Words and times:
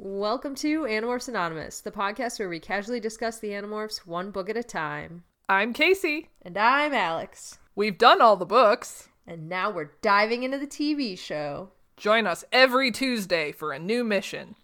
Welcome 0.00 0.54
to 0.56 0.82
Animorphs 0.82 1.26
Anonymous, 1.26 1.80
the 1.80 1.90
podcast 1.90 2.38
where 2.38 2.48
we 2.48 2.60
casually 2.60 3.00
discuss 3.00 3.40
the 3.40 3.48
Animorphs 3.48 4.06
one 4.06 4.30
book 4.30 4.48
at 4.48 4.56
a 4.56 4.62
time. 4.62 5.24
I'm 5.48 5.72
Casey. 5.72 6.28
And 6.40 6.56
I'm 6.56 6.94
Alex. 6.94 7.58
We've 7.74 7.98
done 7.98 8.22
all 8.22 8.36
the 8.36 8.46
books. 8.46 9.08
And 9.26 9.48
now 9.48 9.72
we're 9.72 9.90
diving 10.00 10.44
into 10.44 10.56
the 10.56 10.68
TV 10.68 11.18
show. 11.18 11.72
Join 11.96 12.28
us 12.28 12.44
every 12.52 12.92
Tuesday 12.92 13.50
for 13.50 13.72
a 13.72 13.78
new 13.80 14.04
mission. 14.04 14.54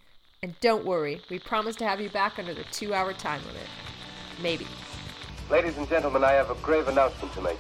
And 0.41 0.55
don't 0.61 0.85
worry, 0.85 1.21
we 1.29 1.41
promise 1.41 1.75
to 1.77 1.85
have 1.85 2.01
you 2.01 2.11
back 2.11 2.39
under 2.39 2.55
the 2.55 2.65
two 2.71 2.95
hour 2.95 3.13
time 3.13 3.45
limit. 3.45 3.67
Maybe. 4.41 4.69
Ladies 5.51 5.77
and 5.79 5.89
gentlemen, 5.89 6.23
I 6.23 6.31
have 6.31 6.51
a 6.51 6.63
grave 6.63 6.87
announcement 6.87 7.35
to 7.35 7.41
make. 7.41 7.59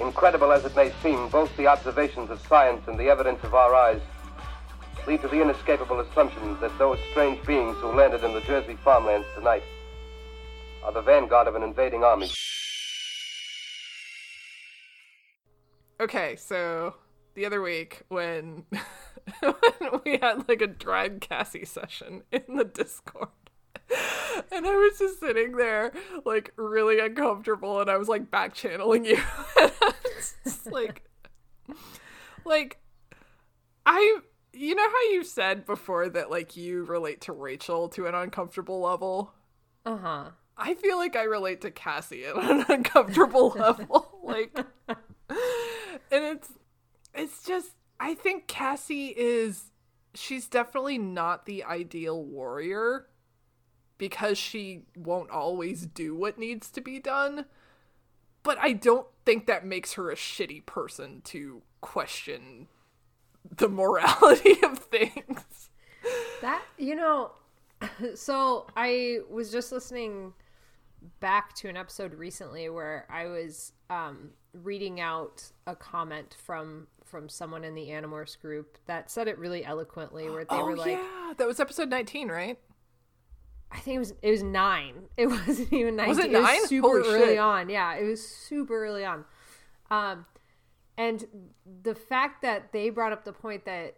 Incredible 0.00 0.52
as 0.52 0.64
it 0.64 0.76
may 0.76 0.92
seem, 1.02 1.28
both 1.28 1.54
the 1.56 1.66
observations 1.66 2.30
of 2.30 2.40
science 2.46 2.86
and 2.86 2.96
the 2.96 3.08
evidence 3.08 3.42
of 3.42 3.52
our 3.52 3.74
eyes 3.74 4.00
lead 5.06 5.20
to 5.22 5.28
the 5.28 5.40
inescapable 5.40 6.00
assumption 6.00 6.58
that 6.60 6.76
those 6.78 6.98
strange 7.10 7.44
beings 7.46 7.76
who 7.78 7.88
landed 7.88 8.24
in 8.24 8.32
the 8.32 8.40
Jersey 8.42 8.76
farmlands 8.84 9.26
tonight 9.34 9.62
are 10.84 10.92
the 10.92 11.02
vanguard 11.02 11.48
of 11.48 11.54
an 11.54 11.62
invading 11.62 12.04
army. 12.04 12.30
Okay, 16.00 16.36
so 16.36 16.94
the 17.34 17.46
other 17.46 17.62
week 17.62 18.02
when, 18.08 18.64
when 19.40 20.00
we 20.04 20.18
had 20.20 20.48
like 20.48 20.62
a 20.62 20.66
drag 20.66 21.20
Cassie 21.20 21.64
session 21.64 22.22
in 22.32 22.56
the 22.56 22.64
Discord. 22.64 23.28
And 24.50 24.66
I 24.66 24.74
was 24.74 24.98
just 24.98 25.20
sitting 25.20 25.56
there, 25.56 25.92
like 26.24 26.52
really 26.56 26.98
uncomfortable, 26.98 27.80
and 27.80 27.90
I 27.90 27.98
was 27.98 28.08
like 28.08 28.30
back 28.30 28.54
channeling 28.54 29.04
you. 29.04 29.20
like, 30.70 31.08
like, 32.44 32.78
I 33.84 34.18
you 34.52 34.74
know 34.74 34.88
how 34.88 35.12
you 35.12 35.24
said 35.24 35.66
before 35.66 36.08
that 36.10 36.30
like 36.30 36.56
you 36.56 36.84
relate 36.84 37.22
to 37.22 37.32
Rachel 37.32 37.88
to 37.90 38.06
an 38.06 38.14
uncomfortable 38.14 38.80
level? 38.80 39.32
Uh-huh. 39.84 40.30
I 40.56 40.74
feel 40.74 40.98
like 40.98 41.16
I 41.16 41.24
relate 41.24 41.62
to 41.62 41.70
Cassie 41.70 42.24
at 42.24 42.36
an 42.36 42.64
uncomfortable 42.68 43.50
level. 43.50 44.18
Like 44.22 44.56
and 44.88 44.96
it's 46.10 46.48
it's 47.14 47.44
just 47.44 47.70
I 47.98 48.14
think 48.14 48.46
Cassie 48.46 49.14
is 49.16 49.64
she's 50.14 50.46
definitely 50.46 50.98
not 50.98 51.46
the 51.46 51.64
ideal 51.64 52.22
warrior 52.22 53.06
because 53.98 54.36
she 54.36 54.82
won't 54.96 55.30
always 55.30 55.86
do 55.86 56.14
what 56.14 56.38
needs 56.38 56.70
to 56.70 56.80
be 56.80 56.98
done. 56.98 57.46
But 58.42 58.58
I 58.58 58.72
don't 58.72 59.06
think 59.24 59.46
that 59.46 59.64
makes 59.64 59.92
her 59.94 60.10
a 60.10 60.16
shitty 60.16 60.66
person 60.66 61.20
to 61.26 61.62
question 61.80 62.66
the 63.56 63.68
morality 63.68 64.56
of 64.62 64.78
things. 64.78 65.70
That, 66.40 66.62
you 66.78 66.94
know, 66.94 67.32
so 68.14 68.66
I 68.76 69.20
was 69.30 69.50
just 69.50 69.72
listening 69.72 70.32
back 71.20 71.54
to 71.54 71.68
an 71.68 71.76
episode 71.76 72.14
recently 72.14 72.68
where 72.68 73.06
I 73.10 73.26
was 73.26 73.72
um, 73.90 74.30
reading 74.52 75.00
out 75.00 75.44
a 75.66 75.74
comment 75.74 76.36
from 76.44 76.86
from 77.04 77.28
someone 77.28 77.62
in 77.62 77.74
the 77.74 77.88
Animorphs 77.88 78.40
group 78.40 78.78
that 78.86 79.10
said 79.10 79.28
it 79.28 79.36
really 79.38 79.64
eloquently 79.64 80.30
where 80.30 80.44
they 80.44 80.56
oh, 80.56 80.64
were 80.64 80.76
like 80.76 80.96
yeah. 80.96 81.32
that 81.36 81.46
was 81.46 81.60
episode 81.60 81.90
19 81.90 82.28
right 82.28 82.58
I 83.72 83.78
think 83.78 83.96
it 83.96 83.98
was 83.98 84.14
it 84.22 84.30
was 84.30 84.42
nine. 84.42 84.94
It 85.16 85.26
wasn't 85.26 85.72
even 85.72 85.96
nine. 85.96 86.08
Was 86.08 86.18
it 86.18 86.30
nine? 86.30 86.42
Was 86.42 86.68
super 86.68 86.88
Holy 86.88 87.08
early 87.08 87.26
shit. 87.34 87.38
on. 87.38 87.68
Yeah, 87.68 87.94
it 87.94 88.04
was 88.04 88.26
super 88.26 88.84
early 88.84 89.04
on. 89.04 89.24
Um, 89.90 90.26
and 90.96 91.26
the 91.82 91.94
fact 91.94 92.42
that 92.42 92.72
they 92.72 92.90
brought 92.90 93.12
up 93.12 93.24
the 93.24 93.32
point 93.32 93.64
that 93.64 93.96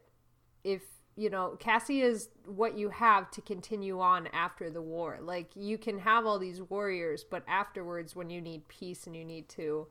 if 0.62 0.83
you 1.17 1.31
know 1.31 1.56
Cassie 1.59 2.03
is 2.03 2.28
what 2.47 2.77
you 2.77 2.89
have 2.91 3.31
to 3.33 3.41
continue 3.41 4.00
on 4.00 4.27
after 4.28 4.70
the 4.70 4.83
war. 4.83 5.19
Like 5.20 5.50
you 5.55 5.78
can 5.78 5.98
have 6.00 6.27
all 6.27 6.39
these 6.39 6.61
warriors, 6.62 7.25
but 7.25 7.45
afterwards, 7.48 8.17
when 8.17 8.31
you 8.31 8.41
need 8.41 8.69
peace 8.69 9.06
and 9.06 9.17
you 9.17 9.25
need 9.25 9.48
to 9.50 9.87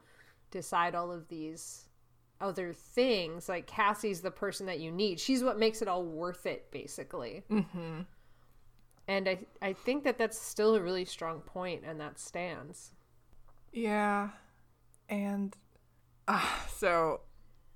decide 0.52 0.96
all 0.96 1.12
of 1.12 1.28
these 1.30 1.86
other 2.42 2.74
things, 2.74 3.48
like 3.48 3.68
Cassie's 3.68 4.22
the 4.22 4.32
person 4.32 4.66
that 4.66 4.80
you 4.80 4.92
need. 4.92 5.20
She's 5.20 5.44
what 5.44 5.58
makes 5.60 5.82
it 5.82 5.88
all 5.88 6.04
worth 6.04 6.46
it, 6.46 6.70
basically. 6.72 7.44
mm-hmm 7.50 8.02
And 9.08 9.30
I 9.30 9.40
I 9.62 9.74
think 9.74 10.04
that 10.04 10.18
that's 10.18 10.40
still 10.40 10.76
a 10.76 10.82
really 10.82 11.06
strong 11.06 11.42
point, 11.42 11.84
and 11.86 12.00
that 12.00 12.20
stands. 12.20 12.92
yeah 13.72 14.30
and 15.10 15.56
uh, 16.28 16.46
so 16.76 17.22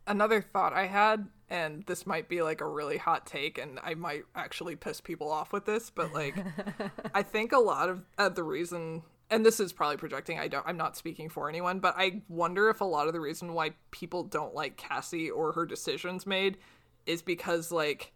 another 0.05 0.41
thought 0.41 0.73
i 0.73 0.85
had 0.85 1.27
and 1.49 1.83
this 1.85 2.05
might 2.05 2.27
be 2.27 2.41
like 2.41 2.61
a 2.61 2.67
really 2.67 2.97
hot 2.97 3.25
take 3.25 3.57
and 3.57 3.79
i 3.83 3.93
might 3.93 4.23
actually 4.35 4.75
piss 4.75 5.01
people 5.01 5.31
off 5.31 5.53
with 5.53 5.65
this 5.65 5.89
but 5.89 6.13
like 6.13 6.35
i 7.13 7.21
think 7.21 7.51
a 7.51 7.59
lot 7.59 7.89
of 7.89 8.03
uh, 8.17 8.29
the 8.29 8.43
reason 8.43 9.01
and 9.29 9.45
this 9.45 9.59
is 9.59 9.73
probably 9.73 9.97
projecting 9.97 10.39
i 10.39 10.47
don't 10.47 10.65
i'm 10.67 10.77
not 10.77 10.95
speaking 10.95 11.29
for 11.29 11.49
anyone 11.49 11.79
but 11.79 11.93
i 11.97 12.21
wonder 12.29 12.69
if 12.69 12.81
a 12.81 12.85
lot 12.85 13.07
of 13.07 13.13
the 13.13 13.19
reason 13.19 13.53
why 13.53 13.71
people 13.91 14.23
don't 14.23 14.53
like 14.53 14.77
cassie 14.77 15.29
or 15.29 15.51
her 15.53 15.65
decisions 15.65 16.25
made 16.25 16.57
is 17.05 17.21
because 17.21 17.71
like 17.71 18.13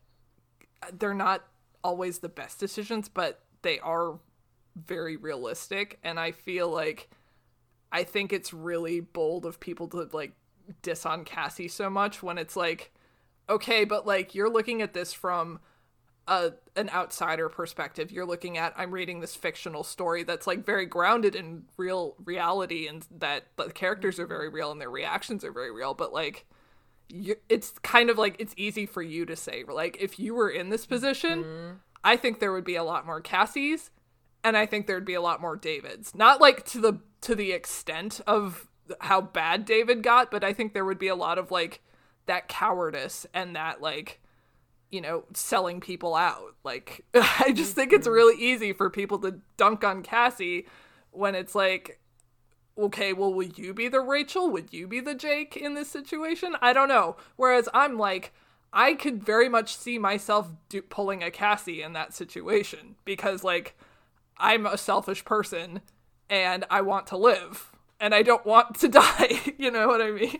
they're 0.93 1.13
not 1.13 1.43
always 1.83 2.19
the 2.19 2.29
best 2.29 2.59
decisions 2.59 3.09
but 3.09 3.41
they 3.61 3.79
are 3.79 4.19
very 4.75 5.17
realistic 5.17 5.99
and 6.03 6.19
i 6.19 6.31
feel 6.31 6.69
like 6.69 7.09
i 7.91 8.03
think 8.03 8.31
it's 8.31 8.53
really 8.53 8.99
bold 8.99 9.45
of 9.45 9.59
people 9.59 9.87
to 9.87 10.09
like 10.13 10.33
diss 10.81 11.05
on 11.05 11.23
cassie 11.23 11.67
so 11.67 11.89
much 11.89 12.23
when 12.23 12.37
it's 12.37 12.55
like 12.55 12.91
okay 13.49 13.83
but 13.83 14.05
like 14.07 14.33
you're 14.35 14.49
looking 14.49 14.81
at 14.81 14.93
this 14.93 15.13
from 15.13 15.59
a 16.27 16.53
an 16.75 16.89
outsider 16.91 17.49
perspective. 17.49 18.11
You're 18.11 18.25
looking 18.25 18.57
at 18.57 18.73
i'm 18.77 18.91
reading 18.91 19.19
this 19.19 19.35
fictional 19.35 19.83
story 19.83 20.23
that's 20.23 20.47
like 20.47 20.65
very 20.65 20.85
grounded 20.85 21.35
in 21.35 21.63
real 21.77 22.15
reality 22.23 22.87
and 22.87 23.05
that 23.19 23.47
the 23.57 23.71
characters 23.71 24.19
are 24.19 24.27
very 24.27 24.49
real 24.49 24.71
and 24.71 24.79
their 24.79 24.89
reactions 24.89 25.43
are 25.43 25.51
very 25.51 25.71
real 25.71 25.93
but 25.93 26.13
like 26.13 26.45
you, 27.09 27.35
it's 27.49 27.71
kind 27.79 28.09
of 28.09 28.17
like 28.17 28.35
it's 28.39 28.53
easy 28.55 28.85
for 28.85 29.01
you 29.01 29.25
to 29.25 29.35
say 29.35 29.63
like 29.67 29.97
if 29.99 30.19
you 30.19 30.33
were 30.33 30.49
in 30.49 30.69
this 30.69 30.85
position 30.85 31.43
mm-hmm. 31.43 31.73
i 32.03 32.15
think 32.15 32.39
there 32.39 32.53
would 32.53 32.63
be 32.63 32.75
a 32.75 32.83
lot 32.83 33.05
more 33.05 33.19
cassies 33.19 33.89
and 34.43 34.55
i 34.55 34.65
think 34.65 34.87
there'd 34.87 35.05
be 35.05 35.13
a 35.13 35.21
lot 35.21 35.41
more 35.41 35.55
davids. 35.55 36.15
Not 36.15 36.41
like 36.41 36.65
to 36.67 36.79
the 36.79 36.99
to 37.21 37.35
the 37.35 37.51
extent 37.51 38.21
of 38.27 38.67
how 38.99 39.21
bad 39.21 39.65
david 39.65 40.03
got 40.03 40.29
but 40.31 40.43
i 40.43 40.51
think 40.51 40.73
there 40.73 40.85
would 40.85 40.99
be 40.99 41.07
a 41.07 41.15
lot 41.15 41.37
of 41.37 41.51
like 41.51 41.81
that 42.25 42.47
cowardice 42.47 43.25
and 43.33 43.55
that 43.55 43.81
like 43.81 44.19
you 44.89 44.99
know 44.99 45.23
selling 45.33 45.79
people 45.79 46.15
out 46.15 46.55
like 46.63 47.05
i 47.13 47.51
just 47.53 47.75
think 47.75 47.93
it's 47.93 48.07
mm-hmm. 48.07 48.15
really 48.15 48.41
easy 48.41 48.73
for 48.73 48.89
people 48.89 49.17
to 49.19 49.39
dunk 49.57 49.83
on 49.83 50.03
cassie 50.03 50.65
when 51.11 51.35
it's 51.35 51.55
like 51.55 52.01
okay, 52.77 53.13
well, 53.13 53.33
will 53.33 53.47
you 53.47 53.73
be 53.73 53.87
the 53.87 54.01
Rachel? 54.01 54.49
Would 54.49 54.73
you 54.73 54.87
be 54.87 54.99
the 54.99 55.15
Jake 55.15 55.55
in 55.57 55.73
this 55.73 55.89
situation? 55.89 56.55
I 56.61 56.73
don't 56.73 56.87
know. 56.87 57.15
Whereas 57.35 57.67
I'm 57.73 57.97
like, 57.97 58.33
I 58.73 58.93
could 58.93 59.23
very 59.23 59.49
much 59.49 59.75
see 59.75 59.97
myself 59.97 60.49
do- 60.69 60.81
pulling 60.81 61.23
a 61.23 61.31
Cassie 61.31 61.81
in 61.81 61.93
that 61.93 62.13
situation 62.13 62.95
because, 63.05 63.43
like, 63.43 63.77
I'm 64.37 64.65
a 64.65 64.77
selfish 64.77 65.25
person 65.25 65.81
and 66.31 66.65
I 66.69 66.81
want 66.81 67.07
to 67.07 67.17
live 67.17 67.71
and 67.99 68.15
I 68.15 68.23
don't 68.23 68.45
want 68.45 68.79
to 68.79 68.87
die. 68.87 69.39
you 69.59 69.69
know 69.69 69.87
what 69.87 70.01
I 70.01 70.09
mean? 70.09 70.39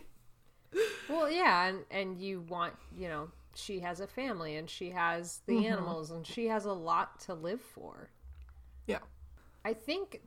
Well, 1.08 1.30
yeah, 1.30 1.66
and 1.66 1.84
and 1.90 2.18
you 2.18 2.40
want, 2.40 2.72
you 2.96 3.08
know, 3.08 3.28
she 3.54 3.80
has 3.80 4.00
a 4.00 4.06
family 4.06 4.56
and 4.56 4.68
she 4.68 4.90
has 4.90 5.42
the 5.46 5.66
animals 5.66 6.10
and 6.10 6.26
she 6.26 6.48
has 6.48 6.64
a 6.64 6.72
lot 6.72 7.20
to 7.20 7.34
live 7.34 7.60
for. 7.60 8.10
Yeah. 8.86 9.00
I 9.64 9.74
think 9.74 10.22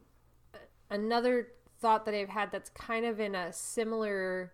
uh, 0.53 0.59
another 0.91 1.49
thought 1.81 2.05
that 2.05 2.13
I've 2.13 2.29
had 2.29 2.51
that's 2.51 2.69
kind 2.69 3.05
of 3.05 3.19
in 3.19 3.33
a 3.33 3.51
similar 3.51 4.53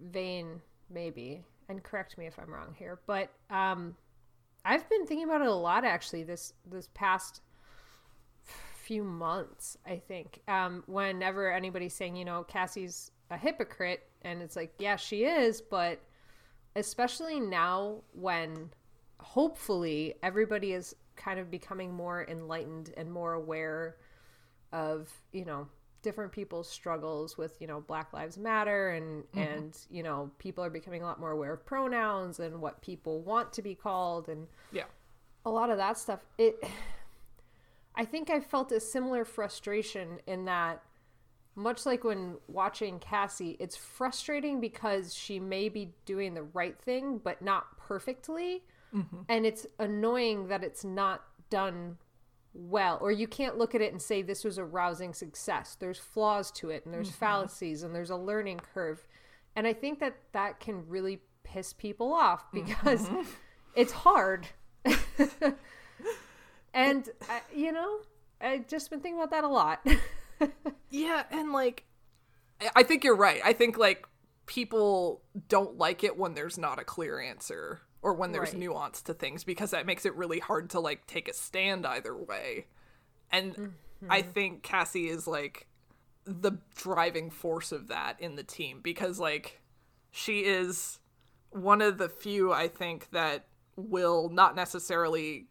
vein, 0.00 0.60
maybe, 0.90 1.44
and 1.68 1.82
correct 1.82 2.18
me 2.18 2.26
if 2.26 2.38
I'm 2.38 2.52
wrong 2.52 2.74
here, 2.76 2.98
but 3.06 3.30
um, 3.48 3.94
I've 4.64 4.88
been 4.90 5.06
thinking 5.06 5.28
about 5.28 5.42
it 5.42 5.46
a 5.46 5.54
lot 5.54 5.84
actually 5.84 6.24
this 6.24 6.52
this 6.68 6.88
past 6.92 7.40
few 8.82 9.02
months. 9.04 9.76
I 9.86 9.96
think 9.96 10.40
um, 10.48 10.82
whenever 10.86 11.50
anybody's 11.52 11.94
saying, 11.94 12.16
you 12.16 12.24
know, 12.24 12.44
Cassie's 12.44 13.10
a 13.30 13.36
hypocrite, 13.36 14.08
and 14.22 14.42
it's 14.42 14.56
like, 14.56 14.74
yeah, 14.78 14.96
she 14.96 15.24
is, 15.24 15.60
but 15.60 16.00
especially 16.76 17.38
now 17.40 18.02
when 18.12 18.70
hopefully 19.20 20.14
everybody 20.22 20.72
is 20.72 20.94
kind 21.16 21.38
of 21.38 21.50
becoming 21.50 21.92
more 21.94 22.26
enlightened 22.28 22.92
and 22.96 23.12
more 23.12 23.34
aware 23.34 23.96
of 24.72 25.08
you 25.32 25.44
know 25.44 25.68
different 26.00 26.32
people's 26.32 26.68
struggles 26.68 27.36
with 27.38 27.60
you 27.60 27.66
know 27.66 27.80
black 27.82 28.12
lives 28.12 28.36
matter 28.38 28.88
and 28.90 29.22
and 29.36 29.76
you 29.90 30.02
know 30.02 30.30
people 30.38 30.64
are 30.64 30.70
becoming 30.70 31.02
a 31.02 31.04
lot 31.04 31.20
more 31.20 31.30
aware 31.30 31.52
of 31.52 31.64
pronouns 31.64 32.40
and 32.40 32.60
what 32.60 32.80
people 32.80 33.20
want 33.20 33.52
to 33.52 33.62
be 33.62 33.74
called 33.74 34.28
and 34.28 34.48
Yeah. 34.72 34.84
a 35.44 35.50
lot 35.50 35.70
of 35.70 35.76
that 35.76 35.98
stuff 35.98 36.20
it 36.38 36.64
i 37.94 38.04
think 38.04 38.30
i 38.30 38.40
felt 38.40 38.72
a 38.72 38.80
similar 38.80 39.24
frustration 39.24 40.18
in 40.26 40.44
that 40.44 40.82
much 41.54 41.84
like 41.84 42.02
when 42.04 42.36
watching 42.48 42.98
cassie 42.98 43.56
it's 43.60 43.76
frustrating 43.76 44.60
because 44.60 45.14
she 45.14 45.38
may 45.38 45.68
be 45.68 45.92
doing 46.06 46.34
the 46.34 46.42
right 46.42 46.78
thing 46.80 47.18
but 47.22 47.42
not 47.42 47.76
perfectly 47.76 48.62
mm-hmm. 48.94 49.22
And 49.28 49.46
it's 49.46 49.66
annoying 49.78 50.48
that 50.48 50.62
it's 50.62 50.84
not 50.84 51.22
done 51.50 51.98
well, 52.54 52.98
or 53.00 53.10
you 53.10 53.26
can't 53.26 53.56
look 53.56 53.74
at 53.74 53.80
it 53.80 53.92
and 53.92 54.00
say 54.00 54.22
this 54.22 54.44
was 54.44 54.58
a 54.58 54.64
rousing 54.64 55.14
success. 55.14 55.76
There's 55.78 55.98
flaws 55.98 56.50
to 56.52 56.70
it, 56.70 56.84
and 56.84 56.92
there's 56.92 57.08
mm-hmm. 57.08 57.18
fallacies, 57.18 57.82
and 57.82 57.94
there's 57.94 58.10
a 58.10 58.16
learning 58.16 58.60
curve. 58.74 59.06
And 59.56 59.66
I 59.66 59.72
think 59.72 60.00
that 60.00 60.16
that 60.32 60.60
can 60.60 60.86
really 60.88 61.20
piss 61.44 61.72
people 61.72 62.12
off 62.12 62.44
mm-hmm. 62.52 62.66
because 62.66 63.08
it's 63.74 63.92
hard. 63.92 64.46
and, 66.74 67.08
I, 67.28 67.40
you 67.54 67.72
know, 67.72 67.98
I've 68.40 68.66
just 68.66 68.90
been 68.90 69.00
thinking 69.00 69.20
about 69.20 69.30
that 69.30 69.44
a 69.44 69.48
lot. 69.48 69.86
Yeah, 70.92 71.24
and 71.30 71.52
like 71.52 71.84
I- 72.60 72.70
I 72.76 72.82
think 72.82 73.02
you're 73.02 73.16
right. 73.16 73.40
I 73.44 73.52
think 73.52 73.78
like 73.78 74.06
people 74.46 75.22
don't 75.48 75.78
like 75.78 76.04
it 76.04 76.16
when 76.16 76.34
there's 76.34 76.58
not 76.58 76.78
a 76.78 76.84
clear 76.84 77.18
answer 77.18 77.80
or 78.02 78.14
when 78.14 78.32
there's 78.32 78.50
Right. 78.50 78.58
nuance 78.58 79.00
to 79.02 79.14
things 79.14 79.42
because 79.44 79.70
that 79.70 79.86
makes 79.86 80.04
it 80.04 80.14
really 80.14 80.38
hard 80.38 80.70
to 80.70 80.80
like 80.80 81.06
take 81.06 81.28
a 81.28 81.32
stand 81.32 81.86
either 81.86 82.16
way. 82.16 82.66
And 83.30 83.74
I 84.08 84.20
mm-hmm. 84.20 84.30
think 84.32 84.62
Cassie 84.62 85.08
is 85.08 85.26
like 85.26 85.66
the 86.24 86.52
driving 86.76 87.30
force 87.30 87.72
of 87.72 87.88
that 87.88 88.20
in 88.20 88.36
the 88.36 88.44
team 88.44 88.80
because 88.82 89.18
like 89.18 89.60
she 90.10 90.40
is 90.40 90.98
one 91.50 91.80
of 91.80 91.98
the 91.98 92.08
few 92.08 92.52
I 92.52 92.68
think 92.68 93.10
that 93.12 93.46
will 93.76 94.28
not 94.28 94.54
necessarily 94.54 95.46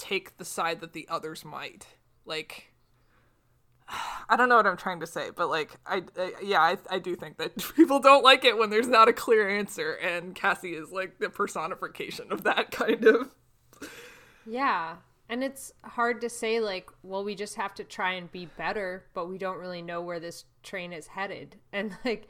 take 0.00 0.38
the 0.38 0.44
side 0.44 0.80
that 0.80 0.92
the 0.92 1.06
others 1.08 1.44
might. 1.44 1.86
Like 2.24 2.72
I 4.28 4.36
don't 4.36 4.48
know 4.48 4.56
what 4.56 4.66
I'm 4.66 4.76
trying 4.76 5.00
to 5.00 5.06
say, 5.06 5.30
but 5.34 5.48
like 5.48 5.76
I, 5.86 6.02
I 6.18 6.32
yeah, 6.42 6.60
I, 6.60 6.78
I 6.90 6.98
do 6.98 7.14
think 7.14 7.36
that 7.38 7.56
people 7.76 8.00
don't 8.00 8.24
like 8.24 8.44
it 8.44 8.56
when 8.58 8.70
there's 8.70 8.88
not 8.88 9.08
a 9.08 9.12
clear 9.12 9.48
answer 9.48 9.92
and 9.92 10.34
Cassie 10.34 10.74
is 10.74 10.90
like 10.90 11.18
the 11.18 11.28
personification 11.28 12.32
of 12.32 12.44
that 12.44 12.70
kind 12.72 13.04
of. 13.04 13.30
Yeah. 14.46 14.96
And 15.28 15.44
it's 15.44 15.72
hard 15.84 16.20
to 16.22 16.28
say, 16.28 16.58
like, 16.58 16.90
well, 17.04 17.22
we 17.22 17.36
just 17.36 17.54
have 17.54 17.72
to 17.76 17.84
try 17.84 18.14
and 18.14 18.30
be 18.32 18.46
better, 18.46 19.04
but 19.14 19.28
we 19.28 19.38
don't 19.38 19.58
really 19.58 19.80
know 19.80 20.02
where 20.02 20.18
this 20.18 20.44
train 20.64 20.92
is 20.92 21.06
headed. 21.06 21.56
And, 21.72 21.96
like, 22.04 22.26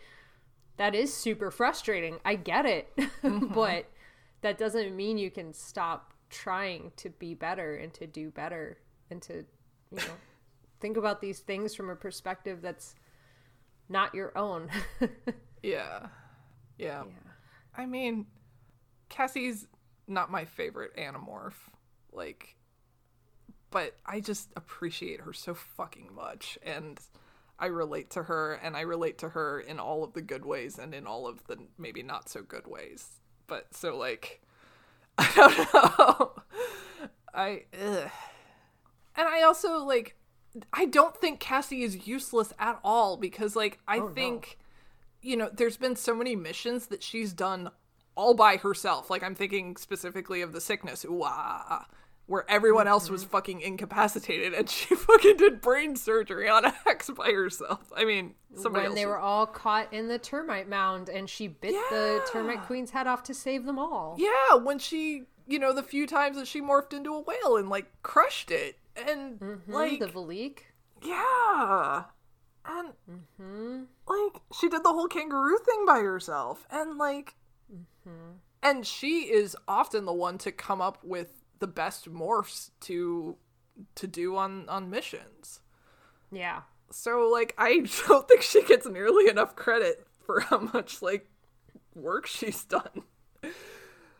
that 0.76 0.94
is 0.94 1.12
super 1.12 1.50
frustrating. 1.50 2.18
I 2.26 2.34
get 2.34 2.66
it. 2.66 2.94
Mm-hmm. 3.22 3.54
but 3.54 3.86
that 4.42 4.58
doesn't 4.58 4.94
mean 4.94 5.16
you 5.16 5.30
can 5.30 5.54
stop 5.54 6.12
trying 6.30 6.92
to 6.96 7.10
be 7.10 7.34
better 7.34 7.76
and 7.76 7.92
to 7.94 8.06
do 8.06 8.30
better 8.30 8.78
and 9.10 9.20
to, 9.22 9.44
you 9.90 9.98
know, 9.98 10.02
think 10.80 10.96
about 10.96 11.20
these 11.20 11.40
things 11.40 11.74
from 11.74 11.90
a 11.90 11.96
perspective 11.96 12.62
that's 12.62 12.94
not 13.88 14.14
your 14.14 14.36
own. 14.36 14.70
Yeah. 15.62 16.06
Yeah. 16.78 17.04
yeah. 17.06 17.32
I 17.76 17.86
mean, 17.86 18.26
Cassie's 19.08 19.66
not 20.06 20.30
my 20.30 20.44
favorite 20.44 20.96
Animorph. 20.96 21.54
Like, 22.12 22.56
but 23.70 23.96
I 24.04 24.20
just 24.20 24.50
appreciate 24.56 25.20
her 25.20 25.32
so 25.32 25.54
fucking 25.54 26.14
much. 26.14 26.58
And 26.62 26.98
I 27.58 27.66
relate 27.66 28.10
to 28.10 28.24
her, 28.24 28.54
and 28.54 28.76
I 28.76 28.80
relate 28.80 29.18
to 29.18 29.28
her 29.30 29.60
in 29.60 29.78
all 29.78 30.02
of 30.02 30.14
the 30.14 30.22
good 30.22 30.44
ways 30.44 30.78
and 30.78 30.94
in 30.94 31.06
all 31.06 31.26
of 31.26 31.46
the 31.46 31.58
maybe 31.78 32.02
not 32.02 32.28
so 32.28 32.42
good 32.42 32.66
ways. 32.66 33.20
But 33.46 33.74
so, 33.74 33.96
like, 33.96 34.42
I 35.28 35.32
don't 35.36 35.74
know. 35.74 36.32
I, 37.34 37.62
ugh. 37.80 38.10
and 39.16 39.28
I 39.28 39.42
also, 39.42 39.84
like, 39.84 40.16
I 40.72 40.86
don't 40.86 41.16
think 41.16 41.38
Cassie 41.40 41.82
is 41.82 42.06
useless 42.08 42.52
at 42.58 42.80
all 42.82 43.16
because, 43.16 43.54
like, 43.54 43.78
I 43.86 43.98
Oh, 43.98 44.06
no. 44.08 44.14
think 44.14 44.58
you 45.22 45.36
know, 45.36 45.50
there's 45.52 45.76
been 45.76 45.96
so 45.96 46.14
many 46.14 46.34
missions 46.34 46.86
that 46.86 47.02
she's 47.02 47.34
done 47.34 47.70
all 48.14 48.32
by 48.34 48.56
herself. 48.56 49.10
Like 49.10 49.22
I'm 49.22 49.34
thinking 49.34 49.76
specifically 49.76 50.40
of 50.40 50.52
the 50.52 50.60
sickness, 50.62 51.04
ooh, 51.04 51.22
ah, 51.24 51.64
ah, 51.68 51.86
where 52.30 52.48
everyone 52.48 52.86
else 52.86 53.10
was 53.10 53.24
fucking 53.24 53.60
incapacitated, 53.60 54.54
and 54.54 54.70
she 54.76 54.94
fucking 54.94 55.36
did 55.36 55.60
brain 55.60 55.96
surgery 55.96 56.48
on 56.48 56.64
a 56.64 56.70
hex 56.70 57.10
by 57.10 57.32
herself. 57.32 57.92
I 57.96 58.04
mean, 58.04 58.34
somebody 58.54 58.82
when 58.84 58.92
else. 58.92 58.94
they 59.00 59.06
were 59.06 59.18
all 59.18 59.46
caught 59.46 59.92
in 59.92 60.06
the 60.06 60.16
termite 60.18 60.68
mound 60.68 61.08
and 61.08 61.28
she 61.28 61.48
bit 61.48 61.74
the 61.90 62.22
Yeah. 62.24 62.32
termite 62.32 62.62
queen's 62.66 62.92
head 62.92 63.08
off 63.08 63.24
to 63.24 63.34
save 63.34 63.64
them 63.64 63.80
all. 63.80 64.14
yeah, 64.16 64.54
when 64.54 64.78
she, 64.78 65.24
you 65.48 65.58
know, 65.58 65.72
the 65.72 65.82
few 65.82 66.06
times 66.06 66.36
that 66.36 66.46
she 66.46 66.60
morphed 66.62 66.92
into 66.92 67.12
a 67.12 67.20
whale 67.20 67.56
and 67.56 67.68
like 67.68 67.86
crushed 68.02 68.52
it, 68.52 68.78
and 68.96 69.40
Mhm, 69.40 69.60
like 69.68 69.98
the 69.98 70.06
Valik. 70.06 70.58
Yeah. 71.02 72.04
And 72.64 72.92
Mm-hmm. 73.10 73.82
like 74.06 74.42
she 74.58 74.68
did 74.68 74.84
the 74.84 74.92
whole 74.92 75.08
kangaroo 75.08 75.58
thing 75.58 75.84
by 75.86 75.98
herself 76.00 76.64
and 76.70 76.96
like 76.98 77.34
Mm-hmm. 77.72 78.32
and 78.62 78.86
she 78.86 79.30
is 79.32 79.56
often 79.66 80.04
the 80.04 80.12
one 80.12 80.38
to 80.38 80.52
come 80.52 80.80
up 80.80 80.98
with 81.02 81.39
the 81.60 81.66
best 81.66 82.12
morphs 82.12 82.70
to 82.80 83.36
to 83.94 84.06
do 84.06 84.36
on 84.36 84.68
on 84.68 84.90
missions. 84.90 85.60
Yeah. 86.32 86.62
So 86.90 87.28
like 87.32 87.54
I 87.56 87.78
don't 88.08 88.28
think 88.28 88.42
she 88.42 88.62
gets 88.64 88.86
nearly 88.86 89.28
enough 89.28 89.56
credit 89.56 90.06
for 90.26 90.40
how 90.40 90.58
much 90.58 91.02
like 91.02 91.28
work 91.94 92.26
she's 92.26 92.64
done. 92.64 93.04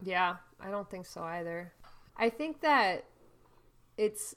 Yeah, 0.03 0.37
I 0.61 0.71
don't 0.71 0.89
think 0.89 1.07
so 1.07 1.23
either. 1.23 1.73
I 2.17 2.31
think 2.31 2.61
that 2.63 3.05
it's 3.97 4.35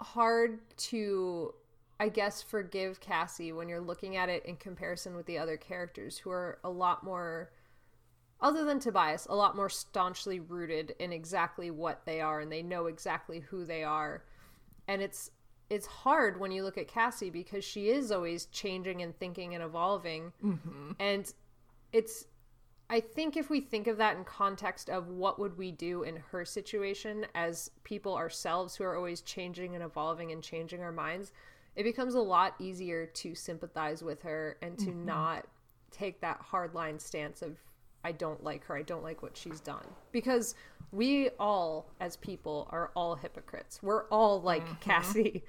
hard 0.00 0.60
to, 0.76 1.54
I 2.00 2.08
guess, 2.08 2.42
forgive 2.42 3.00
Cassie 3.00 3.52
when 3.52 3.68
you're 3.68 3.80
looking 3.80 4.16
at 4.16 4.28
it 4.28 4.44
in 4.46 4.56
comparison 4.56 5.14
with 5.14 5.26
the 5.26 5.38
other 5.38 5.56
characters 5.56 6.18
who 6.18 6.30
are 6.30 6.58
a 6.64 6.70
lot 6.70 7.04
more, 7.04 7.50
other 8.40 8.64
than 8.64 8.78
Tobias, 8.78 9.26
a 9.28 9.34
lot 9.34 9.56
more 9.56 9.68
staunchly 9.68 10.40
rooted 10.40 10.94
in 10.98 11.12
exactly 11.12 11.70
what 11.70 12.04
they 12.04 12.20
are 12.20 12.40
and 12.40 12.50
they 12.50 12.62
know 12.62 12.86
exactly 12.86 13.40
who 13.40 13.64
they 13.64 13.84
are. 13.84 14.24
And 14.88 15.00
it's 15.00 15.30
it's 15.70 15.86
hard 15.86 16.38
when 16.38 16.52
you 16.52 16.62
look 16.62 16.76
at 16.76 16.88
Cassie 16.88 17.30
because 17.30 17.64
she 17.64 17.88
is 17.88 18.12
always 18.12 18.46
changing 18.46 19.02
and 19.02 19.16
thinking 19.18 19.54
and 19.54 19.64
evolving. 19.64 20.32
Mm-hmm. 20.44 20.92
And 20.98 21.32
it's 21.92 22.26
I 22.90 23.00
think 23.00 23.36
if 23.36 23.48
we 23.48 23.60
think 23.60 23.86
of 23.86 23.96
that 23.96 24.16
in 24.16 24.24
context 24.24 24.90
of 24.90 25.08
what 25.08 25.38
would 25.38 25.56
we 25.56 25.72
do 25.72 26.02
in 26.02 26.16
her 26.30 26.44
situation 26.44 27.26
as 27.34 27.70
people 27.82 28.14
ourselves 28.14 28.76
who 28.76 28.84
are 28.84 28.94
always 28.94 29.22
changing 29.22 29.74
and 29.74 29.82
evolving 29.82 30.32
and 30.32 30.42
changing 30.42 30.82
our 30.82 30.92
minds, 30.92 31.32
it 31.76 31.84
becomes 31.84 32.14
a 32.14 32.20
lot 32.20 32.54
easier 32.58 33.06
to 33.06 33.34
sympathize 33.34 34.02
with 34.02 34.20
her 34.22 34.58
and 34.60 34.78
to 34.78 34.90
mm-hmm. 34.90 35.06
not 35.06 35.46
take 35.90 36.20
that 36.20 36.42
hardline 36.52 37.00
stance 37.00 37.40
of 37.40 37.56
I 38.04 38.12
don't 38.12 38.44
like 38.44 38.64
her, 38.66 38.76
I 38.76 38.82
don't 38.82 39.02
like 39.02 39.22
what 39.22 39.36
she's 39.36 39.60
done. 39.60 39.86
Because 40.12 40.54
we 40.92 41.30
all 41.40 41.90
as 42.00 42.16
people 42.16 42.68
are 42.70 42.90
all 42.94 43.16
hypocrites. 43.16 43.82
We're 43.82 44.04
all 44.08 44.40
like 44.40 44.64
mm-hmm. 44.64 44.90
Cassie. 44.90 45.44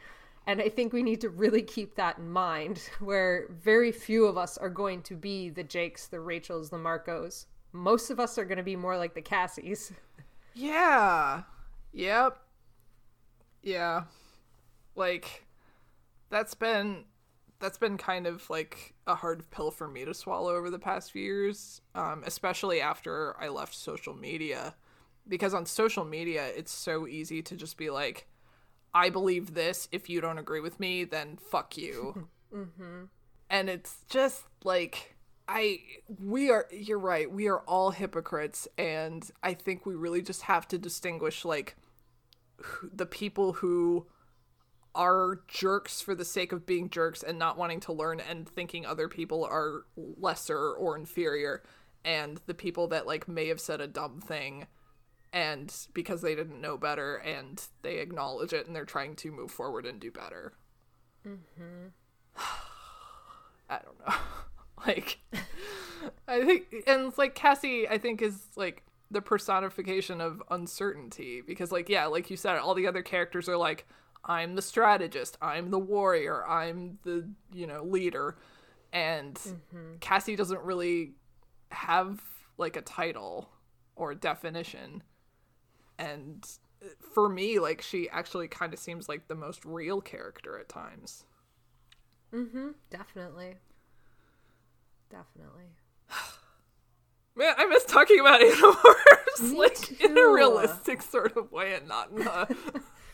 And 0.48 0.62
I 0.62 0.70
think 0.70 0.94
we 0.94 1.04
need 1.04 1.22
to 1.22 1.30
really 1.30 1.64
keep 1.64 1.96
that 1.96 2.20
in 2.20 2.30
mind, 2.30 2.82
where 3.00 3.48
very 3.50 3.92
few 3.92 4.26
of 4.26 4.38
us 4.38 4.58
are 4.58 4.70
going 4.70 5.02
to 5.04 5.16
be 5.16 5.50
the 5.50 5.64
Jakes, 5.64 6.08
the 6.08 6.20
Rachels, 6.20 6.70
the 6.70 6.78
Marcos. 6.78 7.48
Most 7.72 8.12
of 8.12 8.20
us 8.20 8.38
are 8.38 8.46
going 8.46 8.58
to 8.58 8.64
be 8.64 8.76
more 8.76 8.98
like 8.98 9.16
the 9.16 9.22
Cassies. 9.22 9.92
Yeah. 10.54 11.42
Yep. 11.94 12.38
Yeah. 13.64 14.04
Like 14.96 15.46
that's 16.30 16.54
been 16.54 17.06
that's 17.60 17.78
been 17.78 17.98
kind 17.98 18.28
of 18.28 18.50
like 18.50 18.94
a 19.08 19.16
hard 19.16 19.50
pill 19.52 19.72
for 19.72 19.88
me 19.88 20.06
to 20.06 20.14
swallow 20.14 20.56
over 20.56 20.70
the 20.70 20.80
past 20.80 21.12
few 21.12 21.24
years, 21.24 21.82
um, 21.94 22.24
especially 22.26 22.82
after 22.82 23.36
I 23.40 23.48
left 23.48 23.74
social 23.74 24.14
media. 24.14 24.76
Because 25.28 25.54
on 25.54 25.66
social 25.66 26.06
media, 26.06 26.48
it's 26.56 26.72
so 26.72 27.08
easy 27.08 27.42
to 27.42 27.56
just 27.56 27.78
be 27.78 27.90
like, 27.90 28.28
I 28.94 29.10
believe 29.10 29.56
this. 29.56 29.88
If 29.92 30.10
you 30.10 30.22
don't 30.22 30.38
agree 30.38 30.60
with 30.60 30.80
me, 30.80 31.04
then 31.04 31.38
fuck 31.38 31.78
you. 31.78 32.28
and 33.50 33.70
it's 33.70 33.98
just 34.10 34.44
like 34.64 35.16
i 35.48 35.80
we 36.24 36.50
are 36.50 36.68
you're 36.72 37.00
right 37.00 37.32
we 37.32 37.48
are 37.48 37.60
all 37.62 37.92
hypocrites 37.92 38.68
and 38.78 39.30
i 39.44 39.54
think 39.54 39.86
we 39.86 39.94
really 39.94 40.22
just 40.22 40.44
have 40.44 40.68
to 40.68 40.78
distinguish 40.78 41.46
like 41.46 41.76
the 42.94 43.06
people 43.06 43.54
who 43.54 44.06
are 44.96 45.42
jerks 45.48 46.02
for 46.02 46.16
the 46.16 46.26
sake 46.26 46.52
of 46.52 46.66
being 46.66 46.90
jerks 46.90 47.22
and 47.22 47.38
not 47.38 47.58
wanting 47.58 47.80
to 47.82 47.94
learn 47.94 48.20
and 48.20 48.48
thinking 48.48 48.86
other 48.86 49.08
people 49.08 49.44
are 49.44 49.86
lesser 49.96 50.72
or 50.72 50.98
inferior 50.98 51.62
and 52.04 52.40
the 52.46 52.54
people 52.54 52.88
that 52.88 53.06
like 53.06 53.28
may 53.28 53.48
have 53.48 53.60
said 53.60 53.82
a 53.82 53.88
dumb 53.88 54.22
thing 54.22 54.68
and 55.34 55.88
because 55.94 56.22
they 56.22 56.34
didn't 56.34 56.62
know 56.62 56.78
better 56.78 57.18
and 57.18 57.68
they 57.82 57.98
acknowledge 57.98 58.54
it 58.54 58.66
and 58.68 58.76
they're 58.76 58.86
trying 58.86 59.16
to 59.16 59.32
move 59.32 59.52
forward 59.52 59.86
and 59.86 60.00
do 60.00 60.12
better 60.12 60.54
I 63.70 63.80
don't 63.84 64.00
know. 64.08 64.16
like 64.88 65.20
I 66.28 66.44
think 66.46 66.84
and 66.88 67.16
like 67.18 67.36
Cassie 67.36 67.88
I 67.88 67.98
think 67.98 68.22
is 68.22 68.48
like 68.56 68.84
the 69.12 69.22
personification 69.22 70.22
of 70.22 70.42
uncertainty 70.50 71.42
because 71.42 71.72
like 71.72 71.90
yeah, 71.90 72.06
like 72.06 72.30
you 72.30 72.38
said 72.38 72.58
all 72.58 72.74
the 72.74 72.88
other 72.88 73.02
characters 73.02 73.48
are 73.50 73.58
like 73.58 73.86
I'm 74.26 74.56
the 74.56 74.62
strategist, 74.62 75.38
I'm 75.42 75.70
the 75.72 75.80
warrior, 75.80 76.46
I'm 76.48 76.98
the, 77.04 77.30
you 77.54 77.68
know, 77.68 77.84
leader 77.84 78.36
and 78.92 79.40
Cassie 80.00 80.36
doesn't 80.36 80.62
really 80.62 81.14
have 81.72 82.22
like 82.58 82.76
a 82.78 82.82
title 82.82 83.50
or 83.96 84.12
a 84.12 84.16
definition. 84.16 85.04
and 86.00 86.46
for 87.14 87.28
me 87.30 87.58
like 87.60 87.82
she 87.82 88.08
actually 88.10 88.48
kind 88.48 88.74
of 88.74 88.80
seems 88.80 89.10
like 89.10 89.28
the 89.28 89.36
most 89.36 89.66
real 89.66 90.02
character 90.02 90.58
at 90.60 90.70
times 90.70 91.24
Mm-hmm. 92.34 92.70
Definitely. 92.90 93.56
Definitely. 95.10 95.70
man 97.36 97.54
i 97.58 97.66
miss 97.66 97.86
talking 97.86 98.20
about 98.20 98.42
Me 99.42 99.58
like 99.58 100.02
in 100.02 100.18
a 100.18 100.28
realistic 100.28 101.02
sort 101.02 101.36
of 101.38 101.52
way 101.52 101.74
and 101.76 101.88
not 101.88 102.12
in 102.12 102.22
a 102.28 102.48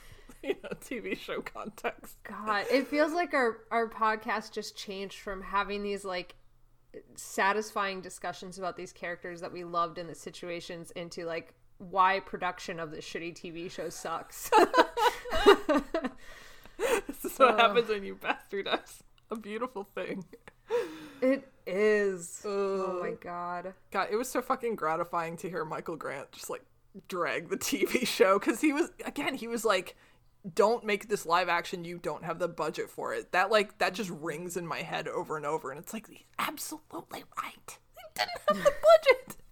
you 0.44 0.56
know 0.64 0.70
tv 0.84 1.18
show 1.18 1.42
context 1.42 2.18
God, 2.24 2.66
it 2.72 2.88
feels 2.88 3.14
like 3.14 3.34
our 3.34 3.60
our 3.72 3.90
podcast 3.90 4.52
just 4.52 4.76
changed 4.76 5.20
from 5.20 5.42
having 5.42 5.84
these 5.84 6.04
like 6.04 6.36
satisfying 7.16 8.02
discussions 8.02 8.58
about 8.58 8.76
these 8.76 8.92
characters 8.92 9.42
that 9.42 9.54
we 9.54 9.64
loved 9.64 9.98
in 9.98 10.08
the 10.08 10.16
situations 10.16 10.92
into 10.92 11.26
like 11.26 11.54
why 11.78 12.20
production 12.20 12.80
of 12.80 12.92
this 12.92 13.06
shitty 13.06 13.34
TV 13.34 13.72
show 13.72 13.90
sucks. 13.90 14.52
this 17.08 17.26
is 17.26 17.40
what 17.40 17.60
happens 17.60 17.90
when 17.90 18.04
you 18.04 18.16
bastardize 18.16 19.00
a 19.32 19.36
beautiful 19.36 19.84
thing 19.96 20.24
it 21.22 21.48
is. 21.68 22.42
Oh 22.46 23.00
my 23.02 23.12
god. 23.12 23.74
God, 23.92 24.08
it 24.12 24.16
was 24.16 24.30
so 24.30 24.42
fucking 24.42 24.76
gratifying 24.76 25.38
to 25.38 25.50
hear 25.50 25.64
Michael 25.64 25.96
Grant 25.96 26.32
just 26.32 26.50
like 26.50 26.64
drag 27.08 27.50
the 27.50 27.58
TV 27.58 28.06
show 28.06 28.40
because 28.40 28.62
he 28.62 28.74
was 28.74 28.92
again 29.06 29.36
he 29.36 29.48
was 29.48 29.64
like, 29.64 29.96
"Don't 30.54 30.84
make 30.84 31.10
this 31.10 31.26
live 31.26 31.50
action. 31.50 31.86
You 31.86 31.98
don't 31.98 32.24
have 32.24 32.40
the 32.40 32.48
budget 32.48 32.90
for 32.90 33.14
it." 33.14 33.32
That 33.32 33.52
like 33.52 33.78
that 33.80 33.94
just 33.94 34.10
rings 34.10 34.58
in 34.58 34.66
my 34.66 34.80
head 34.80 35.08
over 35.08 35.38
and 35.38 35.46
over, 35.46 35.72
and 35.72 35.80
it's 35.80 35.94
like 35.94 36.08
he's 36.08 36.24
absolutely 36.40 37.24
right. 37.42 37.78
They 37.96 38.24
didn't 38.26 38.32
have 38.48 38.66
the 38.66 38.74
budget. 38.82 39.38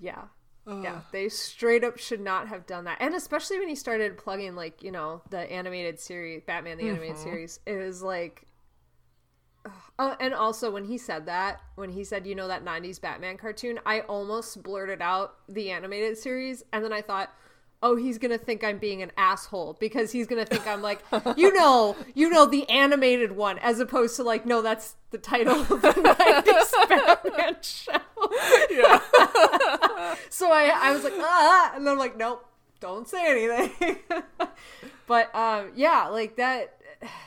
Yeah. 0.00 0.26
Yeah, 0.68 1.00
they 1.12 1.28
straight 1.30 1.82
up 1.82 1.98
should 1.98 2.20
not 2.20 2.48
have 2.48 2.66
done 2.66 2.84
that. 2.84 2.98
And 3.00 3.14
especially 3.14 3.58
when 3.58 3.68
he 3.68 3.74
started 3.74 4.18
plugging 4.18 4.54
like, 4.54 4.82
you 4.82 4.92
know, 4.92 5.22
the 5.30 5.38
animated 5.50 5.98
series, 5.98 6.42
Batman 6.46 6.76
the 6.76 6.88
animated 6.88 7.16
mm-hmm. 7.16 7.24
series, 7.24 7.60
it 7.66 7.76
was 7.76 8.02
like. 8.02 8.44
Oh, 9.98 10.16
and 10.20 10.34
also 10.34 10.70
when 10.70 10.84
he 10.84 10.98
said 10.98 11.26
that, 11.26 11.60
when 11.74 11.90
he 11.90 12.04
said, 12.04 12.26
you 12.26 12.34
know, 12.34 12.48
that 12.48 12.64
90s 12.64 13.00
Batman 13.00 13.36
cartoon, 13.36 13.80
I 13.84 14.00
almost 14.00 14.62
blurted 14.62 15.02
out 15.02 15.36
the 15.48 15.70
animated 15.70 16.16
series. 16.16 16.62
And 16.72 16.84
then 16.84 16.92
I 16.92 17.02
thought, 17.02 17.32
oh, 17.82 17.96
he's 17.96 18.18
going 18.18 18.30
to 18.30 18.38
think 18.38 18.64
I'm 18.64 18.78
being 18.78 19.02
an 19.02 19.12
asshole 19.16 19.76
because 19.78 20.10
he's 20.10 20.26
going 20.26 20.44
to 20.44 20.50
think 20.50 20.66
I'm 20.66 20.82
like, 20.82 21.00
you 21.36 21.52
know, 21.52 21.96
you 22.14 22.28
know, 22.28 22.46
the 22.46 22.68
animated 22.68 23.32
one, 23.32 23.58
as 23.58 23.78
opposed 23.78 24.16
to 24.16 24.24
like, 24.24 24.44
no, 24.44 24.62
that's 24.62 24.96
the 25.10 25.18
title 25.18 25.60
of 25.60 25.68
the 25.68 25.92
90s 25.92 26.88
Batman 26.88 27.56
show. 27.62 27.92
Yeah, 28.70 29.00
So 30.30 30.50
I, 30.52 30.72
I 30.74 30.92
was 30.92 31.04
like, 31.04 31.14
ah, 31.16 31.72
and 31.74 31.86
then 31.86 31.92
I'm 31.92 31.98
like, 31.98 32.16
nope, 32.16 32.44
don't 32.80 33.08
say 33.08 33.48
anything. 33.48 33.98
but 35.06 35.34
um, 35.34 35.72
yeah, 35.76 36.08
like 36.08 36.36
that, 36.36 36.80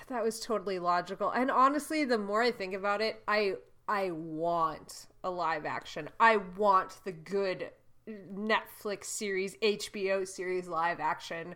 that 0.08 0.24
was 0.24 0.39
totally 0.39 0.79
logical. 0.79 1.29
And 1.29 1.50
honestly, 1.50 2.03
the 2.03 2.17
more 2.17 2.43
I 2.43 2.51
think 2.51 2.74
about 2.74 3.01
it, 3.01 3.22
I, 3.27 3.53
I 3.88 4.12
want 4.12 5.08
a 5.24 5.29
live 5.29 5.65
action. 5.65 6.10
I 6.20 6.38
want 6.38 7.00
the 7.05 7.12
good 7.12 7.70
Netflix 8.33 9.05
series, 9.05 9.55
HBO 9.57 10.27
series 10.27 10.67
live 10.67 10.99
action. 10.99 11.55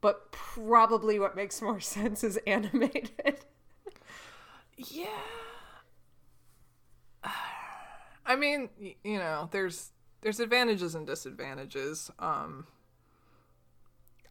But 0.00 0.32
probably 0.32 1.18
what 1.18 1.36
makes 1.36 1.60
more 1.62 1.80
sense 1.80 2.24
is 2.24 2.38
animated. 2.46 3.44
yeah. 4.76 5.06
I 8.26 8.36
mean, 8.36 8.68
you 8.78 9.18
know, 9.18 9.48
there's 9.50 9.90
there's 10.20 10.40
advantages 10.40 10.94
and 10.94 11.06
disadvantages. 11.06 12.10
Um, 12.18 12.66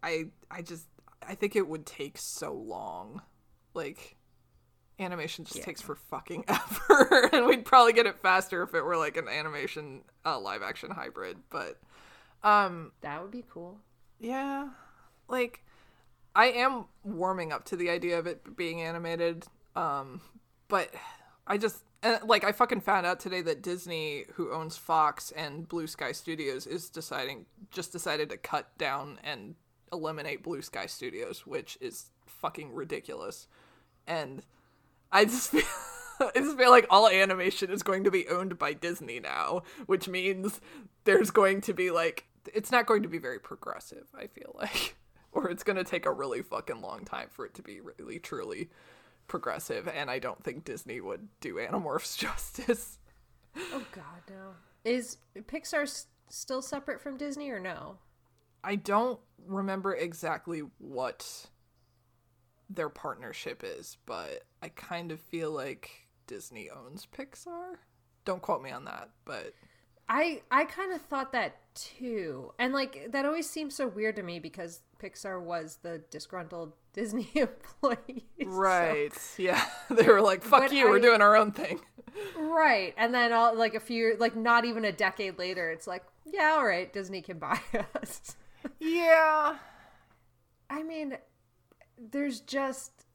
I 0.01 0.27
I 0.49 0.61
just 0.61 0.87
I 1.27 1.35
think 1.35 1.55
it 1.55 1.67
would 1.67 1.85
take 1.85 2.17
so 2.17 2.53
long. 2.53 3.21
Like 3.73 4.15
animation 4.99 5.45
just 5.45 5.57
Yeah. 5.59 5.65
takes 5.65 5.81
for 5.81 5.95
fucking 5.95 6.45
ever 6.47 7.29
and 7.33 7.45
we'd 7.45 7.65
probably 7.65 7.93
get 7.93 8.05
it 8.05 8.19
faster 8.19 8.63
if 8.63 8.73
it 8.73 8.81
were 8.83 8.97
like 8.97 9.17
an 9.17 9.27
animation 9.27 10.01
uh, 10.25 10.39
live 10.39 10.61
action 10.61 10.91
hybrid, 10.91 11.37
but 11.49 11.79
um 12.43 12.91
that 13.01 13.21
would 13.21 13.31
be 13.31 13.43
cool. 13.49 13.79
yeah. 14.19 14.69
Like 15.27 15.63
I 16.35 16.47
am 16.47 16.85
warming 17.03 17.51
up 17.51 17.65
to 17.65 17.75
the 17.75 17.89
idea 17.89 18.17
of 18.19 18.27
it 18.27 18.55
being 18.55 18.81
animated. 18.81 19.45
Um 19.75 20.21
but 20.67 20.89
I 21.47 21.57
just 21.57 21.83
and, 22.01 22.19
like 22.23 22.43
I 22.43 22.51
fucking 22.53 22.81
found 22.81 23.05
out 23.05 23.19
today 23.19 23.41
that 23.41 23.61
Disney 23.61 24.25
who 24.35 24.51
owns 24.53 24.77
Fox 24.77 25.31
and 25.31 25.67
Blue 25.67 25.87
Sky 25.87 26.11
Studios 26.13 26.65
is 26.67 26.89
deciding 26.89 27.45
just 27.71 27.91
decided 27.91 28.29
to 28.29 28.37
cut 28.37 28.77
down 28.77 29.19
and 29.23 29.55
eliminate 29.91 30.43
Blue 30.43 30.61
Sky 30.61 30.85
Studios, 30.85 31.45
which 31.47 31.77
is 31.81 32.11
fucking 32.25 32.71
ridiculous. 32.73 33.47
And 34.07 34.43
I 35.11 35.25
just 35.25 35.49
feel 35.51 35.63
I 36.19 36.31
just 36.39 36.57
feel 36.57 36.69
like 36.69 36.85
all 36.89 37.07
animation 37.07 37.71
is 37.71 37.83
going 37.83 38.03
to 38.03 38.11
be 38.11 38.27
owned 38.27 38.57
by 38.59 38.73
Disney 38.73 39.19
now, 39.19 39.63
which 39.85 40.07
means 40.07 40.59
there's 41.05 41.31
going 41.31 41.61
to 41.61 41.73
be 41.73 41.91
like 41.91 42.25
it's 42.53 42.71
not 42.71 42.85
going 42.85 43.03
to 43.03 43.09
be 43.09 43.19
very 43.19 43.39
progressive, 43.39 44.07
I 44.17 44.27
feel 44.27 44.55
like. 44.55 44.95
Or 45.31 45.47
it's 45.51 45.61
going 45.63 45.77
to 45.77 45.83
take 45.83 46.07
a 46.07 46.11
really 46.11 46.41
fucking 46.41 46.81
long 46.81 47.05
time 47.05 47.27
for 47.29 47.45
it 47.45 47.53
to 47.53 47.61
be 47.61 47.81
really 47.81 48.17
truly 48.17 48.71
progressive 49.27 49.87
and 49.87 50.09
I 50.09 50.17
don't 50.17 50.43
think 50.43 50.65
Disney 50.65 50.99
would 50.99 51.27
do 51.39 51.57
Animorphs 51.57 52.17
justice. 52.17 52.97
Oh 53.55 53.85
God, 53.91 54.23
no. 54.27 54.55
Is 54.83 55.17
Pixar 55.37 55.83
s- 55.83 56.07
still 56.29 56.63
separate 56.63 56.99
from 56.99 57.15
Disney 57.15 57.51
or 57.51 57.59
no? 57.59 57.97
I 58.63 58.75
don't 58.75 59.19
remember 59.45 59.93
exactly 59.93 60.63
what 60.79 61.45
their 62.69 62.89
partnership 62.89 63.63
is, 63.65 63.97
but 64.05 64.43
I 64.61 64.69
kind 64.69 65.11
of 65.11 65.19
feel 65.19 65.51
like 65.51 65.89
Disney 66.27 66.69
owns 66.69 67.07
Pixar. 67.17 67.75
Don't 68.25 68.41
quote 68.41 68.61
me 68.61 68.71
on 68.71 68.85
that, 68.85 69.09
but 69.25 69.53
I 70.07 70.41
I 70.51 70.65
kind 70.65 70.93
of 70.93 71.01
thought 71.01 71.31
that 71.31 71.55
too, 71.75 72.51
and 72.59 72.73
like 72.73 73.11
that 73.11 73.25
always 73.25 73.49
seems 73.49 73.75
so 73.75 73.87
weird 73.87 74.15
to 74.17 74.23
me 74.23 74.39
because 74.39 74.81
Pixar 75.01 75.41
was 75.41 75.79
the 75.81 76.01
disgruntled 76.11 76.73
Disney 76.93 77.29
employees, 77.35 78.23
so- 78.41 78.45
right, 78.47 79.35
yeah, 79.37 79.63
they 79.89 80.07
were 80.07 80.21
like, 80.21 80.43
"Fuck 80.43 80.61
But 80.63 80.71
you, 80.73 80.89
we're 80.89 80.99
doing 80.99 81.21
our 81.21 81.35
own 81.35 81.51
thing." 81.51 81.79
right, 82.37 82.93
and 82.97 83.13
then 83.13 83.31
all, 83.31 83.55
like 83.55 83.75
a 83.75 83.79
few, 83.79 84.15
like 84.19 84.35
not 84.35 84.65
even 84.65 84.83
a 84.83 84.91
decade 84.91 85.37
later, 85.37 85.71
it's 85.71 85.85
like, 85.87 86.03
yeah, 86.25 86.55
all 86.57 86.65
right, 86.65 86.91
Disney 86.91 87.21
can 87.21 87.37
buy 87.39 87.59
us. 88.01 88.35
Yeah, 88.79 89.55
I 90.69 90.83
mean, 90.83 91.17
there's 92.11 92.39
just 92.41 93.05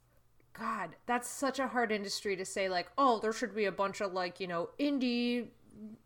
God, 0.59 0.91
that's 1.07 1.29
such 1.29 1.59
a 1.59 1.67
hard 1.67 1.91
industry 1.91 2.37
to 2.37 2.45
say 2.45 2.69
like, 2.69 2.87
oh, 2.97 3.19
there 3.19 3.33
should 3.33 3.55
be 3.55 3.65
a 3.65 3.73
bunch 3.73 4.01
of 4.01 4.13
like, 4.13 4.39
you 4.39 4.47
know, 4.47 4.71
indie 4.79 5.49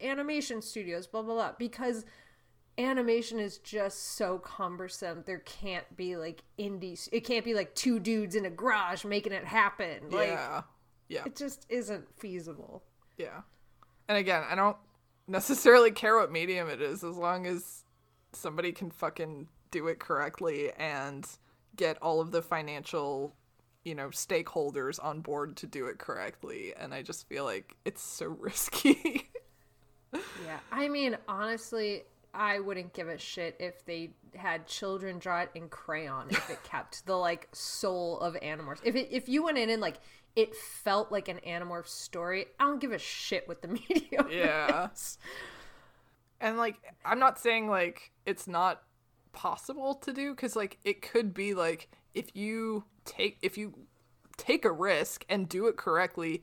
animation 0.01 0.63
studios, 0.63 1.07
blah 1.07 1.23
blah 1.23 1.35
blah, 1.35 1.53
because 1.59 2.05
animation 2.79 3.39
is 3.39 3.59
just 3.59 4.17
so 4.17 4.39
cumbersome. 4.39 5.23
There 5.27 5.41
can't 5.41 5.97
be 5.97 6.17
like 6.17 6.43
indie. 6.59 7.09
It 7.13 7.21
can't 7.21 7.45
be 7.45 7.55
like 7.55 7.75
two 7.75 7.99
dudes 7.99 8.35
in 8.35 8.47
a 8.47 8.51
garage 8.51 9.05
making 9.05 9.33
it 9.33 9.45
happen. 9.45 10.11
Like 10.11 10.29
yeah, 10.29 10.63
yeah, 11.09 11.23
it 11.27 11.37
just 11.37 11.67
isn't 11.69 12.07
feasible. 12.19 12.83
yeah. 13.19 13.43
And 14.09 14.17
again, 14.17 14.45
I 14.49 14.55
don't 14.55 14.79
necessarily 15.27 15.91
care 15.91 16.17
what 16.17 16.33
medium 16.33 16.71
it 16.71 16.81
is, 16.81 17.05
as 17.05 17.17
long 17.17 17.47
as 17.47 17.85
somebody 18.33 18.73
can 18.73 18.91
fucking 18.91 19.49
do 19.71 19.87
it 19.89 19.99
correctly 19.99 20.73
and 20.73 21.29
get 21.79 21.97
all 22.03 22.21
of 22.21 22.31
the 22.31 22.43
financial 22.43 23.35
you 23.85 23.95
know 23.95 24.09
stakeholders 24.09 25.03
on 25.03 25.21
board 25.21 25.57
to 25.57 25.67
do 25.67 25.87
it 25.87 25.99
correctly 25.99 26.75
and 26.79 26.93
i 26.93 27.01
just 27.01 27.27
feel 27.29 27.45
like 27.45 27.75
it's 27.87 28.03
so 28.03 28.27
risky 28.39 29.31
Yeah. 30.13 30.59
I 30.73 30.89
mean, 30.89 31.19
honestly, 31.29 32.05
I 32.33 32.61
wouldn't 32.61 32.95
give 32.95 33.09
a 33.09 33.19
shit 33.19 33.57
if 33.61 33.85
they 33.85 34.11
had 34.35 34.67
children 34.67 35.19
draw 35.19 35.43
it 35.43 35.51
in 35.55 35.69
crayon 35.69 36.29
if 36.31 36.49
it 36.49 36.63
kept 36.65 37.05
the 37.05 37.15
like 37.15 37.47
soul 37.53 38.19
of 38.21 38.35
Animorphs. 38.37 38.81
If 38.85 38.97
it 38.97 39.09
if 39.11 39.29
you 39.29 39.43
went 39.45 39.59
in 39.59 39.69
and 39.69 39.83
like 39.83 39.97
it 40.35 40.57
felt 40.57 41.13
like 41.13 41.29
an 41.29 41.41
Animorphs 41.47 41.89
story, 41.89 42.47
I 42.59 42.65
don't 42.65 42.81
give 42.81 42.93
a 42.93 42.99
shit 42.99 43.47
what 43.49 43.61
the 43.61 43.69
medium 43.89 44.29
Yeah. 44.31 44.89
is. 44.95 45.19
and 46.41 46.57
like 46.57 46.77
i'm 47.05 47.19
not 47.19 47.39
saying 47.39 47.69
like 47.69 48.11
it's 48.25 48.47
not 48.49 48.83
possible 49.39 49.95
to 49.95 50.13
do 50.13 50.35
because 50.35 50.57
like 50.57 50.79
it 50.85 51.01
could 51.01 51.33
be 51.33 51.55
like 51.55 51.89
if 52.13 52.35
you 52.35 52.83
take 53.05 53.39
if 53.41 53.57
you 53.57 53.73
take 54.37 54.65
a 54.65 54.73
risk 54.73 55.25
and 55.29 55.49
do 55.49 55.69
it 55.69 55.77
correctly 55.77 56.43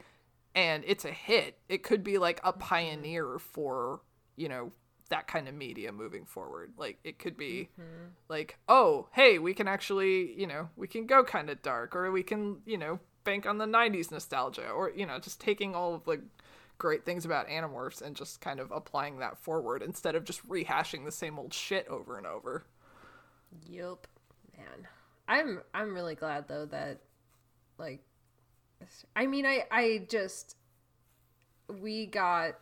and 0.56 0.82
it's 0.88 1.04
a 1.04 1.12
hit 1.12 1.60
it 1.68 1.84
could 1.84 2.06
be 2.06 2.18
like 2.18 2.40
a 2.46 2.54
mm-hmm. 2.54 2.62
pioneer 2.62 3.38
for 3.38 4.00
you 4.38 4.48
know 4.48 4.72
that 5.10 5.28
kind 5.28 5.48
of 5.48 5.54
media 5.54 5.92
moving 5.92 6.26
forward. 6.26 6.74
Like 6.78 6.98
it 7.04 7.20
could 7.20 7.38
be 7.38 7.70
mm-hmm. 7.80 8.08
like 8.30 8.58
oh 8.68 9.08
hey 9.12 9.40
we 9.40 9.54
can 9.54 9.68
actually 9.68 10.34
you 10.40 10.48
know 10.48 10.70
we 10.76 10.88
can 10.88 11.06
go 11.06 11.24
kind 11.24 11.50
of 11.50 11.62
dark 11.62 11.96
or 11.96 12.12
we 12.12 12.24
can 12.24 12.58
you 12.66 12.78
know 12.78 13.00
bank 13.24 13.46
on 13.46 13.58
the 13.58 13.66
90s 13.66 14.12
nostalgia 14.12 14.70
or 14.70 14.92
you 14.92 15.06
know 15.06 15.20
just 15.20 15.42
taking 15.42 15.76
all 15.76 15.94
of 15.96 16.06
the 16.06 16.22
great 16.78 17.06
things 17.06 17.26
about 17.26 17.48
Animorphs 17.48 18.02
and 18.02 18.16
just 18.16 18.42
kind 18.42 18.60
of 18.60 18.72
applying 18.72 19.20
that 19.20 19.38
forward 19.38 19.82
instead 19.82 20.16
of 20.16 20.26
just 20.26 20.48
rehashing 20.48 21.06
the 21.06 21.12
same 21.12 21.40
old 21.40 21.54
shit 21.54 21.88
over 21.88 22.18
and 22.18 22.28
over. 22.28 22.66
Yup, 23.68 24.08
man. 24.58 24.88
I'm 25.28 25.62
I'm 25.74 25.94
really 25.94 26.16
glad 26.16 26.48
though 26.48 26.66
that 26.68 27.00
like 27.78 28.02
I 29.16 29.26
mean 29.26 29.46
I 29.46 29.64
I 29.72 30.06
just 30.10 30.56
we 31.68 32.06
got 32.06 32.56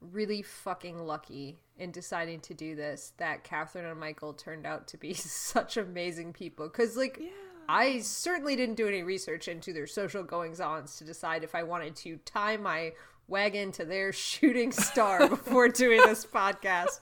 really 0.00 0.42
fucking 0.42 0.98
lucky 0.98 1.58
in 1.76 1.90
deciding 1.90 2.40
to 2.40 2.54
do 2.54 2.74
this 2.74 3.12
that 3.18 3.44
Katherine 3.44 3.84
and 3.84 4.00
Michael 4.00 4.32
turned 4.32 4.66
out 4.66 4.88
to 4.88 4.96
be 4.96 5.14
such 5.14 5.76
amazing 5.76 6.32
people 6.32 6.68
cuz 6.68 6.96
like 6.96 7.20
I 7.68 8.00
certainly 8.00 8.56
didn't 8.56 8.76
do 8.76 8.88
any 8.88 9.02
research 9.02 9.46
into 9.46 9.74
their 9.74 9.86
social 9.86 10.22
goings 10.22 10.58
ons 10.58 10.96
to 10.96 11.04
decide 11.04 11.44
if 11.44 11.54
I 11.54 11.62
wanted 11.62 11.94
to 11.96 12.16
tie 12.24 12.56
my 12.56 12.94
wagon 13.28 13.70
to 13.72 13.84
their 13.84 14.12
shooting 14.14 14.72
star 14.72 15.28
before 15.28 15.68
doing 15.68 15.98
this 15.98 16.24
podcast. 16.24 17.00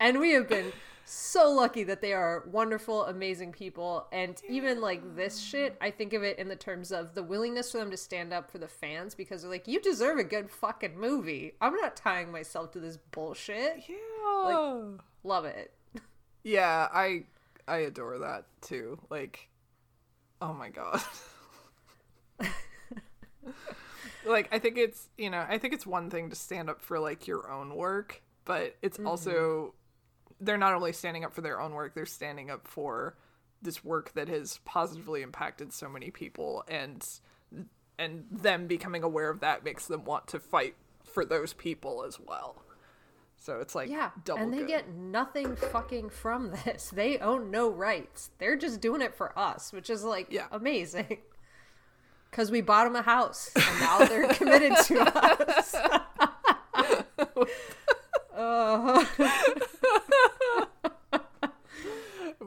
And 0.00 0.18
we 0.18 0.32
have 0.32 0.48
been 0.48 0.72
so 1.08 1.50
lucky 1.50 1.84
that 1.84 2.00
they 2.00 2.12
are 2.12 2.44
wonderful, 2.50 3.04
amazing 3.06 3.52
people. 3.52 4.06
And 4.12 4.40
even 4.48 4.80
like 4.80 5.16
this 5.16 5.38
shit, 5.38 5.76
I 5.80 5.90
think 5.90 6.12
of 6.12 6.22
it 6.22 6.38
in 6.38 6.48
the 6.48 6.56
terms 6.56 6.92
of 6.92 7.14
the 7.14 7.22
willingness 7.22 7.72
for 7.72 7.78
them 7.78 7.90
to 7.90 7.96
stand 7.96 8.32
up 8.32 8.50
for 8.50 8.58
the 8.58 8.68
fans 8.68 9.14
because 9.14 9.42
they're 9.42 9.50
like, 9.50 9.66
you 9.66 9.80
deserve 9.80 10.18
a 10.18 10.24
good 10.24 10.50
fucking 10.50 10.98
movie. 10.98 11.54
I'm 11.60 11.76
not 11.76 11.96
tying 11.96 12.30
myself 12.30 12.72
to 12.72 12.80
this 12.80 12.98
bullshit. 13.10 13.84
Yeah. 13.88 14.82
Love 15.24 15.44
it. 15.46 15.72
yeah, 16.44 16.88
I 16.92 17.24
I 17.66 17.78
adore 17.78 18.18
that 18.18 18.44
too. 18.60 18.98
Like 19.10 19.48
oh 20.40 20.52
my 20.52 20.68
god. 20.68 21.00
like 24.26 24.48
I 24.52 24.58
think 24.58 24.78
it's, 24.78 25.08
you 25.16 25.30
know, 25.30 25.44
I 25.48 25.58
think 25.58 25.74
it's 25.74 25.86
one 25.86 26.10
thing 26.10 26.30
to 26.30 26.36
stand 26.36 26.70
up 26.70 26.80
for 26.80 26.98
like 26.98 27.26
your 27.26 27.50
own 27.50 27.74
work, 27.74 28.22
but 28.44 28.76
it's 28.82 28.98
mm-hmm. 28.98 29.08
also 29.08 29.74
they're 30.40 30.56
not 30.58 30.74
only 30.74 30.92
standing 30.92 31.24
up 31.24 31.32
for 31.34 31.40
their 31.40 31.60
own 31.60 31.72
work, 31.72 31.94
they're 31.94 32.06
standing 32.06 32.50
up 32.50 32.66
for 32.66 33.16
this 33.62 33.84
work 33.84 34.12
that 34.14 34.28
has 34.28 34.60
positively 34.64 35.22
impacted 35.22 35.72
so 35.72 35.88
many 35.88 36.10
people 36.10 36.62
and 36.68 37.04
and 37.98 38.24
them 38.30 38.68
becoming 38.68 39.02
aware 39.02 39.28
of 39.30 39.40
that 39.40 39.64
makes 39.64 39.86
them 39.86 40.04
want 40.04 40.28
to 40.28 40.38
fight 40.38 40.76
for 41.02 41.24
those 41.24 41.52
people 41.54 42.04
as 42.06 42.20
well. 42.20 42.62
So 43.40 43.58
it's 43.60 43.74
like 43.74 43.88
Yeah. 43.90 44.10
and 44.36 44.52
they 44.52 44.58
good. 44.58 44.68
get 44.68 44.94
nothing 44.94 45.56
fucking 45.56 46.10
from 46.10 46.50
this. 46.64 46.90
They 46.90 47.18
own 47.18 47.50
no 47.50 47.68
rights. 47.68 48.30
They're 48.38 48.56
just 48.56 48.80
doing 48.80 49.00
it 49.02 49.14
for 49.14 49.36
us, 49.38 49.72
which 49.72 49.90
is 49.90 50.04
like 50.04 50.28
Yeah. 50.30 50.46
amazing. 50.52 51.18
Because 52.30 52.50
we 52.50 52.60
bought 52.60 52.84
them 52.84 52.94
a 52.94 53.00
house 53.00 53.50
and 53.56 53.80
now 53.80 54.00
they're 54.04 54.28
committed 54.34 54.74
to 54.84 55.00
us. 55.00 55.74
Oh. 58.36 59.08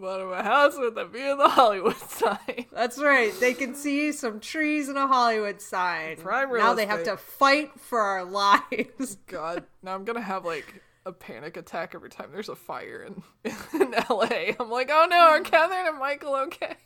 Bought 0.02 0.20
him 0.20 0.32
a 0.32 0.42
house 0.42 0.80
with 0.80 0.98
a 0.98 1.06
view 1.06 1.34
of 1.34 1.38
the 1.38 1.50
Hollywood 1.50 1.96
sign. 2.10 2.66
That's 2.74 2.98
right. 2.98 3.32
They 3.40 3.54
can 3.54 3.76
see 3.76 4.12
some 4.12 4.40
trees 4.40 4.90
and 4.90 4.98
a 4.98 5.06
Hollywood 5.06 5.62
sign. 5.62 6.18
Prime 6.18 6.52
now 6.58 6.74
they 6.74 6.88
have 6.88 7.04
to 7.04 7.18
fight 7.18 7.80
for 7.80 8.00
our 8.00 8.26
lives. 8.26 9.18
God, 9.28 9.64
now 9.84 9.94
I'm 9.94 10.04
gonna 10.04 10.20
have 10.20 10.44
like 10.44 10.82
a 11.06 11.12
panic 11.12 11.56
attack 11.56 11.94
every 11.94 12.10
time 12.10 12.30
there's 12.32 12.50
a 12.50 12.56
fire 12.56 13.06
in, 13.08 13.22
in 13.80 13.92
LA. 14.10 14.54
I'm 14.60 14.72
like, 14.72 14.90
oh 14.92 15.06
no, 15.08 15.18
are 15.18 15.42
Katherine 15.42 15.90
and 15.90 16.00
Michael 16.00 16.36
okay? 16.36 16.78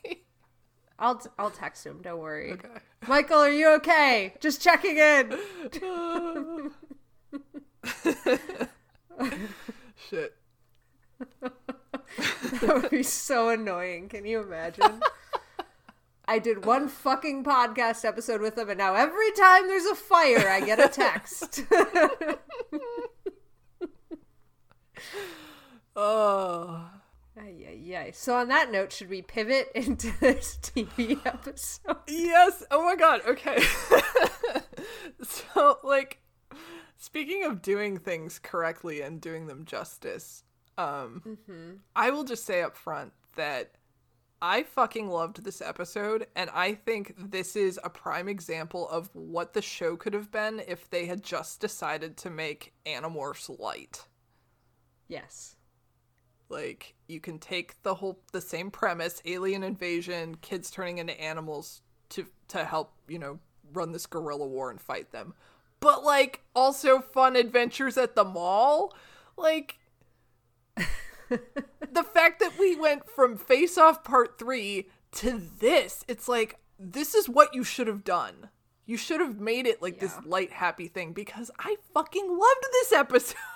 I'll 0.98 1.16
t- 1.16 1.30
I'll 1.38 1.50
text 1.50 1.86
him. 1.86 2.00
Don't 2.02 2.20
worry. 2.20 2.52
Okay. 2.52 2.68
Michael, 3.08 3.38
are 3.38 3.50
you 3.50 3.68
okay? 3.76 4.34
Just 4.40 4.60
checking 4.60 4.98
in. 4.98 5.38
Shit. 10.10 10.34
That 12.60 12.82
would 12.82 12.90
be 12.90 13.02
so 13.02 13.48
annoying. 13.48 14.08
Can 14.08 14.24
you 14.24 14.40
imagine? 14.40 15.00
I 16.28 16.38
did 16.38 16.64
one 16.64 16.88
fucking 16.88 17.44
podcast 17.44 18.04
episode 18.04 18.40
with 18.40 18.56
them, 18.56 18.68
and 18.68 18.78
now 18.78 18.94
every 18.94 19.30
time 19.32 19.68
there's 19.68 19.84
a 19.86 19.94
fire, 19.94 20.48
I 20.48 20.60
get 20.60 20.80
a 20.80 20.88
text. 20.88 21.62
Oh. 25.96 26.90
Ay, 27.38 27.66
ay, 27.68 27.96
ay. 27.96 28.10
So, 28.12 28.36
on 28.36 28.48
that 28.48 28.70
note, 28.70 28.92
should 28.92 29.08
we 29.08 29.22
pivot 29.22 29.70
into 29.74 30.12
this 30.20 30.58
TV 30.60 31.24
episode? 31.24 31.96
Yes. 32.06 32.62
Oh 32.70 32.84
my 32.84 32.96
god. 32.96 33.22
Okay. 33.26 33.62
so, 35.22 35.78
like, 35.82 36.20
speaking 36.96 37.44
of 37.44 37.62
doing 37.62 37.98
things 37.98 38.38
correctly 38.38 39.00
and 39.00 39.20
doing 39.20 39.46
them 39.46 39.64
justice, 39.64 40.44
um, 40.78 41.38
I 41.94 42.10
will 42.10 42.24
just 42.24 42.44
say 42.44 42.62
up 42.62 42.76
front 42.76 43.12
that 43.36 43.72
I 44.42 44.62
fucking 44.62 45.08
loved 45.08 45.44
this 45.44 45.62
episode, 45.62 46.26
and 46.36 46.50
I 46.50 46.74
think 46.74 47.14
this 47.18 47.56
is 47.56 47.80
a 47.82 47.90
prime 47.90 48.28
example 48.28 48.88
of 48.88 49.08
what 49.14 49.54
the 49.54 49.62
show 49.62 49.96
could 49.96 50.12
have 50.12 50.30
been 50.30 50.62
if 50.68 50.90
they 50.90 51.06
had 51.06 51.22
just 51.22 51.60
decided 51.60 52.16
to 52.18 52.30
make 52.30 52.74
Animorphs 52.84 53.58
light. 53.58 54.04
Yes. 55.08 55.56
Like 56.48 56.94
you 57.08 57.18
can 57.18 57.38
take 57.38 57.82
the 57.82 57.94
whole 57.94 58.20
the 58.32 58.40
same 58.40 58.70
premise, 58.70 59.22
alien 59.24 59.62
invasion, 59.62 60.36
kids 60.36 60.70
turning 60.70 60.98
into 60.98 61.20
animals 61.20 61.82
to 62.10 62.26
to 62.48 62.64
help, 62.64 62.92
you 63.08 63.18
know, 63.18 63.40
run 63.72 63.92
this 63.92 64.06
guerrilla 64.06 64.46
war 64.46 64.70
and 64.70 64.80
fight 64.80 65.10
them. 65.12 65.34
But 65.80 66.04
like 66.04 66.42
also 66.54 67.00
fun 67.00 67.36
adventures 67.36 67.96
at 67.96 68.14
the 68.14 68.24
mall. 68.24 68.94
Like 69.36 69.78
the 71.28 72.02
fact 72.02 72.40
that 72.40 72.58
we 72.58 72.76
went 72.76 73.08
from 73.08 73.36
Face 73.36 73.78
Off 73.78 74.04
Part 74.04 74.38
3 74.38 74.88
to 75.12 75.42
this, 75.58 76.04
it's 76.08 76.28
like 76.28 76.58
this 76.78 77.14
is 77.14 77.28
what 77.28 77.54
you 77.54 77.64
should 77.64 77.86
have 77.86 78.04
done. 78.04 78.50
You 78.84 78.96
should 78.96 79.20
have 79.20 79.40
made 79.40 79.66
it 79.66 79.82
like 79.82 79.98
this 79.98 80.14
light 80.24 80.52
happy 80.52 80.86
thing 80.86 81.12
because 81.12 81.50
I 81.58 81.76
fucking 81.92 82.28
loved 82.28 82.66
this 82.72 82.92
episode. 82.92 83.36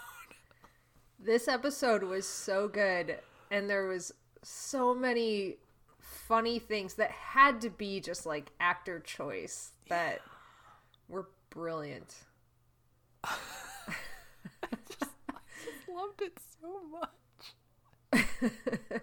This 1.22 1.48
episode 1.48 2.02
was 2.02 2.26
so 2.26 2.66
good, 2.66 3.18
and 3.50 3.68
there 3.68 3.86
was 3.86 4.10
so 4.42 4.94
many 4.94 5.56
funny 5.98 6.58
things 6.58 6.94
that 6.94 7.10
had 7.10 7.60
to 7.60 7.68
be 7.68 8.00
just 8.00 8.24
like 8.24 8.50
actor 8.58 9.00
choice 9.00 9.72
that 9.90 10.20
were 11.08 11.28
brilliant. 11.50 12.14
loved 16.00 16.22
it 16.22 16.38
so 16.60 16.80
much. 16.90 18.22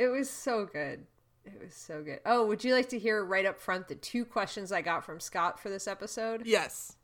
It 0.00 0.08
was 0.08 0.30
so 0.30 0.64
good. 0.64 1.04
It 1.44 1.60
was 1.62 1.74
so 1.74 2.02
good. 2.02 2.20
Oh, 2.24 2.46
would 2.46 2.64
you 2.64 2.74
like 2.74 2.88
to 2.88 2.98
hear 2.98 3.22
right 3.22 3.44
up 3.44 3.60
front 3.60 3.86
the 3.86 3.94
two 3.94 4.24
questions 4.24 4.72
I 4.72 4.80
got 4.80 5.04
from 5.04 5.20
Scott 5.20 5.60
for 5.60 5.68
this 5.68 5.86
episode? 5.86 6.46
Yes. 6.46 6.96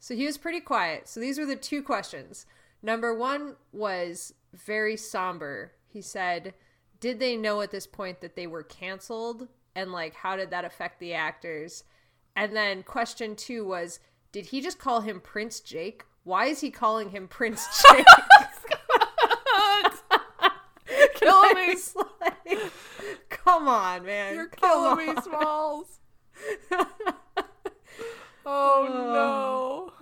So 0.00 0.16
he 0.16 0.26
was 0.26 0.36
pretty 0.36 0.58
quiet. 0.58 1.08
So 1.08 1.20
these 1.20 1.38
were 1.38 1.46
the 1.46 1.54
two 1.54 1.80
questions. 1.80 2.44
Number 2.82 3.14
one 3.14 3.54
was 3.70 4.34
very 4.52 4.96
somber. 4.96 5.74
He 5.86 6.02
said, 6.02 6.54
Did 6.98 7.20
they 7.20 7.36
know 7.36 7.60
at 7.60 7.70
this 7.70 7.86
point 7.86 8.20
that 8.20 8.34
they 8.34 8.48
were 8.48 8.64
canceled? 8.64 9.46
And 9.76 9.92
like, 9.92 10.14
how 10.14 10.34
did 10.34 10.50
that 10.50 10.64
affect 10.64 10.98
the 10.98 11.14
actors? 11.14 11.84
And 12.34 12.56
then 12.56 12.82
question 12.82 13.36
two 13.36 13.64
was, 13.64 14.00
Did 14.32 14.46
he 14.46 14.60
just 14.60 14.80
call 14.80 15.02
him 15.02 15.20
Prince 15.20 15.60
Jake? 15.60 16.02
Why 16.24 16.46
is 16.46 16.60
he 16.60 16.70
calling 16.70 17.10
him 17.10 17.28
Prince 17.28 17.66
Jake? 17.82 18.06
killing 21.14 21.54
me. 21.54 21.76
Like, 22.20 22.58
come 23.28 23.68
on, 23.68 24.04
man. 24.04 24.34
You're 24.34 24.48
Come 24.48 24.96
killing 24.96 25.06
me, 25.06 25.12
on. 25.12 25.22
Smalls. 25.22 25.98
oh 28.46 28.86
uh, 28.86 29.92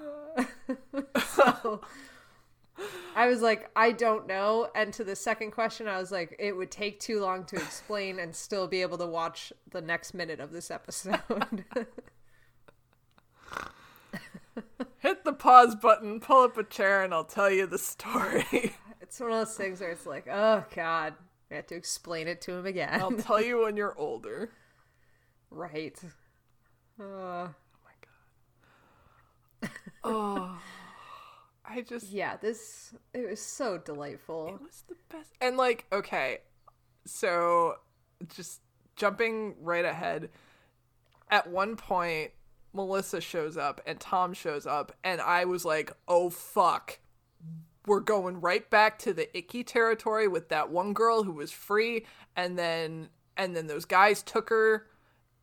no. 1.66 1.80
I 3.14 3.28
was 3.28 3.42
like, 3.42 3.70
I 3.76 3.92
don't 3.92 4.26
know. 4.26 4.68
And 4.74 4.92
to 4.94 5.04
the 5.04 5.14
second 5.14 5.50
question, 5.50 5.86
I 5.86 5.98
was 5.98 6.10
like, 6.10 6.34
it 6.38 6.56
would 6.56 6.70
take 6.70 6.98
too 6.98 7.20
long 7.20 7.44
to 7.46 7.56
explain 7.56 8.18
and 8.18 8.34
still 8.34 8.66
be 8.66 8.82
able 8.82 8.98
to 8.98 9.06
watch 9.06 9.52
the 9.70 9.80
next 9.80 10.14
minute 10.14 10.40
of 10.40 10.50
this 10.52 10.70
episode. 10.70 11.64
Hit 14.98 15.24
the 15.24 15.32
pause 15.32 15.74
button, 15.74 16.20
pull 16.20 16.44
up 16.44 16.56
a 16.56 16.64
chair, 16.64 17.02
and 17.02 17.12
I'll 17.12 17.24
tell 17.24 17.50
you 17.50 17.66
the 17.66 17.78
story. 17.78 18.44
it's 19.00 19.18
one 19.20 19.32
of 19.32 19.38
those 19.38 19.56
things 19.56 19.80
where 19.80 19.90
it's 19.90 20.06
like, 20.06 20.26
oh, 20.28 20.64
God. 20.74 21.14
I 21.50 21.56
have 21.56 21.66
to 21.66 21.74
explain 21.74 22.28
it 22.28 22.40
to 22.42 22.52
him 22.52 22.66
again. 22.66 23.00
I'll 23.00 23.12
tell 23.12 23.42
you 23.42 23.62
when 23.64 23.76
you're 23.76 23.96
older. 23.98 24.50
right. 25.50 25.98
Uh, 26.98 27.04
Oh. 27.04 27.54
My 27.84 27.90
god. 29.62 29.70
Oh. 30.04 30.58
I 31.64 31.80
just 31.80 32.10
yeah, 32.10 32.36
this, 32.36 32.92
it 33.14 33.28
was 33.28 33.40
so 33.40 33.78
delightful. 33.78 34.48
it 34.48 34.62
was 34.62 34.84
the 34.88 34.96
best. 35.08 35.30
And 35.40 35.56
like, 35.56 35.86
okay, 35.92 36.38
so 37.06 37.76
just 38.34 38.60
jumping 38.96 39.54
right 39.60 39.84
ahead. 39.84 40.30
At 41.30 41.48
one 41.48 41.76
point, 41.76 42.32
Melissa 42.72 43.20
shows 43.20 43.56
up 43.56 43.80
and 43.86 44.00
Tom 44.00 44.32
shows 44.32 44.66
up, 44.66 44.92
and 45.04 45.20
I 45.20 45.44
was 45.44 45.64
like, 45.64 45.92
oh 46.08 46.30
fuck. 46.30 46.98
We're 47.84 48.00
going 48.00 48.40
right 48.40 48.68
back 48.70 48.98
to 49.00 49.12
the 49.12 49.36
icky 49.36 49.64
territory 49.64 50.28
with 50.28 50.50
that 50.50 50.70
one 50.70 50.92
girl 50.92 51.24
who 51.24 51.32
was 51.32 51.50
free, 51.50 52.06
and 52.36 52.58
then 52.58 53.08
and 53.36 53.56
then 53.56 53.66
those 53.66 53.84
guys 53.84 54.22
took 54.22 54.50
her, 54.50 54.86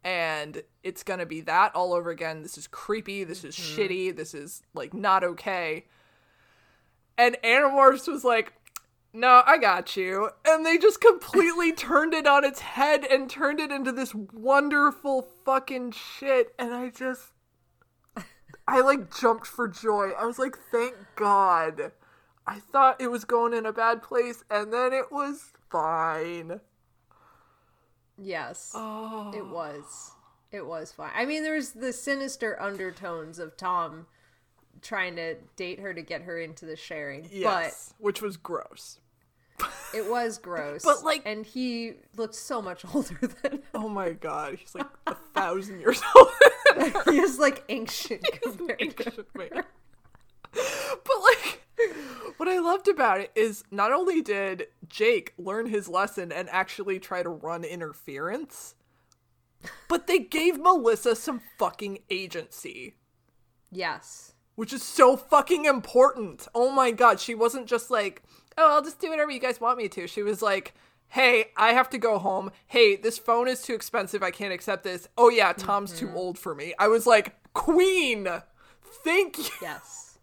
and 0.04 0.64
it's 0.82 1.04
gonna 1.04 1.26
be 1.26 1.42
that 1.42 1.76
all 1.76 1.94
over 1.94 2.10
again. 2.10 2.42
This 2.42 2.58
is 2.58 2.66
creepy, 2.66 3.26
this 3.26 3.44
is 3.44 3.56
mm-hmm. 3.56 3.82
shitty, 3.82 4.16
this 4.16 4.34
is 4.34 4.64
like 4.74 4.94
not 4.94 5.24
okay. 5.24 5.86
And 7.18 7.36
Animorphs 7.44 8.08
was 8.08 8.24
like, 8.24 8.54
no, 9.14 9.42
I 9.46 9.58
got 9.58 9.98
you. 9.98 10.30
And 10.46 10.66
they 10.66 10.78
just 10.78 11.02
completely 11.02 11.72
turned 11.76 12.14
it 12.14 12.28
on 12.28 12.44
its 12.46 12.60
head 12.60 13.04
and 13.04 13.30
turned 13.30 13.60
it 13.60 13.72
into 13.72 13.92
this 13.92 14.14
wonderful 14.14 15.28
fucking 15.46 15.92
shit. 15.92 16.54
And 16.60 16.74
I 16.74 16.90
just, 16.90 17.32
I 18.68 18.82
like 18.82 19.16
jumped 19.16 19.48
for 19.48 19.68
joy. 19.68 20.12
I 20.12 20.26
was 20.26 20.38
like, 20.38 20.58
thank 20.72 20.96
God. 21.16 21.92
I 22.46 22.60
thought 22.60 23.02
it 23.02 23.12
was 23.12 23.26
going 23.26 23.54
in 23.54 23.66
a 23.66 23.74
bad 23.74 24.02
place, 24.02 24.44
and 24.50 24.74
then 24.74 24.92
it 24.92 25.12
was 25.12 25.54
fine. 25.70 26.60
Yes. 28.18 28.72
Oh. 28.74 29.32
It 29.36 29.46
was. 29.46 30.14
It 30.52 30.66
was 30.66 30.92
fine. 30.92 31.12
I 31.16 31.26
mean, 31.26 31.44
there's 31.44 31.72
the 31.72 31.94
sinister 31.94 32.60
undertones 32.60 33.38
of 33.38 33.56
Tom 33.56 34.08
trying 34.82 35.16
to 35.18 35.36
date 35.56 35.80
her 35.80 35.94
to 35.94 36.02
get 36.02 36.22
her 36.24 36.40
into 36.40 36.66
the 36.66 36.76
sharing. 36.76 37.28
Yes, 37.32 37.94
which 37.98 38.22
was 38.22 38.38
gross. 38.38 39.00
It 39.94 40.10
was 40.10 40.38
gross. 40.38 40.84
But, 40.86 41.04
like- 41.04 41.24
and 41.26 41.46
he 41.46 41.94
looked 42.16 42.36
so 42.36 42.62
much 42.62 42.86
older 42.94 43.20
than 43.42 43.62
Oh 43.74 43.90
my 43.90 44.12
god, 44.12 44.56
he's 44.56 44.74
like 44.76 44.86
a 45.08 45.16
thousand 45.34 45.80
years 45.80 46.02
old. 46.16 46.28
he 47.10 47.18
is 47.20 47.40
like 47.40 47.64
ancient 47.70 48.24
compared 48.42 48.80
to 48.80 48.86
ancient 48.86 49.28
man. 49.36 49.64
But 50.54 51.22
like 51.24 51.62
what 52.38 52.48
I 52.48 52.60
loved 52.60 52.88
about 52.88 53.20
it 53.20 53.32
is 53.36 53.64
not 53.72 53.92
only 53.92 54.22
did 54.22 54.68
Jake 54.88 55.34
learn 55.38 55.66
his 55.68 55.88
lesson 55.90 56.32
and 56.32 56.48
actually 56.50 57.00
try 57.00 57.22
to 57.24 57.30
run 57.30 57.64
interference, 57.64 58.76
but 59.90 60.08
they 60.08 60.20
gave 60.20 60.58
Melissa 60.60 61.16
some 61.16 61.42
fucking 61.58 62.00
agency, 62.10 62.96
Yes. 63.72 64.34
Which 64.60 64.74
is 64.74 64.84
so 64.84 65.16
fucking 65.16 65.64
important. 65.64 66.46
Oh 66.54 66.70
my 66.70 66.92
god, 66.92 67.22
she 67.22 67.34
wasn't 67.34 67.66
just 67.66 67.90
like, 67.90 68.24
"Oh, 68.58 68.74
I'll 68.74 68.84
just 68.84 69.00
do 69.00 69.10
whatever 69.10 69.32
you 69.32 69.40
guys 69.40 69.62
want 69.62 69.78
me 69.78 69.88
to." 69.88 70.06
She 70.06 70.22
was 70.22 70.42
like, 70.42 70.74
"Hey, 71.08 71.52
I 71.56 71.72
have 71.72 71.90
to 71.92 71.98
go 71.98 72.20
home. 72.20 72.52
Hey, 72.68 72.98
this 72.98 73.18
phone 73.18 73.48
is 73.48 73.62
too 73.62 73.74
expensive. 73.74 74.22
I 74.22 74.32
can't 74.32 74.52
accept 74.52 74.84
this. 74.84 75.08
Oh 75.18 75.30
yeah, 75.30 75.54
Tom's 75.54 75.98
too 75.98 76.08
mm-hmm. 76.08 76.18
old 76.18 76.38
for 76.38 76.54
me." 76.54 76.74
I 76.78 76.90
was 76.90 77.08
like, 77.08 77.42
"Queen, 77.54 78.28
thank 79.06 79.38
you." 79.38 79.46
Yes. 79.62 80.20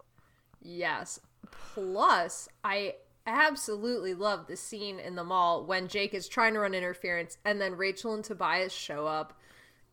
Yes. 0.60 1.18
Plus, 1.50 2.46
I 2.62 2.96
absolutely 3.26 4.12
love 4.12 4.48
the 4.48 4.56
scene 4.56 5.00
in 5.00 5.14
the 5.14 5.24
mall 5.24 5.64
when 5.64 5.88
Jake 5.88 6.12
is 6.12 6.28
trying 6.28 6.52
to 6.52 6.60
run 6.60 6.74
interference 6.74 7.38
and 7.46 7.58
then 7.58 7.74
Rachel 7.74 8.12
and 8.12 8.22
Tobias 8.22 8.74
show 8.74 9.06
up. 9.06 9.32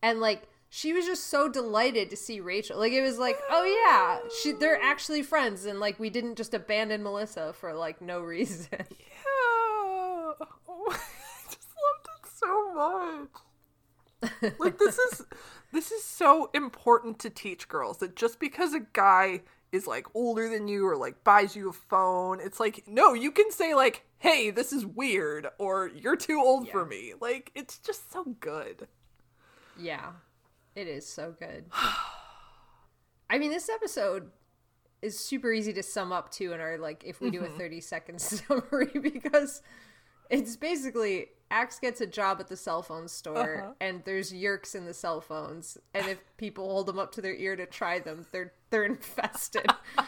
And 0.02 0.20
like 0.20 0.42
she 0.74 0.92
was 0.92 1.06
just 1.06 1.28
so 1.28 1.48
delighted 1.48 2.10
to 2.10 2.16
see 2.16 2.40
Rachel. 2.40 2.76
Like 2.76 2.92
it 2.92 3.00
was 3.00 3.16
like, 3.16 3.38
"Oh 3.48 3.62
yeah, 3.62 4.28
she 4.42 4.50
they're 4.50 4.82
actually 4.82 5.22
friends 5.22 5.66
and 5.66 5.78
like 5.78 6.00
we 6.00 6.10
didn't 6.10 6.34
just 6.34 6.52
abandon 6.52 7.00
Melissa 7.04 7.52
for 7.52 7.72
like 7.72 8.02
no 8.02 8.20
reason." 8.20 8.68
Yeah. 9.26 10.46
Oh, 10.68 10.86
I 10.90 10.98
just 11.48 11.68
loved 11.84 12.08
it 12.08 12.28
so 12.34 12.74
much. 12.74 14.52
Like 14.58 14.78
this 14.78 14.98
is 14.98 15.22
this 15.72 15.92
is 15.92 16.02
so 16.02 16.50
important 16.54 17.20
to 17.20 17.30
teach 17.30 17.68
girls 17.68 17.98
that 17.98 18.16
just 18.16 18.40
because 18.40 18.74
a 18.74 18.80
guy 18.92 19.42
is 19.70 19.86
like 19.86 20.06
older 20.14 20.48
than 20.48 20.66
you 20.66 20.86
or 20.88 20.96
like 20.96 21.22
buys 21.22 21.54
you 21.54 21.68
a 21.68 21.72
phone, 21.72 22.40
it's 22.40 22.58
like 22.58 22.84
no, 22.88 23.14
you 23.14 23.30
can 23.30 23.52
say 23.52 23.74
like, 23.74 24.04
"Hey, 24.18 24.50
this 24.50 24.72
is 24.72 24.84
weird," 24.84 25.46
or 25.58 25.88
"You're 25.94 26.16
too 26.16 26.40
old 26.40 26.68
for 26.68 26.84
me." 26.84 27.12
Like 27.20 27.52
it's 27.54 27.78
just 27.78 28.12
so 28.12 28.24
good. 28.40 28.88
Yeah, 29.78 30.12
it 30.76 30.88
is 30.88 31.06
so 31.06 31.34
good. 31.38 31.66
I 33.30 33.38
mean, 33.38 33.50
this 33.50 33.68
episode 33.68 34.30
is 35.02 35.18
super 35.18 35.52
easy 35.52 35.72
to 35.74 35.82
sum 35.82 36.12
up 36.12 36.30
too 36.30 36.52
in 36.52 36.60
our 36.60 36.78
like 36.78 37.04
if 37.04 37.20
we 37.20 37.30
do 37.30 37.40
a 37.40 37.48
mm-hmm. 37.48 37.58
30 37.58 37.80
second 37.82 38.20
summary 38.20 38.90
because 39.02 39.60
it's 40.30 40.56
basically 40.56 41.26
Ax 41.50 41.78
gets 41.78 42.00
a 42.00 42.06
job 42.06 42.38
at 42.40 42.48
the 42.48 42.56
cell 42.56 42.82
phone 42.82 43.06
store 43.06 43.58
uh-huh. 43.58 43.72
and 43.80 44.02
there's 44.06 44.32
Yeerks 44.32 44.74
in 44.74 44.86
the 44.86 44.94
cell 44.94 45.20
phones. 45.20 45.76
And 45.92 46.06
if 46.06 46.18
people 46.38 46.68
hold 46.68 46.86
them 46.86 46.98
up 46.98 47.12
to 47.12 47.20
their 47.20 47.34
ear 47.34 47.54
to 47.54 47.66
try 47.66 47.98
them 47.98 48.26
they're 48.32 48.52
they're 48.70 48.84
infested. 48.84 49.66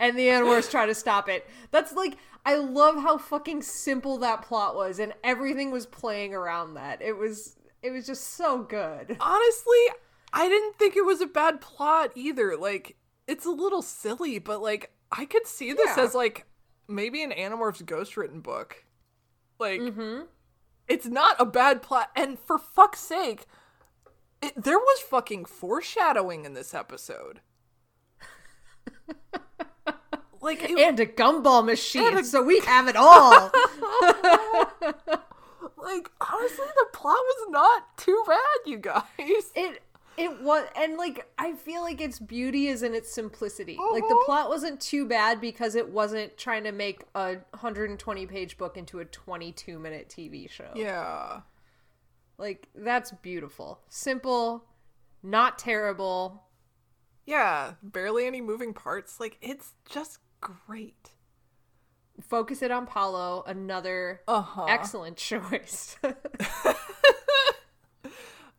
And 0.00 0.16
the 0.16 0.30
animals 0.30 0.68
try 0.68 0.86
to 0.86 0.94
stop 0.94 1.28
it. 1.28 1.44
That's 1.72 1.92
like 1.92 2.18
I 2.46 2.54
love 2.54 3.02
how 3.02 3.18
fucking 3.18 3.62
simple 3.62 4.18
that 4.18 4.42
plot 4.42 4.76
was 4.76 5.00
and 5.00 5.12
everything 5.24 5.72
was 5.72 5.86
playing 5.86 6.34
around 6.34 6.74
that. 6.74 7.02
It 7.02 7.16
was 7.16 7.56
it 7.82 7.90
was 7.90 8.06
just 8.06 8.34
so 8.34 8.62
good. 8.62 9.16
Honestly, 9.18 9.86
I 10.32 10.48
didn't 10.48 10.76
think 10.76 10.96
it 10.96 11.04
was 11.04 11.20
a 11.20 11.26
bad 11.26 11.60
plot 11.60 12.12
either. 12.14 12.56
Like 12.56 12.96
it's 13.26 13.44
a 13.46 13.50
little 13.50 13.82
silly, 13.82 14.38
but 14.38 14.60
like 14.62 14.92
I 15.10 15.24
could 15.24 15.46
see 15.46 15.72
this 15.72 15.96
Yeah. 15.96 16.04
as 16.04 16.14
like 16.14 16.46
maybe 16.86 17.22
an 17.22 17.30
Animorphs 17.32 17.82
ghostwritten 17.82 18.42
book. 18.42 18.84
Like 19.58 19.80
Mm-hmm. 19.80 20.22
it's 20.86 21.06
not 21.06 21.36
a 21.38 21.44
bad 21.44 21.82
plot 21.82 22.10
and 22.14 22.38
for 22.38 22.58
fuck's 22.58 23.00
sake 23.00 23.46
it, 24.40 24.52
there 24.62 24.78
was 24.78 25.00
fucking 25.00 25.44
foreshadowing 25.46 26.44
in 26.44 26.54
this 26.54 26.72
episode 26.72 27.40
like 30.40 30.62
it, 30.62 30.78
and 30.78 31.00
a 31.00 31.06
gumball 31.06 31.64
machine 31.64 32.18
a- 32.18 32.24
so 32.24 32.40
we 32.42 32.60
have 32.60 32.86
it 32.88 32.94
all 32.96 33.30
like 35.76 36.08
honestly 36.20 36.66
the 36.76 36.86
plot 36.92 37.16
was 37.18 37.46
not 37.50 37.96
too 37.96 38.22
bad 38.26 38.38
you 38.66 38.78
guys 38.78 39.02
it 39.56 39.82
it 40.18 40.42
was 40.42 40.66
and 40.76 40.96
like 40.96 41.26
i 41.38 41.54
feel 41.54 41.82
like 41.82 42.00
its 42.00 42.18
beauty 42.18 42.66
is 42.66 42.82
in 42.82 42.94
its 42.94 43.12
simplicity. 43.12 43.78
Like 43.92 44.02
the 44.08 44.22
plot 44.26 44.48
wasn't 44.48 44.80
too 44.80 45.06
bad 45.06 45.40
because 45.40 45.74
it 45.74 45.88
wasn't 45.90 46.36
trying 46.36 46.64
to 46.64 46.72
make 46.72 47.04
a 47.14 47.36
120 47.50 48.26
page 48.26 48.58
book 48.58 48.76
into 48.76 48.98
a 49.00 49.04
22 49.04 49.78
minute 49.78 50.08
tv 50.08 50.50
show. 50.50 50.70
Yeah. 50.74 51.40
Like 52.36 52.68
that's 52.74 53.12
beautiful. 53.12 53.80
Simple 53.88 54.64
not 55.22 55.58
terrible. 55.58 56.44
Yeah 57.26 57.74
barely 57.82 58.26
any 58.26 58.40
moving 58.40 58.72
parts. 58.74 59.18
Like 59.20 59.38
it's 59.40 59.74
just 59.88 60.18
great. 60.40 61.10
Focus 62.20 62.62
it 62.62 62.70
on 62.72 62.86
paulo 62.86 63.44
another 63.46 64.20
Uh-huh. 64.26 64.64
excellent 64.68 65.16
choice 65.30 65.96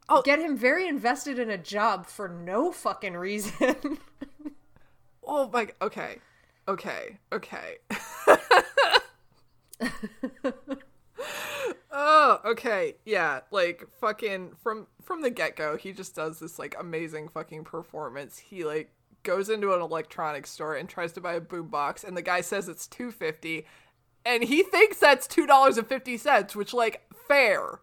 Oh. 0.10 0.22
get 0.24 0.40
him 0.40 0.58
very 0.58 0.88
invested 0.88 1.38
in 1.40 1.50
a 1.50 1.58
job 1.58 2.08
for 2.08 2.28
no 2.28 2.72
fucking 2.72 3.16
reason 3.16 4.00
Oh 5.32 5.48
my 5.54 5.68
okay. 5.80 6.18
Okay. 6.68 7.20
Okay. 7.32 7.78
oh, 11.92 12.40
okay. 12.44 12.96
Yeah, 13.06 13.42
like 13.52 13.88
fucking 14.02 14.54
from 14.64 14.88
from 15.04 15.22
the 15.22 15.30
get-go, 15.30 15.78
he 15.78 15.92
just 15.92 16.16
does 16.16 16.40
this 16.40 16.58
like 16.58 16.76
amazing 16.80 17.28
fucking 17.30 17.64
performance. 17.64 18.40
He 18.40 18.64
like 18.64 18.92
goes 19.22 19.52
into 19.52 19.72
an 19.74 19.82
electronics 19.82 20.50
store 20.50 20.76
and 20.76 20.90
tries 20.90 21.12
to 21.12 21.22
buy 21.22 21.34
a 21.34 21.42
boombox 21.42 22.04
and 22.04 22.18
the 22.18 22.24
guy 22.24 22.42
says 22.42 22.68
it's 22.68 22.88
250 22.88 23.68
and 24.26 24.44
he 24.44 24.64
thinks 24.64 24.98
that's 24.98 25.28
$2.50, 25.28 26.56
which 26.56 26.74
like 26.74 27.04
fair. 27.28 27.82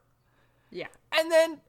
yeah 0.70 0.88
And 1.16 1.30
then 1.30 1.60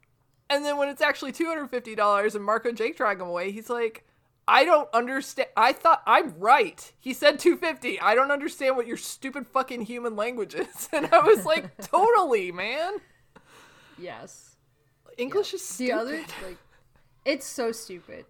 and 0.49 0.63
then 0.65 0.77
when 0.77 0.89
it's 0.89 1.01
actually 1.01 1.31
$250 1.33 2.35
and 2.35 2.43
Marco 2.43 2.69
and 2.69 2.77
Jake 2.77 2.97
drag 2.97 3.19
him 3.21 3.27
away, 3.27 3.51
he's 3.51 3.69
like, 3.69 4.03
I 4.47 4.63
don't 4.63 4.87
understand. 4.93 5.49
I 5.57 5.73
thought 5.73 6.01
I'm 6.05 6.33
right. 6.39 6.91
He 6.99 7.13
said 7.13 7.37
250. 7.39 7.99
I 7.99 8.15
don't 8.15 8.31
understand 8.31 8.77
what 8.77 8.87
your 8.87 8.95
stupid 8.97 9.45
fucking 9.47 9.81
human 9.81 10.15
language 10.15 10.55
is. 10.55 10.87
And 10.93 11.07
I 11.11 11.19
was 11.19 11.45
like, 11.45 11.75
totally, 11.81 12.51
man. 12.53 12.93
yes 13.97 14.55
English 15.17 15.53
is 15.53 15.61
the 15.67 15.87
stupid. 15.87 15.93
other 15.99 16.17
like 16.47 16.57
it's 17.25 17.45
so 17.45 17.71
stupid 17.71 18.25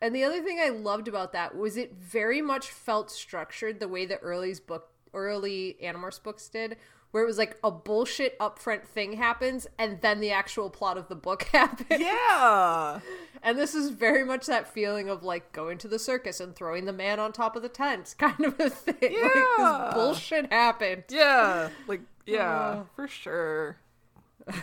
and 0.00 0.14
the 0.14 0.22
other 0.22 0.42
thing 0.42 0.58
i 0.62 0.68
loved 0.68 1.08
about 1.08 1.32
that 1.32 1.56
was 1.56 1.76
it 1.78 1.94
very 1.94 2.42
much 2.42 2.68
felt 2.68 3.10
structured 3.10 3.80
the 3.80 3.88
way 3.88 4.04
the 4.04 4.18
early's 4.18 4.60
book 4.60 4.90
early 5.14 5.76
animorphs 5.82 6.22
books 6.22 6.48
did 6.50 6.76
where 7.10 7.22
it 7.22 7.26
was 7.26 7.38
like 7.38 7.56
a 7.64 7.70
bullshit 7.70 8.38
upfront 8.38 8.84
thing 8.86 9.14
happens 9.14 9.66
and 9.78 10.00
then 10.02 10.20
the 10.20 10.30
actual 10.30 10.68
plot 10.70 10.98
of 10.98 11.08
the 11.08 11.14
book 11.14 11.42
happens 11.52 12.00
yeah. 12.00 13.00
and 13.42 13.58
this 13.58 13.74
is 13.74 13.90
very 13.90 14.24
much 14.24 14.46
that 14.46 14.68
feeling 14.72 15.08
of 15.08 15.22
like 15.22 15.50
going 15.52 15.78
to 15.78 15.88
the 15.88 15.98
circus 15.98 16.40
and 16.40 16.54
throwing 16.54 16.84
the 16.84 16.92
man 16.92 17.18
on 17.18 17.32
top 17.32 17.56
of 17.56 17.62
the 17.62 17.68
tent 17.68 18.14
kind 18.18 18.40
of 18.44 18.58
a 18.60 18.68
thing 18.70 18.94
like 19.00 19.12
Yeah. 19.58 19.84
this 19.86 19.94
bullshit 19.94 20.52
happened 20.52 21.04
Yeah. 21.08 21.70
Like, 21.86 22.00
yeah, 22.26 22.80
Oh. 22.82 22.86
for 22.96 23.06
sure. 23.08 23.76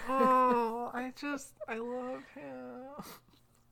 Oh, 0.10 0.91
I 0.93 1.12
just, 1.19 1.53
I 1.67 1.75
love 1.75 2.23
him. 2.36 3.06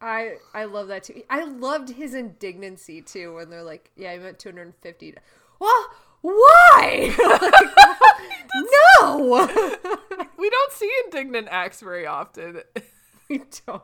I 0.02 0.36
I 0.54 0.66
love 0.66 0.88
that 0.88 1.04
too. 1.04 1.22
I 1.30 1.44
loved 1.44 1.90
his 1.90 2.14
indignancy 2.16 3.02
too 3.02 3.36
when 3.36 3.50
they're 3.50 3.64
like, 3.64 3.92
"Yeah, 3.96 4.12
I 4.12 4.18
meant 4.18 4.40
250." 4.40 5.14
Well, 5.60 5.88
why? 6.22 7.14
Like, 7.18 8.01
no, 8.56 9.48
We 10.42 10.50
don't 10.50 10.74
see 10.74 10.92
indignant 11.06 11.50
Ax 11.52 11.82
very 11.82 12.08
often. 12.08 12.62
we 13.30 13.44
don't. 13.68 13.84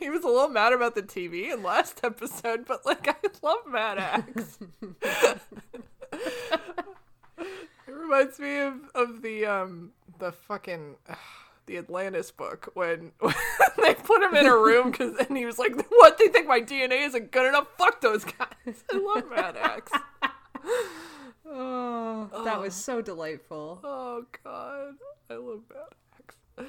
He 0.00 0.10
was 0.10 0.24
a 0.24 0.26
little 0.26 0.48
mad 0.48 0.72
about 0.72 0.96
the 0.96 1.02
TV 1.02 1.52
in 1.52 1.62
last 1.62 2.00
episode, 2.02 2.66
but 2.66 2.84
like 2.84 3.06
I 3.06 3.14
love 3.40 3.58
Mad 3.68 3.98
Ax. 3.98 4.58
it 6.12 6.60
reminds 7.86 8.40
me 8.40 8.58
of, 8.58 8.74
of 8.96 9.22
the 9.22 9.46
um 9.46 9.92
the 10.18 10.32
fucking 10.32 10.96
the 11.66 11.78
Atlantis 11.78 12.32
book 12.32 12.72
when, 12.74 13.12
when 13.20 13.34
they 13.80 13.94
put 13.94 14.24
him 14.24 14.34
in 14.34 14.46
a 14.46 14.56
room 14.56 14.90
because 14.90 15.16
and 15.28 15.38
he 15.38 15.46
was 15.46 15.60
like, 15.60 15.76
"What? 15.88 16.18
They 16.18 16.26
think 16.26 16.48
my 16.48 16.60
DNA 16.60 17.06
isn't 17.06 17.30
good 17.30 17.46
enough? 17.46 17.68
Fuck 17.78 18.00
those 18.00 18.24
guys." 18.24 18.82
I 18.92 18.96
love 18.96 19.30
Mad 19.30 19.56
Ax. 19.56 19.92
Oh, 21.54 22.44
that 22.44 22.60
was 22.60 22.74
so 22.74 23.00
delightful. 23.02 23.80
Oh 23.84 24.24
god, 24.42 24.94
I 25.30 25.34
love 25.34 25.60
Mad 25.68 25.84
Ax. 26.18 26.36
Oh, 26.58 26.66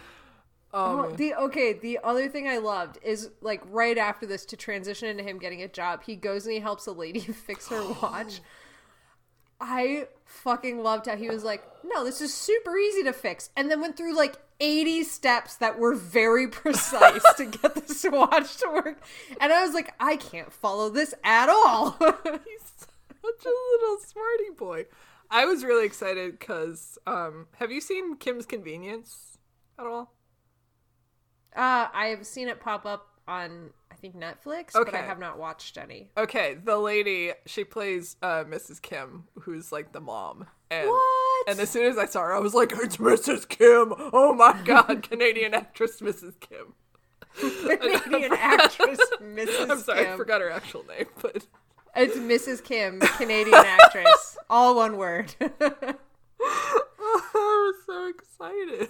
Oh, 0.75 1.11
the 1.11 1.35
okay, 1.35 1.73
the 1.73 1.99
other 2.03 2.27
thing 2.27 2.47
I 2.47 2.57
loved 2.57 2.97
is 3.03 3.29
like 3.41 3.61
right 3.69 3.97
after 3.97 4.25
this 4.25 4.43
to 4.45 4.57
transition 4.57 5.07
into 5.07 5.23
him 5.23 5.37
getting 5.37 5.61
a 5.61 5.67
job, 5.67 6.03
he 6.03 6.15
goes 6.15 6.45
and 6.45 6.53
he 6.53 6.59
helps 6.59 6.87
a 6.87 6.91
lady 6.91 7.19
fix 7.47 7.69
her 7.69 7.83
watch. 8.01 8.41
I 9.61 10.07
fucking 10.25 10.81
loved 10.81 11.05
how 11.05 11.15
he 11.15 11.29
was 11.29 11.43
like, 11.43 11.63
"No, 11.83 12.03
this 12.03 12.19
is 12.21 12.33
super 12.33 12.75
easy 12.77 13.03
to 13.03 13.13
fix," 13.13 13.49
and 13.55 13.69
then 13.71 13.79
went 13.81 13.95
through 13.95 14.15
like 14.17 14.35
80 14.59 15.03
steps 15.03 15.55
that 15.57 15.77
were 15.79 15.93
very 15.95 16.47
precise 16.49 17.23
to 17.37 17.45
get 17.45 17.75
this 17.75 18.03
watch 18.11 18.57
to 18.57 18.69
work. 18.69 19.01
And 19.39 19.53
I 19.53 19.63
was 19.63 19.73
like, 19.73 19.93
"I 19.99 20.17
can't 20.17 20.51
follow 20.51 20.89
this 20.89 21.13
at 21.23 21.49
all." 21.49 21.91
He's 22.45 22.87
such 23.23 23.45
a 23.45 23.49
little 23.81 23.97
smarty 23.99 24.49
boy. 24.57 24.85
I 25.29 25.45
was 25.45 25.63
really 25.63 25.85
excited 25.85 26.37
because 26.39 26.97
um, 27.07 27.47
have 27.55 27.71
you 27.71 27.81
seen 27.81 28.17
Kim's 28.17 28.45
Convenience 28.45 29.37
at 29.79 29.85
all? 29.85 30.13
uh, 31.55 31.87
I 31.93 32.07
have 32.07 32.25
seen 32.25 32.47
it 32.47 32.59
pop 32.59 32.85
up 32.85 33.07
on 33.27 33.69
I 33.91 33.95
think 33.95 34.15
Netflix, 34.15 34.73
but 34.73 34.93
I 34.93 35.01
have 35.01 35.19
not 35.19 35.39
watched 35.39 35.77
any. 35.77 36.09
Okay, 36.17 36.57
the 36.61 36.77
lady 36.77 37.31
she 37.45 37.63
plays 37.63 38.17
uh, 38.21 38.43
Mrs. 38.43 38.81
Kim, 38.81 39.25
who's 39.41 39.71
like 39.71 39.93
the 39.93 40.01
mom. 40.01 40.47
And, 40.69 40.89
What? 40.89 41.49
And 41.49 41.59
as 41.59 41.69
soon 41.69 41.85
as 41.85 41.97
I 41.97 42.05
saw 42.05 42.21
her, 42.23 42.33
I 42.35 42.39
was 42.39 42.53
like, 42.53 42.73
"It's 42.75 42.97
Mrs. 42.97 43.47
Kim! 43.47 43.93
Oh 43.97 44.33
my 44.33 44.59
God, 44.65 45.07
Canadian 45.09 45.53
actress 45.53 46.01
Mrs. 46.01 46.39
Kim." 46.39 46.73
Canadian 47.39 48.33
actress 48.33 48.99
Mrs. 49.21 49.69
I'm 49.71 49.79
sorry, 49.79 50.07
I 50.07 50.17
forgot 50.17 50.41
her 50.41 50.51
actual 50.51 50.83
name, 50.85 51.05
but 51.21 51.47
It's 51.95 52.17
Mrs. 52.17 52.63
Kim, 52.63 52.99
Canadian 52.99 53.53
actress. 53.55 54.37
All 54.49 54.75
one 54.75 54.97
word. 54.97 55.35
I 55.41 55.95
was 57.35 57.75
so 57.85 58.07
excited. 58.07 58.89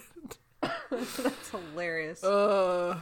That's 0.90 1.50
hilarious. 1.50 2.24
Uh, 2.24 3.00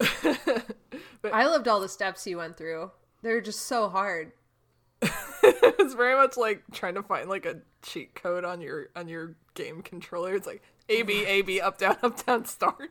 I 0.00 1.46
loved 1.46 1.68
all 1.68 1.80
the 1.80 1.88
steps 1.88 2.24
he 2.24 2.34
went 2.34 2.56
through. 2.56 2.90
They're 3.22 3.40
just 3.40 3.66
so 3.66 3.88
hard. 3.88 4.32
it's 5.02 5.94
very 5.94 6.14
much 6.14 6.36
like 6.36 6.62
trying 6.72 6.94
to 6.94 7.02
find 7.02 7.28
like 7.28 7.46
a 7.46 7.56
cheat 7.82 8.14
code 8.14 8.44
on 8.44 8.60
your 8.60 8.88
on 8.96 9.08
your 9.08 9.36
game 9.54 9.82
controller. 9.82 10.34
It's 10.34 10.46
like 10.46 10.62
A 10.88 11.02
B 11.02 11.24
A 11.26 11.42
B 11.42 11.60
up 11.60 11.78
down 11.78 11.96
up 12.02 12.24
down 12.24 12.44
start. 12.46 12.90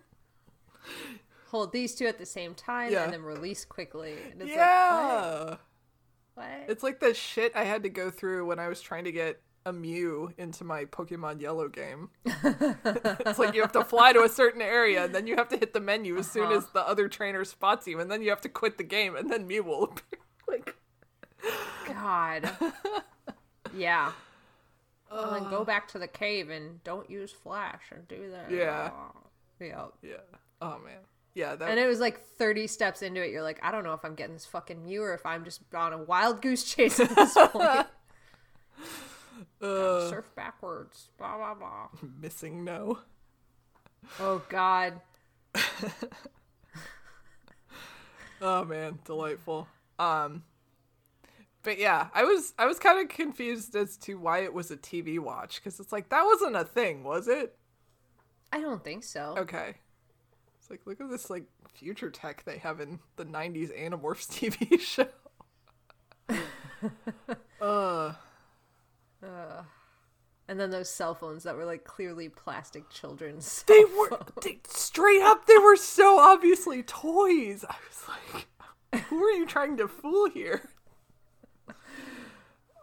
Hold 1.50 1.72
these 1.72 1.96
two 1.96 2.06
at 2.08 2.18
the 2.18 2.26
same 2.26 2.54
time 2.54 2.92
Yeah. 2.92 3.04
and 3.06 3.14
then 3.14 3.24
release 3.24 3.66
quickly. 3.66 4.16
And 4.32 4.42
it's 4.42 4.52
yeah, 4.52 5.46
like, 5.50 5.60
what? 6.38 6.48
it's 6.68 6.84
like 6.84 7.00
the 7.00 7.14
shit 7.14 7.52
I 7.56 7.64
had 7.64 7.84
to 7.84 7.90
go 7.90 8.10
through 8.10 8.46
when 8.46 8.60
I 8.60 8.68
was 8.68 8.82
trying 8.82 9.06
to 9.06 9.12
get 9.12 9.42
a 9.66 9.74
Mew 9.74 10.32
into 10.38 10.64
my 10.64 10.86
Pokemon 10.86 11.42
Yellow 11.42 11.68
game. 11.68 12.10
it's 12.26 13.38
like 13.38 13.54
you 13.54 13.62
have 13.62 13.74
to 13.74 13.84
fly 13.84 14.14
to 14.14 14.22
a 14.22 14.30
certain 14.30 14.62
area 14.62 15.06
and 15.06 15.14
then 15.14 15.28
you 15.28 15.36
have 15.36 15.50
to 15.50 15.58
hit 15.58 15.74
the 15.74 15.82
menu 15.82 16.18
as 16.18 16.30
soon 16.32 16.52
as 16.52 16.64
uh-huh. 16.64 16.72
the 16.74 16.88
other 16.88 17.10
trainer 17.10 17.44
spots 17.44 17.86
you, 17.86 18.00
and 18.00 18.10
then 18.10 18.22
you 18.22 18.30
have 18.30 18.42
to 18.42 18.50
quit 18.50 18.78
the 18.78 18.84
game, 18.84 19.16
and 19.16 19.30
then 19.30 19.46
Mew 19.46 19.64
will 19.64 19.84
appear. 19.84 20.20
like 20.48 20.76
God. 21.86 22.50
yeah. 23.76 24.14
and 25.12 25.36
then 25.36 25.50
go 25.50 25.66
back 25.66 25.88
to 25.90 26.00
the 26.00 26.08
cave 26.08 26.50
and 26.50 26.82
don't 26.84 27.10
use 27.10 27.32
flash 27.32 27.84
and 27.92 28.08
do 28.08 28.32
that. 28.32 28.50
Yeah. 28.50 28.92
Yeah. 29.60 29.86
yeah, 30.04 30.16
oh 30.62 30.78
man, 30.86 31.00
yeah 31.38 31.56
that 31.56 31.70
And 31.70 31.80
it 31.80 31.86
was 31.88 32.00
like 32.00 32.20
30 32.20 32.66
steps 32.68 33.02
into 33.04 33.24
it. 33.24 33.30
You're 33.32 33.44
like, 33.44 33.60
I 33.62 33.72
don't 33.72 33.84
know 33.84 33.94
if 33.94 34.04
I'm 34.04 34.16
getting 34.16 34.34
this 34.34 34.46
fucking 34.48 34.84
Mew 34.84 35.04
or 35.04 35.14
if 35.14 35.26
I'm 35.26 35.46
just 35.46 35.62
on 35.74 35.94
a 35.94 35.98
wild 36.00 36.42
goose 36.42 36.64
chase 36.64 37.00
at 37.00 37.16
this 37.16 37.34
point. 37.38 37.88
uh, 39.62 40.10
Surf 40.10 40.30
backwards. 40.36 41.10
Blah, 41.18 41.38
blah, 41.38 41.54
blah. 41.54 41.88
MissingNo. 42.22 42.98
Oh, 44.20 44.42
God. 44.50 45.00
Oh 48.42 48.64
man, 48.66 49.00
delightful. 49.04 49.68
Um 49.98 50.44
but 51.64 51.80
yeah, 51.80 52.10
I 52.14 52.24
was 52.24 52.54
I 52.60 52.66
was 52.68 52.78
kind 52.80 53.00
of 53.02 53.10
confused 53.10 53.76
as 53.76 53.98
to 53.98 54.16
why 54.16 54.40
it 54.44 54.54
was 54.54 54.70
a 54.70 54.78
TV 54.78 55.18
watch 55.20 55.64
cuz 55.64 55.80
it's 55.80 55.92
like 55.92 56.10
that 56.10 56.24
wasn't 56.24 56.56
a 56.56 56.64
thing, 56.64 57.04
was 57.04 57.28
it? 57.28 57.58
I 58.52 58.62
don't 58.62 58.84
think 58.84 59.04
so. 59.04 59.36
Okay. 59.40 59.76
It's 60.68 60.72
like 60.72 60.82
look 60.86 61.00
at 61.00 61.10
this 61.10 61.30
like 61.30 61.46
future 61.74 62.10
tech 62.10 62.44
they 62.44 62.58
have 62.58 62.82
in 62.82 63.00
the 63.16 63.24
90s 63.24 63.72
Animorphs 63.80 64.28
TV 64.28 64.78
show. 64.82 65.08
uh 67.62 68.14
And 70.50 70.60
then 70.60 70.70
those 70.70 70.90
cell 70.90 71.16
phones 71.16 71.44
that 71.44 71.56
were 71.56 71.64
like 71.64 71.86
clearly 71.86 72.28
plastic 72.28 72.90
children's. 72.90 73.64
they 73.64 73.86
were 73.86 74.20
they, 74.44 74.60
straight 74.68 75.22
up 75.22 75.46
they 75.48 75.58
were 75.58 75.78
so 75.78 76.20
obviously 76.20 76.84
toys. 76.84 77.64
I 77.70 77.76
was 77.88 78.04
like 78.10 79.04
who 79.06 79.24
are 79.24 79.32
you 79.32 79.46
trying 79.46 79.78
to 79.78 79.88
fool 79.88 80.30
here? 80.30 80.70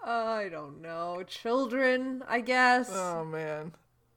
I 0.02 0.48
don't 0.50 0.80
know. 0.80 1.22
Children, 1.26 2.22
I 2.26 2.40
guess. 2.40 2.90
Oh 2.90 3.26
man. 3.26 3.72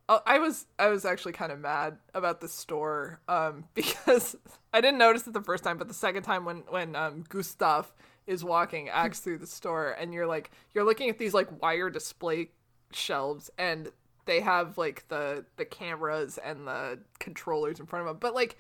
Oh, 0.10 0.22
I 0.26 0.40
was 0.40 0.68
I 0.80 0.88
was 0.88 1.04
actually 1.04 1.34
kind 1.34 1.52
of 1.52 1.60
mad 1.60 1.98
about 2.14 2.40
the 2.42 2.48
store 2.48 3.20
um 3.28 3.66
because 3.74 4.36
I 4.74 4.82
didn't 4.82 5.00
notice 5.00 5.28
it 5.28 5.34
the 5.34 5.42
first 5.42 5.64
time 5.64 5.78
but 5.78 5.88
the 5.88 5.94
second 5.94 6.24
time 6.24 6.46
when 6.46 6.64
when 6.70 6.96
um 6.96 7.24
Gustav 7.28 7.94
is 8.26 8.44
walking 8.44 8.90
Ax 8.90 9.20
through 9.20 9.38
the 9.40 9.48
store 9.48 9.92
and 9.92 10.14
you're 10.14 10.28
like 10.28 10.52
you're 10.74 10.86
looking 10.86 11.10
at 11.10 11.18
these 11.18 11.34
like 11.34 11.62
wire 11.62 11.90
display 11.90 12.50
shelves 12.92 13.50
and 13.58 13.90
they 14.26 14.40
have 14.42 14.78
like 14.78 15.08
the 15.10 15.46
the 15.58 15.66
cameras 15.66 16.38
and 16.38 16.68
the 16.68 17.00
controllers 17.20 17.80
in 17.80 17.86
front 17.86 18.08
of 18.08 18.08
them 18.08 18.18
but 18.20 18.34
like 18.34 18.58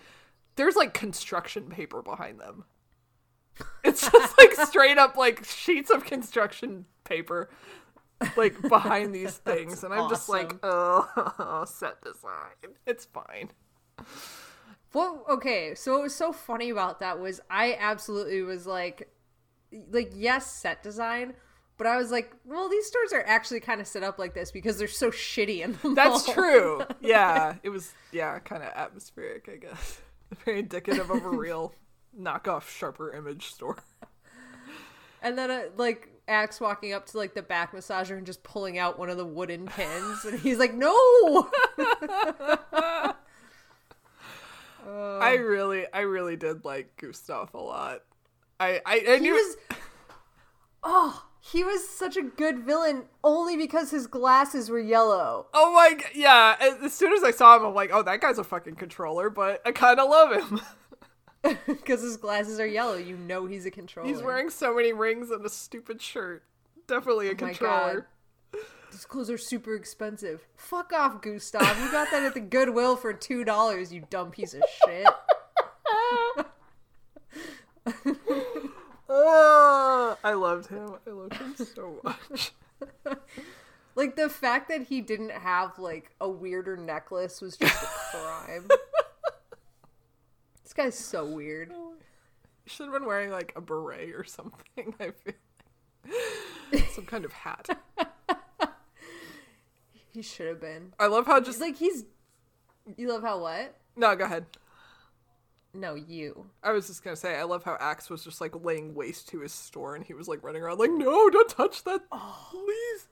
there's 0.57 0.75
like 0.75 0.93
construction 0.93 1.69
paper 1.69 2.01
behind 2.01 2.39
them. 2.39 2.65
It's 3.83 4.09
just 4.11 4.37
like 4.37 4.53
straight 4.67 4.97
up 4.97 5.15
like 5.15 5.45
sheets 5.45 5.89
of 5.89 6.03
construction 6.03 6.85
paper 7.05 7.49
like 8.35 8.61
behind 8.69 9.13
these 9.13 9.37
things 9.37 9.83
and 9.83 9.93
I'm 9.93 10.09
just 10.09 10.29
like, 10.29 10.53
oh, 10.63 11.65
set 11.67 12.01
design. 12.01 12.75
It's 12.85 13.05
fine. 13.05 13.51
What? 14.91 15.23
Okay, 15.29 15.75
so 15.75 15.93
what 15.93 16.03
was 16.03 16.15
so 16.15 16.31
funny 16.31 16.69
about 16.69 16.99
that 16.99 17.19
was 17.19 17.41
I 17.49 17.75
absolutely 17.79 18.41
was 18.41 18.65
like, 18.65 19.13
like 19.91 20.11
yes, 20.15 20.51
set 20.51 20.81
design, 20.81 21.33
but 21.77 21.85
I 21.85 21.97
was 21.97 22.09
like, 22.11 22.31
well, 22.45 22.69
these 22.69 22.87
stores 22.87 23.13
are 23.13 23.23
actually 23.27 23.59
kind 23.59 23.79
of 23.79 23.87
set 23.87 24.03
up 24.03 24.17
like 24.17 24.33
this 24.33 24.51
because 24.51 24.77
they're 24.77 24.87
so 24.87 25.11
shitty 25.11 25.61
in 25.63 25.77
the 25.83 25.93
That's 25.93 26.25
mall. 26.27 26.35
true. 26.35 26.81
Yeah, 27.01 27.55
it 27.63 27.69
was 27.69 27.93
yeah, 28.11 28.39
kind 28.39 28.63
of 28.63 28.69
atmospheric, 28.75 29.49
I 29.51 29.57
guess. 29.57 30.01
Very 30.45 30.59
indicative 30.59 31.09
of 31.11 31.23
a 31.23 31.29
real 31.29 31.73
knockoff 32.19 32.67
sharper 32.67 33.13
image 33.13 33.47
store. 33.47 33.77
And 35.21 35.37
then 35.37 35.51
uh, 35.51 35.63
like 35.77 36.09
Ax 36.27 36.59
walking 36.59 36.93
up 36.93 37.05
to 37.07 37.17
like 37.17 37.33
the 37.33 37.41
back 37.41 37.73
massager 37.73 38.17
and 38.17 38.25
just 38.25 38.43
pulling 38.43 38.77
out 38.77 38.99
one 38.99 39.09
of 39.09 39.17
the 39.17 39.25
wooden 39.25 39.65
pins, 39.67 40.25
and 40.25 40.39
he's 40.39 40.57
like, 40.57 40.73
no. 40.73 41.49
I 44.89 45.35
really 45.35 45.85
I 45.93 46.01
really 46.01 46.35
did 46.35 46.63
like 46.63 46.95
Gustav 46.97 47.53
a 47.53 47.59
lot. 47.59 48.03
I 48.59 48.81
I, 48.85 49.03
I 49.07 49.15
He 49.15 49.19
knew 49.19 49.33
was. 49.33 49.57
Oh, 50.83 51.25
he 51.39 51.63
was 51.63 51.87
such 51.87 52.17
a 52.17 52.21
good 52.21 52.59
villain 52.59 53.03
only 53.23 53.57
because 53.57 53.91
his 53.91 54.07
glasses 54.07 54.69
were 54.69 54.79
yellow. 54.79 55.47
Oh 55.53 55.73
my 55.73 55.97
yeah. 56.13 56.55
As 56.59 56.75
as 56.83 56.93
soon 56.93 57.13
as 57.13 57.23
I 57.23 57.31
saw 57.31 57.57
him, 57.57 57.65
I'm 57.65 57.73
like, 57.73 57.89
oh, 57.91 58.03
that 58.03 58.21
guy's 58.21 58.37
a 58.37 58.43
fucking 58.43 58.75
controller, 58.75 59.29
but 59.29 59.61
I 59.65 59.71
kind 59.71 59.99
of 59.99 60.09
love 60.09 60.31
him. 60.33 60.61
Because 61.65 62.01
his 62.01 62.17
glasses 62.17 62.59
are 62.59 62.67
yellow, 62.67 62.97
you 62.97 63.15
know 63.15 63.45
he's 63.45 63.65
a 63.65 63.71
controller. 63.71 64.09
He's 64.09 64.21
wearing 64.21 64.49
so 64.49 64.75
many 64.75 64.91
rings 64.91 65.31
and 65.31 65.45
a 65.45 65.49
stupid 65.49 66.01
shirt. 66.01 66.43
Definitely 66.87 67.29
a 67.29 67.31
oh 67.31 67.35
controller. 67.35 68.07
These 68.91 69.05
clothes 69.05 69.29
are 69.29 69.37
super 69.37 69.75
expensive. 69.75 70.45
Fuck 70.55 70.93
off, 70.93 71.21
Gustav. 71.21 71.79
You 71.79 71.91
got 71.91 72.09
that 72.11 72.23
at 72.23 72.33
the 72.33 72.39
Goodwill 72.39 72.95
for 72.95 73.13
two 73.13 73.43
dollars, 73.43 73.93
you 73.93 74.03
dumb 74.09 74.31
piece 74.31 74.53
of 74.53 74.63
shit. 74.85 75.07
Ah, 79.09 80.17
I 80.23 80.33
loved 80.33 80.67
him. 80.67 80.95
I 81.07 81.11
loved 81.11 81.35
him 81.35 81.55
so 81.55 81.99
much. 82.03 82.51
like 83.95 84.15
the 84.15 84.29
fact 84.29 84.69
that 84.69 84.83
he 84.83 85.01
didn't 85.01 85.31
have 85.31 85.79
like 85.79 86.11
a 86.19 86.29
weirder 86.29 86.77
necklace 86.77 87.41
was 87.41 87.55
just 87.57 87.83
a 87.83 87.87
crime 88.11 88.67
guy's 90.77 90.97
so 90.97 91.25
weird. 91.25 91.71
He 92.63 92.69
should 92.69 92.85
have 92.85 92.93
been 92.93 93.05
wearing 93.05 93.31
like 93.31 93.53
a 93.55 93.61
beret 93.61 94.13
or 94.15 94.23
something. 94.23 94.93
I 94.99 95.11
feel 95.11 95.33
like. 96.73 96.89
some 96.91 97.05
kind 97.05 97.25
of 97.25 97.33
hat. 97.33 97.69
He 100.17 100.23
should 100.23 100.47
have 100.47 100.59
been. 100.59 100.93
I 100.99 101.05
love 101.05 101.27
how 101.27 101.39
just 101.39 101.61
Like 101.61 101.77
he's 101.77 102.03
You 102.95 103.07
love 103.09 103.21
how 103.21 103.39
what? 103.39 103.75
no. 103.95 104.15
Go 104.15 104.25
ahead. 104.25 104.47
No, 105.75 105.93
you. 105.93 106.47
I 106.63 106.71
was 106.71 106.87
just 106.87 107.03
gonna 107.03 107.15
say 107.15 107.35
I 107.35 107.43
love 107.43 107.63
how 107.63 107.77
Ax 107.79 108.09
was 108.09 108.23
just 108.23 108.41
like 108.41 108.65
laying 108.65 108.95
waste 108.95 109.29
to 109.29 109.41
his 109.41 109.53
store 109.53 109.95
and 109.95 110.03
he 110.03 110.15
was 110.15 110.27
like 110.27 110.43
running 110.43 110.63
around 110.63 110.79
like 110.79 110.89
no, 110.89 111.29
don't 111.29 111.49
touch 111.49 111.83
that, 111.83 112.01
oh. 112.11 112.47
please. 112.49 113.07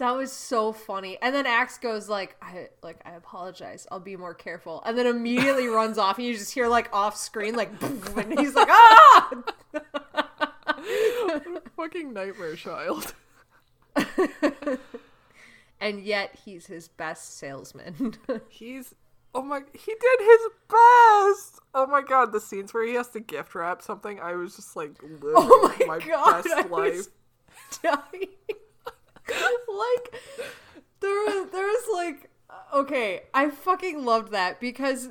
That 0.00 0.16
was 0.16 0.32
so 0.32 0.72
funny. 0.72 1.18
And 1.20 1.34
then 1.34 1.44
Ax 1.44 1.76
goes 1.76 2.08
like, 2.08 2.34
I 2.40 2.70
like 2.82 3.00
I 3.04 3.12
apologize. 3.12 3.86
I'll 3.90 4.00
be 4.00 4.16
more 4.16 4.32
careful. 4.32 4.82
And 4.86 4.96
then 4.96 5.06
immediately 5.06 5.66
runs 5.68 5.98
off 5.98 6.16
and 6.16 6.26
you 6.26 6.32
just 6.34 6.54
hear 6.54 6.68
like 6.68 6.88
off 6.92 7.16
screen 7.18 7.54
like 7.54 7.70
and 8.16 8.38
he's 8.38 8.54
like, 8.54 8.68
"Ah!" 8.70 9.30
Fucking 11.76 12.12
nightmare 12.14 12.56
child. 12.56 13.14
And 15.82 16.02
yet 16.02 16.38
he's 16.44 16.66
his 16.66 16.88
best 16.88 17.38
salesman. 17.38 18.14
He's 18.48 18.94
oh 19.34 19.42
my 19.42 19.60
he 19.72 19.92
did 19.94 20.20
his 20.20 20.40
best. 20.68 21.60
Oh 21.74 21.86
my 21.90 22.02
god, 22.02 22.32
the 22.32 22.40
scenes 22.40 22.74
where 22.74 22.86
he 22.86 22.94
has 22.94 23.08
to 23.10 23.20
gift 23.20 23.54
wrap 23.54 23.80
something, 23.80 24.20
I 24.20 24.34
was 24.34 24.56
just 24.56 24.76
like 24.76 25.02
living 25.02 25.20
Oh 25.34 25.74
my 25.78 25.86
my 25.86 25.98
God, 25.98 26.44
best 26.44 26.54
I 26.54 26.66
life. 26.68 27.06
dying. 27.82 28.28
like 29.68 30.22
there 31.00 31.24
was 31.24 31.50
there 31.52 31.66
was 31.66 31.84
like 31.92 32.30
okay, 32.72 33.22
I 33.34 33.50
fucking 33.50 34.04
loved 34.04 34.32
that 34.32 34.60
because 34.60 35.10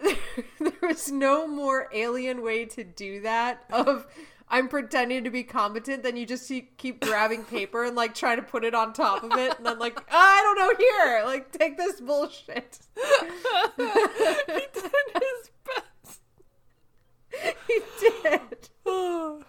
there 0.02 0.72
was 0.82 1.10
no 1.10 1.46
more 1.46 1.88
alien 1.92 2.42
way 2.42 2.64
to 2.66 2.84
do 2.84 3.20
that 3.22 3.64
of 3.70 4.06
I'm 4.50 4.68
pretending 4.68 5.24
to 5.24 5.30
be 5.30 5.42
competent 5.42 6.02
than 6.02 6.16
you 6.16 6.24
just 6.24 6.48
keep, 6.48 6.78
keep 6.78 7.00
grabbing 7.00 7.44
paper 7.44 7.84
and 7.84 7.94
like 7.94 8.14
trying 8.14 8.36
to 8.36 8.42
put 8.42 8.64
it 8.64 8.74
on 8.74 8.92
top 8.92 9.22
of 9.22 9.32
it 9.32 9.56
and 9.56 9.66
then 9.66 9.78
like 9.78 10.00
ah, 10.10 10.38
I 10.38 10.42
don't 10.42 10.58
know 10.58 10.74
here 10.78 11.22
like 11.24 11.52
take 11.52 11.76
this 11.76 12.00
bullshit. 12.00 12.78
he 13.76 13.82
did 14.72 14.92
his 15.14 15.50
best. 15.66 16.20
he 17.66 17.80
did. 18.00 18.68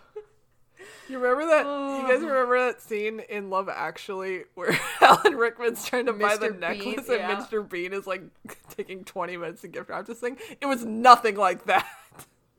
You 1.09 1.17
remember 1.19 1.45
that? 1.47 1.65
You 1.65 2.07
guys 2.07 2.21
remember 2.21 2.65
that 2.67 2.81
scene 2.81 3.19
in 3.29 3.49
Love 3.49 3.67
Actually 3.67 4.43
where 4.53 4.79
Alan 5.01 5.35
Rickman's 5.35 5.83
trying 5.85 6.05
to 6.05 6.13
buy 6.13 6.37
the 6.37 6.51
Bean, 6.51 6.59
necklace 6.59 7.07
yeah. 7.09 7.31
and 7.31 7.43
Mr. 7.45 7.67
Bean 7.67 7.93
is 7.93 8.05
like 8.05 8.21
taking 8.77 9.03
20 9.03 9.37
minutes 9.37 9.61
to 9.61 9.67
gift 9.67 9.89
wrap 9.89 10.05
this 10.05 10.19
thing? 10.19 10.37
It 10.61 10.67
was 10.67 10.85
nothing 10.85 11.35
like 11.35 11.65
that. 11.65 11.85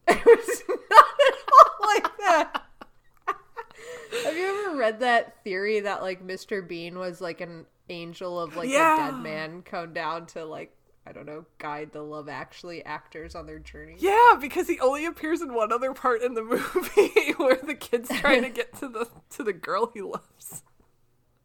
It 0.08 0.24
was 0.26 0.62
not 0.90 1.04
at 1.28 1.34
all 1.52 1.88
like 1.94 2.18
that. 2.18 2.62
Have 4.24 4.36
you 4.36 4.66
ever 4.66 4.76
read 4.76 4.98
that 5.00 5.44
theory 5.44 5.78
that 5.80 6.02
like 6.02 6.26
Mr. 6.26 6.66
Bean 6.66 6.98
was 6.98 7.20
like 7.20 7.40
an 7.40 7.66
angel 7.88 8.40
of 8.40 8.56
like 8.56 8.68
Yeah. 8.68 9.08
a 9.08 9.12
dead 9.12 9.20
man 9.22 9.62
come 9.62 9.92
down 9.92 10.26
to 10.26 10.44
like 10.44 10.74
I 11.06 11.12
don't 11.12 11.26
know 11.26 11.46
guide 11.58 11.92
the 11.92 12.02
Love 12.02 12.28
Actually 12.28 12.84
actors 12.84 13.34
on 13.34 13.46
their 13.46 13.58
journey? 13.58 13.96
Yeah, 13.98 14.36
because 14.40 14.68
he 14.68 14.78
only 14.80 15.06
appears 15.06 15.40
in 15.40 15.54
one 15.54 15.72
other 15.72 15.92
part 15.92 16.22
in 16.22 16.34
the 16.34 16.42
movie 16.74 17.32
where 17.36 17.56
the 17.56 17.74
kid's 17.74 18.08
trying 18.08 18.42
to 18.42 18.50
get 18.50 18.74
to 18.78 18.88
the 18.88 19.08
to 19.30 19.42
the 19.42 19.52
girl 19.52 19.90
he 19.92 20.02
loves. 20.02 20.62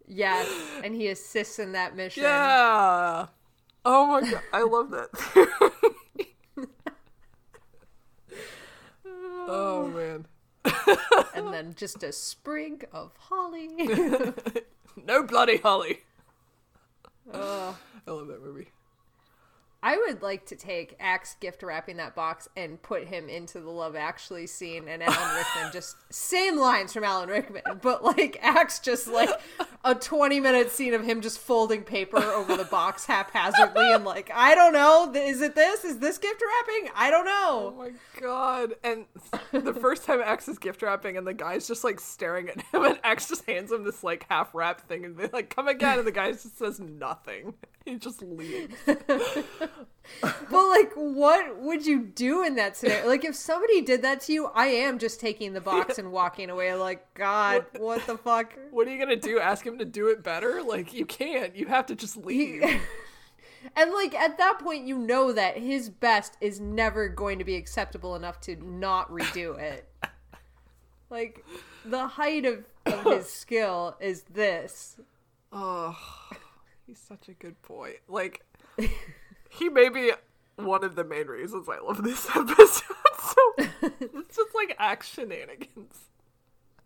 Yes, 0.08 0.48
and 0.84 0.94
he 0.94 1.08
assists 1.08 1.58
in 1.58 1.72
that 1.72 1.96
mission. 1.96 2.24
Yeah. 2.24 3.28
Oh 3.84 4.06
my 4.08 4.22
god, 4.22 4.42
I 4.52 4.64
love 4.64 4.92
that 4.92 5.10
oh 9.48 9.88
man. 9.88 10.26
And 11.36 11.54
then 11.54 11.74
just 11.76 12.04
a 12.04 12.12
sprig 12.12 12.88
of 12.92 13.12
holly. 13.18 13.70
No 15.06 15.24
bloody 15.24 15.58
holly. 15.58 16.00
Ugh. 17.32 17.76
I 18.08 18.12
love 18.12 18.28
that 18.28 18.44
movie. 18.44 18.70
I 19.86 19.98
would 19.98 20.24
like 20.24 20.48
to 20.48 20.56
take 20.56 20.96
Ax 21.00 21.36
gift 21.36 21.62
wrapping 21.62 21.98
that 21.98 22.16
box 22.16 22.50
and 22.58 22.82
put 22.82 23.06
him 23.06 23.30
into 23.30 23.60
the 23.60 23.70
Love 23.70 23.96
Actually 23.96 24.48
scene 24.48 24.88
and 24.88 25.04
Alan 25.04 25.36
Rickman 25.36 25.72
just 25.72 25.98
same 26.12 26.58
lines 26.58 26.92
from 26.92 27.04
Alan 27.04 27.30
Rickman, 27.30 27.62
but 27.84 28.04
like 28.04 28.40
Ax 28.42 28.80
just 28.80 29.08
like 29.08 29.30
a 29.84 29.94
20 29.94 30.40
minute 30.40 30.72
scene 30.72 30.96
of 30.96 31.04
him 31.04 31.22
just 31.22 31.38
folding 31.38 31.84
paper 31.84 32.18
over 32.18 32.58
the 32.58 32.64
box 32.64 33.06
haphazardly 33.06 33.94
and 33.94 34.04
like, 34.04 34.32
I 34.34 34.56
don't 34.56 34.74
know, 34.74 35.12
is 35.14 35.42
it 35.42 35.54
this? 35.54 35.86
Is 35.86 36.00
this 36.00 36.18
gift 36.18 36.42
wrapping? 36.42 36.90
I 36.96 37.12
don't 37.12 37.26
know. 37.26 37.76
Oh 37.76 37.78
my 37.78 37.92
god. 38.20 38.74
And 38.84 39.06
the 39.52 39.76
first 39.76 40.04
time 40.04 40.20
Ax 40.20 40.48
is 40.48 40.58
gift 40.58 40.82
wrapping 40.82 41.16
and 41.16 41.28
the 41.28 41.34
guy's 41.36 41.68
just 41.68 41.84
like 41.84 42.00
staring 42.00 42.50
at 42.50 42.60
him 42.60 42.86
and 42.86 43.00
Ax 43.04 43.28
just 43.28 43.46
hands 43.46 43.72
him 43.72 43.84
this 43.84 44.04
like 44.04 44.26
half 44.32 44.56
wrapped 44.56 44.88
thing 44.88 45.06
and 45.06 45.16
they're 45.16 45.30
like, 45.32 45.56
come 45.56 45.68
again 45.68 46.00
and 46.00 46.08
the 46.08 46.12
guy 46.12 46.32
just 46.32 46.58
says 46.58 46.80
nothing. 46.80 47.54
He 47.86 48.00
just 48.00 48.24
leaves. 48.24 48.74
But 50.22 50.70
like, 50.70 50.94
what 50.94 51.60
would 51.60 51.86
you 51.86 52.00
do 52.00 52.44
in 52.44 52.56
that 52.56 52.78
scenario? 52.78 53.08
Like, 53.08 53.26
if 53.26 53.36
somebody 53.36 53.82
did 53.82 54.04
that 54.04 54.22
to 54.22 54.34
you, 54.34 54.46
I 54.54 54.68
am 54.68 55.00
just 55.00 55.20
taking 55.20 55.54
the 55.54 55.62
box 55.62 55.98
and 55.98 56.12
walking 56.12 56.50
away 56.50 56.74
like, 56.76 57.14
God, 57.16 57.66
what 57.78 58.06
the 58.06 58.18
fuck? 58.18 58.54
What 58.72 58.88
are 58.88 58.92
you 58.92 59.00
gonna 59.00 59.16
do? 59.16 59.40
Ask 59.40 59.66
him 59.66 59.80
to 59.80 59.86
do 59.86 60.08
it 60.10 60.24
better? 60.24 60.62
Like 60.62 60.94
you 60.94 61.06
can't. 61.06 61.56
You 61.56 61.66
have 61.68 61.88
to 61.88 61.96
just 61.96 62.18
leave. 62.18 62.64
And 63.76 63.92
like 63.92 64.14
at 64.14 64.38
that 64.38 64.60
point, 64.60 64.86
you 64.86 64.98
know 64.98 65.32
that 65.32 65.58
his 65.58 65.90
best 65.90 66.38
is 66.42 66.60
never 66.60 67.08
going 67.10 67.40
to 67.40 67.46
be 67.46 67.56
acceptable 67.56 68.16
enough 68.16 68.40
to 68.42 68.56
not 68.58 69.10
redo 69.10 69.58
it. 69.60 69.90
like 71.10 71.44
the 71.84 72.08
height 72.08 72.46
of, 72.46 72.66
of 72.86 73.04
his 73.06 73.30
skill 73.32 73.96
is 74.00 74.24
this. 74.24 74.98
Oh, 75.52 75.98
he's 76.86 77.00
such 77.00 77.30
a 77.30 77.34
good 77.34 77.62
boy. 77.64 77.96
Like, 78.08 78.46
he 79.58 79.70
may 79.70 79.90
be 79.90 80.12
one 80.58 80.84
of 80.84 80.96
the 80.96 81.04
main 81.04 81.28
reasons 81.28 81.68
I 81.70 81.80
love 81.80 82.04
this 82.04 82.28
episode. 82.36 82.82
So 83.20 83.36
it's 83.82 84.36
just 84.36 84.56
like 84.56 84.76
action 84.80 85.30
shenanigans. 85.30 85.96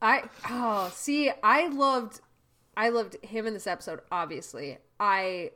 I 0.02 0.24
oh 0.50 0.92
see, 0.94 1.32
I 1.44 1.68
loved, 1.68 2.22
I 2.78 2.90
loved 2.90 3.18
him 3.24 3.46
in 3.48 3.54
this 3.54 3.68
episode. 3.68 4.00
Obviously, 4.12 4.78
I 5.00 5.52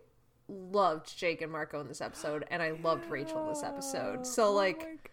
loved 0.49 1.17
Jake 1.17 1.41
and 1.41 1.52
Marco 1.52 1.80
in 1.80 1.88
this 1.88 2.02
episode, 2.02 2.45
and 2.49 2.62
I 2.62 2.71
loved 2.71 3.10
Rachel 3.10 3.41
in 3.43 3.49
this 3.49 3.63
episode. 3.63 4.26
So 4.26 4.47
oh 4.47 4.54
like. 4.54 4.86
Oh. 4.86 5.10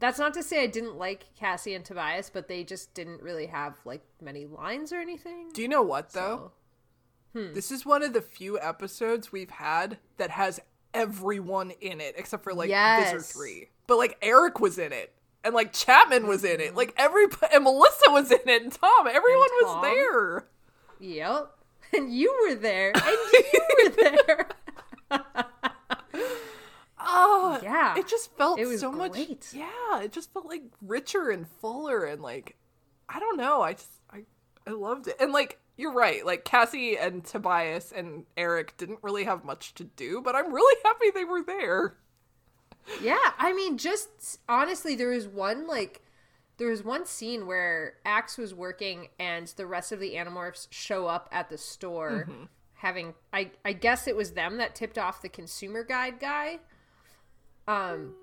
That's 0.00 0.20
not 0.20 0.32
to 0.34 0.44
say 0.44 0.62
I 0.62 0.68
didn't 0.68 0.96
like 0.96 1.24
Cassie 1.36 1.74
and 1.74 1.84
Tobias, 1.84 2.30
but 2.30 2.46
they 2.46 2.62
just 2.62 2.94
didn't 2.94 3.20
really 3.20 3.46
have 3.46 3.74
like 3.84 4.00
many 4.22 4.46
lines 4.46 4.92
or 4.92 5.00
anything. 5.00 5.50
Do 5.52 5.60
you 5.60 5.66
know 5.66 5.82
what 5.82 6.12
though? 6.12 6.36
So- 6.36 6.52
Hmm. 7.34 7.52
This 7.54 7.70
is 7.70 7.84
one 7.84 8.02
of 8.02 8.12
the 8.12 8.22
few 8.22 8.58
episodes 8.60 9.30
we've 9.32 9.50
had 9.50 9.98
that 10.16 10.30
has 10.30 10.60
everyone 10.94 11.70
in 11.80 12.00
it 12.00 12.14
except 12.16 12.42
for 12.42 12.54
like 12.54 12.70
Yes. 12.70 13.12
Visser 13.12 13.22
3. 13.38 13.68
But 13.86 13.98
like 13.98 14.16
Erek 14.22 14.60
was 14.60 14.78
in 14.78 14.92
it. 14.92 15.12
And 15.44 15.54
like 15.54 15.72
Chapman 15.72 16.26
was 16.26 16.42
in 16.44 16.60
it. 16.60 16.70
Hmm. 16.70 16.76
Like 16.76 16.94
every 16.96 17.26
and 17.52 17.64
Melissa 17.64 18.10
was 18.10 18.30
in 18.32 18.40
it 18.46 18.62
and 18.62 18.72
Tom. 18.72 19.06
Everyone 19.06 19.48
was 19.62 19.72
Tom. 19.74 19.82
there. 19.82 20.46
Yep. 21.00 21.50
And 21.96 22.14
you 22.14 22.46
were 22.46 22.54
there. 22.54 22.92
And 22.94 23.18
you 23.32 23.60
were 23.84 23.90
there. 23.90 24.48
Oh, 27.00 27.58
Yeah. 27.62 27.96
It 27.96 28.08
just 28.08 28.36
felt 28.36 28.58
It 28.58 28.66
was 28.66 28.80
so 28.80 28.92
much. 28.92 29.16
Yeah, 29.52 30.00
it 30.02 30.12
just 30.12 30.32
felt 30.32 30.46
like 30.46 30.62
richer 30.82 31.30
and 31.30 31.46
fuller 31.60 32.04
and 32.04 32.20
like 32.22 32.56
I 33.08 33.18
don't 33.20 33.36
know. 33.38 33.62
I 33.62 33.72
just 33.74 33.88
I 34.12 34.24
I 34.66 34.72
loved 34.72 35.08
it. 35.08 35.16
And 35.20 35.32
like 35.32 35.58
you're 35.78 35.92
right. 35.92 36.26
Like 36.26 36.44
Cassie 36.44 36.98
and 36.98 37.24
Tobias 37.24 37.92
and 37.92 38.26
Erek 38.36 38.76
didn't 38.76 38.98
really 39.00 39.24
have 39.24 39.44
much 39.44 39.72
to 39.74 39.84
do, 39.84 40.20
but 40.20 40.34
I'm 40.34 40.52
really 40.52 40.76
happy 40.84 41.10
they 41.14 41.24
were 41.24 41.42
there. 41.42 41.96
Yeah, 43.00 43.32
I 43.38 43.52
mean, 43.52 43.78
just 43.78 44.40
honestly, 44.48 44.94
there 44.94 45.10
was 45.10 45.28
one 45.28 45.66
like 45.66 46.02
there 46.58 46.68
was 46.68 46.82
one 46.82 47.06
scene 47.06 47.46
where 47.46 47.94
Ax 48.04 48.36
was 48.36 48.52
working 48.52 49.08
and 49.20 49.46
the 49.56 49.66
rest 49.66 49.92
of 49.92 50.00
the 50.00 50.14
Animorphs 50.14 50.66
show 50.70 51.06
up 51.06 51.28
at 51.30 51.48
the 51.48 51.58
store 51.58 52.28
having 52.78 53.14
I 53.32 53.52
I 53.64 53.72
guess 53.72 54.08
it 54.08 54.16
was 54.16 54.32
them 54.32 54.56
that 54.56 54.74
tipped 54.74 54.98
off 54.98 55.22
the 55.22 55.28
consumer 55.28 55.84
guide 55.84 56.18
guy. 56.18 56.58
Um 57.68 58.14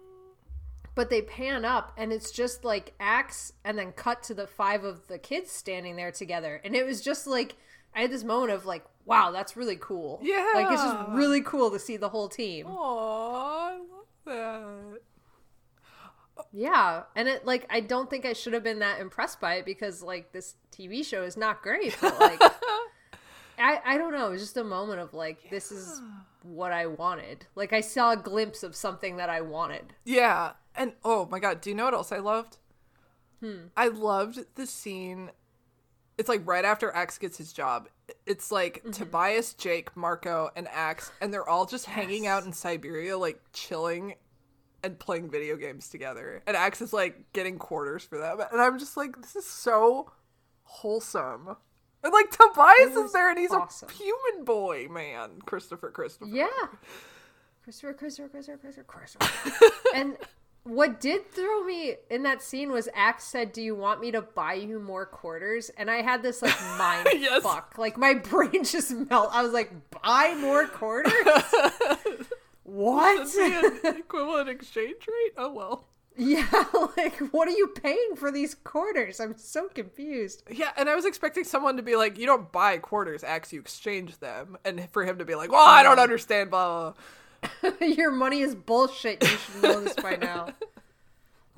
but 0.95 1.09
they 1.09 1.21
pan 1.21 1.65
up 1.65 1.91
and 1.97 2.11
it's 2.11 2.31
just 2.31 2.63
like 2.63 2.93
Ax 2.99 3.53
and 3.63 3.77
then 3.77 3.91
cut 3.91 4.23
to 4.23 4.33
the 4.33 4.47
five 4.47 4.83
of 4.83 5.07
the 5.07 5.19
kids 5.19 5.51
standing 5.51 5.97
there 5.97 6.11
together. 6.11 6.61
And 6.63 6.75
it 6.75 6.85
was 6.85 7.01
just 7.01 7.27
like 7.27 7.57
I 7.93 8.01
had 8.01 8.11
this 8.11 8.23
moment 8.23 8.51
of 8.51 8.65
like, 8.65 8.85
wow, 9.05 9.31
that's 9.31 9.55
really 9.55 9.77
cool. 9.79 10.19
Yeah. 10.23 10.51
Like 10.55 10.71
it's 10.71 10.81
just 10.81 11.09
really 11.09 11.41
cool 11.41 11.69
to 11.71 11.79
see 11.79 11.97
the 11.97 12.09
whole 12.09 12.29
team. 12.29 12.65
Aww, 12.65 12.73
I 12.73 13.77
love 13.77 14.05
that. 14.25 15.01
Yeah, 16.51 17.03
and 17.15 17.27
it 17.27 17.45
like 17.45 17.65
I 17.69 17.79
don't 17.79 18.09
think 18.09 18.25
I 18.25 18.33
should 18.33 18.53
have 18.53 18.63
been 18.63 18.79
that 18.79 18.99
impressed 18.99 19.39
by 19.39 19.55
it 19.55 19.65
because 19.65 20.01
like 20.01 20.31
this 20.31 20.55
TV 20.71 21.05
show 21.05 21.23
is 21.23 21.37
not 21.37 21.61
great, 21.61 21.95
but 22.01 22.19
like 22.19 22.39
I 23.57 23.79
I 23.85 23.97
don't 23.97 24.13
know, 24.13 24.27
it 24.27 24.31
was 24.31 24.41
just 24.41 24.57
a 24.57 24.63
moment 24.63 24.99
of 24.99 25.13
like 25.13 25.49
this 25.49 25.71
is 25.71 26.01
what 26.43 26.71
I 26.71 26.85
wanted. 26.85 27.45
Like 27.55 27.73
I 27.73 27.81
saw 27.81 28.11
a 28.11 28.17
glimpse 28.17 28.63
of 28.63 28.75
something 28.75 29.17
that 29.17 29.29
I 29.29 29.41
wanted. 29.41 29.93
Yeah. 30.03 30.51
And 30.75 30.93
oh 31.03 31.27
my 31.31 31.39
god, 31.39 31.61
do 31.61 31.69
you 31.69 31.75
know 31.75 31.85
what 31.85 31.93
else 31.93 32.11
I 32.11 32.19
loved? 32.19 32.57
Hmm. 33.41 33.67
I 33.75 33.87
loved 33.87 34.39
the 34.55 34.65
scene. 34.67 35.31
It's 36.17 36.29
like 36.29 36.41
right 36.45 36.63
after 36.63 36.91
Ax 36.91 37.17
gets 37.17 37.37
his 37.37 37.51
job. 37.51 37.89
It's 38.25 38.51
like 38.51 38.79
Mm-hmm. 38.79 38.91
Tobias, 38.91 39.53
Jake, 39.53 39.95
Marco, 39.97 40.49
and 40.55 40.67
Ax, 40.69 41.11
and 41.21 41.33
they're 41.33 41.47
all 41.47 41.65
just 41.65 41.85
hanging 41.85 42.27
out 42.27 42.45
in 42.45 42.53
Siberia, 42.53 43.17
like 43.17 43.41
chilling 43.51 44.15
and 44.83 44.99
playing 44.99 45.29
video 45.31 45.55
games 45.57 45.89
together. 45.89 46.43
And 46.45 46.55
Ax 46.55 46.81
is 46.81 46.93
like 46.93 47.33
getting 47.33 47.57
quarters 47.57 48.03
for 48.03 48.17
them. 48.19 48.39
And 48.51 48.61
I'm 48.61 48.77
just 48.79 48.95
like, 48.95 49.19
this 49.21 49.35
is 49.35 49.45
so 49.45 50.11
wholesome. 50.63 51.55
And 52.05 52.13
like 52.13 52.29
Tobias 52.29 52.95
is 52.95 53.13
there 53.13 53.31
and 53.31 53.39
he's 53.39 53.51
awesome. 53.51 53.89
a 53.89 53.91
human 53.93 54.45
boy, 54.45 54.87
man. 54.91 55.41
Christopher 55.43 55.89
Christopher. 55.89 56.29
Yeah. 56.29 56.45
Christopher, 57.63 57.93
Christopher, 57.93 58.29
Christopher, 58.29 58.57
Christopher, 58.85 59.25
Christopher. 59.25 59.65
and 59.95 60.15
what 60.65 61.01
did 61.01 61.31
throw 61.31 61.63
me 61.63 61.95
in 62.11 62.21
that 62.21 62.43
scene 62.43 62.71
was 62.71 62.87
Ax 62.93 63.23
said, 63.23 63.51
Do 63.53 63.61
you 63.63 63.73
want 63.73 64.01
me 64.01 64.11
to 64.11 64.21
buy 64.21 64.53
you 64.53 64.79
more 64.79 65.07
quarters? 65.07 65.71
And 65.77 65.89
I 65.89 66.03
had 66.03 66.21
this 66.21 66.43
like 66.43 66.55
mind 66.77 67.07
Yes. 67.13 67.41
fuck. 67.41 67.73
Like 67.79 67.97
my 67.97 68.13
brain 68.29 68.63
just 68.63 68.91
melt. 68.91 69.29
I 69.31 69.41
was 69.41 69.51
like, 69.51 69.71
Buy 70.03 70.35
more 70.39 70.67
quarters? 70.67 71.11
what? 72.61 73.27
equivalent 73.83 74.47
exchange 74.49 75.07
rate? 75.07 75.33
Oh 75.37 75.51
well. 75.51 75.87
Yeah, 76.17 76.47
like 76.97 77.17
what 77.31 77.47
are 77.47 77.51
you 77.51 77.67
paying 77.67 78.15
for 78.15 78.31
these 78.31 78.55
quarters? 78.55 79.19
I'm 79.19 79.37
so 79.37 79.67
confused. 79.67 80.43
Yeah, 80.49 80.71
and 80.77 80.89
I 80.89 80.95
was 80.95 81.05
expecting 81.05 81.43
someone 81.43 81.77
to 81.77 81.83
be 81.83 81.95
like, 81.95 82.17
"You 82.17 82.25
don't 82.25 82.51
buy 82.51 82.77
quarters, 82.77 83.23
Ax. 83.23 83.51
You 83.51 83.59
exchange 83.59 84.19
them," 84.19 84.57
and 84.63 84.89
for 84.91 85.03
him 85.03 85.17
to 85.19 85.25
be 85.25 85.35
like, 85.35 85.51
"Well, 85.51 85.65
I 85.65 85.83
don't 85.83 85.99
understand." 85.99 86.49
Blah. 86.51 86.93
blah, 87.61 87.71
blah. 87.71 87.87
Your 87.87 88.11
money 88.11 88.41
is 88.41 88.55
bullshit. 88.55 89.21
You 89.23 89.29
should 89.29 89.63
know 89.63 89.81
this 89.81 89.95
by 89.95 90.15
now. 90.15 90.49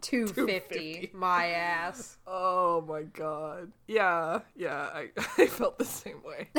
250 0.02 1.12
my 1.14 1.48
ass. 1.48 2.18
Oh 2.28 2.82
my 2.82 3.04
god. 3.04 3.72
Yeah, 3.88 4.42
yeah. 4.56 4.90
I 4.94 5.10
I 5.38 5.48
felt 5.48 5.78
the 5.78 5.86
same 5.86 6.22
way. 6.24 6.50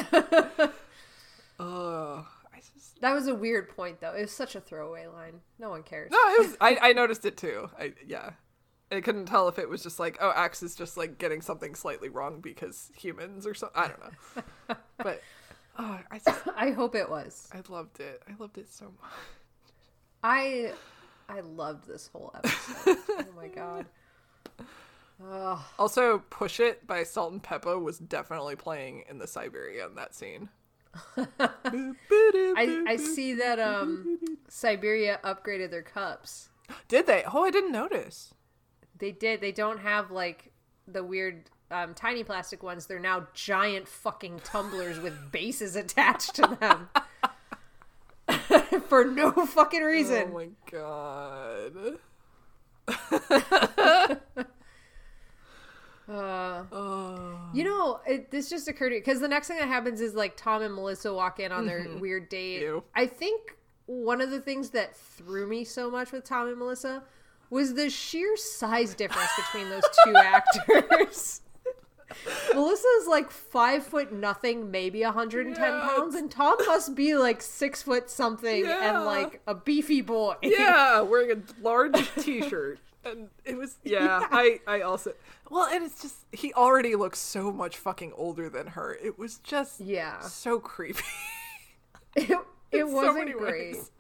uh, 1.61 2.23
just 2.23 2.38
That 3.01 3.15
was 3.15 3.29
a 3.29 3.35
weird 3.35 3.69
point, 3.69 4.01
though. 4.01 4.13
It 4.13 4.23
was 4.23 4.33
such 4.33 4.55
a 4.55 4.61
throwaway 4.61 5.07
line. 5.07 5.41
No 5.59 5.71
one 5.71 5.83
cares. 5.83 6.11
no. 6.11 6.19
It 6.19 6.47
was. 6.47 6.57
I 6.61 6.79
I 6.83 6.93
noticed 6.93 7.25
it 7.25 7.37
too. 7.37 7.71
I 7.79 7.95
yeah. 8.07 8.31
I 8.91 9.01
couldn't 9.03 9.27
tell 9.27 9.49
if 9.49 9.59
it 9.59 9.69
was 9.69 9.83
just 9.83 9.99
like, 10.01 10.17
oh, 10.19 10.33
Ax 10.35 10.63
is 10.63 10.75
just 10.75 10.97
like 10.97 11.19
getting 11.19 11.43
something 11.43 11.75
slightly 11.75 12.09
wrong 12.09 12.41
because 12.41 12.91
humans 12.97 13.47
or 13.47 13.53
something. 13.55 13.83
I 13.83 13.89
don't 13.89 14.01
know. 14.01 14.77
But 14.97 15.23
oh, 15.79 16.01
I 16.11 16.19
just 16.19 16.49
I 16.57 16.71
hope 16.71 16.95
it 16.95 17.09
was. 17.09 17.49
I 17.53 17.61
loved 17.69 18.01
it. 18.01 18.23
I 18.29 18.33
loved 18.39 18.59
it 18.59 18.69
so 18.73 18.87
much. 18.87 19.13
I 20.25 20.73
I 21.29 21.41
loved 21.41 21.87
this 21.87 22.09
whole 22.13 22.33
episode. 22.35 22.97
oh 23.11 23.25
my 23.37 23.49
god. 23.49 23.87
Ugh. 25.25 25.59
Also, 25.79 26.19
Push 26.31 26.61
It 26.61 26.87
by 26.87 27.03
Salt 27.03 27.33
and 27.33 27.43
Pepa 27.43 27.81
was 27.81 27.99
definitely 27.99 28.57
playing 28.57 29.05
in 29.09 29.19
the 29.19 29.27
Siberia 29.27 29.87
in 29.87 29.95
that 29.97 30.15
scene. 30.15 30.49
I 31.17 32.85
I 32.87 32.97
see 32.97 33.35
that 33.35 33.59
um 33.59 34.19
Siberia 34.49 35.21
upgraded 35.23 35.71
their 35.71 35.83
cups. 35.83 36.49
Did 36.89 37.07
they? 37.07 37.25
Oh, 37.33 37.45
I 37.45 37.51
didn't 37.51 37.73
notice. 37.73 38.35
They 38.99 39.13
did. 39.13 39.41
They 39.41 39.53
don't 39.53 39.81
have 39.81 40.11
like 40.11 40.53
the 40.87 41.05
weird 41.05 41.51
um, 41.71 41.95
tiny 41.95 42.25
plastic 42.25 42.63
ones. 42.63 42.87
They're 42.87 42.99
now 42.99 43.27
giant 43.35 43.89
fucking 43.89 44.41
tumblers 44.45 44.99
with 44.99 45.31
bases 45.31 45.77
attached 45.77 46.35
to 46.37 46.59
them. 46.61 46.89
For 48.89 49.05
no 49.05 49.33
fucking 49.33 49.83
reason. 49.83 50.31
Oh 50.31 50.35
my 50.35 50.49
god. 50.71 51.99
Uh, 56.09 56.65
Oh. 56.73 57.39
You 57.53 57.65
know, 57.65 58.01
it, 58.07 58.31
this 58.31 58.49
just 58.51 58.69
occurred 58.69 58.91
to 58.91 58.95
me 58.97 59.01
because 59.01 59.21
the 59.21 59.29
next 59.29 59.49
thing 59.49 59.59
that 59.59 59.69
happens 59.69 60.01
is 60.01 60.15
like 60.15 60.37
Tom 60.37 60.63
and 60.63 60.75
Melissa 60.75 61.13
walk 61.13 61.39
in 61.41 61.53
on 61.53 61.67
their 61.67 61.87
weird 62.01 62.29
date. 62.29 62.61
Ew. 62.63 62.83
I 62.95 63.07
think 63.07 63.57
one 63.87 64.21
of 64.21 64.31
the 64.31 64.41
things 64.41 64.71
that 64.71 64.97
threw 64.97 65.47
me 65.47 65.65
so 65.65 65.91
much 65.91 66.13
with 66.13 66.25
Tom 66.25 66.49
and 66.49 66.59
Melissa 66.59 67.03
was 67.51 67.75
the 67.75 67.89
sheer 67.91 68.37
size 68.37 68.95
difference 68.95 69.31
between 69.37 69.69
those 69.71 69.83
two 70.05 70.15
actors. 70.17 71.41
Melissa's 72.55 73.07
like 73.07 73.31
five 73.31 73.85
foot 73.85 74.13
nothing, 74.13 74.71
maybe 74.71 75.03
110 75.03 75.63
Yeah, 75.63 75.89
pounds, 75.89 76.15
and 76.15 76.31
Tom 76.31 76.57
must 76.67 76.95
be 76.95 77.15
like 77.15 77.43
six 77.43 77.83
foot 77.83 78.09
something 78.11 78.65
Yeah. 78.65 78.97
and 78.97 79.05
like 79.05 79.41
a 79.47 79.55
beefy 79.55 80.01
boy. 80.01 80.35
Yeah, 80.43 81.01
wearing 81.03 81.31
a 81.39 81.63
large 81.63 82.09
T-shirt, 82.17 82.79
and 83.05 83.29
it 83.45 83.57
was 83.57 83.77
yeah. 83.85 84.21
I 84.31 84.61
I 84.67 84.81
also 84.83 85.13
well, 85.51 85.67
and 85.67 85.85
it's 85.85 86.01
just 86.03 86.17
he 86.33 86.53
already 86.55 86.95
looks 86.97 87.19
so 87.19 87.51
much 87.53 87.77
fucking 87.77 88.13
older 88.17 88.49
than 88.49 88.69
her. 88.69 88.95
It 89.03 89.19
was 89.19 89.39
just 89.39 89.81
Yeah. 89.81 90.21
so 90.21 90.59
creepy. 90.61 91.03
It, 92.17 92.37
it 92.73 92.89
wasn't 92.89 93.19
many 93.19 93.33
great. 93.33 93.75
ways. 93.77 93.91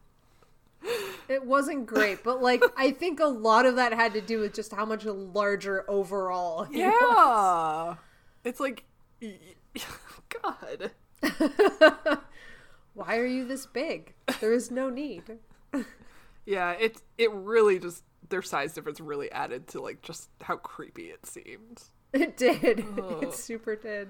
It 1.28 1.44
wasn't 1.44 1.86
great, 1.86 2.24
but 2.24 2.42
like 2.42 2.62
I 2.76 2.90
think 2.90 3.20
a 3.20 3.26
lot 3.26 3.64
of 3.66 3.76
that 3.76 3.92
had 3.92 4.12
to 4.14 4.20
do 4.20 4.40
with 4.40 4.54
just 4.54 4.72
how 4.72 4.84
much 4.84 5.04
larger 5.04 5.84
overall. 5.88 6.64
he 6.64 6.82
was. 6.82 6.92
Yeah, 6.94 7.94
it's 8.48 8.58
like 8.58 8.84
God. 10.42 10.90
Why 12.94 13.18
are 13.18 13.26
you 13.26 13.46
this 13.46 13.66
big? 13.66 14.14
There 14.40 14.52
is 14.52 14.70
no 14.70 14.90
need. 14.90 15.38
Yeah, 16.46 16.72
it 16.72 17.00
it 17.18 17.30
really 17.32 17.78
just 17.78 18.02
their 18.28 18.42
size 18.42 18.72
difference 18.72 19.00
really 19.00 19.30
added 19.32 19.68
to 19.68 19.80
like 19.80 20.02
just 20.02 20.28
how 20.42 20.56
creepy 20.56 21.06
it 21.06 21.26
seemed. 21.26 21.82
It 22.12 22.36
did. 22.36 22.84
Ugh. 22.98 23.22
It 23.22 23.34
super 23.34 23.76
did. 23.76 24.08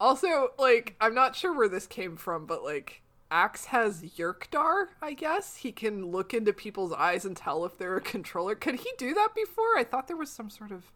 Also, 0.00 0.52
like 0.58 0.96
I'm 1.00 1.14
not 1.14 1.36
sure 1.36 1.52
where 1.52 1.68
this 1.68 1.86
came 1.86 2.16
from, 2.16 2.46
but 2.46 2.64
like 2.64 3.02
Ax 3.30 3.66
has 3.66 4.02
Yeerkdar, 4.02 4.88
I 5.00 5.12
guess. 5.12 5.56
He 5.56 5.72
can 5.72 6.06
look 6.06 6.34
into 6.34 6.52
people's 6.52 6.92
eyes 6.92 7.24
and 7.24 7.36
tell 7.36 7.64
if 7.64 7.78
they're 7.78 7.96
a 7.96 8.00
controller. 8.00 8.54
Could 8.54 8.76
he 8.76 8.90
do 8.98 9.14
that 9.14 9.34
before? 9.34 9.76
I 9.76 9.84
thought 9.84 10.08
there 10.08 10.16
was 10.16 10.30
some 10.30 10.50
sort 10.50 10.72
of 10.72 10.90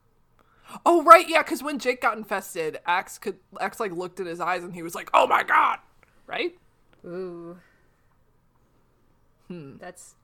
Oh 0.87 1.03
right, 1.03 1.29
yeah, 1.29 1.43
because 1.43 1.63
when 1.63 1.79
Jake 1.79 2.01
got 2.01 2.17
infested, 2.17 2.79
Ax 2.87 3.19
could 3.19 3.37
Ax 3.61 3.81
like 3.81 3.93
looked 3.93 4.21
in 4.21 4.27
his 4.27 4.41
eyes 4.41 4.65
and 4.65 4.75
he 4.75 4.83
was 4.83 4.95
like, 4.95 5.11
"Oh 5.13 5.27
my 5.27 5.43
god!" 5.43 5.79
Right? 6.27 6.57
Ooh. 7.05 7.59
Hmm. 9.49 9.77
That's. 9.79 10.15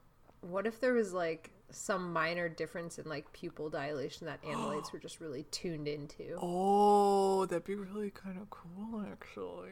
What 0.41 0.67
if 0.67 0.81
there 0.81 0.95
was 0.95 1.13
like 1.13 1.51
some 1.73 2.13
minor 2.13 2.49
difference 2.49 2.99
in 2.99 3.09
like 3.09 3.33
pupil 3.33 3.71
dilation 3.71 4.27
that 4.27 4.43
Andalites 4.43 4.93
were 4.93 4.99
just 4.99 5.21
really 5.21 5.45
tuned 5.51 5.89
into? 5.89 6.37
Oh, 6.41 7.47
that'd 7.47 7.65
be 7.65 7.75
really 7.75 8.11
kind 8.11 8.39
of 8.39 8.49
cool, 8.51 9.05
actually. 9.11 9.71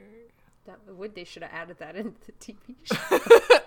That 0.67 0.79
would 0.87 1.15
they 1.15 1.25
should 1.25 1.43
have 1.43 1.53
added 1.53 1.79
that 1.79 1.97
into 1.97 2.15
the 2.27 2.33
TV 2.33 2.77
show. 2.85 3.59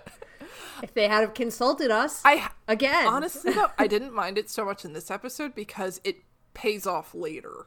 if 0.82 0.94
they 0.94 1.08
had 1.08 1.20
have 1.22 1.34
consulted 1.34 1.90
us 1.90 2.22
I 2.24 2.48
again. 2.68 3.06
honestly 3.06 3.52
though, 3.52 3.70
I 3.78 3.86
didn't 3.86 4.14
mind 4.14 4.38
it 4.38 4.48
so 4.50 4.64
much 4.64 4.84
in 4.84 4.92
this 4.92 5.10
episode 5.10 5.54
because 5.54 6.00
it 6.04 6.18
pays 6.54 6.86
off 6.86 7.14
later. 7.14 7.66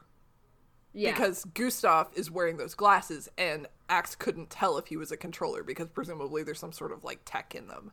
yeah. 0.94 1.12
Because 1.12 1.44
Gustav 1.44 2.08
is 2.14 2.30
wearing 2.30 2.56
those 2.56 2.74
glasses 2.74 3.28
and 3.36 3.66
Ax 3.90 4.14
couldn't 4.16 4.48
tell 4.50 4.78
if 4.78 4.86
he 4.86 4.96
was 4.96 5.12
a 5.12 5.16
controller 5.16 5.62
because 5.62 5.88
presumably 5.88 6.42
there's 6.42 6.58
some 6.58 6.72
sort 6.72 6.92
of 6.92 7.04
like 7.04 7.20
tech 7.26 7.54
in 7.54 7.68
them. 7.68 7.92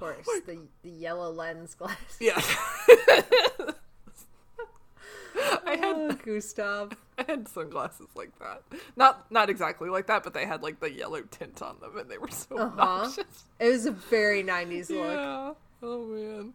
Of 0.00 0.24
course, 0.24 0.40
the 0.46 0.58
the 0.82 0.90
yellow 0.90 1.30
lens 1.30 1.74
glass. 1.74 1.96
Yeah. 2.20 2.40
I 5.64 5.76
had 5.76 5.96
Oh, 5.96 6.12
Gustav. 6.24 6.92
I 7.18 7.24
had 7.26 7.48
sunglasses 7.48 8.08
like 8.14 8.36
that. 8.40 8.62
Not 8.96 9.30
not 9.30 9.48
exactly 9.48 9.88
like 9.88 10.06
that, 10.08 10.24
but 10.24 10.34
they 10.34 10.44
had 10.44 10.62
like 10.62 10.80
the 10.80 10.90
yellow 10.90 11.22
tint 11.22 11.62
on 11.62 11.76
them 11.80 11.96
and 11.96 12.10
they 12.10 12.18
were 12.18 12.28
so 12.30 12.56
Uh-huh. 12.56 12.64
obnoxious. 12.82 13.44
It 13.58 13.68
was 13.70 13.86
a 13.86 13.92
very 13.92 14.42
90s 14.42 14.90
look. 14.90 14.98
Yeah. 15.06 15.52
Oh 15.82 16.04
man. 16.06 16.52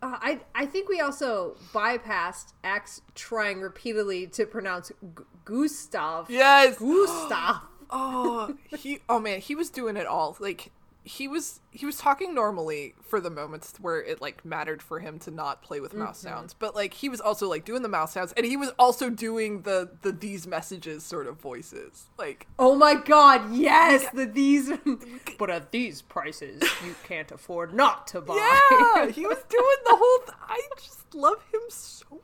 Uh, 0.00 0.16
I 0.20 0.40
I 0.54 0.66
think 0.66 0.88
we 0.88 1.00
also 1.00 1.56
bypassed 1.74 2.52
Ax 2.62 3.02
trying 3.14 3.60
repeatedly 3.60 4.28
to 4.28 4.46
pronounce 4.46 4.90
G- 5.16 5.24
Gustav. 5.44 6.30
Yes. 6.30 6.78
Gustav. 6.78 7.62
Oh, 7.90 8.54
he 8.78 9.00
oh 9.08 9.18
man, 9.18 9.40
he 9.40 9.54
was 9.54 9.70
doing 9.70 9.96
it 9.96 10.06
all. 10.06 10.36
Like 10.38 10.70
he 11.08 11.26
was 11.26 11.60
he 11.70 11.86
was 11.86 11.96
talking 11.96 12.34
normally 12.34 12.94
for 13.00 13.18
the 13.18 13.30
moments 13.30 13.72
where 13.80 14.02
it 14.02 14.20
like 14.20 14.44
mattered 14.44 14.82
for 14.82 15.00
him 15.00 15.18
to 15.18 15.30
not 15.30 15.62
play 15.62 15.80
with 15.80 15.94
mouse 15.94 16.18
mm-hmm. 16.18 16.28
sounds 16.28 16.52
but 16.52 16.74
like 16.74 16.92
he 16.92 17.08
was 17.08 17.18
also 17.18 17.48
like 17.48 17.64
doing 17.64 17.80
the 17.80 17.88
mouse 17.88 18.12
sounds 18.12 18.32
and 18.36 18.44
he 18.44 18.58
was 18.58 18.70
also 18.78 19.08
doing 19.08 19.62
the 19.62 19.88
the 20.02 20.12
these 20.12 20.46
messages 20.46 21.02
sort 21.02 21.26
of 21.26 21.40
voices 21.40 22.08
like 22.18 22.46
Oh 22.58 22.74
my 22.74 22.94
god, 22.94 23.54
yes! 23.54 24.06
The 24.12 24.26
these 24.26 24.70
But 25.38 25.48
at 25.48 25.72
these 25.72 26.02
prices 26.02 26.62
you 26.84 26.94
can't 27.04 27.32
afford 27.32 27.72
not 27.72 28.06
to 28.08 28.20
buy. 28.20 28.34
yeah 28.36 29.06
he 29.10 29.24
was 29.24 29.38
doing 29.48 29.76
the 29.86 29.96
whole 29.96 30.18
th- 30.26 30.36
i 30.46 30.60
just 30.76 31.14
love 31.14 31.42
him 31.52 31.62
so 31.68 32.20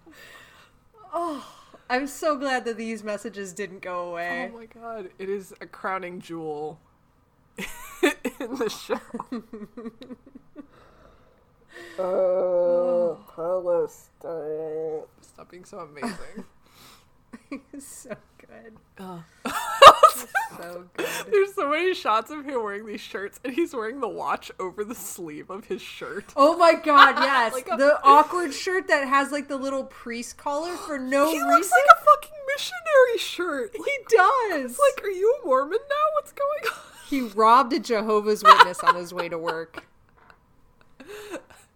Oh, 1.17 1.47
I'm 1.89 2.09
so 2.09 2.37
glad 2.37 2.65
that 2.65 2.77
these 2.77 3.05
messages 3.05 3.53
didn't 3.53 3.81
go 3.81 4.11
away. 4.11 4.51
oh 4.53 4.59
my 4.59 4.67
god 4.67 5.09
it 5.19 5.31
is 5.31 5.55
a 5.63 5.67
crowning 5.67 6.21
jewel 6.21 6.81
in 7.59 8.55
the 8.59 8.69
show 8.69 8.99
oh 11.99 13.19
palestine 13.35 15.03
stop 15.21 15.51
being 15.51 15.65
so 15.65 15.79
amazing 15.79 16.45
He's 17.73 17.87
so 17.87 18.15
good. 18.39 18.77
Ugh. 18.99 19.23
So 20.57 20.85
good. 20.97 21.07
There's 21.31 21.55
so 21.55 21.69
many 21.69 21.95
shots 21.95 22.31
of 22.31 22.45
him 22.45 22.63
wearing 22.63 22.87
these 22.87 23.01
shirts, 23.01 23.39
and 23.45 23.53
he's 23.53 23.75
wearing 23.75 24.01
the 24.01 24.09
watch 24.09 24.51
over 24.59 24.85
the 24.85 24.95
sleeve 24.95 25.51
of 25.51 25.65
his 25.67 25.83
shirt. 25.83 26.33
Oh 26.37 26.57
my 26.57 26.75
god, 26.75 27.17
yes. 27.19 27.53
Like 27.53 27.69
a- 27.71 27.77
the 27.77 27.99
awkward 28.03 28.55
shirt 28.55 28.87
that 28.89 29.07
has 29.09 29.31
like 29.33 29.49
the 29.49 29.57
little 29.57 29.85
priest 29.85 30.37
collar 30.39 30.75
for 30.77 30.97
no 30.99 31.27
he 31.27 31.33
reason. 31.35 31.49
looks 31.51 31.71
like 31.71 31.87
a 31.93 32.05
fucking 32.05 32.39
missionary 32.55 33.19
shirt. 33.19 33.75
Like, 33.79 33.89
he 33.89 34.17
does. 34.17 34.79
like, 34.79 35.05
are 35.05 35.11
you 35.11 35.37
a 35.43 35.47
Mormon 35.47 35.79
now? 35.89 36.07
What's 36.15 36.33
going 36.33 36.73
on? 36.73 36.79
He 37.09 37.23
robbed 37.23 37.73
a 37.73 37.81
Jehovah's 37.81 38.43
Witness 38.43 38.81
on 38.81 38.97
his 38.97 39.13
way 39.13 39.29
to 39.29 39.39
work. 39.39 39.87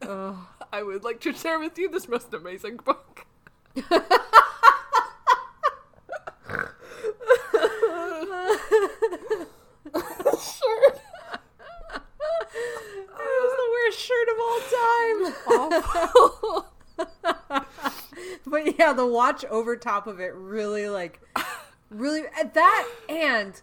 Ugh. 0.02 0.36
I 0.72 0.82
would 0.82 1.02
like 1.02 1.20
to 1.20 1.32
share 1.32 1.58
with 1.58 1.78
you 1.78 1.88
this 1.88 2.08
most 2.08 2.34
amazing 2.34 2.76
book. 2.76 3.24
It 3.74 3.84
was 13.42 13.52
the 13.56 13.70
worst 13.72 13.98
shirt 13.98 14.28
of 14.28 14.38
all 15.50 15.70
time. 15.70 16.64
but 18.46 18.78
yeah, 18.78 18.92
the 18.92 19.06
watch 19.06 19.44
over 19.46 19.76
top 19.76 20.06
of 20.06 20.20
it 20.20 20.34
really 20.34 20.88
like 20.88 21.20
really 21.90 22.22
that 22.54 22.88
and 23.08 23.60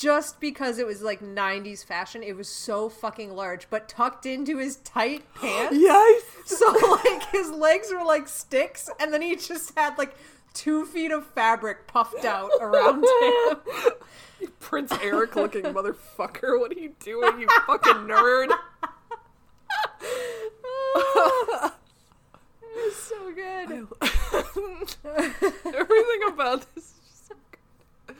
just 0.00 0.40
because 0.40 0.78
it 0.78 0.86
was 0.86 1.02
like 1.02 1.20
90s 1.20 1.84
fashion, 1.84 2.22
it 2.22 2.34
was 2.34 2.48
so 2.48 2.88
fucking 2.88 3.34
large, 3.36 3.68
but 3.68 3.86
tucked 3.86 4.24
into 4.24 4.56
his 4.56 4.76
tight 4.76 5.22
pants. 5.34 5.76
yes. 5.78 6.22
So 6.46 6.66
like 7.04 7.24
his 7.30 7.50
legs 7.50 7.92
were 7.92 8.02
like 8.04 8.26
sticks, 8.26 8.88
and 8.98 9.12
then 9.12 9.20
he 9.20 9.36
just 9.36 9.76
had 9.78 9.98
like 9.98 10.14
two 10.54 10.86
feet 10.86 11.10
of 11.12 11.26
fabric 11.26 11.86
puffed 11.86 12.24
out 12.24 12.50
around 12.60 13.04
him. 13.22 13.58
Prince 14.58 14.92
Eric 15.02 15.36
looking 15.36 15.64
motherfucker. 15.64 16.58
What 16.58 16.72
are 16.72 16.80
you 16.80 16.94
doing, 17.00 17.40
you 17.40 17.48
fucking 17.66 17.92
nerd? 18.08 18.48
It 22.72 22.86
was 22.86 22.96
so 22.96 23.32
good. 23.32 23.70
Everything 25.74 26.20
about 26.28 26.74
this 26.74 26.84
is 26.84 26.94
just 27.04 27.28
so 27.28 27.34
good. 28.06 28.16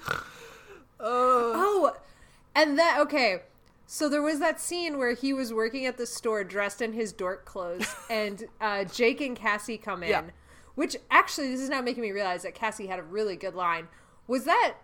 Oh, 1.00 1.96
and 2.54 2.78
that 2.78 2.98
okay. 3.00 3.42
So 3.86 4.08
there 4.08 4.22
was 4.22 4.38
that 4.38 4.60
scene 4.60 4.98
where 4.98 5.14
he 5.14 5.32
was 5.32 5.52
working 5.52 5.84
at 5.84 5.96
the 5.96 6.06
store 6.06 6.44
dressed 6.44 6.80
in 6.80 6.92
his 6.92 7.12
dork 7.12 7.44
clothes, 7.44 7.92
and 8.10 8.44
uh, 8.60 8.84
Jake 8.84 9.20
and 9.20 9.36
Cassie 9.36 9.78
come 9.78 10.02
in. 10.02 10.10
Yeah. 10.10 10.22
Which 10.76 10.96
actually, 11.10 11.50
this 11.50 11.60
is 11.60 11.68
now 11.68 11.80
making 11.80 12.02
me 12.02 12.12
realize 12.12 12.44
that 12.44 12.54
Cassie 12.54 12.86
had 12.86 12.98
a 12.98 13.02
really 13.02 13.36
good 13.36 13.54
line. 13.54 13.88
Was 14.28 14.44
that 14.44 14.76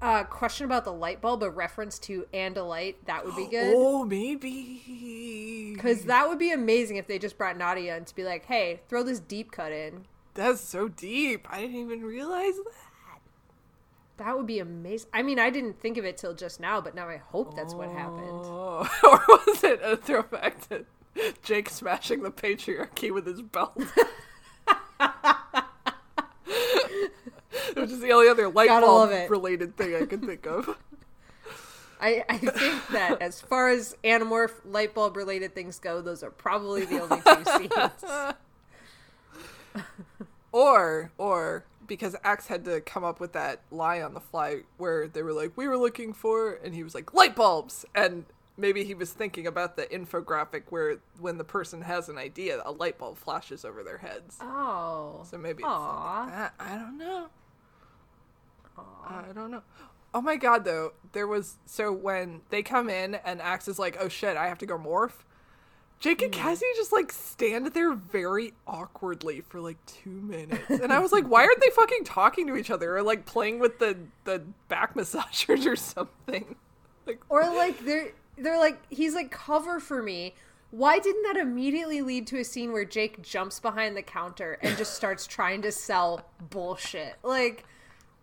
uh, 0.00 0.22
question 0.24 0.64
about 0.64 0.84
the 0.84 0.92
light 0.92 1.20
bulb 1.20 1.42
a 1.42 1.50
reference 1.50 1.98
to 2.00 2.26
and 2.32 2.56
a 2.56 2.62
light? 2.62 3.04
That 3.06 3.24
would 3.24 3.34
be 3.34 3.46
good. 3.46 3.72
oh, 3.76 4.04
maybe. 4.04 5.72
Because 5.74 6.04
that 6.04 6.28
would 6.28 6.38
be 6.38 6.52
amazing 6.52 6.96
if 6.96 7.06
they 7.08 7.18
just 7.18 7.36
brought 7.36 7.58
Nadia 7.58 7.96
in 7.96 8.04
to 8.04 8.14
be 8.14 8.22
like, 8.22 8.44
hey, 8.46 8.80
throw 8.88 9.02
this 9.02 9.18
deep 9.18 9.50
cut 9.50 9.72
in. 9.72 10.06
That's 10.34 10.60
so 10.60 10.88
deep. 10.88 11.46
I 11.50 11.60
didn't 11.60 11.76
even 11.76 12.02
realize 12.04 12.54
that. 12.56 12.72
That 14.16 14.36
would 14.36 14.46
be 14.46 14.60
amazing. 14.60 15.08
I 15.12 15.22
mean, 15.22 15.40
I 15.40 15.50
didn't 15.50 15.80
think 15.80 15.98
of 15.98 16.04
it 16.04 16.16
till 16.16 16.34
just 16.34 16.60
now, 16.60 16.80
but 16.80 16.94
now 16.94 17.08
I 17.08 17.16
hope 17.16 17.56
that's 17.56 17.74
what 17.74 17.90
happened. 17.90 18.28
Oh. 18.44 18.88
or 19.02 19.20
was 19.28 19.64
it 19.64 19.80
a 19.82 19.96
throwback 19.96 20.68
to 20.68 20.84
Jake 21.42 21.68
smashing 21.68 22.22
the 22.22 22.30
patriarchy 22.30 23.12
with 23.12 23.26
his 23.26 23.42
belt? 23.42 23.76
Which 27.74 27.90
is 27.90 28.00
the 28.00 28.12
only 28.12 28.28
other 28.28 28.48
light 28.48 28.68
Gotta 28.68 28.86
bulb 28.86 29.30
related 29.30 29.76
thing 29.76 29.96
I 29.96 30.06
could 30.06 30.24
think 30.24 30.46
of. 30.46 30.78
I, 32.00 32.24
I 32.28 32.38
think 32.38 32.88
that 32.88 33.20
as 33.20 33.40
far 33.40 33.68
as 33.68 33.96
Animorph 34.04 34.52
light 34.64 34.94
bulb 34.94 35.16
related 35.16 35.54
things 35.54 35.78
go, 35.78 36.00
those 36.00 36.22
are 36.22 36.30
probably 36.30 36.84
the 36.84 37.00
only 37.00 37.20
two 37.20 37.44
scenes. 37.44 37.72
Or, 40.52 41.10
or 41.18 41.64
because 41.86 42.16
Ax 42.24 42.46
had 42.46 42.64
to 42.64 42.80
come 42.80 43.04
up 43.04 43.20
with 43.20 43.32
that 43.32 43.60
lie 43.70 44.02
on 44.02 44.14
the 44.14 44.20
fly 44.20 44.60
where 44.76 45.08
they 45.08 45.22
were 45.22 45.32
like, 45.32 45.52
we 45.56 45.68
were 45.68 45.76
looking 45.76 46.12
for, 46.12 46.58
and 46.64 46.74
he 46.74 46.82
was 46.82 46.94
like, 46.94 47.14
light 47.14 47.36
bulbs! 47.36 47.84
And 47.94 48.24
maybe 48.56 48.84
he 48.84 48.94
was 48.94 49.12
thinking 49.12 49.46
about 49.46 49.76
the 49.76 49.84
infographic 49.86 50.64
where 50.70 50.98
when 51.18 51.38
the 51.38 51.44
person 51.44 51.82
has 51.82 52.08
an 52.08 52.18
idea, 52.18 52.62
a 52.64 52.72
light 52.72 52.98
bulb 52.98 53.18
flashes 53.18 53.64
over 53.64 53.82
their 53.82 53.98
heads. 53.98 54.38
Oh. 54.40 55.22
So 55.28 55.38
maybe 55.38 55.62
it's 55.62 55.70
like 55.70 56.28
that. 56.28 56.54
I 56.58 56.76
don't 56.76 56.98
know. 56.98 57.28
Aww. 58.78 59.28
I 59.28 59.32
don't 59.32 59.50
know. 59.50 59.62
Oh 60.12 60.20
my 60.20 60.36
god, 60.36 60.64
though, 60.64 60.92
there 61.12 61.26
was 61.26 61.56
so 61.66 61.92
when 61.92 62.42
they 62.50 62.62
come 62.62 62.88
in 62.88 63.16
and 63.16 63.42
Ax 63.42 63.66
is 63.66 63.80
like, 63.80 63.96
"Oh 63.98 64.08
shit, 64.08 64.36
I 64.36 64.46
have 64.46 64.58
to 64.58 64.66
go 64.66 64.78
morph." 64.78 65.24
Jake 66.04 66.20
and 66.20 66.34
hmm. 66.34 66.38
Cassie 66.38 66.66
just 66.76 66.92
like 66.92 67.10
stand 67.10 67.68
there 67.68 67.94
very 67.94 68.52
awkwardly 68.66 69.40
for 69.40 69.58
like 69.58 69.78
two 69.86 70.10
minutes, 70.10 70.68
and 70.68 70.92
I 70.92 70.98
was 70.98 71.12
like, 71.12 71.26
"Why 71.26 71.44
aren't 71.44 71.62
they 71.62 71.70
fucking 71.70 72.04
talking 72.04 72.46
to 72.48 72.56
each 72.56 72.70
other 72.70 72.98
or 72.98 73.02
like 73.02 73.24
playing 73.24 73.58
with 73.58 73.78
the 73.78 73.96
the 74.24 74.42
back 74.68 74.94
massagers 74.96 75.64
or 75.64 75.76
something?" 75.76 76.56
Like, 77.06 77.20
Or 77.28 77.42
like 77.42 77.84
they're 77.84 78.12
they're 78.38 78.58
like 78.58 78.80
he's 78.88 79.14
like 79.14 79.30
cover 79.30 79.78
for 79.78 80.02
me. 80.02 80.34
Why 80.70 80.98
didn't 80.98 81.22
that 81.24 81.36
immediately 81.36 82.00
lead 82.00 82.26
to 82.28 82.38
a 82.38 82.44
scene 82.44 82.72
where 82.72 82.86
Jake 82.86 83.20
jumps 83.20 83.60
behind 83.60 83.94
the 83.94 84.00
counter 84.00 84.58
and 84.62 84.74
just 84.78 84.94
starts 84.94 85.26
trying 85.26 85.60
to 85.62 85.70
sell 85.70 86.26
bullshit? 86.48 87.16
Like 87.22 87.66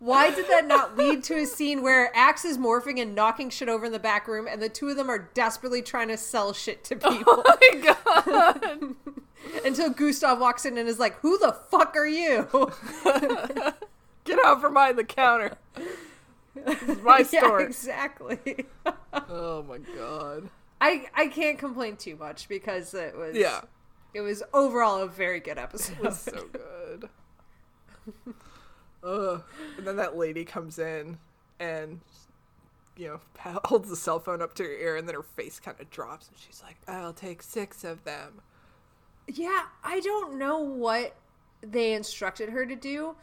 why 0.02 0.34
did 0.34 0.48
that 0.48 0.66
not 0.66 0.96
lead 0.96 1.22
to 1.22 1.34
a 1.38 1.46
scene 1.46 1.80
where 1.80 2.10
Ax 2.16 2.44
is 2.44 2.58
morphing 2.58 3.00
and 3.00 3.14
knocking 3.14 3.50
shit 3.50 3.68
over 3.68 3.86
in 3.86 3.92
the 3.92 4.00
back 4.00 4.26
room 4.26 4.48
and 4.50 4.60
the 4.60 4.68
two 4.68 4.88
of 4.88 4.96
them 4.96 5.08
are 5.08 5.30
desperately 5.32 5.80
trying 5.80 6.08
to 6.08 6.16
sell 6.16 6.52
shit 6.52 6.82
to 6.82 6.98
oh 7.04 7.16
people 7.16 7.44
oh 7.46 7.58
my 7.72 7.94
god, 7.94 8.94
until 9.64 9.90
Gustav 9.90 10.40
walks 10.40 10.64
in 10.64 10.76
and 10.76 10.88
is 10.88 10.98
like, 10.98 11.14
Who 11.20 11.38
the 11.38 11.52
fuck 11.52 11.94
are 11.96 12.06
you? 12.06 12.48
get 14.24 14.44
out 14.44 14.60
from 14.60 14.74
behind 14.74 14.98
the 14.98 15.04
counter. 15.04 15.56
This 16.56 16.82
is 16.82 17.02
my 17.02 17.24
yeah, 17.32 17.58
exactly. 17.60 18.66
Oh 19.30 19.62
my 19.62 19.78
god. 19.78 20.48
I 20.80 21.06
I 21.14 21.28
can't 21.28 21.58
complain 21.60 21.96
too 21.96 22.16
much 22.16 22.48
because 22.48 22.92
it 22.92 23.16
was 23.16 23.36
Yeah. 23.36 23.60
it 24.14 24.20
was 24.22 24.42
overall 24.52 25.00
a 25.00 25.06
very 25.08 25.38
good 25.38 25.58
episode. 25.58 25.98
was 26.00 26.18
so 26.18 26.48
good. 26.52 27.08
Ugh. 29.04 29.42
And 29.78 29.86
then 29.86 29.96
that 29.96 30.16
lady 30.16 30.44
comes 30.44 30.78
in 30.78 31.18
and, 31.58 32.00
you 32.96 33.08
know, 33.08 33.20
holds 33.64 33.88
the 33.88 33.96
cell 33.96 34.20
phone 34.20 34.42
up 34.42 34.54
to 34.54 34.64
her 34.64 34.70
ear, 34.70 34.96
and 34.96 35.08
then 35.08 35.14
her 35.14 35.22
face 35.22 35.58
kind 35.60 35.80
of 35.80 35.90
drops, 35.90 36.28
and 36.28 36.36
she's 36.38 36.62
like, 36.62 36.76
"I'll 36.88 37.12
take 37.12 37.42
six 37.42 37.84
of 37.84 38.04
them." 38.04 38.40
Yeah, 39.26 39.64
I 39.84 40.00
don't 40.00 40.38
know 40.38 40.58
what 40.58 41.16
they 41.62 41.92
instructed 41.92 42.50
her 42.50 42.66
to 42.66 42.74
do, 42.74 43.16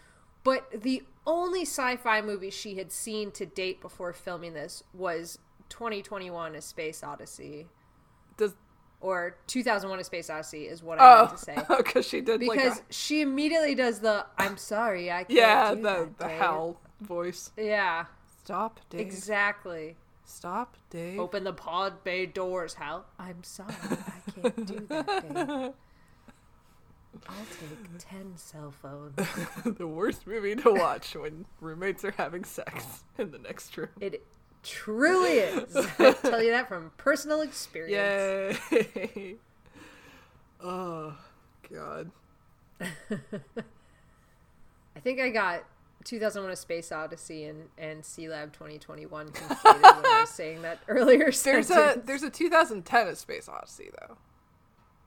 but 0.44 0.82
the 0.82 1.04
only 1.28 1.62
sci-fi 1.62 2.22
movie 2.22 2.50
she 2.50 2.76
had 2.76 2.92
seen 2.92 3.32
to 3.32 3.46
date 3.46 3.82
before 3.82 4.14
filming 4.14 4.54
this 4.54 4.84
was 4.94 5.40
2021: 5.70 6.56
A 6.56 6.62
Space 6.62 7.04
Odyssey 7.04 7.68
Does 8.38 8.56
or 9.02 9.36
2001: 9.48 10.00
A 10.00 10.04
Space 10.04 10.30
Odyssey 10.30 10.64
is 10.68 10.84
what 10.84 11.00
I 11.00 11.14
oh, 11.14 11.26
meant 11.26 11.38
to 11.38 11.44
say. 11.44 11.58
because 11.78 12.06
she 12.08 12.22
did 12.22 12.40
Because 12.40 12.58
like 12.78 12.90
a, 12.90 12.94
she 12.94 13.22
immediately 13.22 13.76
does 13.76 14.00
the 14.00 14.26
"I'm 14.38 14.58
sorry, 14.58 15.12
I 15.12 15.24
can't." 15.24 15.32
yeah, 15.32 15.70
do 15.74 15.82
the 15.82 15.82
that, 15.82 16.18
the 16.20 16.26
Dave." 16.28 16.40
howl 16.40 16.82
voice. 17.02 17.52
Yeah, 17.58 18.06
Stop, 18.44 18.80
Dave. 18.90 19.02
exactly. 19.02 19.96
Stop, 20.26 20.78
Dave. 20.90 21.20
Open 21.20 21.44
the 21.44 21.54
pod 21.54 22.04
bay 22.04 22.26
doors, 22.26 22.76
Hal. 22.76 23.06
I'm 23.18 23.44
sorry, 23.44 23.74
I 23.84 24.32
can't 24.42 24.66
do 24.66 24.86
that, 24.90 25.34
Dave. 25.34 25.74
I'll 27.28 27.46
take 27.60 27.98
ten 27.98 28.34
cell 28.36 28.72
phones. 28.72 29.16
the 29.78 29.88
worst 29.88 30.28
movie 30.28 30.56
to 30.56 30.72
watch 30.72 31.16
when 31.16 31.46
roommates 31.60 32.06
are 32.06 32.12
having 32.12 32.44
sex 32.44 33.04
in 33.18 33.32
the 33.32 33.40
next 33.40 33.76
room. 33.78 33.90
It 34.00 34.24
truly 34.64 35.40
is. 35.40 35.76
I 36.00 36.12
tell 36.14 36.44
you 36.44 36.52
that 36.52 36.68
from 36.68 36.92
personal 36.98 37.42
experience. 37.42 38.60
Yay! 38.72 39.36
oh 40.64 41.16
God. 41.72 42.12
I 42.82 42.88
think 45.02 45.20
I 45.20 45.30
got 45.30 45.64
2001: 46.06 46.52
A 46.52 46.56
Space 46.56 46.92
Odyssey 46.92 47.46
and 47.46 47.66
and 47.78 48.04
Sealab 48.04 48.54
2021 48.54 49.30
conflated 49.30 49.74
when 49.74 50.06
I 50.06 50.22
was 50.22 50.30
saying 50.30 50.62
that 50.64 50.80
earlier. 50.88 51.32
There's 51.32 51.70
a 51.70 52.02
there's 52.04 52.24
a 52.24 52.30
2010 52.30 53.08
A 53.08 53.16
Space 53.16 53.50
Odyssey 53.50 53.90
though, 54.00 54.18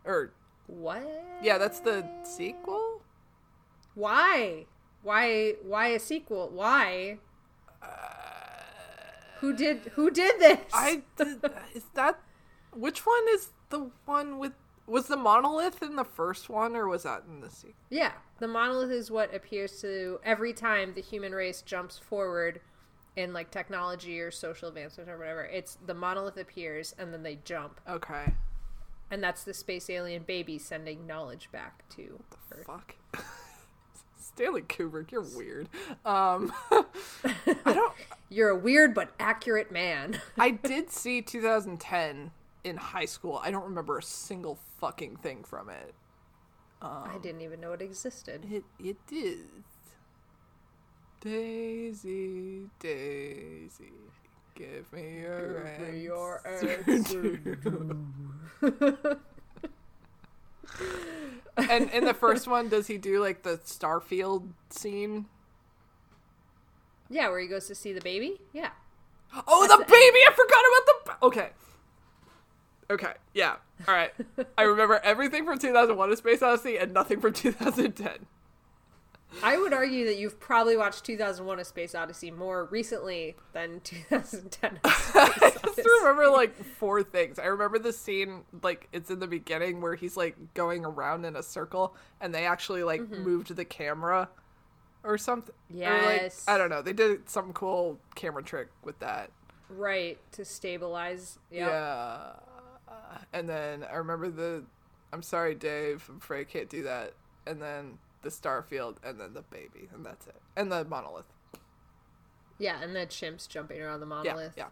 or 0.04 0.32
what? 0.66 1.24
yeah, 1.42 1.58
that's 1.58 1.80
the 1.80 2.06
sequel. 2.24 3.02
Why? 3.94 4.66
Why? 5.02 5.54
Why 5.62 5.88
a 5.88 5.98
sequel? 5.98 6.50
Why? 6.52 7.18
Uh, 7.82 7.86
Who 9.42 9.52
did? 9.54 9.92
Who 9.96 10.10
did 10.10 10.40
this? 10.40 10.58
I 10.72 11.02
did, 11.16 11.44
is 11.74 11.84
that 11.94 12.18
which 12.72 13.04
one 13.04 13.22
is 13.30 13.50
the 13.68 13.90
one 14.06 14.38
with 14.38 14.52
was 14.86 15.06
the 15.08 15.16
monolith 15.16 15.82
in 15.82 15.96
the 15.96 16.04
first 16.04 16.48
one 16.48 16.74
or 16.74 16.88
was 16.88 17.02
that 17.02 17.24
in 17.28 17.40
the 17.40 17.50
sequel? 17.50 17.74
Yeah, 17.90 18.12
the 18.38 18.48
monolith 18.48 18.90
is 18.90 19.10
what 19.10 19.34
appears 19.34 19.80
to 19.82 20.18
every 20.24 20.52
time 20.52 20.94
the 20.94 21.00
human 21.02 21.32
race 21.32 21.60
jumps 21.62 21.98
forward 21.98 22.60
in 23.16 23.32
like 23.32 23.50
technology 23.50 24.20
or 24.20 24.30
social 24.30 24.68
advancement 24.68 25.10
or 25.10 25.18
whatever. 25.18 25.44
It's 25.44 25.76
the 25.86 25.94
monolith 25.94 26.36
appears 26.36 26.94
and 26.98 27.12
then 27.12 27.22
they 27.22 27.38
jump, 27.44 27.80
Okay. 27.88 28.32
and 29.10 29.22
that's 29.22 29.44
the 29.44 29.54
space 29.54 29.90
alien 29.90 30.22
baby 30.22 30.58
sending 30.58 31.06
knowledge 31.06 31.48
back 31.52 31.88
to 31.96 32.22
Earth. 32.52 32.66
Fuck. 32.66 32.94
Stanley 34.34 34.62
Kubrick, 34.62 35.10
you're 35.10 35.26
weird. 35.36 35.68
Um, 36.04 36.52
I 36.70 36.84
don't. 37.64 37.92
You're 38.30 38.48
a 38.48 38.56
weird 38.56 38.94
but 38.94 39.12
accurate 39.20 39.70
man. 39.70 40.18
I 40.38 40.52
did 40.52 40.90
see 40.90 41.20
2010 41.20 42.30
in 42.64 42.76
high 42.78 43.04
school. 43.04 43.38
I 43.44 43.50
don't 43.50 43.64
remember 43.64 43.98
a 43.98 44.02
single 44.02 44.58
fucking 44.80 45.16
thing 45.16 45.44
from 45.44 45.68
it. 45.68 45.92
I 46.80 47.18
didn't 47.22 47.42
even 47.42 47.60
know 47.60 47.72
it 47.72 47.82
existed. 47.82 48.46
It 48.50 48.64
it 48.80 48.96
is. 49.12 49.44
Daisy, 51.20 52.70
Daisy, 52.80 53.92
give 54.54 54.90
me 54.92 55.20
your 55.20 55.64
Give 55.78 55.92
me 55.92 56.00
your 56.00 56.42
answer. 56.48 57.38
and 61.56 61.90
in 61.90 62.04
the 62.04 62.14
first 62.14 62.46
one, 62.46 62.68
does 62.68 62.86
he 62.86 62.98
do 62.98 63.20
like 63.20 63.42
the 63.42 63.58
Starfield 63.58 64.48
scene? 64.70 65.26
Yeah, 67.10 67.28
where 67.28 67.40
he 67.40 67.46
goes 67.46 67.66
to 67.68 67.74
see 67.74 67.92
the 67.92 68.00
baby. 68.00 68.40
Yeah. 68.52 68.70
Oh, 69.46 69.66
the 69.66 69.84
baby! 69.84 70.18
I 70.26 70.32
forgot 70.32 70.64
about 70.68 71.20
the. 71.20 71.26
Okay. 71.26 71.50
Okay. 72.90 73.12
Yeah. 73.34 73.56
All 73.88 73.94
right. 73.94 74.12
I 74.58 74.62
remember 74.62 75.00
everything 75.02 75.44
from 75.44 75.58
2001: 75.58 76.12
A 76.12 76.16
Space 76.16 76.42
Odyssey 76.42 76.76
and 76.76 76.92
nothing 76.92 77.20
from 77.20 77.32
2010. 77.32 78.26
I 79.42 79.58
would 79.58 79.72
argue 79.72 80.06
that 80.06 80.16
you've 80.16 80.38
probably 80.40 80.76
watched 80.76 81.04
2001: 81.04 81.58
A 81.58 81.64
Space 81.64 81.94
Odyssey 81.94 82.30
more 82.30 82.64
recently 82.66 83.36
than 83.52 83.80
2010. 83.84 84.80
A 84.84 84.90
Space 84.90 85.16
I 85.16 85.50
just 85.76 85.88
remember 86.00 86.28
like 86.28 86.54
four 86.54 87.02
things. 87.02 87.38
I 87.38 87.46
remember 87.46 87.78
the 87.78 87.92
scene, 87.92 88.42
like 88.62 88.88
it's 88.92 89.10
in 89.10 89.18
the 89.20 89.26
beginning 89.26 89.80
where 89.80 89.94
he's 89.94 90.16
like 90.16 90.36
going 90.54 90.84
around 90.84 91.24
in 91.24 91.36
a 91.36 91.42
circle, 91.42 91.96
and 92.20 92.34
they 92.34 92.46
actually 92.46 92.82
like 92.82 93.00
mm-hmm. 93.00 93.22
moved 93.22 93.54
the 93.54 93.64
camera 93.64 94.28
or 95.04 95.18
something. 95.18 95.54
Or, 95.70 95.78
like, 95.78 96.22
Yes. 96.22 96.44
I 96.46 96.58
don't 96.58 96.70
know. 96.70 96.82
They 96.82 96.92
did 96.92 97.28
some 97.28 97.52
cool 97.52 97.98
camera 98.14 98.42
trick 98.42 98.68
with 98.84 98.98
that. 99.00 99.30
Right 99.68 100.18
to 100.32 100.44
stabilize. 100.44 101.38
Yep. 101.50 101.68
Yeah. 101.68 102.32
And 103.32 103.48
then 103.48 103.84
I 103.90 103.96
remember 103.96 104.28
the, 104.28 104.64
I'm 105.12 105.22
sorry, 105.22 105.54
Dave. 105.54 106.04
I'm 106.08 106.18
afraid 106.18 106.40
I 106.40 106.44
can't 106.44 106.68
do 106.68 106.82
that. 106.84 107.14
And 107.46 107.60
then 107.60 107.98
the 108.22 108.28
Starfield, 108.30 108.96
and 109.04 109.20
then 109.20 109.34
the 109.34 109.42
baby, 109.42 109.88
and 109.94 110.04
that's 110.06 110.26
it. 110.26 110.40
And 110.56 110.70
the 110.72 110.84
monolith. 110.84 111.26
Yeah, 112.58 112.80
and 112.82 112.94
the 112.94 113.00
chimps 113.06 113.48
jumping 113.48 113.80
around 113.80 114.00
the 114.00 114.06
monolith. 114.06 114.54
Yeah. 114.56 114.66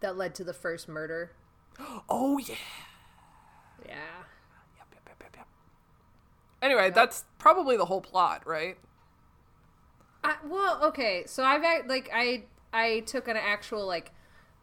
That 0.00 0.16
led 0.16 0.34
to 0.36 0.44
the 0.44 0.52
first 0.54 0.88
murder. 0.88 1.32
Oh 2.08 2.38
yeah. 2.38 2.54
Yeah. 3.86 3.94
Yep, 4.76 4.86
yep, 4.92 5.00
yep, 5.06 5.16
yep, 5.20 5.36
yep. 5.36 5.46
Anyway, 6.62 6.90
that's 6.90 7.24
probably 7.38 7.76
the 7.76 7.86
whole 7.86 8.00
plot, 8.00 8.46
right? 8.46 8.76
I, 10.22 10.36
well, 10.46 10.80
okay. 10.84 11.24
So 11.26 11.42
I've 11.42 11.62
like 11.88 12.08
I 12.14 12.44
I 12.72 13.00
took 13.00 13.26
an 13.28 13.36
actual 13.36 13.86
like 13.86 14.12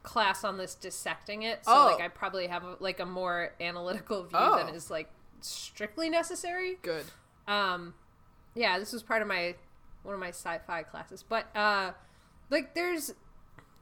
class 0.03 0.43
on 0.43 0.57
this 0.57 0.73
dissecting 0.73 1.43
it. 1.43 1.65
So 1.65 1.71
Oh. 1.73 1.85
like 1.91 2.01
I 2.03 2.07
probably 2.07 2.47
have 2.47 2.63
a, 2.63 2.77
like 2.79 2.99
a 2.99 3.05
more 3.05 3.53
analytical 3.59 4.23
view 4.23 4.39
Oh. 4.39 4.63
than 4.63 4.73
is 4.73 4.89
like 4.89 5.09
strictly 5.41 6.09
necessary. 6.09 6.77
Good. 6.81 7.05
Um, 7.47 7.93
yeah, 8.55 8.79
this 8.79 8.93
was 8.93 9.03
part 9.03 9.21
of 9.21 9.27
my 9.27 9.55
one 10.03 10.13
of 10.13 10.19
my 10.19 10.29
sci-fi 10.29 10.83
classes. 10.83 11.23
But 11.27 11.55
uh, 11.55 11.91
like 12.49 12.73
there's 12.75 13.13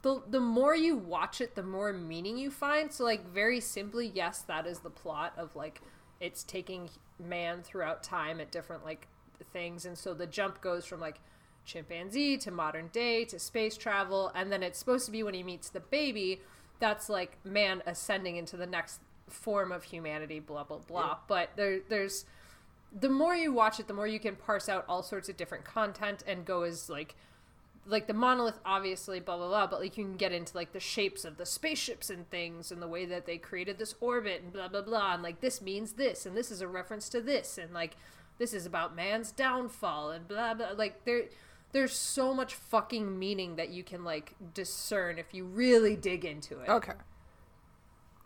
the 0.02 0.22
the 0.30 0.40
more 0.40 0.76
you 0.76 0.96
watch 0.96 1.42
it, 1.42 1.56
the 1.56 1.64
more 1.64 1.92
meaning 1.94 2.38
you 2.38 2.52
find. 2.52 2.92
So 2.92 3.04
like 3.04 3.28
very 3.30 3.60
simply, 3.60 4.12
yes, 4.14 4.42
that 4.44 4.66
is 4.66 4.80
the 4.80 4.90
plot 4.90 5.34
of 5.38 5.56
like 5.56 5.82
it's 6.20 6.44
taking 6.44 6.90
man 7.20 7.62
throughout 7.64 8.04
time 8.04 8.40
at 8.40 8.52
different 8.52 8.84
like 8.84 9.08
things, 9.54 9.86
and 9.86 9.98
so 9.98 10.14
the 10.14 10.28
jump 10.28 10.62
goes 10.62 10.86
from 10.86 11.00
like 11.00 11.20
chimpanzee 11.66 12.38
to 12.38 12.52
modern 12.52 12.88
day 12.88 13.26
to 13.26 13.40
space 13.40 13.78
travel, 13.78 14.32
and 14.36 14.52
then 14.52 14.64
it's 14.64 14.80
supposed 14.80 15.06
to 15.06 15.12
be 15.12 15.24
when 15.24 15.34
he 15.34 15.44
meets 15.44 15.70
the 15.70 15.80
baby, 15.80 16.42
that's 16.80 17.10
like 17.10 17.38
man 17.46 17.82
ascending 17.86 18.38
into 18.38 18.58
the 18.58 18.66
next 18.66 19.02
form 19.28 19.72
of 19.72 19.84
humanity, 19.84 20.40
blah 20.40 20.64
blah 20.64 20.80
blah. 20.80 21.18
But 21.28 21.52
there 21.56 21.80
there's 21.88 22.26
the 22.98 23.10
more 23.10 23.36
you 23.36 23.54
watch 23.54 23.80
it, 23.80 23.88
the 23.88 23.94
more 23.94 24.08
you 24.08 24.20
can 24.20 24.36
parse 24.36 24.68
out 24.70 24.86
all 24.90 25.04
sorts 25.04 25.30
of 25.30 25.38
different 25.38 25.64
content 25.66 26.24
and 26.28 26.46
go 26.46 26.64
as 26.64 26.90
like 26.90 27.16
like 27.86 28.08
the 28.08 28.14
monolith 28.14 28.60
obviously 28.66 29.20
blah 29.20 29.38
blah 29.38 29.48
blah 29.48 29.66
but 29.66 29.80
like 29.80 29.98
you 29.98 30.04
can 30.04 30.16
get 30.16 30.32
into 30.32 30.56
like 30.56 30.74
the 30.74 30.80
shapes 30.80 31.26
of 31.26 31.38
the 31.38 31.46
spaceships 31.46 32.10
and 32.10 32.30
things 32.30 32.72
and 32.72 32.82
the 32.82 32.88
way 32.88 33.06
that 33.06 33.26
they 33.26 33.38
created 33.38 33.80
this 33.80 33.96
orbit 34.00 34.42
and 34.44 34.54
blah 34.54 34.68
blah 34.68 34.82
blah 34.82 35.14
and 35.14 35.24
like 35.24 35.40
this 35.42 35.62
means 35.62 35.94
this 35.94 36.26
and 36.26 36.36
this 36.38 36.52
is 36.52 36.62
a 36.62 36.68
reference 36.68 37.10
to 37.10 37.20
this 37.22 37.58
and 37.58 37.74
like 37.74 37.96
this 38.38 38.54
is 38.54 38.66
about 38.66 38.96
man's 38.96 39.32
downfall 39.32 40.12
and 40.12 40.28
blah 40.28 40.54
blah 40.54 40.72
like 40.76 41.04
there 41.06 41.24
there's 41.72 41.94
so 41.94 42.34
much 42.34 42.54
fucking 42.54 43.18
meaning 43.18 43.56
that 43.56 43.70
you 43.70 43.84
can 43.84 44.04
like 44.04 44.36
discern 44.54 45.18
if 45.18 45.34
you 45.34 45.46
really 45.46 45.96
dig 45.96 46.26
into 46.26 46.60
it 46.60 46.70
Okay. 46.70 46.94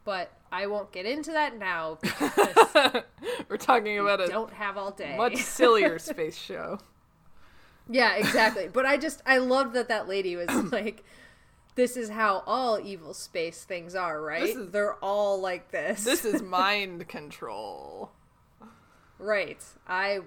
but 0.04 0.32
i 0.54 0.66
won't 0.68 0.92
get 0.94 1.06
into 1.06 1.32
that 1.32 1.58
now 1.58 1.98
because 2.02 3.04
We're 3.50 3.58
talking 3.58 4.00
about 4.00 4.22
I 4.22 4.26
a 4.26 4.28
don't 4.30 4.54
have 4.54 4.78
all 4.78 4.92
day 4.92 5.16
much 5.18 5.36
sillier 5.38 6.00
space 6.00 6.38
show. 6.38 6.80
Yeah, 7.90 8.16
exactly. 8.16 8.70
but 8.72 8.86
I 8.86 8.96
just 8.96 9.22
I 9.26 9.40
love 9.40 9.74
that 9.74 9.90
that 9.90 10.08
lady 10.08 10.38
was 10.38 10.48
like, 10.72 11.04
"This 11.76 11.98
is 11.98 12.10
how 12.10 12.42
all 12.48 12.80
evil 12.80 13.14
space 13.14 13.66
things 13.66 13.94
are, 13.94 14.22
right? 14.22 14.42
This 14.44 14.56
is- 14.56 14.72
They're 14.72 14.94
all 15.04 15.42
like 15.42 15.72
this. 15.72 16.06
This 16.06 16.24
is 16.24 16.42
mind 16.62 17.10
control. 17.10 18.12
right. 19.20 19.62
I 19.86 20.22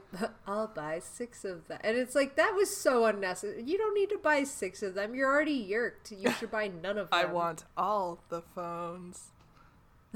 I'll 0.47 0.67
buy 0.67 0.99
six 0.99 1.47
of 1.47 1.67
them, 1.69 1.79
and 1.83 1.97
it's 1.97 2.15
like 2.15 2.37
that 2.37 2.55
was 2.55 2.77
so 2.77 3.07
unnecessary. 3.07 3.63
You 3.63 3.79
don't 3.79 3.95
need 3.95 4.11
to 4.11 4.19
buy 4.19 4.45
six 4.45 4.83
of 4.83 4.93
them. 4.95 5.15
You're 5.15 5.33
already 5.33 5.53
yeerked. 5.53 6.13
You 6.13 6.33
should 6.33 6.51
buy 6.51 6.69
none 6.69 6.99
of 6.99 7.09
them. 7.11 7.19
I 7.19 7.25
want 7.25 7.65
all 7.75 8.19
the 8.29 8.43
phones. 8.43 9.31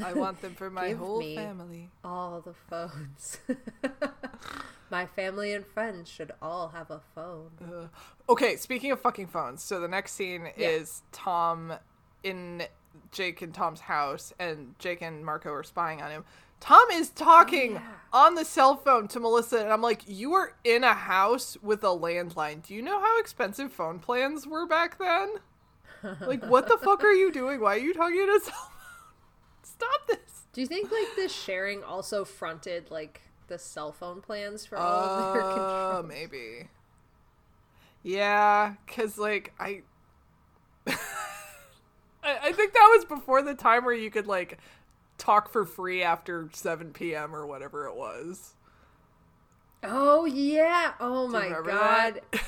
I 0.04 0.12
want 0.14 0.40
them 0.40 0.54
for 0.54 0.70
my 0.70 0.92
whole 0.92 1.20
family. 1.22 1.90
all 2.04 2.40
the 2.40 2.54
phones. 2.68 3.38
My 4.90 5.06
family 5.06 5.52
and 5.54 5.64
friends 5.64 6.08
should 6.08 6.32
all 6.42 6.68
have 6.74 6.90
a 6.90 7.00
phone. 7.14 7.50
Ugh. 7.62 7.88
Okay, 8.28 8.56
speaking 8.56 8.90
of 8.90 9.00
fucking 9.00 9.28
phones, 9.28 9.62
so 9.62 9.78
the 9.78 9.86
next 9.86 10.12
scene 10.14 10.48
Yeah. 10.56 10.68
is 10.70 11.02
Tom 11.12 11.74
in 12.24 12.64
Jake 13.12 13.40
and 13.40 13.54
Tom's 13.54 13.80
house, 13.82 14.32
and 14.40 14.74
Jake 14.80 15.00
and 15.00 15.24
Marco 15.24 15.52
are 15.52 15.62
spying 15.62 16.02
on 16.02 16.10
him. 16.10 16.24
Tom 16.58 16.90
is 16.92 17.08
talking 17.10 17.76
Oh, 17.76 17.80
yeah. 17.80 17.92
on 18.12 18.34
the 18.34 18.44
cell 18.44 18.74
phone 18.76 19.06
to 19.08 19.20
Melissa, 19.20 19.58
and 19.60 19.72
I'm 19.72 19.80
like, 19.80 20.02
You 20.08 20.34
are 20.34 20.54
in 20.64 20.82
a 20.82 20.92
house 20.94 21.56
with 21.62 21.84
a 21.84 21.88
landline. 21.88 22.60
Do 22.66 22.74
you 22.74 22.82
know 22.82 22.98
how 23.00 23.20
expensive 23.20 23.72
phone 23.72 24.00
plans 24.00 24.44
were 24.44 24.66
back 24.66 24.98
then? 24.98 25.34
Like, 26.26 26.44
what 26.46 26.66
the 26.66 26.78
fuck 26.78 27.04
are 27.04 27.12
you 27.12 27.30
doing? 27.30 27.60
Why 27.60 27.76
are 27.76 27.78
you 27.78 27.94
talking 27.94 28.18
on 28.18 28.36
a 28.36 28.40
cell 28.40 28.54
phone? 28.54 28.79
Stop 29.80 30.06
this. 30.08 30.42
Do 30.52 30.60
you 30.60 30.66
think 30.66 30.90
like 30.92 31.16
this 31.16 31.34
sharing 31.34 31.82
also 31.82 32.24
fronted 32.24 32.90
like 32.90 33.22
the 33.48 33.58
cell 33.58 33.92
phone 33.92 34.20
plans 34.20 34.66
for 34.66 34.76
all 34.76 35.04
of 35.04 35.32
their 35.32 35.42
Uh, 35.42 35.54
control? 35.54 36.02
maybe. 36.02 36.68
Yeah, 38.02 38.74
cause 38.86 39.16
like 39.16 39.54
I, 39.58 39.82
I, 42.22 42.52
think 42.52 42.72
that 42.74 42.94
was 42.96 43.04
before 43.06 43.42
the 43.42 43.54
time 43.54 43.84
where 43.84 43.94
you 43.94 44.10
could 44.10 44.26
like 44.26 44.58
talk 45.18 45.50
for 45.50 45.64
free 45.64 46.02
after 46.02 46.48
seven 46.52 46.92
p.m. 46.92 47.34
or 47.34 47.46
whatever 47.46 47.86
it 47.86 47.94
was. 47.94 48.54
Oh 49.82 50.26
yeah! 50.26 50.92
Oh 51.00 51.26
my 51.26 51.48
god! 51.64 52.20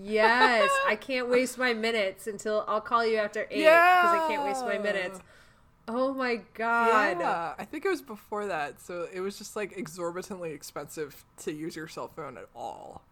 Yes, 0.00 0.70
I 0.86 0.96
can't 0.96 1.28
waste 1.28 1.58
my 1.58 1.72
minutes 1.72 2.26
until 2.26 2.64
I'll 2.68 2.80
call 2.80 3.04
you 3.04 3.16
after 3.16 3.42
eight 3.50 3.64
because 3.64 4.14
I 4.14 4.26
can't 4.28 4.44
waste 4.44 4.64
my 4.64 4.78
minutes. 4.78 5.18
Oh 5.88 6.14
my 6.14 6.40
god! 6.54 7.18
Yeah, 7.20 7.54
I 7.58 7.64
think 7.64 7.84
it 7.84 7.88
was 7.88 8.02
before 8.02 8.46
that, 8.46 8.80
so 8.80 9.08
it 9.12 9.20
was 9.20 9.36
just 9.36 9.56
like 9.56 9.76
exorbitantly 9.76 10.52
expensive 10.52 11.24
to 11.38 11.52
use 11.52 11.74
your 11.74 11.88
cell 11.88 12.08
phone 12.08 12.38
at 12.38 12.46
all. 12.54 13.02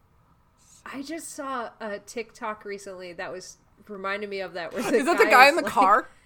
I 0.85 1.01
just 1.01 1.29
saw 1.35 1.69
a 1.79 1.99
TikTok 1.99 2.63
recently 2.65 3.13
that 3.13 3.31
was 3.31 3.57
reminded 3.87 4.29
me 4.29 4.39
of 4.39 4.53
that. 4.53 4.73
Where 4.73 4.81
Is 4.95 5.05
that 5.05 5.17
the 5.17 5.25
guy 5.25 5.49
in 5.49 5.55
the 5.55 5.61
like- 5.63 5.71
car? 5.71 6.09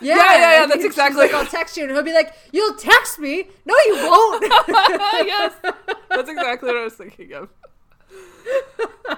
Yeah, 0.00 0.16
Yeah, 0.16 0.22
yeah, 0.34 0.60
yeah, 0.60 0.66
that's 0.66 0.84
exactly- 0.84 1.20
Like, 1.20 1.34
I'll 1.34 1.44
text 1.58 1.76
you, 1.76 1.82
and 1.82 1.92
he'll 1.92 2.02
be 2.04 2.14
like, 2.14 2.32
"You'll 2.52 2.74
text 2.76 3.18
me? 3.18 3.48
No, 3.66 3.74
you 3.86 3.94
won't." 3.96 4.44
yes, 5.26 5.52
that's 6.08 6.30
exactly 6.30 6.68
what 6.68 6.76
I 6.78 6.84
was 6.84 6.94
thinking 6.94 7.32
of. 7.34 7.48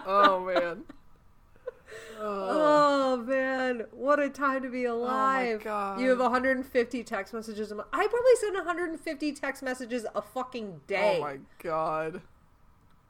Oh 0.07 0.41
man. 0.45 0.83
Oh 2.21 3.17
man, 3.27 3.85
what 3.93 4.19
a 4.21 4.29
time 4.29 4.63
to 4.63 4.69
be 4.71 4.85
alive! 4.85 5.61
Oh 5.61 5.65
God. 5.65 6.01
You 6.01 6.11
have 6.11 6.19
150 6.21 7.05
text 7.05 7.33
messages. 7.35 7.71
A 7.71 7.75
month. 7.75 7.89
I 7.93 8.07
probably 8.07 8.35
send 8.41 8.55
150 8.57 9.33
text 9.33 9.63
messages 9.63 10.07
a 10.15 10.23
fucking 10.23 10.81
day. 10.87 11.17
Oh 11.19 11.21
my 11.23 11.39
god. 11.63 12.23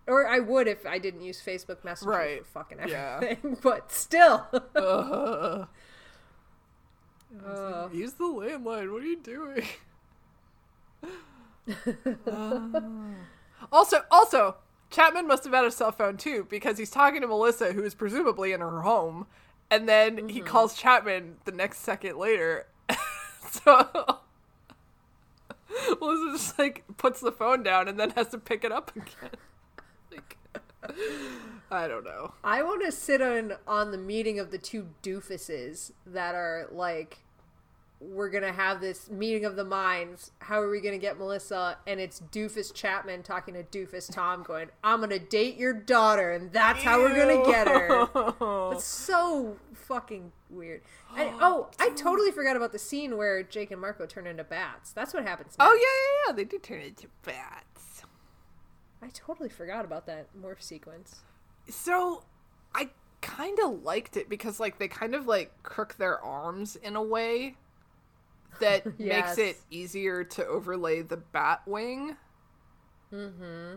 Or 0.07 0.27
I 0.27 0.41
would 0.41 0.67
if 0.67 0.85
I 0.85 0.99
didn't 0.99 1.23
use 1.23 1.41
Facebook 1.45 1.85
Messenger 1.85 2.11
Right. 2.11 2.47
for 2.47 2.65
fucking 2.65 2.79
Yeah. 2.89 3.21
everything. 3.23 3.57
But 3.63 3.93
still. 3.93 4.47
Uh, 4.75 5.67
Use 7.93 8.13
the 8.15 8.25
landline. 8.25 8.93
What 8.93 9.03
are 9.03 9.07
you 9.07 9.17
doing? 9.21 9.65
also, 13.73 14.03
also, 14.11 14.57
Chapman 14.93 15.26
must 15.26 15.45
have 15.45 15.55
had 15.55 15.64
a 15.64 15.70
cell 15.70 15.90
phone 15.90 16.16
too 16.16 16.47
because 16.49 16.78
he's 16.78 16.90
talking 16.90 17.22
to 17.22 17.26
Melissa, 17.26 17.72
who 17.72 17.82
is 17.82 17.95
presumably 17.95 18.53
in 18.53 18.61
her 18.61 18.82
home, 18.82 19.26
and 19.70 19.88
then 19.88 20.28
he 20.28 20.38
mm-hmm. 20.38 20.47
calls 20.47 20.74
Chapman 20.74 21.36
the 21.45 21.53
next 21.53 21.78
second 21.78 22.18
later. 22.18 22.66
so 23.51 24.20
Melissa 26.01 26.32
just 26.32 26.59
like 26.59 26.84
puts 26.99 27.20
the 27.20 27.32
phone 27.32 27.62
down 27.62 27.88
and 27.88 27.99
then 27.99 28.11
has 28.11 28.28
to 28.28 28.38
pick 28.38 28.64
it 28.64 28.70
up 28.70 28.95
again. 28.95 29.30
like, 30.12 30.36
I 31.70 31.88
don't 31.88 32.05
know. 32.05 32.34
I 32.45 32.62
want 32.62 32.84
to 32.84 32.93
sit 32.93 33.22
on 33.22 33.55
on 33.66 33.93
the 33.93 33.99
meeting 33.99 34.38
of 34.38 34.51
the 34.51 34.59
two 34.59 34.90
doofuses 35.03 35.93
that 36.05 36.34
are 36.34 36.68
like, 36.70 37.24
we're 38.03 38.31
gonna 38.31 38.53
have 38.53 38.81
this 38.81 39.11
meeting 39.11 39.45
of 39.45 39.57
the 39.57 39.65
minds. 39.65 40.33
How 40.41 40.61
are 40.61 40.69
we 40.69 40.81
gonna 40.81 40.99
get 40.99 41.19
Melissa? 41.19 41.79
And 41.87 42.01
it's 42.01 42.21
Doofus 42.33 42.75
Chapman 42.75 43.23
talking 43.23 43.55
to 43.55 43.63
Doofus 43.63 44.13
Tom, 44.13 44.43
going, 44.43 44.71
"I'm 44.83 45.01
gonna 45.01 45.19
date 45.19 45.57
your 45.57 45.73
daughter, 45.73 46.33
and 46.33 46.53
that's 46.53 46.83
how 46.83 46.99
we're 46.99 47.15
gonna 47.15 47.45
get 47.45 47.69
her." 47.69 48.73
It's 48.73 48.85
so 48.85 49.57
fucking 49.73 50.33
weird. 50.51 50.83
And, 51.17 51.31
oh, 51.41 51.71
I 51.79 51.91
totally 51.91 52.33
forgot 52.33 52.57
about 52.57 52.73
the 52.73 52.79
scene 52.79 53.17
where 53.17 53.43
Jake 53.43 53.71
and 53.71 53.81
Marco 53.81 54.07
turn 54.07 54.27
into 54.27 54.45
bats. 54.45 54.93
That's 54.93 55.15
what 55.15 55.23
happens. 55.23 55.55
Oh 55.61 55.73
yeah, 55.73 55.81
yeah, 55.81 56.33
yeah. 56.33 56.37
They 56.37 56.45
do 56.45 56.59
turn 56.59 56.81
into 56.81 57.07
bats. 57.25 58.03
I 59.01 59.09
totally 59.13 59.49
forgot 59.49 59.85
about 59.85 60.07
that 60.07 60.29
morph 60.41 60.63
sequence. 60.63 61.21
So 61.69 62.25
I 62.75 62.91
kind 63.21 63.59
of 63.61 63.83
liked 63.83 64.17
it 64.17 64.29
because 64.29 64.59
like 64.59 64.79
they 64.79 64.89
kind 64.89 65.15
of 65.15 65.27
like 65.27 65.63
crook 65.63 65.95
their 65.97 66.21
arms 66.21 66.77
in 66.77 66.97
a 66.97 67.03
way 67.03 67.57
that 68.61 68.99
makes 68.99 69.39
it 69.39 69.59
easier 69.71 70.25
to 70.25 70.47
overlay 70.47 71.03
the 71.03 71.17
bat 71.17 71.63
wing. 71.67 72.17
Mm-hmm. 73.13 73.77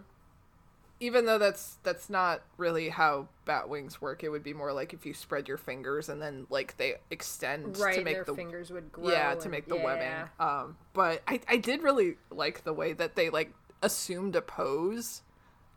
Even 1.02 1.26
though 1.26 1.38
that's 1.38 1.78
that's 1.84 2.10
not 2.10 2.42
really 2.58 2.88
how 2.90 3.28
bat 3.44 3.68
wings 3.68 4.00
work, 4.02 4.24
it 4.24 4.30
would 4.30 4.44
be 4.44 4.54
more 4.54 4.72
like 4.72 4.94
if 4.94 5.06
you 5.06 5.14
spread 5.14 5.48
your 5.48 5.58
fingers 5.58 6.08
and 6.08 6.22
then 6.22 6.48
like 6.50 6.78
they 6.78 6.96
extend 7.12 7.78
Right, 7.78 7.96
to 7.98 8.04
make 8.04 8.16
their 8.16 8.24
the 8.24 8.34
fingers 8.34 8.72
would 8.72 8.92
grow. 8.94 9.10
yeah 9.10 9.36
to 9.36 9.50
make 9.50 9.68
the 9.68 9.76
yeah. 9.76 9.84
webbing. 9.84 10.30
Um, 10.40 10.78
but 10.94 11.22
I 11.28 11.42
I 11.50 11.58
did 11.58 11.84
really 11.84 12.16
like 12.30 12.64
the 12.64 12.74
way 12.74 12.94
that 12.94 13.16
they 13.16 13.30
like 13.30 13.54
assumed 13.82 14.36
a 14.38 14.42
pose 14.42 15.22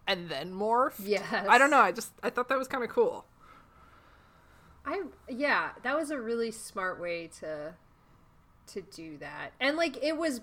and 0.06 0.28
then 0.28 0.52
morphed. 0.54 1.00
Yes. 1.04 1.46
I 1.48 1.58
don't 1.58 1.70
know. 1.70 1.80
I 1.80 1.90
just 1.92 2.12
I 2.22 2.30
thought 2.30 2.48
that 2.48 2.58
was 2.58 2.68
kind 2.68 2.84
of 2.84 2.90
cool. 2.90 3.24
I 4.86 5.02
yeah, 5.28 5.70
that 5.82 5.96
was 5.96 6.10
a 6.10 6.20
really 6.20 6.50
smart 6.50 7.00
way 7.00 7.26
to 7.40 7.74
to 8.68 8.82
do 8.82 9.18
that. 9.18 9.50
And 9.60 9.76
like 9.76 10.02
it 10.02 10.16
was 10.16 10.40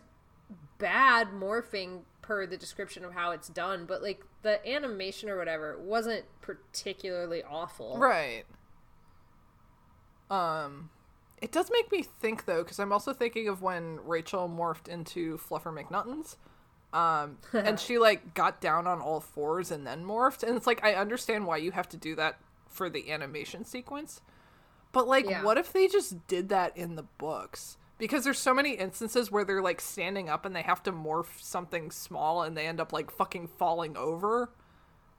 bad 0.78 1.30
morphing 1.30 2.02
per 2.22 2.46
the 2.46 2.58
description 2.58 3.06
of 3.06 3.14
how 3.14 3.32
it's 3.32 3.48
done, 3.48 3.86
but 3.86 4.02
like 4.02 4.24
the 4.42 4.66
animation 4.68 5.30
or 5.30 5.38
whatever 5.38 5.78
wasn't 5.80 6.26
particularly 6.42 7.44
awful. 7.44 7.98
Right. 7.98 8.44
Um, 10.30 10.90
it 11.42 11.52
does 11.52 11.70
make 11.72 11.92
me 11.92 12.02
think 12.02 12.46
though, 12.46 12.64
because 12.64 12.80
I'm 12.80 12.92
also 12.92 13.14
thinking 13.14 13.48
of 13.48 13.62
when 13.62 14.00
Rachel 14.06 14.50
morphed 14.50 14.88
into 14.88 15.38
Fluffer 15.38 15.74
McNuttons. 15.74 16.38
Um, 16.94 17.38
and 17.54 17.80
she 17.80 17.98
like 17.98 18.34
got 18.34 18.62
down 18.62 18.88
on 18.88 19.02
all 19.02 19.20
fours 19.20 19.70
and 19.72 19.86
then 19.86 20.06
morphed, 20.06 20.44
and 20.44 20.56
it's 20.56 20.68
like 20.68 20.84
I 20.84 20.96
understand 20.96 21.46
why 21.46 21.58
you 21.58 21.72
have 21.72 21.90
to 21.90 21.98
do 21.98 22.16
that 22.16 22.40
for 22.68 22.90
the 22.90 23.12
animation 23.12 23.64
sequence, 23.66 24.22
but 24.92 25.08
like, 25.08 25.30
Yeah. 25.30 25.44
what 25.44 25.58
if 25.58 25.72
they 25.72 25.88
just 25.88 26.28
did 26.28 26.50
that 26.50 26.76
in 26.76 26.96
the 26.96 27.04
books? 27.04 27.78
Because 27.98 28.24
there's 28.26 28.40
so 28.40 28.54
many 28.54 28.72
instances 28.72 29.32
where 29.32 29.46
they're 29.46 29.62
like 29.62 29.80
standing 29.80 30.28
up 30.30 30.46
and 30.46 30.56
they 30.56 30.64
have 30.64 30.84
to 30.84 30.92
morph 30.92 31.42
something 31.42 31.92
small 31.92 32.44
and 32.44 32.56
they 32.58 32.68
end 32.68 32.80
up 32.82 32.92
like 32.92 33.10
fucking 33.10 33.48
falling 33.48 33.96
over. 33.96 34.52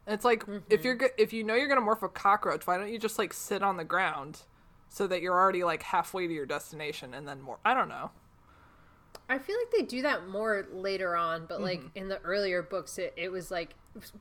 And 0.06 0.14
it's 0.14 0.24
like 0.24 0.44
if 0.68 0.84
you're 0.84 0.98
if 1.16 1.32
you 1.32 1.42
know 1.42 1.54
you're 1.54 1.68
gonna 1.68 1.80
morph 1.80 2.02
a 2.02 2.08
cockroach, 2.08 2.66
why 2.66 2.76
don't 2.76 2.92
you 2.92 2.98
just 2.98 3.18
like 3.18 3.32
sit 3.32 3.62
on 3.62 3.76
the 3.76 3.84
ground 3.84 4.42
so 4.88 5.06
that 5.06 5.22
you're 5.22 5.34
already 5.34 5.64
like 5.64 5.82
halfway 5.82 6.26
to 6.26 6.32
your 6.32 6.46
destination 6.46 7.14
and 7.14 7.26
then 7.26 7.40
more? 7.40 7.58
I 7.64 7.72
don't 7.74 7.88
know. 7.88 8.10
I 9.28 9.38
feel 9.38 9.56
like 9.58 9.70
they 9.72 9.82
do 9.82 10.02
that 10.02 10.28
more 10.28 10.66
later 10.70 11.16
on, 11.16 11.46
but 11.46 11.60
like 11.60 11.80
Mm-hmm. 11.80 11.98
in 11.98 12.08
the 12.08 12.20
earlier 12.20 12.62
books, 12.62 12.98
it, 12.98 13.14
it 13.16 13.32
was 13.32 13.50
like 13.50 13.74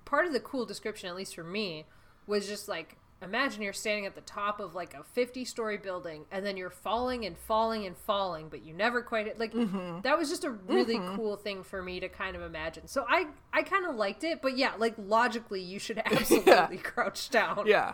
part 0.05 0.25
of 0.25 0.33
the 0.33 0.39
cool 0.39 0.65
description, 0.65 1.09
at 1.09 1.15
least 1.15 1.35
for 1.35 1.43
me, 1.43 1.85
was 2.25 2.47
just 2.47 2.67
like 2.67 2.95
imagine 3.21 3.61
you're 3.61 3.73
standing 3.73 4.05
at 4.05 4.13
the 4.13 4.21
top 4.21 4.59
of 4.59 4.75
like 4.75 4.93
a 4.93 5.03
50 5.03 5.45
story 5.45 5.77
building 5.77 6.25
and 6.31 6.45
then 6.45 6.57
you're 6.57 6.69
falling 6.69 7.25
and 7.25 7.37
falling 7.37 7.85
and 7.85 7.97
falling, 7.97 8.49
but 8.49 8.63
you 8.65 8.73
never 8.73 9.01
quite. 9.01 9.39
Like 9.39 9.53
Mm-hmm. 9.53 10.01
that 10.01 10.17
was 10.17 10.29
just 10.29 10.43
a 10.43 10.51
really 10.51 10.99
cool 11.15 11.35
thing 11.37 11.63
for 11.63 11.81
me 11.81 11.99
to 12.01 12.09
kind 12.09 12.35
of 12.35 12.41
imagine. 12.41 12.87
So 12.87 13.05
I 13.07 13.27
I 13.53 13.63
kind 13.63 13.85
of 13.85 13.95
liked 13.95 14.23
it, 14.23 14.41
but 14.41 14.57
yeah, 14.57 14.73
like 14.77 14.93
logically, 14.97 15.61
you 15.61 15.79
should 15.79 15.97
absolutely 16.05 16.77
crouch 16.77 17.29
down. 17.29 17.65
Yeah. 17.67 17.93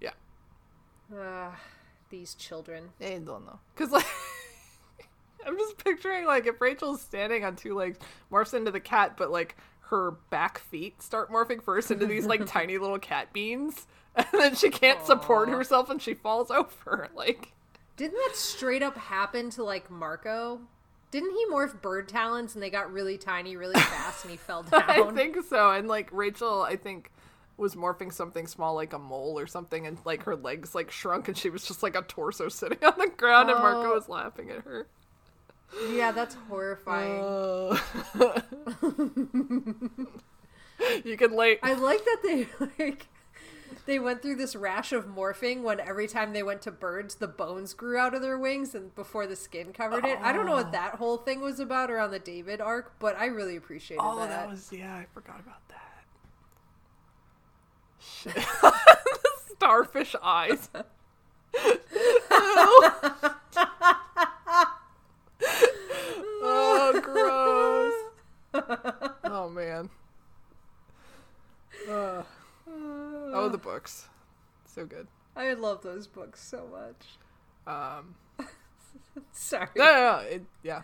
Yeah. 0.00 0.10
Ugh, 1.14 1.52
these 2.10 2.34
children. 2.34 2.90
I 3.00 3.18
don't 3.18 3.44
know. 3.46 3.58
Cause 3.76 3.90
like 3.90 4.06
I'm 5.46 5.58
just 5.58 5.82
picturing 5.84 6.24
like 6.24 6.46
if 6.46 6.60
Rachel's 6.60 7.02
standing 7.02 7.44
on 7.44 7.56
two 7.56 7.74
legs, 7.74 7.98
morphs 8.30 8.54
into 8.54 8.70
the 8.70 8.80
cat, 8.80 9.16
but 9.16 9.30
like 9.30 9.56
her 9.92 10.10
back 10.30 10.58
feet 10.58 11.00
start 11.02 11.30
morphing 11.30 11.62
first 11.62 11.90
into 11.90 12.06
these 12.06 12.26
like 12.26 12.44
tiny 12.46 12.78
little 12.78 12.98
cat 12.98 13.32
beans, 13.32 13.86
and 14.16 14.26
then 14.32 14.54
she 14.56 14.70
can't 14.70 15.04
support 15.06 15.48
herself 15.48 15.88
and 15.90 16.02
she 16.02 16.14
falls 16.14 16.50
over. 16.50 17.08
Like 17.14 17.52
Didn't 17.96 18.14
that 18.26 18.34
straight 18.36 18.82
up 18.82 18.96
happen 18.96 19.50
to 19.50 19.62
like 19.62 19.90
Marco? 19.90 20.60
Didn't 21.10 21.32
he 21.32 21.46
morph 21.46 21.80
bird 21.82 22.08
talons 22.08 22.54
and 22.54 22.62
they 22.62 22.70
got 22.70 22.90
really 22.90 23.18
tiny 23.18 23.54
really 23.56 23.74
fast 23.78 24.24
and 24.24 24.30
he 24.30 24.38
fell 24.38 24.62
down? 24.62 24.82
I 24.88 25.10
think 25.12 25.36
so. 25.48 25.70
And 25.70 25.86
like 25.88 26.08
Rachel, 26.10 26.62
I 26.62 26.76
think 26.76 27.10
was 27.58 27.74
morphing 27.74 28.10
something 28.10 28.46
small 28.46 28.74
like 28.74 28.94
a 28.94 28.98
mole 28.98 29.38
or 29.38 29.46
something 29.46 29.86
and 29.86 29.98
like 30.06 30.22
her 30.22 30.34
legs 30.34 30.74
like 30.74 30.90
shrunk 30.90 31.28
and 31.28 31.36
she 31.36 31.50
was 31.50 31.64
just 31.64 31.82
like 31.82 31.94
a 31.94 32.00
torso 32.02 32.48
sitting 32.48 32.82
on 32.82 32.94
the 32.98 33.08
ground 33.14 33.50
and 33.50 33.58
Marco 33.58 33.90
Oh. 33.90 33.94
was 33.94 34.08
laughing 34.08 34.50
at 34.50 34.62
her. 34.64 34.86
Yeah, 35.90 36.12
that's 36.12 36.34
horrifying. 36.48 37.20
Uh, 37.22 37.78
you 41.04 41.16
can 41.16 41.32
like. 41.32 41.60
I 41.62 41.74
like 41.74 42.04
that 42.04 42.18
they 42.22 42.46
like 42.78 43.06
they 43.86 43.98
went 43.98 44.22
through 44.22 44.36
this 44.36 44.54
rash 44.54 44.92
of 44.92 45.06
morphing 45.06 45.62
when 45.62 45.80
every 45.80 46.06
time 46.06 46.32
they 46.32 46.42
went 46.42 46.62
to 46.62 46.70
birds 46.70 47.16
the 47.16 47.26
bones 47.26 47.74
grew 47.74 47.96
out 47.96 48.14
of 48.14 48.22
their 48.22 48.38
wings 48.38 48.74
and 48.74 48.94
before 48.94 49.26
the 49.26 49.34
skin 49.36 49.72
covered 49.72 50.04
it. 50.04 50.18
I 50.20 50.32
don't 50.32 50.46
know 50.46 50.52
what 50.54 50.72
that 50.72 50.96
whole 50.96 51.16
thing 51.16 51.40
was 51.40 51.58
about 51.58 51.90
around 51.90 52.10
the 52.10 52.18
David 52.18 52.60
arc, 52.60 52.92
but 52.98 53.16
I 53.18 53.26
really 53.26 53.56
appreciated 53.56 54.02
Oh, 54.04 54.18
that. 54.20 54.28
that 54.28 54.48
was 54.50 54.70
yeah. 54.72 54.94
I 54.94 55.06
forgot 55.12 55.40
about 55.40 55.66
that. 55.68 56.04
Shit. 57.98 58.34
the 58.62 58.72
starfish 59.56 60.14
eyes. 60.22 60.68
oh, 66.44 67.00
gross. 67.02 67.92
Oh 69.24 69.48
man. 69.52 69.88
Uh, 71.88 72.22
oh, 72.68 73.48
the 73.48 73.58
books, 73.82 74.08
so 74.64 74.86
good. 74.86 75.08
I 75.34 75.52
love 75.54 75.82
those 75.82 76.06
books 76.06 76.40
so 76.40 76.68
much. 76.70 77.18
Um, 77.66 78.14
Sorry. 79.32 79.66
no, 79.76 79.84
no, 79.84 79.92
no, 79.94 80.18
it, 80.18 80.42
yeah. 80.62 80.82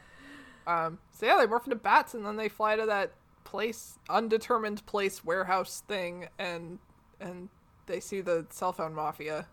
Um, 0.67 0.99
so 1.13 1.27
yeah, 1.27 1.37
they 1.39 1.47
morph 1.47 1.65
into 1.65 1.77
bats, 1.77 2.13
and 2.15 2.27
then 2.27 2.37
they 2.37 2.49
fly 2.49 2.75
to 2.77 2.87
that 2.87 3.13
place, 3.45 3.99
undetermined 4.11 4.85
place 4.87 5.25
warehouse 5.25 5.83
thing, 5.87 6.29
and 6.41 6.79
and 7.21 7.49
they 7.87 8.01
see 8.01 8.21
the 8.21 8.47
cell 8.51 8.73
phone 8.73 8.95
mafia 8.95 9.47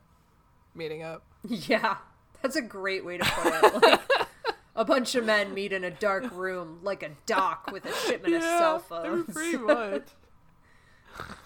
meeting 0.73 1.03
up. 1.03 1.23
Yeah, 1.47 1.97
that's 2.41 2.55
a 2.55 2.61
great 2.63 3.05
way 3.05 3.19
to 3.19 3.23
put 3.23 3.53
it. 3.53 3.83
Like, 3.83 4.01
a 4.75 4.83
bunch 4.83 5.13
of 5.13 5.23
men 5.25 5.53
meet 5.53 5.71
in 5.71 5.83
a 5.83 5.91
dark 5.91 6.31
room, 6.31 6.79
like 6.81 7.03
a 7.03 7.11
dock, 7.27 7.69
with 7.71 7.85
a 7.85 7.93
shipment 7.93 8.33
of 8.33 8.41
cell 8.41 8.79
phones. 8.79 9.31
pretty 9.31 9.57
much. 9.57 10.07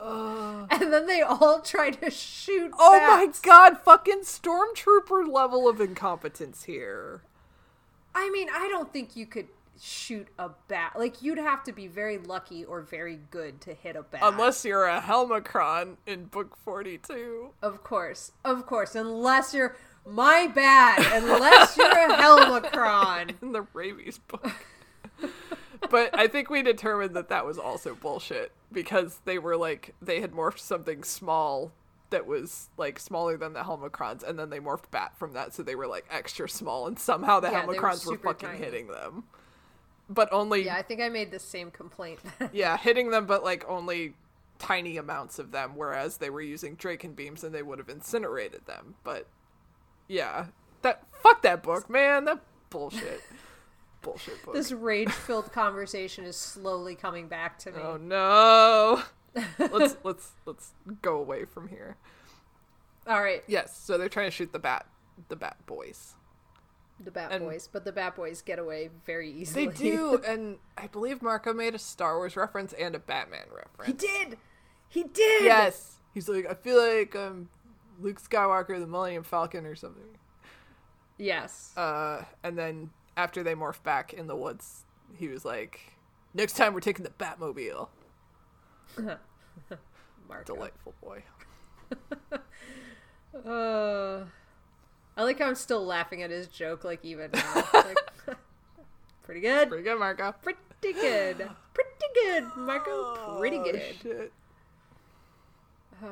and 0.00 0.92
then 0.92 1.06
they 1.06 1.22
all 1.22 1.60
try 1.60 1.90
to 1.90 2.10
shoot. 2.10 2.72
Oh 2.78 2.98
my 3.00 3.28
god, 3.42 3.78
fucking 3.78 4.20
stormtrooper 4.20 5.30
level 5.30 5.68
of 5.68 5.80
incompetence 5.80 6.64
here. 6.64 7.22
I 8.14 8.30
mean, 8.30 8.48
I 8.52 8.68
don't 8.68 8.92
think 8.92 9.16
you 9.16 9.26
could 9.26 9.48
shoot 9.80 10.28
a 10.38 10.50
bat. 10.68 10.92
Like, 10.98 11.22
you'd 11.22 11.38
have 11.38 11.64
to 11.64 11.72
be 11.72 11.86
very 11.86 12.18
lucky 12.18 12.64
or 12.64 12.82
very 12.82 13.18
good 13.30 13.60
to 13.62 13.74
hit 13.74 13.96
a 13.96 14.02
bat. 14.02 14.20
Unless 14.22 14.64
you're 14.64 14.86
a 14.86 15.00
Helmacron 15.00 15.96
in 16.06 16.24
book 16.26 16.56
42. 16.56 17.50
Of 17.62 17.82
course. 17.82 18.32
Of 18.44 18.66
course. 18.66 18.94
Unless 18.94 19.54
you're. 19.54 19.76
My 20.06 20.50
bad. 20.52 20.98
Unless 21.22 21.76
you're 21.76 21.86
a 21.86 22.14
Helmacron. 22.16 23.34
in 23.42 23.52
the 23.52 23.66
rabies 23.74 24.18
book. 24.18 24.52
but 25.88 26.10
I 26.18 26.26
think 26.26 26.50
we 26.50 26.62
determined 26.62 27.14
that 27.16 27.28
that 27.28 27.46
was 27.46 27.58
also 27.58 27.94
bullshit 27.94 28.52
because 28.72 29.20
they 29.24 29.38
were 29.38 29.56
like 29.56 29.94
they 30.02 30.20
had 30.20 30.32
morphed 30.32 30.58
something 30.58 31.02
small 31.02 31.72
that 32.10 32.26
was 32.26 32.68
like 32.76 32.98
smaller 32.98 33.36
than 33.36 33.52
the 33.52 33.60
Helmacrons, 33.60 34.22
and 34.22 34.38
then 34.38 34.50
they 34.50 34.58
morphed 34.58 34.90
bat 34.90 35.16
from 35.16 35.32
that, 35.32 35.54
so 35.54 35.62
they 35.62 35.74
were 35.76 35.86
like 35.86 36.04
extra 36.10 36.48
small, 36.48 36.86
and 36.86 36.98
somehow 36.98 37.40
the 37.40 37.48
Yeah, 37.50 37.62
they 37.66 37.66
were 37.68 37.74
Helmacrons 37.74 38.06
were, 38.06 38.18
fucking 38.18 38.48
tiny. 38.48 38.58
hitting 38.58 38.88
them. 38.88 39.24
But 40.08 40.32
only 40.32 40.64
Yeah, 40.64 40.74
I 40.76 40.82
think 40.82 41.00
I 41.00 41.08
made 41.08 41.30
the 41.30 41.38
same 41.38 41.70
complaint. 41.70 42.18
yeah, 42.52 42.76
hitting 42.76 43.10
them, 43.10 43.26
but 43.26 43.44
like 43.44 43.64
only 43.68 44.14
tiny 44.58 44.96
amounts 44.96 45.38
of 45.38 45.52
them, 45.52 45.72
whereas 45.76 46.16
they 46.18 46.30
were 46.30 46.42
using 46.42 46.76
Dracon 46.76 47.14
beams 47.14 47.44
and 47.44 47.54
they 47.54 47.62
would 47.62 47.78
have 47.78 47.88
incinerated 47.88 48.66
them. 48.66 48.96
But 49.04 49.26
yeah, 50.08 50.46
that 50.82 51.04
fuck 51.12 51.42
that 51.42 51.62
book, 51.62 51.88
man. 51.88 52.24
That 52.24 52.40
bullshit, 52.70 53.22
bullshit 54.02 54.42
book. 54.44 54.54
this 54.54 54.72
rage 54.72 55.10
filled 55.10 55.52
conversation 55.52 56.24
is 56.24 56.36
slowly 56.36 56.94
coming 56.94 57.28
back 57.28 57.58
to 57.60 57.70
me. 57.72 57.78
Oh 57.82 57.96
no. 57.96 59.02
let's 59.58 59.96
let's 60.04 60.32
let's 60.46 60.72
go 61.02 61.16
away 61.18 61.44
from 61.44 61.68
here. 61.68 61.96
All 63.06 63.20
right, 63.22 63.42
Yes, 63.46 63.76
so 63.78 63.96
they're 63.98 64.08
trying 64.08 64.26
to 64.28 64.30
shoot 64.30 64.52
the 64.52 64.58
bat 64.58 64.86
the 65.28 65.36
bat 65.36 65.56
boys. 65.66 66.14
the 67.02 67.10
Bat 67.10 67.32
And- 67.32 67.44
Boys, 67.44 67.68
but 67.72 67.84
the 67.84 67.92
Bat 67.92 68.16
Boys 68.16 68.42
get 68.42 68.58
away 68.58 68.90
very 69.06 69.30
easily. 69.30 69.66
They 69.68 69.72
do, 69.72 70.20
and 70.26 70.58
I 70.76 70.86
believe 70.86 71.22
Marco 71.22 71.52
made 71.54 71.74
a 71.74 71.78
Star 71.78 72.16
Wars 72.18 72.36
reference 72.36 72.72
and 72.74 72.94
a 72.94 72.98
Batman 72.98 73.46
reference. 73.54 73.86
he 74.02 74.08
did. 74.08 74.38
He 74.88 75.02
did. 75.04 75.44
Yes. 75.44 75.96
He's 76.12 76.28
like, 76.28 76.46
I 76.50 76.54
feel 76.54 76.78
like 76.78 77.14
I'm 77.16 77.48
Luke 78.00 78.20
Skywalker, 78.20 78.78
the 78.80 78.86
Millennium 78.86 79.22
Falcon 79.24 79.64
or 79.66 79.74
something. 79.74 80.02
Yes. 81.18 81.76
Uh 81.76 82.24
and 82.42 82.56
then 82.58 82.90
after 83.22 83.42
they 83.42 83.54
morph 83.54 83.82
back 83.82 84.12
in 84.12 84.26
the 84.26 84.36
woods, 84.36 84.84
he 85.16 85.28
was 85.28 85.44
like, 85.44 85.94
Next 86.34 86.54
time 86.54 86.74
we're 86.74 86.80
taking 86.80 87.04
the 87.04 87.10
Batmobile. 87.10 87.88
Delightful 90.44 90.94
boy. 91.02 91.22
Uh, 93.32 94.24
I 95.16 95.22
like 95.22 95.38
how 95.38 95.46
I'm 95.46 95.54
still 95.54 95.84
laughing 95.86 96.20
at 96.22 96.30
his 96.30 96.48
joke, 96.48 96.82
like 96.82 97.04
even 97.04 97.30
now. 97.32 97.64
Like, 97.72 97.96
pretty 99.22 99.40
good. 99.40 99.68
Pretty 99.68 99.84
good, 99.84 100.00
Marco. 100.00 100.34
Pretty 100.42 100.58
good. 100.82 101.48
Pretty 101.72 101.90
good, 102.12 102.44
Marco. 102.56 103.38
Pretty 103.38 103.58
Oh, 103.58 103.62
good. 103.64 103.82
shit. 104.02 104.32
Uh, 106.02 106.06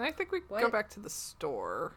I 0.00 0.12
think 0.16 0.32
we 0.32 0.40
go 0.40 0.68
back 0.68 0.90
to 0.90 1.00
the 1.00 1.08
store. 1.10 1.92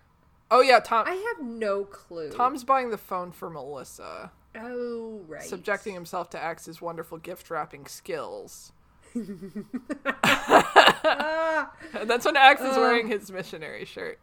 Oh 0.56 0.62
yeah, 0.62 0.80
Tom. 0.80 1.08
I 1.08 1.16
have 1.16 1.44
no 1.44 1.84
clue. 1.84 2.30
Tom's 2.30 2.64
buying 2.64 2.92
the 2.92 2.98
phone 3.00 3.32
for 3.32 3.50
Melissa, 3.50 4.32
Oh 4.56 5.24
right. 5.28 5.42
subjecting 5.42 5.96
himself 5.96 6.30
to 6.30 6.40
Ax's 6.40 6.80
wonderful 6.80 7.18
gift 7.18 7.50
wrapping 7.50 7.88
skills. 7.88 8.72
and 9.16 9.64
that's 12.06 12.26
when 12.26 12.38
Ax 12.38 12.62
is 12.62 12.78
wearing 12.78 13.06
um. 13.06 13.12
his 13.12 13.32
missionary 13.32 13.84
shirt. 13.84 14.20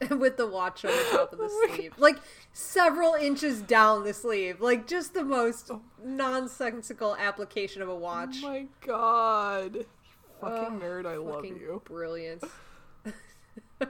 with 0.10 0.36
the 0.36 0.46
watch 0.46 0.84
on 0.84 0.90
the 0.90 1.06
top 1.10 1.32
of 1.32 1.38
the 1.38 1.48
Oh 1.50 1.66
sleeve, 1.66 1.94
like 1.96 2.18
several 2.52 3.14
inches 3.14 3.62
down 3.62 4.04
the 4.04 4.12
sleeve, 4.12 4.60
like 4.60 4.86
just 4.86 5.14
the 5.14 5.24
most 5.24 5.70
oh. 5.70 5.80
nonsensical 6.04 7.16
application 7.16 7.80
of 7.80 7.88
a 7.88 7.94
watch. 7.94 8.40
Oh 8.42 8.48
my 8.48 8.66
god. 8.86 9.76
You 9.76 9.86
fucking 10.38 10.76
Ugh, 10.76 10.82
nerd, 10.82 11.06
I 11.06 11.16
love 11.16 11.46
you. 11.46 11.80
Brilliant. 11.86 12.44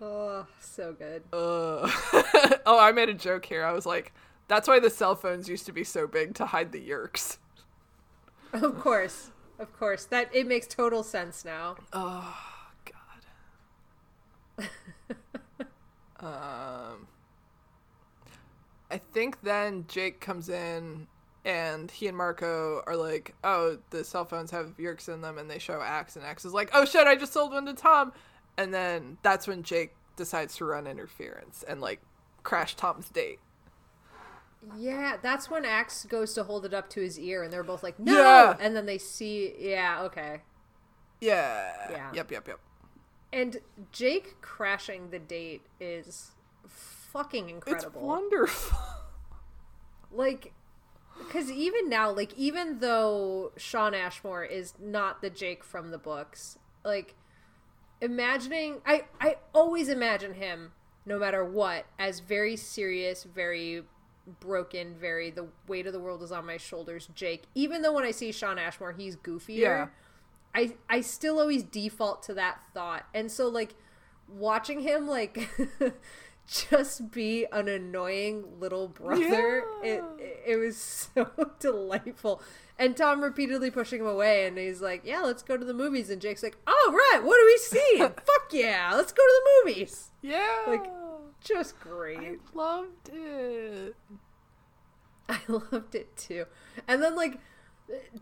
oh, 0.00 0.46
so 0.60 0.92
good. 0.92 1.22
Uh. 1.32 1.90
oh, 2.66 2.78
I 2.78 2.92
made 2.92 3.08
a 3.08 3.14
joke 3.14 3.46
here. 3.46 3.64
I 3.64 3.72
was 3.72 3.86
like, 3.86 4.12
that's 4.48 4.68
why 4.68 4.78
the 4.78 4.90
cell 4.90 5.14
phones 5.14 5.48
used 5.48 5.66
to 5.66 5.72
be 5.72 5.84
so 5.84 6.06
big 6.06 6.34
to 6.34 6.46
hide 6.46 6.72
the 6.72 6.80
Yeerks. 6.80 7.38
Of 8.52 8.78
course, 8.78 9.30
of 9.58 9.72
course. 9.76 10.04
That 10.04 10.34
it 10.34 10.46
makes 10.46 10.66
total 10.66 11.02
sense 11.02 11.44
now. 11.44 11.76
Oh 11.92 12.36
God. 14.58 14.68
um, 16.20 17.06
I 18.90 18.98
think 18.98 19.42
then 19.42 19.86
Jake 19.88 20.20
comes 20.20 20.48
in, 20.48 21.08
and 21.44 21.90
he 21.90 22.06
and 22.06 22.16
Marco 22.16 22.82
are 22.86 22.96
like, 22.96 23.34
"Oh, 23.44 23.78
the 23.90 24.04
cell 24.04 24.24
phones 24.24 24.50
have 24.50 24.76
Yeerks 24.78 25.08
in 25.08 25.20
them," 25.20 25.38
and 25.38 25.50
they 25.50 25.58
show 25.58 25.80
Ax, 25.80 26.16
and 26.16 26.24
Ax 26.24 26.44
is 26.44 26.52
like, 26.52 26.70
"Oh 26.72 26.84
shit, 26.84 27.06
I 27.06 27.16
just 27.16 27.32
sold 27.32 27.52
one 27.52 27.66
to 27.66 27.74
Tom," 27.74 28.12
and 28.56 28.72
then 28.72 29.18
that's 29.22 29.46
when 29.46 29.62
Jake 29.62 29.94
decides 30.16 30.56
to 30.56 30.64
run 30.64 30.86
interference 30.86 31.62
and 31.66 31.80
like 31.80 32.00
crash 32.42 32.74
Tom's 32.76 33.08
date. 33.08 33.40
Yeah, 34.76 35.18
that's 35.20 35.50
when 35.50 35.66
Ax 35.66 36.06
goes 36.06 36.32
to 36.34 36.44
hold 36.44 36.64
it 36.64 36.72
up 36.72 36.88
to 36.90 37.00
his 37.00 37.18
ear, 37.18 37.42
and 37.42 37.52
they're 37.52 37.62
both 37.62 37.82
like, 37.82 37.98
"No!" 37.98 38.14
Yeah. 38.14 38.56
And 38.58 38.74
then 38.74 38.86
they 38.86 38.98
see, 38.98 39.54
yeah, 39.58 40.02
okay. 40.04 40.40
Yeah. 41.20 41.90
Yeah. 41.90 42.10
Yep. 42.14 42.30
Yep. 42.30 42.48
Yep. 42.48 42.60
And 43.32 43.56
Jake 43.92 44.40
crashing 44.40 45.10
the 45.10 45.18
date 45.18 45.62
is 45.80 46.32
fucking 46.68 47.50
incredible. 47.50 48.00
It's 48.00 48.06
wonderful. 48.06 48.78
like 50.12 50.52
because 51.18 51.50
even 51.50 51.88
now 51.88 52.10
like 52.10 52.32
even 52.36 52.78
though 52.80 53.52
shawn 53.56 53.94
ashmore 53.94 54.44
is 54.44 54.74
not 54.80 55.22
the 55.22 55.30
jake 55.30 55.62
from 55.64 55.90
the 55.90 55.98
books 55.98 56.58
like 56.84 57.14
imagining 58.00 58.80
i 58.84 59.04
i 59.20 59.36
always 59.52 59.88
imagine 59.88 60.34
him 60.34 60.72
no 61.06 61.18
matter 61.18 61.44
what 61.44 61.86
as 61.98 62.20
very 62.20 62.56
serious 62.56 63.24
very 63.24 63.82
broken 64.40 64.94
very 64.98 65.30
the 65.30 65.46
weight 65.68 65.86
of 65.86 65.92
the 65.92 66.00
world 66.00 66.22
is 66.22 66.32
on 66.32 66.44
my 66.46 66.56
shoulders 66.56 67.08
jake 67.14 67.44
even 67.54 67.82
though 67.82 67.92
when 67.92 68.04
i 68.04 68.10
see 68.10 68.32
shawn 68.32 68.58
ashmore 68.58 68.92
he's 68.92 69.16
goofier 69.16 69.58
Yeah. 69.58 69.86
I 70.56 70.74
I 70.88 71.00
still 71.00 71.40
always 71.40 71.64
default 71.64 72.22
to 72.24 72.34
that 72.34 72.60
thought. 72.72 73.06
And 73.12 73.28
so 73.28 73.48
like 73.48 73.74
watching 74.28 74.78
him 74.82 75.08
like 75.08 75.50
just 76.46 77.10
be 77.10 77.46
an 77.52 77.68
annoying 77.68 78.44
little 78.60 78.88
brother, 78.88 79.64
it 79.82 80.02
it 80.46 80.56
was 80.58 80.76
so 81.14 81.30
delightful. 81.58 82.42
And 82.78 82.96
Tom 82.96 83.22
repeatedly 83.22 83.70
pushing 83.70 84.00
him 84.00 84.06
away 84.06 84.46
and 84.46 84.58
he's 84.58 84.80
like, 84.80 85.02
"Yeah, 85.04 85.20
let's 85.20 85.42
go 85.42 85.56
to 85.56 85.64
the 85.64 85.74
movies." 85.74 86.10
And 86.10 86.20
Jake's 86.20 86.42
like, 86.42 86.56
"All 86.66 86.92
right, 86.92 87.20
what 87.22 87.40
are 87.40 87.46
we 87.46 87.58
seeing? 87.58 87.98
Fuck 88.08 88.52
yeah, 88.52 88.92
let's 88.94 89.12
go 89.12 89.22
to 89.22 89.42
the 89.64 89.70
movies." 89.70 90.10
Yeah. 90.22 90.62
Like, 90.66 90.84
Just 91.42 91.74
I 91.80 91.88
great. 91.88 92.40
loved 92.54 93.10
it. 93.12 93.94
I 95.28 95.38
loved 95.48 95.94
it 95.94 96.16
too. 96.16 96.46
And 96.88 97.02
then 97.02 97.14
like 97.14 97.38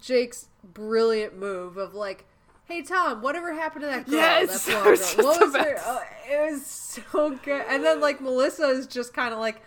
Jake's 0.00 0.48
brilliant 0.62 1.36
move 1.38 1.76
of 1.76 1.94
like, 1.94 2.26
"Hey 2.72 2.82
Tom, 2.82 3.20
whatever 3.20 3.52
happened 3.52 3.82
to 3.82 3.88
that 3.88 4.06
girl? 4.06 4.14
Yes, 4.14 4.64
that 4.66 4.86
was 4.90 5.14
girl? 5.14 5.26
What 5.26 5.40
was 5.40 5.54
her? 5.56 5.76
Oh, 5.84 6.02
it 6.30 6.52
was 6.52 6.64
so 6.66 7.30
good." 7.44 7.64
And 7.68 7.84
then 7.84 8.00
like 8.00 8.20
Melissa 8.20 8.68
is 8.68 8.86
just 8.86 9.12
kind 9.12 9.34
of 9.34 9.40
like, 9.40 9.60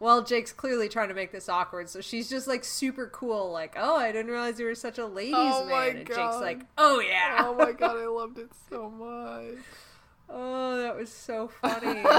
"Well, 0.00 0.22
Jake's 0.24 0.52
clearly 0.52 0.88
trying 0.88 1.08
to 1.08 1.14
make 1.14 1.32
this 1.32 1.50
awkward, 1.50 1.90
so 1.90 2.00
she's 2.00 2.30
just 2.30 2.48
like 2.48 2.64
super 2.64 3.08
cool, 3.08 3.52
like, 3.52 3.74
oh, 3.78 3.96
I 3.96 4.10
didn't 4.10 4.30
realize 4.30 4.58
you 4.58 4.64
were 4.64 4.74
such 4.74 4.96
a 4.98 5.04
ladies' 5.06 5.34
Oh 5.36 5.66
man." 5.66 5.96
and 5.98 6.06
Jake's 6.06 6.40
like, 6.40 6.62
"Oh 6.78 7.00
yeah, 7.00 7.44
Oh 7.46 7.54
my 7.54 7.72
god, 7.80 7.96
I 7.98 8.06
loved 8.06 8.38
it 8.38 8.50
so 8.70 8.88
much. 8.88 9.62
oh 10.30 10.78
that 10.78 10.96
was 10.96 11.12
so 11.12 11.48
funny. 11.48 12.02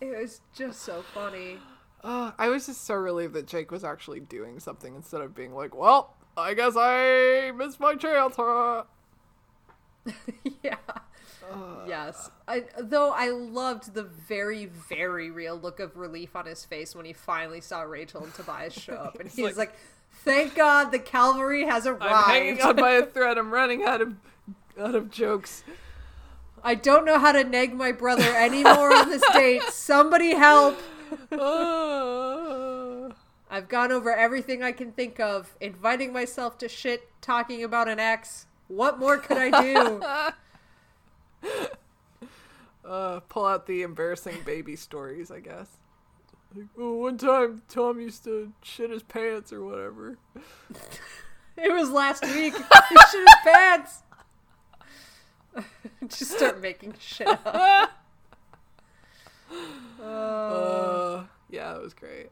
It 0.00 0.16
was 0.20 0.40
just 0.56 0.82
so 0.82 1.02
funny." 1.14 1.58
Uh, 2.04 2.30
I 2.38 2.48
was 2.48 2.66
just 2.66 2.84
so 2.84 2.94
relieved 2.94 3.34
that 3.34 3.46
Jake 3.46 3.70
was 3.72 3.82
actually 3.82 4.20
doing 4.20 4.60
something 4.60 4.94
instead 4.94 5.20
of 5.20 5.34
being 5.34 5.54
like, 5.54 5.74
"Well, 5.74 6.14
I 6.38 6.54
guess 6.54 6.74
I 6.76 7.52
missed 7.56 7.80
my 7.80 7.94
chance." 7.94 8.36
Huh? 8.46 8.84
yeah. 10.62 10.76
yes. 11.86 12.30
I, 12.46 12.64
though 12.78 13.10
I 13.10 13.28
loved 13.30 13.94
the 13.94 14.02
very, 14.02 14.66
very 14.66 15.30
real 15.30 15.56
look 15.56 15.80
of 15.80 15.96
relief 15.96 16.34
on 16.36 16.46
his 16.46 16.64
face 16.64 16.94
when 16.94 17.04
he 17.04 17.12
finally 17.12 17.60
saw 17.60 17.82
Rachel 17.82 18.22
and 18.24 18.32
Tobias 18.34 18.72
show 18.74 18.94
up. 18.94 19.16
And 19.20 19.28
he's 19.28 19.44
like- 19.44 19.56
like, 19.56 19.74
thank 20.24 20.54
God 20.54 20.90
the 20.92 20.98
cavalry 20.98 21.64
has 21.66 21.86
arrived. 21.86 22.02
I'm 22.04 22.24
hanging 22.24 22.60
on 22.62 22.76
by 22.76 22.92
a 22.92 23.06
thread. 23.14 23.36
I'm 23.38 23.50
running 23.50 23.82
out 23.84 24.00
of 24.00 24.14
out 24.78 24.94
of 24.94 25.10
jokes. 25.10 25.64
I 26.62 26.74
don't 26.74 27.04
know 27.04 27.18
how 27.18 27.32
to 27.32 27.44
nag 27.44 27.74
my 27.74 27.92
brother 27.92 28.34
anymore 28.34 28.92
on 28.94 29.08
this 29.10 29.22
date. 29.32 29.62
Somebody 29.70 30.34
help. 30.34 30.78
Ah. 31.32 32.77
I've 33.50 33.68
gone 33.68 33.92
over 33.92 34.14
everything 34.14 34.62
I 34.62 34.72
can 34.72 34.92
think 34.92 35.18
of, 35.20 35.56
inviting 35.60 36.12
myself 36.12 36.58
to 36.58 36.68
shit, 36.68 37.08
talking 37.20 37.64
about 37.64 37.88
an 37.88 37.98
ex. 37.98 38.46
What 38.68 38.98
more 38.98 39.18
could 39.18 39.38
I 39.38 39.62
do? 39.62 40.02
Uh, 42.84 43.20
pull 43.28 43.44
out 43.44 43.66
the 43.66 43.82
embarrassing 43.82 44.34
baby 44.46 44.74
stories, 44.74 45.30
I 45.30 45.40
guess. 45.40 45.68
Like, 46.56 46.68
oh, 46.78 46.94
one 46.94 47.18
time 47.18 47.60
Tom 47.68 48.00
used 48.00 48.24
to 48.24 48.50
shit 48.62 48.88
his 48.88 49.02
pants 49.02 49.52
or 49.52 49.62
whatever. 49.62 50.16
It 51.60 51.72
was 51.72 51.90
last 51.90 52.24
week. 52.24 52.54
He 52.54 52.96
shit 53.10 53.26
his 53.26 53.34
pants. 53.44 54.02
Just 56.06 56.36
start 56.36 56.60
making 56.60 56.94
shit 57.00 57.26
up. 57.26 57.90
Uh, 60.00 61.24
yeah, 61.50 61.74
it 61.74 61.82
was 61.82 61.94
great. 61.94 62.28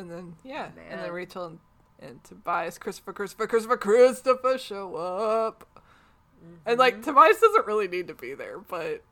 And 0.00 0.10
then 0.10 0.34
yeah, 0.44 0.68
and 0.90 1.00
then 1.00 1.12
Rachel 1.12 1.44
and, 1.46 1.58
and 2.00 2.24
Tobias, 2.24 2.78
Christopher, 2.78 3.12
Christopher, 3.12 3.46
Christopher, 3.46 3.76
Christopher 3.76 4.56
show 4.58 4.96
up. 4.96 5.66
And 6.64 6.78
like 6.78 7.02
Tobias 7.02 7.38
doesn't 7.38 7.66
really 7.66 7.86
need 7.88 8.08
to 8.08 8.14
be 8.14 8.32
there, 8.34 8.58
but 8.58 9.02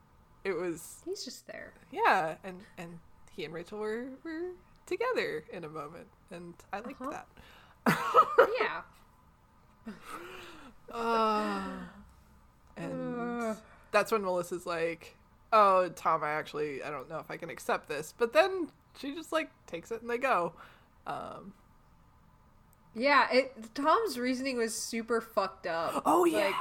it 0.45 0.53
was 0.55 1.03
He's 1.05 1.24
just 1.24 1.47
there. 1.47 1.74
yeah, 1.93 2.36
and 2.43 2.61
and 2.78 2.99
he 3.30 3.45
and 3.45 3.53
Rachel 3.53 3.78
were 3.78 4.07
were 4.24 4.53
together 4.86 5.45
in 5.53 5.64
a 5.64 5.68
moment, 5.68 6.07
and 6.30 6.55
I 6.72 6.80
liked 6.80 7.03
Uh-huh. 7.03 7.11
that. 7.11 8.49
Yeah. 8.59 9.93
Uh, 10.91 11.62
and 12.76 13.57
that's 13.93 14.11
when 14.11 14.22
Melissa's 14.22 14.64
like, 14.66 15.16
"Oh, 15.53 15.89
Tom, 15.95 16.24
I 16.24 16.30
actually 16.30 16.82
I 16.82 16.91
don't 16.91 17.09
know 17.11 17.18
if 17.18 17.30
I 17.30 17.36
can 17.36 17.51
accept 17.51 17.89
this." 17.89 18.14
But 18.16 18.32
then 18.32 18.68
she 18.99 19.14
just 19.14 19.32
like 19.32 19.51
takes 19.66 19.91
it 19.91 20.01
and 20.01 20.09
they 20.11 20.18
go. 20.18 20.55
Um, 21.09 21.55
Yeah, 22.95 23.27
it 23.33 23.75
Tom's 23.75 24.19
reasoning 24.19 24.57
was 24.57 24.75
super 24.75 25.21
fucked 25.21 25.67
up. 25.67 26.03
oh 26.05 26.29
Like, 26.31 26.55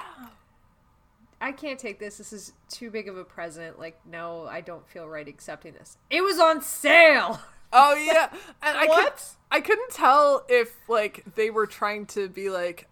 I 1.40 1.52
can't 1.52 1.80
take 1.80 2.00
this. 2.00 2.18
This 2.18 2.34
is 2.34 2.54
too 2.70 2.90
big 2.90 3.08
of 3.08 3.18
a 3.18 3.24
present. 3.24 3.78
Like, 3.78 4.00
no, 4.10 4.48
I 4.48 4.62
don't 4.62 4.88
feel 4.88 5.08
right 5.08 5.28
accepting 5.28 5.74
this. 5.74 5.98
It 6.10 6.22
was 6.22 6.40
on 6.40 6.62
sale. 6.62 7.40
oh 7.74 7.96
yeah. 7.96 8.30
And 8.64 8.78
I 8.78 8.88
could? 8.88 9.14
I 9.52 9.62
couldn't 9.62 9.92
tell 9.92 10.46
if 10.50 10.76
like 10.88 11.24
they 11.36 11.50
were 11.50 11.68
trying 11.68 12.06
to 12.08 12.30
be 12.30 12.50
like, 12.50 12.88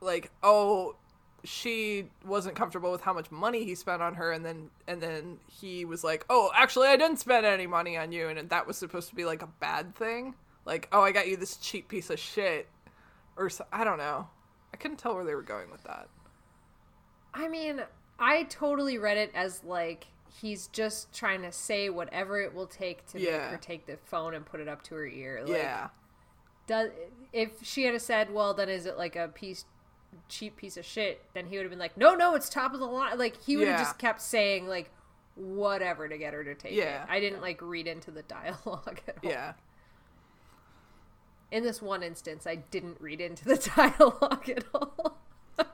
like 0.00 0.30
oh. 0.42 0.96
She 1.44 2.08
wasn't 2.24 2.56
comfortable 2.56 2.90
with 2.90 3.02
how 3.02 3.12
much 3.12 3.30
money 3.30 3.64
he 3.64 3.74
spent 3.74 4.00
on 4.02 4.14
her, 4.14 4.32
and 4.32 4.44
then 4.44 4.70
and 4.86 5.00
then 5.00 5.38
he 5.46 5.84
was 5.84 6.02
like, 6.02 6.24
"Oh, 6.30 6.50
actually, 6.54 6.88
I 6.88 6.96
didn't 6.96 7.18
spend 7.18 7.44
any 7.46 7.66
money 7.66 7.96
on 7.96 8.12
you," 8.12 8.28
and 8.28 8.48
that 8.50 8.66
was 8.66 8.76
supposed 8.78 9.10
to 9.10 9.14
be 9.14 9.24
like 9.24 9.42
a 9.42 9.46
bad 9.46 9.94
thing, 9.94 10.34
like, 10.64 10.88
"Oh, 10.90 11.02
I 11.02 11.12
got 11.12 11.28
you 11.28 11.36
this 11.36 11.56
cheap 11.56 11.88
piece 11.88 12.08
of 12.10 12.18
shit," 12.18 12.68
or 13.36 13.50
so, 13.50 13.64
I 13.72 13.84
don't 13.84 13.98
know. 13.98 14.28
I 14.72 14.76
couldn't 14.78 14.96
tell 14.96 15.14
where 15.14 15.24
they 15.24 15.34
were 15.34 15.42
going 15.42 15.70
with 15.70 15.84
that. 15.84 16.08
I 17.34 17.48
mean, 17.48 17.82
I 18.18 18.44
totally 18.44 18.96
read 18.98 19.18
it 19.18 19.30
as 19.34 19.62
like 19.64 20.06
he's 20.40 20.66
just 20.68 21.12
trying 21.14 21.42
to 21.42 21.52
say 21.52 21.90
whatever 21.90 22.40
it 22.40 22.54
will 22.54 22.66
take 22.66 23.06
to 23.06 23.20
Yeah. 23.20 23.32
make 23.38 23.40
her 23.50 23.56
take 23.58 23.86
the 23.86 23.96
phone 23.98 24.34
and 24.34 24.44
put 24.44 24.60
it 24.60 24.68
up 24.68 24.82
to 24.84 24.94
her 24.96 25.06
ear. 25.06 25.42
Like, 25.44 25.56
yeah, 25.58 25.88
does 26.66 26.90
if 27.32 27.62
she 27.62 27.84
had 27.84 28.00
said, 28.00 28.32
"Well, 28.32 28.54
then 28.54 28.68
is 28.68 28.86
it 28.86 28.96
like 28.96 29.14
a 29.16 29.28
piece 29.28 29.64
cheap 30.28 30.56
piece 30.56 30.76
of 30.76 30.84
shit?" 30.84 31.22
Then 31.34 31.46
he 31.46 31.56
would 31.56 31.64
have 31.64 31.70
been 31.70 31.78
like, 31.78 31.96
"No, 31.96 32.14
no, 32.14 32.34
it's 32.34 32.48
top 32.48 32.74
of 32.74 32.80
the 32.80 32.86
line." 32.86 33.18
Like 33.18 33.40
he 33.42 33.56
would 33.56 33.68
have 33.68 33.78
Yeah. 33.78 33.84
just 33.84 33.98
kept 33.98 34.20
saying 34.20 34.66
like 34.68 34.90
whatever 35.36 36.08
to 36.08 36.16
get 36.16 36.32
her 36.34 36.44
to 36.44 36.54
take 36.54 36.72
Yeah. 36.72 37.02
it. 37.04 37.08
I 37.10 37.20
didn't 37.20 37.40
like 37.40 37.60
read 37.60 37.86
into 37.86 38.10
the 38.10 38.22
dialogue 38.36 39.00
at 39.08 39.16
all. 39.24 39.30
yeah. 39.30 39.52
In 41.50 41.62
this 41.62 41.80
one 41.80 42.02
instance, 42.02 42.46
I 42.46 42.56
didn't 42.56 43.00
read 43.00 43.20
into 43.20 43.44
the 43.44 43.56
dialogue 43.76 44.48
at 44.48 44.64
all. 44.74 45.18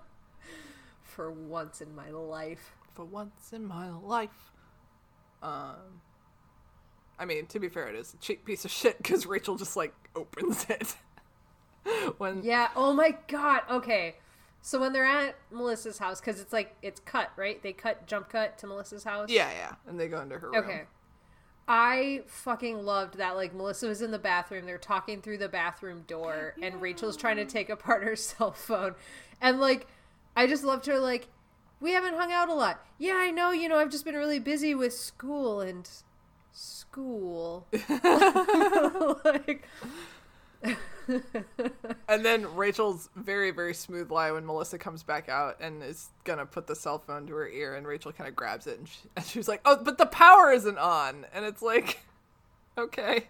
For 1.03 1.31
once 1.31 1.81
in 1.81 1.95
my 1.95 2.11
life. 2.11 2.77
for 2.95 3.05
once 3.05 3.53
in 3.53 3.65
my 3.67 3.89
life. 3.91 4.53
Um, 5.43 6.01
I 7.19 7.25
mean, 7.25 7.47
to 7.47 7.59
be 7.59 7.69
fair, 7.69 7.89
it 7.89 7.95
is 7.95 8.13
a 8.15 8.17
cheap 8.19 8.45
piece 8.45 8.65
of 8.65 8.71
shit 8.71 8.99
because 8.99 9.27
Rachel 9.27 9.57
just 9.57 9.77
like 9.77 9.95
opens 10.15 10.67
it 10.69 10.97
when 12.19 12.43
Yeah. 12.43 12.69
Oh 12.77 12.93
my 12.93 13.17
god. 13.29 13.63
Okay. 13.71 14.17
So 14.63 14.79
when 14.79 14.93
they're 14.93 15.07
at 15.07 15.37
Melissa's 15.51 15.99
house, 15.99 16.21
because 16.21 16.41
it's 16.41 16.53
like 16.53 16.77
it's 16.83 17.01
cut, 17.01 17.31
right? 17.37 17.63
They 17.63 17.73
cut 17.73 18.07
jump 18.07 18.29
cut 18.29 18.59
to 18.59 18.67
Melissa's 18.67 19.05
house. 19.05 19.31
yeah, 19.31 19.51
yeah, 19.53 19.75
and 19.87 19.99
they 19.99 20.09
go 20.09 20.21
into 20.21 20.39
her 20.39 20.51
room. 20.51 20.65
Okay. 20.65 20.83
I 21.67 22.23
fucking 22.27 22.85
loved 22.85 23.19
that. 23.19 23.37
Like 23.37 23.55
Melissa 23.55 23.87
was 23.87 24.03
in 24.03 24.11
the 24.11 24.19
bathroom, 24.19 24.67
they're 24.67 24.77
talking 24.77 25.23
through 25.23 25.39
the 25.39 25.49
bathroom 25.49 26.05
door, 26.07 26.55
and 26.63 26.81
Rachel's 26.81 27.17
trying 27.17 27.37
to 27.37 27.45
take 27.45 27.71
apart 27.71 28.03
her 28.03 28.17
cell 28.17 28.53
phone, 28.53 28.95
and 29.41 29.61
like, 29.61 29.87
I 30.37 30.47
just 30.47 30.65
loved 30.65 30.87
her. 30.87 30.99
Like, 30.99 31.29
we 31.81 31.93
haven't 31.93 32.15
hung 32.15 32.33
out 32.33 32.49
a 32.49 32.55
lot. 32.55 32.85
Yeah, 32.99 33.15
I 33.17 33.31
know. 33.31 33.53
You 33.53 33.69
know, 33.69 33.79
I've 33.79 33.91
just 33.91 34.05
been 34.05 34.15
really 34.15 34.41
busy 34.41 34.75
with 34.75 34.93
school 34.93 35.61
and 35.61 35.89
school. 36.53 37.67
like, 39.25 39.63
And 42.09 42.25
then 42.25 42.57
Rachel's 42.57 43.09
very, 43.15 43.51
very 43.51 43.75
smooth 43.75 44.11
lie 44.11 44.33
when 44.33 44.45
Melissa 44.45 44.79
comes 44.79 45.03
back 45.03 45.29
out 45.29 45.61
and 45.61 45.83
is 45.83 46.09
gonna 46.25 46.47
put 46.47 46.67
the 46.67 46.75
cell 46.75 46.99
phone 46.99 47.27
to 47.29 47.35
her 47.35 47.49
ear, 47.49 47.77
and 47.77 47.87
Rachel 47.87 48.13
kind 48.13 48.29
of 48.29 48.35
grabs 48.35 48.67
it, 48.67 48.79
and, 48.79 48.89
she, 48.89 48.99
and 49.17 49.25
she's 49.25 49.49
like, 49.49 49.61
"Oh, 49.65 49.77
but 49.83 49.99
the 49.99 50.07
power 50.07 50.51
isn't 50.53 50.79
on," 50.79 51.27
and 51.33 51.45
it's 51.45 51.63
like, 51.63 52.01
okay, 52.79 53.29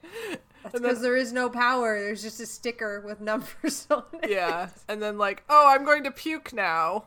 because 0.72 1.02
there 1.02 1.16
is 1.16 1.32
no 1.32 1.50
power. 1.50 2.00
There's 2.00 2.22
just 2.22 2.40
a 2.40 2.46
sticker 2.46 3.00
with 3.00 3.20
numbers 3.20 3.86
on 3.90 4.04
it. 4.22 4.30
yeah, 4.30 4.70
and 4.88 5.02
then 5.02 5.18
like, 5.18 5.42
"Oh, 5.48 5.66
I'm 5.68 5.84
going 5.84 6.04
to 6.04 6.10
puke 6.10 6.52
now." 6.52 7.04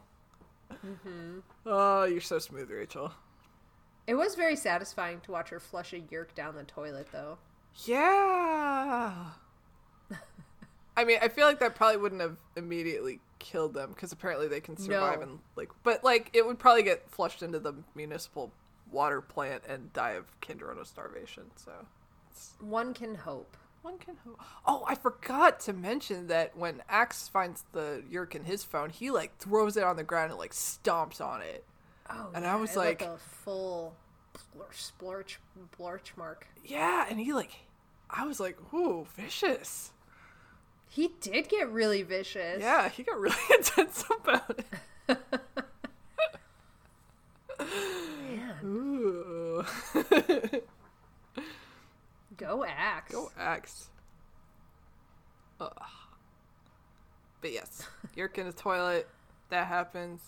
Mm-hmm. 0.71 1.39
Oh, 1.65 2.03
you're 2.05 2.21
so 2.21 2.39
smooth, 2.39 2.69
Rachel. 2.69 3.13
It 4.05 4.15
was 4.15 4.35
very 4.35 4.55
satisfying 4.55 5.21
to 5.21 5.31
watch 5.31 5.49
her 5.49 5.59
flush 5.59 5.93
a 5.93 5.99
Yeerk 5.99 6.35
down 6.35 6.55
the 6.55 6.63
toilet, 6.63 7.07
though. 7.11 7.37
Yeah. 7.85 9.13
I 10.97 11.05
mean, 11.05 11.17
I 11.21 11.27
feel 11.27 11.47
like 11.47 11.59
that 11.59 11.75
probably 11.75 11.97
wouldn't 11.97 12.21
have 12.21 12.37
immediately 12.55 13.19
killed 13.39 13.73
them 13.73 13.89
because 13.89 14.11
apparently 14.11 14.47
they 14.47 14.61
can 14.61 14.77
survive 14.77 15.19
No. 15.19 15.23
and 15.23 15.39
like, 15.55 15.69
but 15.83 16.03
like 16.03 16.29
it 16.33 16.45
would 16.45 16.59
probably 16.59 16.83
get 16.83 17.09
flushed 17.09 17.41
into 17.43 17.59
the 17.59 17.73
municipal 17.95 18.51
water 18.91 19.21
plant 19.21 19.63
and 19.67 19.91
die 19.93 20.11
of 20.11 20.25
Kandrona 20.41 20.85
starvation. 20.85 21.43
So 21.55 21.71
One 22.61 22.93
can 22.93 23.15
hope. 23.15 23.57
one 23.81 23.97
can 23.97 24.15
hope. 24.25 24.39
Oh, 24.67 24.85
I 24.87 24.95
forgot 24.95 25.59
to 25.61 25.73
mention 25.73 26.27
that 26.27 26.55
when 26.55 26.83
Ax 26.87 27.27
finds 27.27 27.63
the 27.73 28.03
Yeerk 28.11 28.35
in 28.35 28.43
his 28.45 28.63
phone, 28.63 28.91
he 28.91 29.09
like 29.11 29.35
throws 29.39 29.75
it 29.77 29.83
on 29.83 29.95
the 29.95 30.03
ground 30.03 30.29
and 30.31 30.39
like 30.39 30.51
stomps 30.53 31.19
on 31.19 31.41
it. 31.41 31.65
Oh, 32.09 32.29
And 32.35 32.45
I 32.45 32.55
was 32.55 32.75
like- 32.75 33.01
a 33.01 33.17
full 33.17 33.95
splorch, 34.37 34.91
splorch, 34.99 35.37
splorch 35.75 36.15
mark. 36.15 36.47
Yeah, 36.63 37.07
and 37.09 37.19
he 37.19 37.33
like, 37.33 37.51
I 38.09 38.25
was 38.25 38.39
like, 38.39 38.57
ooh, 38.73 39.07
vicious. 39.15 39.91
He 40.93 41.09
did 41.21 41.49
get 41.49 41.71
really 41.71 42.03
vicious. 42.03 42.61
Yeah, 42.61 42.87
he 42.87 43.01
got 43.01 43.19
really 43.19 43.35
intense 43.57 44.03
about 44.21 44.59
it. 45.09 45.19
Ooh. 48.63 49.65
go 52.37 52.63
Ax. 52.63 53.11
Go 53.11 53.31
Ax. 53.39 53.89
Ugh. 55.59 55.71
But 57.41 57.53
yes, 57.53 57.87
Yeerk 58.15 58.37
in 58.37 58.45
the 58.45 58.53
toilet. 58.53 59.07
That 59.49 59.65
happens. 59.65 60.21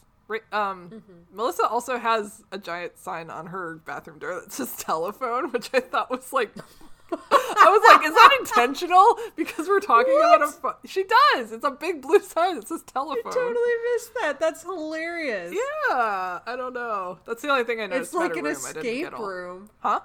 Um, 0.52 0.90
Mm-hmm. 0.90 1.00
Melissa 1.36 1.68
also 1.68 2.00
has 2.00 2.44
a 2.52 2.58
giant 2.58 2.98
sign 2.98 3.30
on 3.30 3.46
her 3.48 3.76
bathroom 3.86 4.18
door 4.18 4.42
that 4.42 4.52
says 4.52 4.76
telephone, 4.78 5.52
which 5.52 5.70
I 5.76 5.80
thought 5.80 6.10
was 6.10 6.34
like. 6.34 6.52
I 7.12 7.70
was 7.70 7.82
like, 7.98 8.08
is 8.08 8.14
that 8.14 8.38
intentional? 8.40 9.18
Because 9.36 9.68
we're 9.68 9.80
talking 9.80 10.16
about 10.18 10.42
a. 10.42 10.48
Fo- 10.52 10.76
she 10.86 11.04
does. 11.04 11.52
It's 11.52 11.64
a 11.66 11.72
big 11.72 12.02
blue 12.02 12.20
sign 12.20 12.56
that 12.56 12.68
says 12.68 12.84
I 12.88 12.92
telephone. 12.92 13.32
totally 13.32 13.74
missed 13.94 14.12
that. 14.22 14.40
That's 14.40 14.64
hilarious. 14.64 15.54
Yeah, 15.54 16.40
I 16.46 16.56
don't 16.58 16.74
know. 16.74 17.20
That's 17.26 17.42
the 17.42 17.50
only 17.50 17.64
thing 17.64 17.80
I 17.82 17.88
noticed. 17.88 18.14
It's 18.14 18.14
like 18.14 18.36
an 18.36 18.44
room. 18.46 18.56
I 18.66 18.74
didn't 18.74 18.84
get 18.84 19.14
escape 19.14 19.20
room. 19.20 19.70
Huh? 19.80 20.00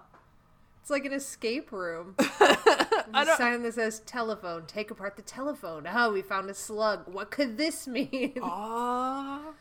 It's 0.83 0.91
like 0.91 1.05
an 1.05 1.13
escape 1.13 1.73
room. 1.73 2.15
I 2.19 2.97
A 3.15 3.37
sign 3.37 3.63
that 3.63 3.75
says 3.75 4.01
telephone. 4.01 4.65
Take 4.67 4.91
apart 4.91 5.17
the 5.17 5.23
telephone. 5.23 5.89
Oh, 5.93 6.13
we 6.13 6.23
found 6.23 6.49
a 6.51 6.55
slug. 6.55 7.05
What 7.07 7.31
could 7.31 7.57
this 7.57 7.87
mean? 7.89 8.35
Aw. 8.43 9.53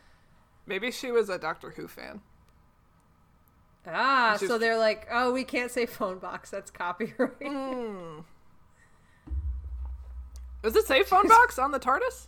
Maybe 0.66 0.90
she 0.90 1.10
was 1.10 1.28
a 1.28 1.38
Doctor 1.38 1.70
Who 1.70 1.88
fan. 1.88 2.20
Ah, 3.86 4.36
so 4.38 4.58
they're 4.58 4.78
like, 4.78 5.06
oh, 5.10 5.32
we 5.32 5.44
can't 5.44 5.70
say 5.70 5.86
phone 5.86 6.18
box. 6.18 6.50
That's 6.50 6.70
copyright. 6.70 7.40
Mm. 7.40 8.24
Does 10.62 10.76
it 10.76 10.86
say 10.86 11.02
phone 11.02 11.28
box 11.28 11.58
on 11.58 11.70
the 11.72 11.80
TARDIS? 11.80 12.26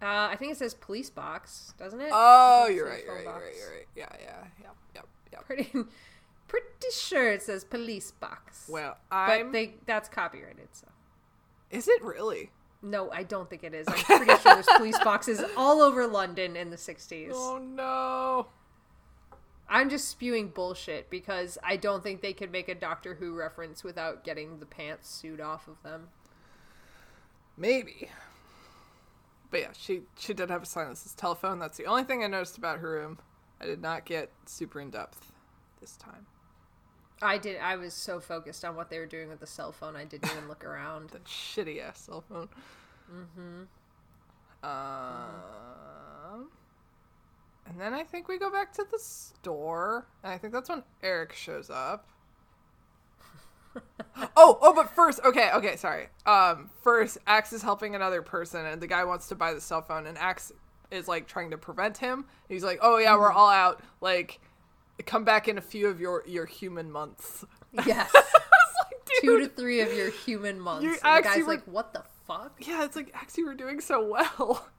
Uh, 0.00 0.28
I 0.32 0.36
think 0.36 0.52
it 0.52 0.58
says 0.58 0.74
police 0.74 1.10
box, 1.10 1.74
doesn't 1.78 2.00
it? 2.00 2.10
Oh, 2.12 2.66
it 2.68 2.74
you're 2.74 2.88
right. 2.88 3.04
You're 3.04 3.14
right. 3.14 3.24
You're 3.24 3.32
right. 3.34 3.54
You're 3.56 3.70
right. 3.70 3.86
Yeah. 3.94 4.08
Yeah. 4.20 4.44
Yep. 4.62 4.76
Yep. 4.94 5.06
Yep. 5.32 5.44
Pretty, 5.46 5.70
pretty 6.48 6.66
sure 6.92 7.30
it 7.30 7.42
says 7.42 7.64
police 7.64 8.10
box. 8.10 8.68
Well, 8.68 8.96
but 9.10 9.16
I'm. 9.16 9.52
they 9.52 9.74
that's 9.86 10.08
copyrighted. 10.08 10.68
So 10.72 10.88
Is 11.70 11.86
it 11.88 12.02
really? 12.02 12.50
no, 12.82 13.10
I 13.12 13.22
don't 13.22 13.48
think 13.48 13.62
it 13.62 13.74
is. 13.74 13.86
I'm 13.86 13.94
pretty 14.18 14.36
sure 14.42 14.54
there's 14.54 14.66
police 14.76 14.98
boxes 15.04 15.40
all 15.56 15.80
over 15.80 16.06
London 16.08 16.56
in 16.56 16.70
the 16.70 16.76
'60s. 16.76 17.30
Oh 17.32 17.58
no. 17.58 18.48
I'm 19.72 19.88
just 19.88 20.08
spewing 20.08 20.48
bullshit 20.48 21.08
because 21.08 21.56
I 21.62 21.76
don't 21.76 22.02
think 22.02 22.20
they 22.20 22.34
could 22.34 22.52
make 22.52 22.68
a 22.68 22.74
Doctor 22.74 23.14
Who 23.14 23.32
reference 23.32 23.82
without 23.82 24.22
getting 24.22 24.58
the 24.60 24.66
pants 24.66 25.08
suit 25.08 25.40
off 25.40 25.66
of 25.66 25.82
them. 25.82 26.08
Maybe. 27.56 28.10
But 29.50 29.60
yeah, 29.60 29.70
she 29.72 30.02
she 30.18 30.34
did 30.34 30.50
have 30.50 30.64
a 30.64 30.66
silenceless 30.66 31.14
telephone. 31.14 31.58
That's 31.58 31.78
the 31.78 31.86
only 31.86 32.04
thing 32.04 32.22
I 32.22 32.26
noticed 32.26 32.58
about 32.58 32.80
her 32.80 32.90
room. 32.90 33.18
I 33.62 33.64
did 33.64 33.80
not 33.80 34.04
get 34.04 34.30
super 34.44 34.78
in 34.78 34.90
depth 34.90 35.32
this 35.80 35.96
time. 35.96 36.26
I 37.22 37.38
did. 37.38 37.58
I 37.58 37.76
was 37.76 37.94
so 37.94 38.20
focused 38.20 38.66
on 38.66 38.76
what 38.76 38.90
they 38.90 38.98
were 38.98 39.06
doing 39.06 39.30
with 39.30 39.40
the 39.40 39.46
cell 39.46 39.72
phone, 39.72 39.96
I 39.96 40.04
didn't 40.04 40.30
even 40.32 40.48
look 40.48 40.66
around. 40.66 41.10
That 41.12 41.24
shitty 41.24 41.80
ass 41.82 42.00
cell 42.00 42.22
phone. 42.28 42.50
Mm-hmm. 43.10 43.62
Um, 44.68 46.50
and 47.66 47.80
then 47.80 47.94
I 47.94 48.04
think 48.04 48.28
we 48.28 48.38
go 48.38 48.50
back 48.50 48.72
to 48.74 48.86
the 48.90 48.98
store, 48.98 50.06
and 50.22 50.32
I 50.32 50.38
think 50.38 50.52
that's 50.52 50.68
when 50.68 50.82
Erek 51.02 51.32
shows 51.32 51.70
up. 51.70 52.08
oh, 54.36 54.58
oh, 54.60 54.72
but 54.74 54.90
first, 54.94 55.20
okay, 55.24 55.50
okay, 55.54 55.76
sorry. 55.76 56.08
Um, 56.26 56.70
first, 56.82 57.18
Ax 57.26 57.52
is 57.52 57.62
helping 57.62 57.94
another 57.94 58.20
person, 58.22 58.66
and 58.66 58.80
the 58.82 58.86
guy 58.86 59.04
wants 59.04 59.28
to 59.28 59.34
buy 59.34 59.54
the 59.54 59.60
cell 59.60 59.82
phone, 59.82 60.06
and 60.06 60.18
Ax 60.18 60.52
is 60.90 61.08
like 61.08 61.26
trying 61.26 61.50
to 61.50 61.58
prevent 61.58 61.96
him. 61.98 62.26
He's 62.48 62.64
like, 62.64 62.78
"Oh 62.82 62.98
yeah, 62.98 63.16
we're 63.16 63.32
all 63.32 63.48
out. 63.48 63.80
Like, 64.00 64.40
come 65.06 65.24
back 65.24 65.48
in 65.48 65.56
a 65.56 65.62
few 65.62 65.88
of 65.88 66.00
your 66.00 66.22
your 66.26 66.44
human 66.46 66.90
months." 66.90 67.44
Yes, 67.86 68.12
like, 68.14 69.08
two 69.22 69.40
to 69.40 69.48
three 69.48 69.80
of 69.80 69.92
your 69.94 70.10
human 70.10 70.60
months. 70.60 70.84
You 70.84 70.96
and 71.02 71.24
the 71.24 71.28
guy's 71.28 71.38
were- 71.38 71.48
like, 71.48 71.64
"What 71.64 71.94
the 71.94 72.02
fuck? 72.26 72.54
Yeah, 72.60 72.84
it's 72.84 72.96
like 72.96 73.10
Ax, 73.14 73.38
you 73.38 73.46
were 73.46 73.54
doing 73.54 73.80
so 73.80 74.06
well. 74.06 74.68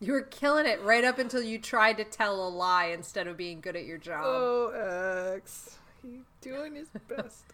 You 0.00 0.12
were 0.12 0.22
killing 0.22 0.66
it 0.66 0.82
right 0.82 1.04
up 1.04 1.18
until 1.18 1.42
you 1.42 1.58
tried 1.58 1.96
to 1.96 2.04
tell 2.04 2.46
a 2.46 2.50
lie 2.50 2.86
instead 2.86 3.26
of 3.26 3.36
being 3.36 3.60
good 3.60 3.76
at 3.76 3.84
your 3.84 3.98
job." 3.98 4.24
Oh, 4.26 5.32
Ax. 5.34 5.78
He's 6.02 6.20
doing 6.40 6.74
his 6.74 6.88
best. 7.08 7.44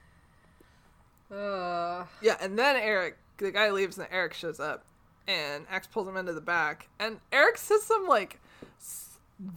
Ugh. 1.30 2.06
yeah, 2.20 2.36
and 2.40 2.58
then 2.58 2.76
Erek, 2.76 3.16
the 3.38 3.50
guy 3.50 3.70
leaves 3.70 3.96
and 3.96 4.06
Erek 4.10 4.34
shows 4.34 4.60
up, 4.60 4.84
and 5.26 5.64
Ax 5.70 5.86
pulls 5.86 6.06
him 6.06 6.16
into 6.16 6.32
the 6.34 6.40
back, 6.42 6.88
and 7.00 7.20
Erek 7.32 7.56
says 7.56 7.82
some, 7.82 8.06
like, 8.06 8.38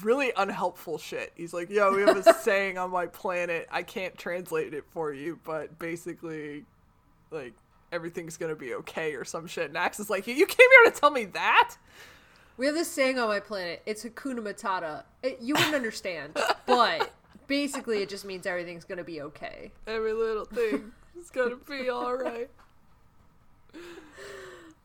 really 0.01 0.31
unhelpful 0.38 0.97
shit. 0.97 1.33
He's 1.36 1.53
like, 1.53 1.69
yo, 1.69 1.93
we 1.93 2.01
have 2.03 2.15
a 2.15 2.33
saying 2.41 2.77
on 2.77 2.91
my 2.91 3.07
planet. 3.07 3.67
I 3.69 3.83
can't 3.83 4.17
translate 4.17 4.73
it 4.73 4.86
for 4.91 5.11
you, 5.11 5.38
but 5.43 5.77
basically, 5.77 6.63
like, 7.29 7.53
everything's 7.91 8.38
gonna 8.38 8.55
be 8.55 8.73
okay 8.75 9.13
or 9.15 9.25
some 9.25 9.45
shit. 9.47 9.67
And 9.67 9.77
Ax 9.77 9.99
is 9.99 10.09
like, 10.09 10.27
you 10.27 10.33
came 10.45 10.69
here 10.83 10.91
to 10.91 10.97
tell 10.97 11.11
me 11.11 11.25
that? 11.25 11.75
We 12.58 12.66
have 12.68 12.76
this 12.76 12.89
saying 12.89 13.20
on 13.20 13.28
my 13.28 13.39
planet. 13.39 13.82
It's 13.86 14.03
Hakuna 14.06 14.39
Matata. 14.39 15.03
It, 15.22 15.39
you 15.41 15.56
wouldn't 15.56 15.76
understand, 15.76 16.38
but 16.66 17.12
basically, 17.47 18.01
it 18.01 18.10
just 18.10 18.24
means 18.26 18.45
everything's 18.45 18.86
gonna 18.86 19.03
be 19.03 19.22
okay. 19.22 19.72
Every 19.88 20.14
little 20.14 20.45
thing 20.45 20.91
is 21.20 21.30
gonna 21.30 21.58
be 21.58 21.89
alright. 21.89 22.49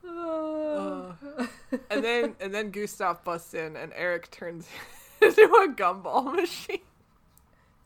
Uh, 0.08 1.12
and 1.90 2.02
then 2.04 2.34
and 2.40 2.52
then 2.52 2.70
Gustav 2.70 3.22
busts 3.22 3.54
in 3.54 3.76
and 3.76 3.92
Erek 3.94 4.30
turns 4.30 4.66
into 5.22 5.42
a 5.42 5.68
gumball 5.68 6.34
machine. 6.34 6.80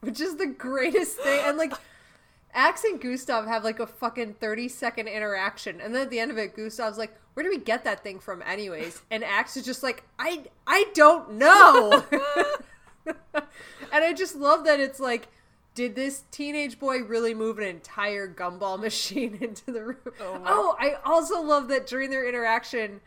which 0.00 0.20
is 0.20 0.36
the 0.36 0.46
greatest 0.46 1.18
thing. 1.18 1.40
And 1.44 1.58
like, 1.58 1.72
Ax 2.54 2.84
and 2.84 3.00
Gustav 3.00 3.46
have 3.46 3.64
like 3.64 3.80
a 3.80 3.86
fucking 3.86 4.34
30 4.34 4.68
second 4.68 5.08
interaction. 5.08 5.80
And 5.80 5.94
then 5.94 6.02
at 6.02 6.10
the 6.10 6.20
end 6.20 6.30
of 6.30 6.38
it, 6.38 6.54
Gustav's 6.54 6.98
like, 6.98 7.12
Where 7.34 7.42
do 7.44 7.50
we 7.50 7.58
get 7.58 7.84
that 7.84 8.02
thing 8.02 8.20
from, 8.20 8.42
anyways? 8.42 9.02
And 9.10 9.24
Ax 9.24 9.56
is 9.56 9.64
just 9.64 9.82
like, 9.82 10.04
I, 10.18 10.44
I 10.66 10.86
don't 10.94 11.32
know. 11.32 12.04
and 13.06 13.14
I 13.92 14.12
just 14.12 14.36
love 14.36 14.64
that 14.64 14.80
it's 14.80 15.00
like, 15.00 15.28
did 15.74 15.96
this 15.96 16.22
teenage 16.30 16.78
boy 16.78 17.02
really 17.02 17.34
move 17.34 17.58
an 17.58 17.64
entire 17.64 18.32
gumball 18.32 18.78
machine 18.80 19.36
into 19.40 19.72
the 19.72 19.84
room? 19.84 19.96
Oh 20.20 20.42
Oh, 20.46 20.76
I 20.78 20.94
also 21.04 21.42
love 21.42 21.68
that 21.68 21.86
during 21.88 22.10
their 22.10 22.28
interaction, 22.28 23.00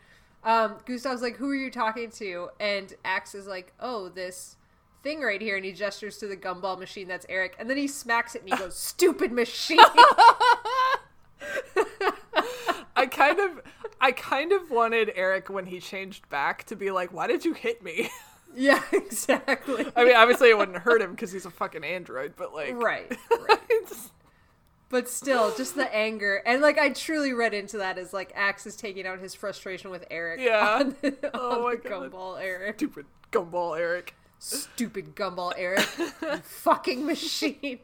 um, 0.44 0.76
Gustav's 0.84 1.22
like, 1.22 1.36
"Who 1.36 1.50
are 1.50 1.54
you 1.54 1.70
talking 1.70 2.10
to?" 2.12 2.50
And 2.60 2.92
Ax 3.04 3.34
is 3.34 3.46
like, 3.46 3.72
"Oh, 3.80 4.08
this 4.10 4.56
thing 5.02 5.20
right 5.20 5.40
here," 5.40 5.56
and 5.56 5.64
he 5.64 5.72
gestures 5.72 6.18
to 6.18 6.26
the 6.26 6.36
gumball 6.36 6.78
machine. 6.78 7.08
That's 7.08 7.26
Erek, 7.28 7.54
and 7.58 7.68
then 7.68 7.76
he 7.76 7.86
smacks 7.86 8.34
it 8.34 8.42
and 8.42 8.50
he 8.52 8.56
goes, 8.58 8.74
"Stupid 8.78 9.32
machine." 9.32 9.78
I 12.96 13.06
kind 13.06 13.38
of 13.38 13.60
I 14.00 14.12
kind 14.12 14.52
of 14.52 14.70
wanted 14.70 15.12
Erek 15.14 15.48
when 15.50 15.66
he 15.66 15.80
changed 15.80 16.28
back 16.28 16.64
to 16.64 16.76
be 16.76 16.90
like, 16.90 17.12
"Why 17.12 17.26
did 17.26 17.44
you 17.44 17.52
hit 17.54 17.82
me?" 17.82 18.10
yeah, 18.56 18.82
exactly. 18.92 19.86
I 19.94 20.04
mean, 20.04 20.16
obviously 20.16 20.50
it 20.50 20.58
wouldn't 20.58 20.78
hurt 20.78 21.00
him 21.00 21.12
because 21.12 21.30
he's 21.32 21.46
a 21.46 21.50
fucking 21.50 21.84
android, 21.84 22.34
but 22.36 22.54
like, 22.54 22.74
right, 22.74 23.16
right. 23.48 23.60
But 24.90 25.06
still, 25.06 25.54
just 25.54 25.74
the 25.74 25.94
anger, 25.94 26.42
and 26.46 26.62
like 26.62 26.78
I 26.78 26.88
truly 26.88 27.34
read 27.34 27.52
into 27.52 27.76
that 27.76 27.98
as 27.98 28.14
like 28.14 28.32
Ax 28.34 28.66
is 28.66 28.74
taking 28.74 29.06
out 29.06 29.18
his 29.18 29.34
frustration 29.34 29.90
with 29.90 30.06
Erek. 30.10 30.40
Yeah. 30.40 30.78
on 30.80 30.96
the, 31.02 31.30
Oh 31.34 31.64
my 31.64 31.76
the 31.76 31.86
God. 31.88 32.10
gumball 32.10 32.40
Erek. 32.42 32.76
stupid 32.76 33.04
gumball 33.30 33.78
Erek. 33.78 34.14
Stupid 34.38 35.14
gumball 35.14 35.52
Erek. 35.56 35.80
fucking 36.42 37.04
machine. 37.04 37.80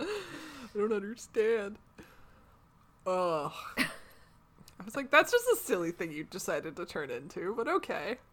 I 0.00 0.06
don't 0.76 0.92
understand. 0.92 1.78
Ugh. 3.06 3.52
I 3.76 4.84
was 4.84 4.96
like, 4.96 5.10
that's 5.10 5.32
just 5.32 5.46
a 5.52 5.56
silly 5.56 5.92
thing 5.92 6.12
you 6.12 6.24
decided 6.24 6.76
to 6.76 6.86
turn 6.86 7.10
into, 7.10 7.54
but 7.56 7.68
okay. 7.68 8.16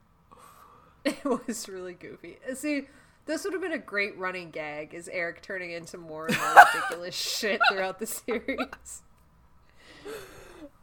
It 1.03 1.25
was 1.25 1.67
really 1.67 1.93
goofy. 1.95 2.37
Uh, 2.47 2.53
See, 2.53 2.87
this 3.25 3.43
would 3.43 3.53
have 3.53 3.61
been 3.61 3.71
a 3.71 3.79
great 3.79 4.15
running 4.19 4.51
gag 4.51 4.93
is 4.93 5.07
Erek 5.07 5.41
turning 5.41 5.71
into 5.71 5.97
more 5.97 6.27
and 6.27 6.37
more 6.37 6.63
ridiculous 6.75 7.15
shit 7.39 7.59
throughout 7.71 7.97
the 7.97 8.05
series. 8.05 9.01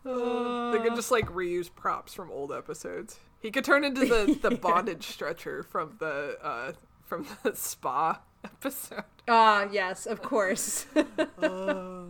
they 0.02 0.78
could 0.82 0.96
just 0.96 1.12
like 1.12 1.26
reuse 1.26 1.70
props 1.72 2.14
from 2.14 2.32
old 2.32 2.50
episodes. 2.52 3.20
He 3.40 3.50
could 3.50 3.64
turn 3.64 3.84
into 3.84 4.04
the, 4.04 4.38
the 4.40 4.56
bondage 4.62 5.06
stretcher 5.06 5.62
from 5.62 5.96
the 5.98 6.36
uh 6.42 6.72
from 7.04 7.26
the 7.42 7.52
spa 7.54 8.20
episode. 8.44 9.04
Ah, 9.28 9.68
yes, 9.70 10.06
of 10.06 10.22
course. 10.22 10.86
Uh, 11.42 12.02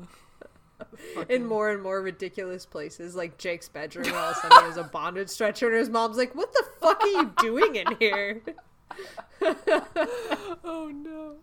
In 1.29 1.45
more 1.47 1.71
and 1.71 1.83
more 1.83 2.01
ridiculous 2.03 2.65
places, 2.67 3.15
like 3.15 3.37
Jake's 3.39 3.69
bedroom, 3.69 4.07
all 4.13 4.31
of 4.31 4.37
a 4.37 4.41
sudden 4.41 4.59
he 4.61 4.65
has 4.67 4.77
a 4.77 4.85
bondage 4.85 5.29
stretcher, 5.29 5.69
and 5.69 5.77
his 5.77 5.89
mom's 5.91 6.17
like, 6.17 6.35
"What 6.35 6.53
the 6.53 6.65
fuck 6.81 7.01
are 7.03 7.07
you 7.09 7.33
doing 7.39 7.77
in 7.77 7.97
here?" 7.99 8.43
oh 10.65 10.91
no. 10.93 11.37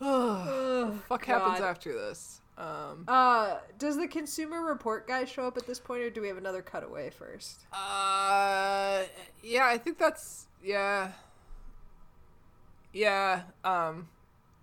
Ugh. 0.00 0.98
Fuck 1.08 1.24
happens 1.24 1.60
after 1.60 1.92
this. 1.92 2.40
Um 2.58 3.04
Uh, 3.06 3.58
does 3.78 3.96
the 3.96 4.08
Consumer 4.08 4.62
Report 4.62 5.06
guy 5.06 5.24
show 5.24 5.46
up 5.46 5.56
at 5.56 5.66
this 5.66 5.78
point, 5.78 6.02
or 6.02 6.10
do 6.10 6.20
we 6.20 6.28
have 6.28 6.36
another 6.36 6.60
cutaway 6.60 7.08
first? 7.10 7.60
Uh, 7.72 9.04
yeah, 9.42 9.66
I 9.66 9.78
think 9.78 9.96
that's 9.96 10.46
yeah, 10.62 11.12
yeah. 12.92 13.42
Um, 13.64 14.08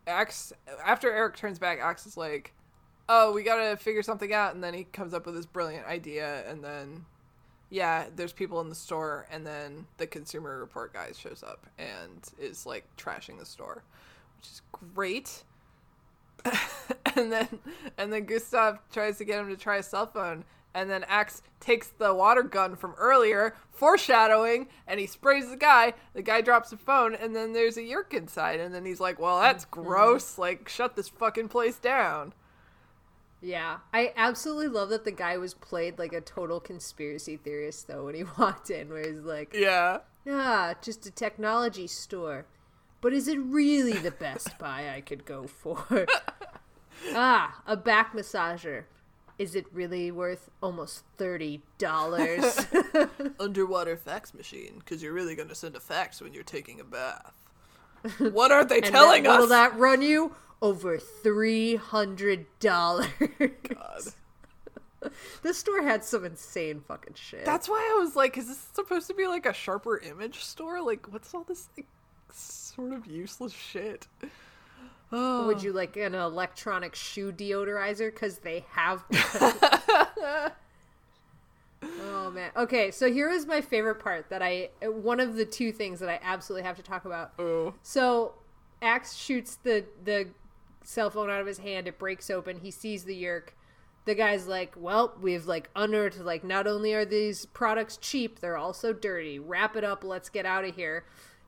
Ax 0.07 0.51
after 0.83 1.11
Erek 1.11 1.37
turns 1.37 1.57
back, 1.57 1.79
Ax 1.79 2.05
is 2.05 2.17
like, 2.17 2.53
"Oh, 3.07 3.31
we 3.31 3.43
gotta 3.43 3.77
figure 3.77 4.03
something 4.03 4.33
out," 4.33 4.53
and 4.53 4.63
then 4.63 4.73
he 4.73 4.83
comes 4.83 5.13
up 5.13 5.25
with 5.25 5.35
this 5.35 5.45
brilliant 5.45 5.87
idea, 5.87 6.43
and 6.49 6.61
then 6.63 7.05
yeah, 7.69 8.07
there's 8.15 8.33
people 8.33 8.59
in 8.61 8.69
the 8.69 8.75
store, 8.75 9.25
and 9.31 9.47
then 9.47 9.87
the 9.97 10.05
Consumer 10.05 10.59
Report 10.59 10.93
guy 10.93 11.11
shows 11.17 11.43
up 11.43 11.65
and 11.79 12.29
is 12.37 12.65
like 12.65 12.85
trashing 12.97 13.39
the 13.39 13.45
store, 13.45 13.83
which 14.37 14.47
is 14.47 14.61
great. 14.93 15.43
and 17.15 17.31
then 17.31 17.47
and 17.97 18.11
then 18.11 18.25
Gustav 18.25 18.79
tries 18.91 19.17
to 19.17 19.25
get 19.25 19.39
him 19.39 19.49
to 19.49 19.57
try 19.57 19.77
a 19.77 19.83
cell 19.83 20.07
phone, 20.07 20.43
and 20.73 20.89
then 20.89 21.03
Ax 21.05 21.41
takes 21.59 21.87
the 21.87 22.13
water 22.13 22.43
gun 22.43 22.75
from 22.75 22.93
earlier, 22.97 23.55
foreshadowing, 23.71 24.67
and 24.87 24.99
he 24.99 25.07
sprays 25.07 25.49
the 25.49 25.57
guy. 25.57 25.93
The 26.13 26.21
guy 26.21 26.41
drops 26.41 26.69
the 26.69 26.77
phone, 26.77 27.15
and 27.15 27.35
then 27.35 27.53
there's 27.53 27.77
a 27.77 27.81
Yeerk 27.81 28.13
inside, 28.13 28.59
and 28.59 28.73
then 28.73 28.85
he's 28.85 28.99
like, 28.99 29.19
"Well, 29.19 29.39
that's 29.39 29.65
gross. 29.65 30.37
Like, 30.37 30.69
shut 30.69 30.95
this 30.95 31.09
fucking 31.09 31.49
place 31.49 31.77
down." 31.77 32.33
Yeah, 33.41 33.77
I 33.93 34.11
absolutely 34.15 34.69
love 34.69 34.89
that 34.89 35.05
the 35.05 35.11
guy 35.11 35.37
was 35.37 35.53
played 35.53 35.99
like 35.99 36.13
a 36.13 36.21
total 36.21 36.59
conspiracy 36.59 37.37
theorist 37.37 37.87
though 37.87 38.05
when 38.05 38.15
he 38.15 38.23
walked 38.39 38.69
in, 38.69 38.89
where 38.89 39.05
he's 39.07 39.19
like, 39.21 39.53
Yeah, 39.53 39.99
Ah, 40.27 40.73
just 40.81 41.05
a 41.05 41.11
technology 41.11 41.85
store. 41.87 42.45
But 43.01 43.13
is 43.13 43.27
it 43.27 43.37
really 43.39 43.93
the 43.93 44.11
Best 44.11 44.57
Buy 44.59 44.91
I 44.95 45.01
could 45.01 45.25
go 45.25 45.47
for? 45.47 46.05
ah, 47.13 47.61
a 47.67 47.77
back 47.77 48.13
massager. 48.13 48.85
Is 49.37 49.53
it 49.53 49.65
really 49.73 50.11
worth 50.11 50.49
almost 50.63 51.03
$30? 51.17 51.59
Underwater 53.39 53.97
fax 53.97 54.33
machine, 54.33 54.75
because 54.79 55.03
you're 55.03 55.11
really 55.13 55.35
going 55.35 55.49
to 55.49 55.55
send 55.55 55.75
a 55.75 55.81
fax 55.81 56.21
when 56.21 56.33
you're 56.33 56.43
taking 56.43 56.79
a 56.79 56.85
bath. 56.85 57.33
What 58.17 58.51
are 58.51 58.63
they 58.63 58.79
telling 58.81 59.23
that, 59.23 59.39
Will 59.39 59.47
that 59.47 59.77
run 59.77 60.01
you 60.01 60.35
over 60.61 60.97
$300? 60.97 62.45
God. 63.67 65.11
the 65.41 65.53
store 65.53 65.81
had 65.81 66.03
some 66.05 66.23
insane 66.23 66.81
fucking 66.87 67.15
shit. 67.15 67.43
That's 67.45 67.67
why 67.67 67.93
I 67.93 67.99
was 67.99 68.15
like, 68.15 68.37
is 68.37 68.47
this 68.47 68.65
supposed 68.73 69.07
to 69.07 69.13
be 69.13 69.27
like 69.27 69.45
a 69.45 69.53
sharper 69.53 69.97
image 69.97 70.43
store? 70.43 70.81
Like, 70.81 71.11
what's 71.11 71.33
all 71.33 71.43
this 71.43 71.67
sort 72.31 72.93
of 72.93 73.05
useless 73.05 73.53
shit? 73.53 74.07
Oh. 75.11 75.47
Would 75.47 75.63
you 75.63 75.71
like 75.71 75.97
an 75.97 76.15
electronic 76.15 76.95
shoe 76.95 77.31
deodorizer? 77.31 78.13
Because 78.13 78.39
they 78.39 78.65
have. 78.71 79.03
oh 81.83 82.31
man. 82.31 82.51
Okay, 82.57 82.91
so 82.91 83.11
here 83.11 83.29
is 83.29 83.45
my 83.45 83.61
favorite 83.61 83.95
part 83.95 84.29
that 84.29 84.41
I. 84.41 84.69
One 84.81 85.19
of 85.19 85.35
the 85.35 85.45
two 85.45 85.71
things 85.71 85.99
that 85.99 86.09
I 86.09 86.19
absolutely 86.23 86.65
have 86.67 86.75
to 86.77 86.83
talk 86.83 87.05
about. 87.05 87.33
Oh. 87.39 87.75
So, 87.83 88.33
Ax 88.81 89.15
shoots 89.15 89.57
the 89.63 89.85
the 90.03 90.27
cell 90.83 91.09
phone 91.09 91.29
out 91.29 91.41
of 91.41 91.47
his 91.47 91.59
hand. 91.59 91.87
It 91.87 91.97
breaks 91.97 92.29
open. 92.29 92.59
He 92.59 92.71
sees 92.71 93.03
the 93.03 93.15
Yeerk. 93.15 93.49
The 94.05 94.15
guy's 94.15 94.47
like, 94.47 94.73
"Well, 94.75 95.13
we've 95.21 95.45
like 95.45 95.69
unearthed 95.75 96.19
like 96.19 96.43
not 96.43 96.67
only 96.67 96.93
are 96.93 97.05
these 97.05 97.45
products 97.45 97.97
cheap, 97.97 98.39
they're 98.39 98.57
also 98.57 98.91
dirty. 98.91 99.39
Wrap 99.39 99.75
it 99.75 99.83
up. 99.83 100.03
Let's 100.03 100.29
get 100.29 100.45
out 100.45 100.65
of 100.65 100.75
here." 100.75 101.05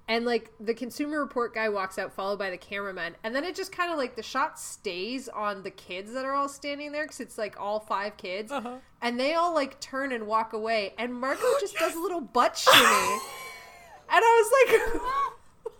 And 0.09 0.23
like 0.25 0.51
the 0.59 0.73
consumer 0.73 1.19
report 1.19 1.53
guy 1.53 1.67
walks 1.67 1.97
out, 1.99 2.13
followed 2.13 2.39
by 2.39 2.49
the 2.49 2.57
cameraman, 2.57 3.15
and 3.23 3.35
then 3.35 3.43
it 3.43 3.55
just 3.55 3.73
kind 3.73 3.91
of 3.91 3.97
like 3.97 4.15
the 4.15 4.23
shot 4.23 4.57
stays 4.57 5.27
on 5.27 5.63
the 5.63 5.71
kids 5.71 6.13
that 6.13 6.23
are 6.23 6.33
all 6.33 6.47
standing 6.47 6.93
there 6.93 7.03
because 7.03 7.19
it's 7.19 7.37
like 7.37 7.59
all 7.59 7.81
five 7.81 8.15
kids, 8.15 8.49
Uh-huh. 8.51 8.77
and 9.01 9.19
they 9.19 9.33
all 9.33 9.53
like 9.53 9.81
turn 9.81 10.13
and 10.13 10.25
walk 10.25 10.53
away, 10.53 10.93
and 10.97 11.13
Marco 11.13 11.43
just 11.59 11.75
does 11.77 11.93
a 11.93 11.99
little 11.99 12.21
butt 12.21 12.57
shimmy, 12.57 12.77
and 12.79 13.19
I 14.09 14.19
was 14.19 14.51
like. 14.53 15.01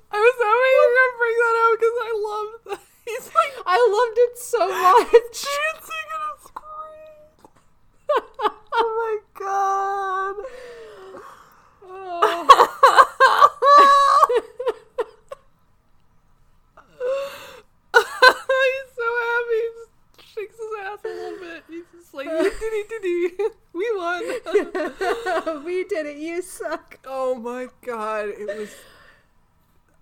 I 0.10 0.16
was 0.18 0.36
hoping 0.40 0.72
you 0.72 0.82
were 0.88 0.96
gonna 0.98 1.18
bring 1.20 1.38
that 1.44 1.56
up 1.64 1.72
because 1.78 1.98
I 2.00 2.12
love 2.24 2.50
that. 2.66 2.80
He's 3.12 3.28
like 3.36 3.54
I 3.66 3.78
loved 3.92 4.18
it 4.20 4.38
so 4.40 4.60
much. 4.70 5.36
dancing 5.44 6.08
in 6.16 6.22
a 6.24 6.34
screen. 6.48 7.24
oh 8.74 8.88
my 9.04 9.16
god. 9.38 10.36
He's 17.94 18.92
so 18.96 19.08
happy. 19.26 19.58
He 19.58 19.70
just 19.78 20.34
shakes 20.36 20.56
his 20.58 20.67
ass 20.80 21.00
a 21.04 21.08
little 21.08 21.40
bit. 21.40 21.64
He's 21.70 21.84
just 21.94 22.14
like, 22.14 22.28
diddy. 22.90 23.32
We 23.74 23.92
won. 23.96 24.24
we 25.66 25.84
did 25.84 26.06
it. 26.06 26.18
You 26.18 26.42
suck. 26.42 27.00
oh 27.06 27.36
my 27.36 27.68
god. 27.86 28.30
It 28.30 28.58
was. 28.58 28.76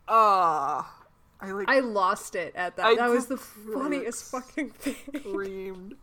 Ah. 0.07 1.01
I 1.41 1.51
like 1.51 1.69
I 1.69 1.79
lost 1.79 2.35
it 2.35 2.53
at 2.55 2.77
that. 2.77 2.85
I 2.85 2.95
that 2.95 3.09
was 3.09 3.27
the 3.27 3.37
funniest 3.37 4.23
fucking 4.31 4.69
thing. 4.71 4.95
screamed. 5.19 5.95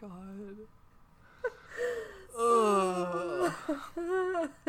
God. 0.00 0.56
Ugh. 2.38 3.52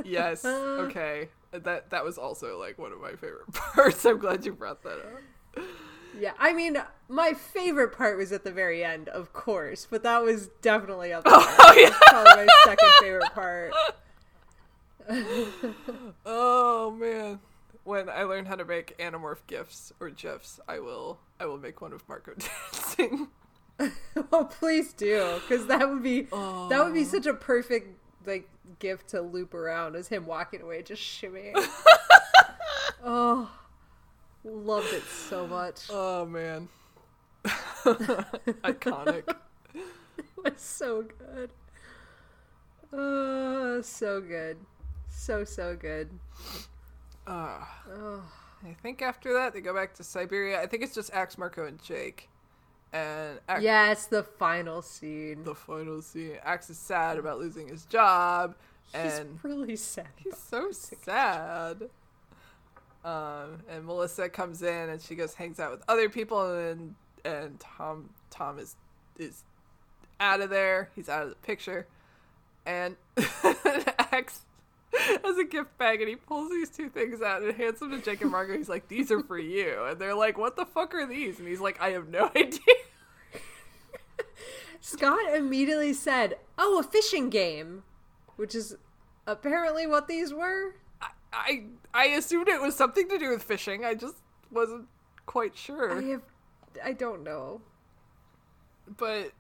yes. 0.04 0.44
Okay. 0.44 1.30
That 1.52 1.90
that 1.90 2.04
was 2.04 2.18
also 2.18 2.60
like 2.60 2.78
one 2.78 2.92
of 2.92 3.00
my 3.00 3.12
favorite 3.12 3.52
parts. 3.54 4.06
I'm 4.06 4.20
glad 4.20 4.46
you 4.46 4.54
brought 4.54 4.84
that 4.84 5.00
up. 5.00 5.64
Yeah, 6.18 6.34
I 6.40 6.54
mean, 6.54 6.78
my 7.08 7.34
favorite 7.34 7.96
part 7.98 8.18
was 8.18 8.32
at 8.32 8.44
the 8.44 8.52
very 8.52 8.84
end, 8.84 9.10
of 9.10 9.34
course, 9.34 9.88
but 9.90 10.04
that 10.04 10.24
was 10.24 10.48
definitely 10.62 11.12
up 11.14 11.24
there. 11.26 11.34
Oh 11.36 11.74
yeah. 11.78 11.96
Probably 12.08 12.46
my 12.46 12.48
second 12.66 12.90
favorite 13.02 13.34
part. 13.34 13.74
Oh 16.26 16.92
man. 16.92 17.40
When 17.84 18.10
I 18.10 18.24
learn 18.24 18.46
how 18.46 18.56
to 18.56 18.66
make 18.66 18.96
Animorph 19.00 19.40
gifs 19.48 19.92
or 20.00 20.10
gifs, 20.10 20.60
I 20.68 20.80
will 20.80 21.20
I 21.40 21.46
will 21.46 21.58
make 21.58 21.82
one 21.82 21.94
of 21.94 22.08
Marco 22.08 22.34
dancing. 22.74 23.30
oh, 24.32 24.44
please 24.60 24.94
do, 24.94 25.40
because 25.48 25.66
that 25.68 25.90
would 25.90 26.04
be 26.04 26.24
that 26.24 26.82
would 26.84 26.94
be 26.94 27.06
such 27.06 27.26
a 27.26 27.34
perfect 27.34 27.98
like 28.28 28.48
gift 28.80 29.08
to 29.10 29.22
loop 29.22 29.54
around 29.54 29.96
as 29.96 30.10
him 30.10 30.26
walking 30.28 30.62
away 30.62 30.84
just 30.84 31.02
shimmying. 31.02 31.54
oh, 33.04 33.50
loved 34.44 34.94
it 34.94 35.04
so 35.04 35.48
much. 35.48 35.82
Oh 35.92 36.26
man. 36.26 36.68
Iconic. 37.46 39.24
It 39.74 40.26
was 40.44 40.54
so 40.62 41.04
good. 41.04 41.50
Oh, 42.92 43.82
so 43.82 44.22
good. 44.22 44.58
So, 45.10 45.44
so 45.44 45.76
good. 45.76 46.10
Uh, 47.28 47.60
Oh, 47.92 48.24
I 48.68 48.74
think 48.82 49.02
after 49.02 49.34
that 49.34 49.54
they 49.54 49.62
go 49.62 49.74
back 49.74 49.94
to 49.96 50.04
Siberia. 50.04 50.62
I 50.62 50.66
think 50.66 50.84
it's 50.84 50.96
just 50.96 51.14
Ax, 51.14 51.38
Marco, 51.38 51.66
and 51.66 51.82
Jake. 51.82 52.30
And 52.92 53.40
Ax, 53.48 53.62
yeah, 53.62 53.92
it's 53.92 54.08
the 54.08 54.24
final 54.24 54.82
scene. 54.82 55.44
the 55.44 55.56
final 55.56 56.02
scene. 56.02 56.38
Ax 56.44 56.70
is 56.70 56.78
sad 56.78 57.18
about 57.18 57.38
losing 57.40 57.68
his 57.68 57.86
job, 57.86 58.56
He's 58.92 59.20
and 59.20 59.40
really 59.44 59.76
sad. 59.76 60.08
he's 60.18 60.38
so 60.38 60.72
sad. 60.72 61.90
Um, 63.04 63.64
and 63.70 63.86
Melissa 63.86 64.28
comes 64.28 64.62
in 64.62 64.90
and 64.90 65.02
she 65.02 65.16
goes 65.16 65.34
hangs 65.34 65.60
out 65.60 65.72
with 65.72 65.84
other 65.88 66.10
people, 66.10 66.56
and 66.58 66.96
and 67.24 67.60
Tom 67.60 68.10
Tom 68.30 68.60
is 68.60 68.76
is 69.18 69.44
out 70.20 70.42
of 70.42 70.50
there. 70.50 70.90
He's 70.96 71.08
out 71.10 71.24
of 71.24 71.30
the 71.30 71.36
picture, 71.36 71.88
and 72.66 72.98
Ax 74.12 74.42
has 74.92 75.38
a 75.38 75.44
gift 75.44 75.78
bag 75.78 76.02
and 76.02 76.10
he 76.10 76.16
pulls 76.16 76.50
these 76.50 76.70
two 76.70 76.90
things 76.90 77.22
out 77.22 77.42
and 77.42 77.56
hands 77.56 77.80
them 77.80 77.92
to 77.92 78.00
Jake 78.00 78.22
and 78.22 78.32
Margaret. 78.32 78.58
He's 78.58 78.70
like, 78.70 78.88
"These 78.88 79.12
are 79.12 79.22
for 79.22 79.38
you," 79.38 79.86
and 79.86 80.00
they're 80.00 80.16
like, 80.16 80.38
"What 80.38 80.56
the 80.56 80.66
fuck 80.66 80.94
are 80.94 81.06
these?" 81.06 81.40
And 81.40 81.48
he's 81.48 81.60
like, 81.60 81.80
"I 81.82 81.92
have 81.92 82.10
no 82.10 82.32
idea." 82.36 82.60
Scott 84.82 85.34
immediately 85.34 85.94
said, 85.94 86.38
"Oh, 86.58 86.80
a 86.80 86.84
fishing 86.84 87.30
game," 87.30 87.84
which 88.36 88.56
is 88.56 88.76
apparently 89.28 89.86
what 89.86 90.08
these 90.08 90.34
were. 90.34 90.76
I 91.34 91.64
I 91.94 92.06
assumed 92.08 92.48
it 92.48 92.62
was 92.62 92.76
something 92.76 93.08
to 93.10 93.18
do 93.18 93.30
with 93.30 93.44
fishing. 93.44 93.86
I 93.86 93.94
just 93.94 94.16
wasn't 94.52 94.88
quite 95.26 95.56
sure. 95.58 95.98
I 95.98 96.02
have, 96.10 96.22
I 96.84 96.94
don't 96.94 97.24
know. 97.24 97.62
But 98.98 99.32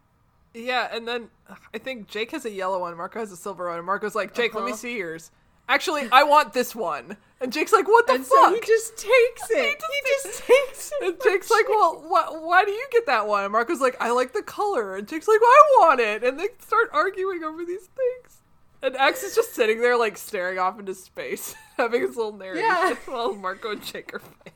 yeah, 0.53 0.87
and 0.91 1.07
then 1.07 1.29
I 1.73 1.77
think 1.77 2.07
Jake 2.07 2.31
has 2.31 2.45
a 2.45 2.51
yellow 2.51 2.79
one, 2.79 2.95
Marco 2.97 3.19
has 3.19 3.31
a 3.31 3.37
silver 3.37 3.67
one, 3.69 3.77
and 3.77 3.85
Marco's 3.85 4.15
like, 4.15 4.33
Jake, 4.33 4.53
let 4.53 4.63
me 4.63 4.71
Uh-huh. 4.71 4.77
see 4.77 4.97
yours. 4.97 5.31
Actually, 5.67 6.09
I 6.11 6.23
want 6.23 6.53
this 6.53 6.75
one. 6.75 7.15
And 7.41 7.53
Jake's 7.53 7.71
like, 7.71 7.87
what 7.87 8.07
the 8.07 8.13
And 8.15 8.25
fuck? 8.25 8.37
so 8.49 8.53
he 8.55 8.59
just 8.61 8.97
takes 8.97 9.43
it. 9.51 9.79
He 9.79 10.29
just, 10.29 10.43
takes 10.43 10.91
it. 10.99 11.07
and 11.07 11.15
Jake's 11.23 11.51
like, 11.51 11.69
well, 11.69 11.99
wh- 12.01 12.43
why 12.43 12.65
do 12.65 12.71
you 12.71 12.87
get 12.91 13.05
that 13.05 13.27
one? 13.27 13.43
And 13.43 13.51
Marco's 13.51 13.79
like, 13.79 13.95
I 14.01 14.09
like 14.09 14.33
the 14.33 14.41
color. 14.41 14.95
And 14.95 15.07
Jake's 15.07 15.27
like, 15.27 15.39
well, 15.39 15.49
I 15.49 15.63
want 15.81 15.99
it. 15.99 16.23
And 16.23 16.39
they 16.39 16.47
start 16.59 16.89
arguing 16.91 17.43
over 17.43 17.63
these 17.63 17.87
things. 17.87 18.38
And 18.81 18.95
Ax 18.95 19.23
is 19.23 19.35
just 19.35 19.53
sitting 19.53 19.81
there, 19.81 19.97
like, 19.97 20.17
staring 20.17 20.57
off 20.57 20.79
into 20.79 20.95
space, 20.95 21.53
having 21.77 22.01
his 22.01 22.15
little 22.15 22.31
narration 22.33 22.63
Yeah. 22.65 22.95
while 23.07 23.33
Marco 23.33 23.71
and 23.71 23.83
Jake 23.83 24.13
are 24.13 24.19
fighting. 24.19 24.53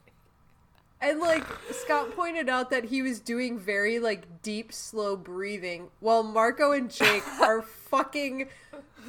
And 1.01 1.19
like 1.19 1.43
Scott 1.71 2.15
pointed 2.15 2.47
out 2.47 2.69
that 2.69 2.85
he 2.85 3.01
was 3.01 3.19
doing 3.19 3.59
very 3.59 3.99
like 3.99 4.41
deep, 4.41 4.71
slow 4.71 5.17
breathing 5.17 5.89
while 5.99 6.23
Marco 6.23 6.71
and 6.71 6.89
Jake 6.89 7.27
are 7.41 7.61
fucking 7.61 8.47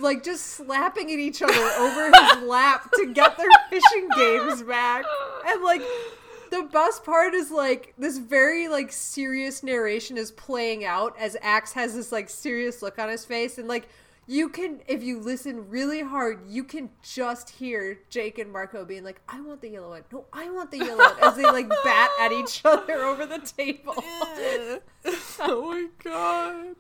like 0.01 0.24
just 0.24 0.45
slapping 0.45 1.12
at 1.12 1.20
each 1.20 1.41
other 1.41 1.53
over 1.55 2.07
his 2.07 2.43
lap 2.49 2.91
to 2.95 3.12
get 3.12 3.36
their 3.36 3.47
fishing 3.70 4.09
games 4.16 4.62
back. 4.65 5.05
And 5.47 5.62
like 5.62 5.82
the 6.51 6.62
best 6.73 7.05
part 7.05 7.32
is 7.32 7.53
like 7.53 7.95
this 7.97 8.19
very 8.19 8.66
like 8.66 8.91
serious 8.91 9.62
narration 9.62 10.16
is 10.16 10.32
playing 10.32 10.85
out 10.85 11.15
as 11.16 11.36
Ax 11.43 11.74
has 11.74 11.95
this 11.95 12.11
like 12.11 12.28
serious 12.28 12.82
look 12.82 12.99
on 12.99 13.09
his 13.09 13.24
face 13.24 13.57
and 13.57 13.69
like 13.69 13.86
you 14.27 14.49
can 14.49 14.81
if 14.87 15.03
you 15.03 15.21
listen 15.21 15.69
really 15.69 16.03
hard 16.03 16.41
you 16.49 16.65
can 16.65 16.89
just 17.03 17.51
hear 17.51 17.99
jake 18.09 18.39
and 18.39 18.51
marco 18.53 18.85
being 18.85 19.05
like 19.05 19.21
i 19.29 19.41
want 19.41 19.61
the 19.61 19.69
yellow 19.69 19.91
one. 19.91 20.03
No 20.13 20.25
i 20.33 20.49
want 20.51 20.71
the 20.71 20.79
yellow 20.79 20.97
one 20.97 21.17
as 21.23 21.37
they 21.37 21.43
like 21.45 21.69
bat 21.85 22.11
at 22.21 22.33
each 22.33 22.63
other 22.65 23.05
over 23.05 23.27
the 23.27 23.39
table. 23.39 23.95
Oh 25.41 25.71
my 25.71 25.87
god. 26.03 26.77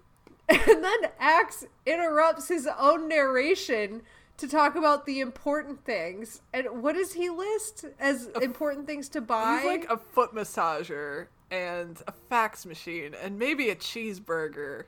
and 0.48 0.84
then 0.84 0.98
Ax 1.18 1.66
interrupts 1.86 2.48
his 2.48 2.66
own 2.78 3.08
narration 3.08 4.02
to 4.36 4.48
talk 4.48 4.74
about 4.74 5.06
the 5.06 5.20
important 5.20 5.84
things. 5.84 6.40
And 6.52 6.82
what 6.82 6.94
does 6.94 7.12
he 7.12 7.30
list 7.30 7.84
as 8.00 8.28
important 8.40 8.86
things 8.86 9.08
to 9.10 9.20
buy? 9.20 9.58
He's 9.58 9.66
like 9.66 9.90
a 9.90 9.96
foot 9.98 10.34
massager 10.34 11.26
and 11.50 12.02
a 12.06 12.12
fax 12.30 12.66
machine 12.66 13.14
and 13.22 13.38
maybe 13.38 13.68
a 13.70 13.76
cheeseburger. 13.76 14.84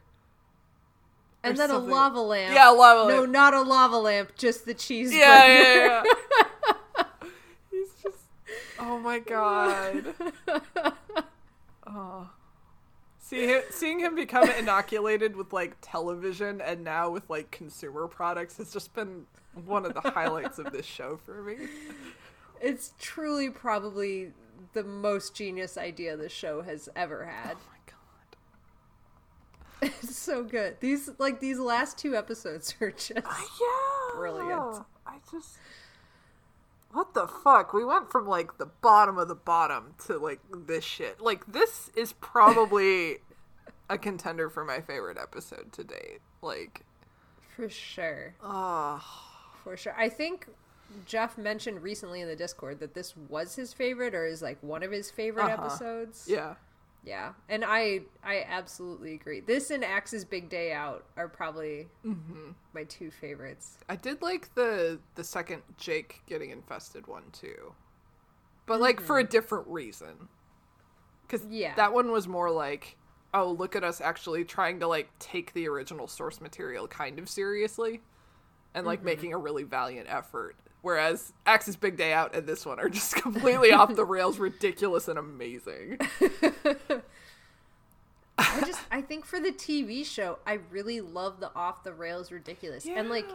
And 1.49 1.57
then 1.57 1.71
a 1.71 1.79
lava 1.79 2.21
lamp. 2.21 2.55
Yeah, 2.55 2.71
a 2.71 2.75
lava 2.75 3.05
lamp. 3.05 3.11
No, 3.11 3.27
not 3.27 3.55
a 3.55 3.63
lava 3.63 3.99
lamp, 3.99 4.37
just 4.37 4.67
the 4.67 4.75
cheeseburger. 4.75 5.13
Yeah, 5.13 5.47
yeah, 5.47 6.03
yeah. 6.99 7.05
He's 7.71 7.91
just. 8.03 8.19
Oh 8.79 8.99
my 8.99 9.19
god. 9.19 10.15
Oh. 11.89 12.29
See 13.19 13.47
him, 13.47 13.63
seeing 13.71 14.01
him 14.01 14.15
become 14.15 14.49
inoculated 14.51 15.37
with 15.37 15.53
like 15.53 15.77
television 15.81 16.61
and 16.61 16.85
now 16.85 17.11
with 17.11 17.29
like 17.31 17.51
consumer 17.51 18.07
products 18.07 18.57
has 18.59 18.73
just 18.73 18.95
been 18.95 19.27
one 19.65 19.87
of 19.87 19.95
the 19.95 20.01
highlights 20.01 20.59
of 20.59 20.73
this 20.73 20.87
show 20.87 21.19
for 21.25 21.43
me. 21.43 21.57
It's 22.61 22.93
truly 23.01 23.51
probably 23.51 24.33
the 24.75 24.85
most 24.85 25.35
genius 25.35 25.77
idea 25.77 26.17
the 26.17 26.29
show 26.29 26.63
has 26.63 26.89
ever 26.95 27.25
had. 27.25 27.57
Oh. 27.57 27.76
It's 29.83 30.17
so 30.17 30.43
good. 30.43 30.79
These 30.81 31.11
like 31.19 31.41
these 31.41 31.59
last 31.59 31.99
two 31.99 32.17
episodes 32.17 32.75
are 32.81 32.91
just 32.91 33.11
Yeah. 33.15 34.15
Brilliant. 34.15 34.85
I 35.07 35.19
just. 35.31 35.59
What 36.93 37.13
the 37.15 37.27
fuck? 37.29 37.73
We 37.75 37.85
went 37.85 38.11
from 38.11 38.27
like 38.27 38.57
the 38.59 38.67
bottom 38.67 39.19
of 39.19 39.29
the 39.29 39.35
bottom 39.35 39.95
to 40.07 40.17
like 40.19 40.41
this 40.67 40.85
shit. 40.85 41.21
Like 41.21 41.45
this 41.47 41.91
is 41.95 42.13
probably 42.15 43.19
a 43.91 43.99
contender 43.99 44.49
for 44.49 44.65
my 44.65 44.81
favorite 44.81 45.19
episode 45.19 45.73
to 45.75 45.85
date. 45.85 46.21
Like, 46.43 46.83
for 47.55 47.69
sure. 47.69 48.35
oh, 48.43 49.03
For 49.63 49.77
sure. 49.77 49.95
I 49.99 50.09
think 50.09 50.47
Jeff 51.05 51.37
mentioned 51.37 51.83
recently 51.83 52.21
in 52.23 52.29
the 52.29 52.37
Discord 52.37 52.81
that 52.81 52.95
this 52.95 53.15
was 53.29 53.57
his 53.57 53.73
favorite 53.75 54.15
or 54.15 54.25
is 54.25 54.41
like 54.41 54.63
one 54.63 54.83
of 54.83 54.91
his 54.91 55.11
favorite 55.11 55.45
Uh-huh. 55.45 55.65
episodes. 55.67 56.27
yeah. 56.29 56.55
Yeah. 57.07 57.33
And 57.49 57.65
I 57.65 58.01
I 58.25 58.45
absolutely 58.49 59.15
agree. 59.15 59.41
This 59.41 59.71
and 59.71 59.85
Ax's 59.85 60.25
Big 60.25 60.49
Day 60.51 60.73
Out 60.73 61.05
are 61.17 61.29
probably 61.29 61.87
Mm-hmm. 62.05 62.51
my 62.75 62.83
two 62.85 63.11
favorites. 63.13 63.79
I 63.89 63.95
did 63.97 64.21
like 64.23 64.55
the 64.57 64.99
the 65.15 65.25
second 65.25 65.63
Jake 65.79 66.23
getting 66.27 66.51
infested 66.51 67.07
one 67.07 67.23
too, 67.33 67.73
but 68.67 68.81
like 68.81 69.01
for 69.01 69.19
a 69.21 69.25
different 69.25 69.69
reason. 69.69 70.29
Because 71.23 71.47
Yeah. 71.49 71.75
that 71.77 71.93
one 71.93 72.11
was 72.11 72.27
more 72.29 72.51
like, 72.51 72.97
oh, 73.33 73.53
look 73.53 73.77
at 73.77 73.85
us 73.85 74.01
actually 74.01 74.45
trying 74.45 74.81
to 74.81 74.89
like 74.89 75.09
take 75.21 75.53
the 75.53 75.69
original 75.69 76.09
source 76.09 76.41
material 76.41 76.89
kind 76.89 77.21
of 77.21 77.29
seriously, 77.29 78.01
and 78.75 78.85
like 78.85 79.05
making 79.05 79.33
a 79.33 79.39
really 79.39 79.63
valiant 79.63 80.09
effort. 80.11 80.57
Whereas 80.87 81.33
Ax's 81.45 81.75
Big 81.75 81.97
Day 81.97 82.13
Out 82.13 82.37
and 82.37 82.47
this 82.47 82.65
one 82.65 82.79
are 82.79 82.89
just 82.89 83.17
completely 83.21 83.73
off 83.73 83.97
the 83.97 84.05
rails, 84.05 84.39
ridiculous 84.39 85.09
and 85.09 85.19
amazing. 85.19 85.99
I 88.39 88.61
just 88.65 88.81
I 88.93 89.01
think 89.03 89.25
for 89.25 89.41
the 89.41 89.51
TV 89.51 90.07
show, 90.07 90.39
I 90.47 90.61
really 90.71 91.01
love 91.01 91.41
the 91.41 91.53
off 91.57 91.83
the 91.83 91.93
rails 91.93 92.31
ridiculous. 92.31 92.87
And 92.87 93.09
like 93.11 93.27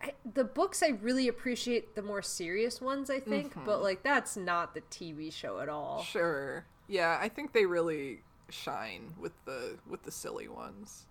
I, 0.00 0.14
the 0.32 0.44
books 0.44 0.82
I 0.82 0.94
really 1.02 1.28
appreciate 1.28 1.94
the 1.94 2.00
more 2.00 2.22
serious 2.22 2.80
ones, 2.80 3.10
I 3.10 3.20
think, 3.20 3.50
Mm-hmm. 3.50 3.66
but 3.66 3.82
like 3.82 4.02
that's 4.02 4.34
not 4.34 4.72
the 4.72 4.80
TV 4.80 5.30
show 5.30 5.60
at 5.60 5.68
all. 5.68 6.02
Sure. 6.04 6.64
Yeah, 6.88 7.18
I 7.20 7.28
think 7.28 7.52
they 7.52 7.66
really 7.66 8.22
shine 8.48 9.12
with 9.20 9.32
the 9.44 9.76
with 9.86 10.04
the 10.04 10.10
silly 10.10 10.48
ones. 10.48 11.04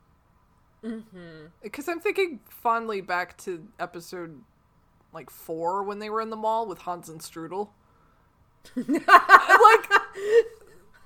Mm-hmm. 0.84 1.46
Because 1.62 1.88
I'm 1.88 2.00
thinking 2.00 2.40
fondly 2.50 3.02
back 3.02 3.38
to 3.44 3.68
episode 3.80 4.42
like 5.14 5.30
four 5.30 5.84
when 5.84 6.00
they 6.00 6.10
were 6.10 6.22
in 6.22 6.30
the 6.30 6.36
mall 6.36 6.68
with 6.68 6.80
Hans 6.80 7.10
and 7.10 7.20
Strudel. 7.20 7.70
like, 8.76 8.88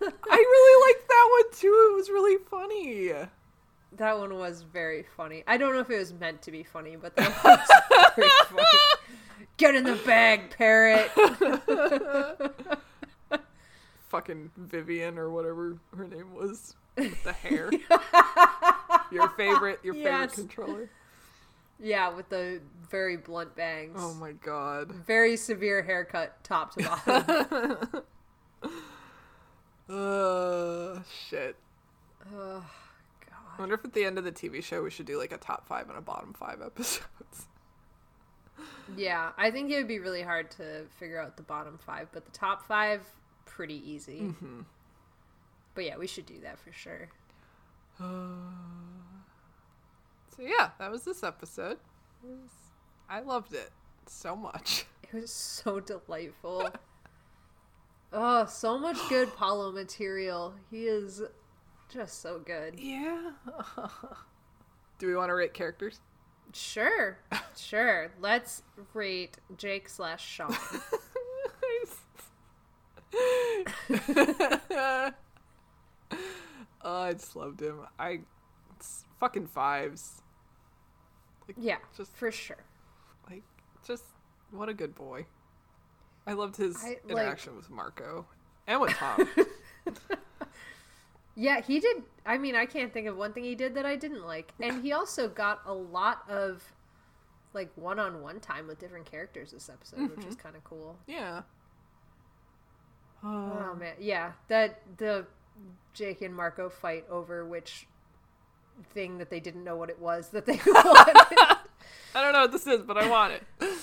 I 0.01 0.37
really 0.37 0.93
liked 0.93 1.07
that 1.07 1.27
one 1.31 1.53
too. 1.53 1.89
It 1.91 1.95
was 1.95 2.09
really 2.09 2.37
funny. 2.49 3.11
That 3.93 4.17
one 4.19 4.37
was 4.37 4.61
very 4.61 5.05
funny. 5.15 5.43
I 5.47 5.57
don't 5.57 5.73
know 5.73 5.79
if 5.79 5.89
it 5.89 5.97
was 5.97 6.13
meant 6.13 6.41
to 6.43 6.51
be 6.51 6.63
funny, 6.63 6.95
but 6.95 7.15
that 7.15 7.29
was 7.43 7.69
very 8.15 8.29
funny. 8.49 8.63
Get 9.57 9.75
in 9.75 9.83
the 9.85 9.95
bag, 9.95 10.51
parrot. 10.51 11.09
Fucking 14.09 14.51
Vivian 14.55 15.17
or 15.17 15.31
whatever 15.31 15.77
her 15.95 16.07
name 16.07 16.33
was 16.33 16.75
with 16.95 17.23
the 17.23 17.33
hair. 17.33 17.71
your 19.11 19.29
favorite, 19.29 19.79
your 19.83 19.95
favorite 19.95 20.33
controller. 20.33 20.89
Yeah, 21.79 22.09
with 22.13 22.29
the 22.29 22.61
very 22.89 23.17
blunt 23.17 23.55
bangs. 23.55 23.97
Oh 23.99 24.13
my 24.15 24.31
god. 24.31 24.91
Very 24.91 25.37
severe 25.37 25.83
haircut, 25.83 26.43
top 26.43 26.73
to 26.75 26.83
bottom. 26.83 28.03
Uh, 29.89 30.99
shit. 31.29 31.55
oh, 32.35 32.65
god. 33.21 33.39
I 33.57 33.59
wonder 33.61 33.75
if 33.75 33.85
at 33.85 33.93
the 33.93 34.03
end 34.03 34.17
of 34.17 34.25
the 34.25 34.33
TV 34.33 34.61
show 34.61 34.83
we 34.83 34.89
should 34.89 35.05
do 35.05 35.17
like 35.17 35.31
a 35.31 35.37
top 35.37 35.65
five 35.65 35.87
and 35.87 35.97
a 35.97 36.01
bottom 36.01 36.33
five 36.33 36.61
episodes. 36.65 37.47
Yeah, 38.97 39.31
I 39.37 39.49
think 39.49 39.71
it 39.71 39.77
would 39.77 39.87
be 39.87 39.99
really 39.99 40.23
hard 40.23 40.51
to 40.51 40.85
figure 40.99 41.21
out 41.21 41.37
the 41.37 41.43
bottom 41.43 41.77
five, 41.77 42.09
but 42.11 42.25
the 42.25 42.31
top 42.31 42.67
five, 42.67 43.01
pretty 43.45 43.81
easy. 43.89 44.23
Mm-hmm. 44.23 44.61
But 45.73 45.85
yeah, 45.85 45.97
we 45.97 46.07
should 46.07 46.25
do 46.25 46.41
that 46.41 46.59
for 46.59 46.73
sure. 46.73 47.07
So 50.37 50.43
yeah, 50.43 50.69
that 50.79 50.91
was 50.91 51.03
this 51.03 51.23
episode. 51.23 51.77
Was- 52.23 52.71
I 53.09 53.21
loved 53.21 53.53
it 53.53 53.71
so 54.05 54.35
much. 54.35 54.85
It 55.13 55.21
was 55.21 55.31
so 55.31 55.79
delightful. 55.79 56.69
oh, 58.11 58.45
so 58.45 58.77
much 58.77 58.97
good 59.07 59.33
Paulo 59.37 59.71
material. 59.71 60.53
He 60.69 60.83
is 60.83 61.21
just 61.87 62.21
so 62.21 62.39
good. 62.39 62.77
Yeah. 62.77 63.31
do 64.99 65.07
we 65.07 65.15
want 65.15 65.29
to 65.29 65.33
rate 65.33 65.53
characters? 65.53 66.01
Sure, 66.53 67.19
sure. 67.55 68.11
Let's 68.19 68.63
rate 68.93 69.37
Jake 69.55 69.87
slash 69.87 70.27
Shawn. 70.27 70.53
oh, 74.73 75.11
I 76.83 77.13
just 77.13 77.33
loved 77.33 77.61
him. 77.61 77.79
I 77.97 78.19
it's 78.75 79.05
fucking 79.21 79.47
fives. 79.47 80.21
Yeah, 81.55 81.77
Just- 81.95 82.15
for 82.15 82.31
sure. 82.31 82.63
Like, 83.29 83.43
just 83.85 84.03
what 84.51 84.69
a 84.69 84.73
good 84.73 84.95
boy. 84.95 85.25
I 86.25 86.33
loved 86.33 86.57
his 86.57 86.83
I, 86.83 86.89
like- 86.89 87.03
interaction 87.09 87.55
with 87.55 87.69
Marco 87.69 88.25
and 88.67 88.81
with 88.81 88.93
Tom. 88.93 89.29
Yeah, 91.39 91.61
he 91.61 91.79
did. 91.79 92.01
I 92.25 92.39
mean, 92.39 92.55
I 92.55 92.65
can't 92.65 92.91
think 92.91 93.05
of 93.05 93.15
one 93.15 93.31
thing 93.31 93.43
he 93.43 93.53
did 93.53 93.75
that 93.75 93.85
I 93.85 93.95
didn't 93.95 94.25
like. 94.25 94.51
And 94.59 94.81
he 94.81 94.91
also 94.91 95.29
got 95.29 95.61
a 95.67 95.73
lot 95.73 96.27
of 96.27 96.63
like 97.53 97.69
one-on-one 97.75 98.39
time 98.39 98.65
with 98.65 98.79
different 98.79 99.05
characters 99.05 99.51
this 99.51 99.69
episode, 99.69 100.09
which 100.15 100.25
is 100.25 100.33
mm-hmm. 100.33 100.41
kind 100.41 100.55
of 100.55 100.63
cool. 100.63 100.97
yeah. 101.05 101.43
Oh 103.23 103.69
um, 103.71 103.79
man, 103.79 103.93
yeah, 103.99 104.31
that 104.47 104.81
the 104.97 105.27
Jake 105.93 106.23
and 106.23 106.35
Marco 106.35 106.69
fight 106.69 107.05
over 107.09 107.45
which 107.45 107.87
thing 108.93 109.17
that 109.17 109.29
they 109.29 109.39
didn't 109.39 109.63
know 109.63 109.75
what 109.75 109.89
it 109.89 109.99
was 109.99 110.29
that 110.29 110.45
they 110.45 110.59
wanted. 110.65 111.15
I 112.15 112.21
don't 112.21 112.33
know 112.33 112.41
what 112.41 112.51
this 112.51 112.67
is, 112.67 112.81
but 112.83 112.97
I 112.97 113.09
want 113.09 113.33
it. 113.33 113.43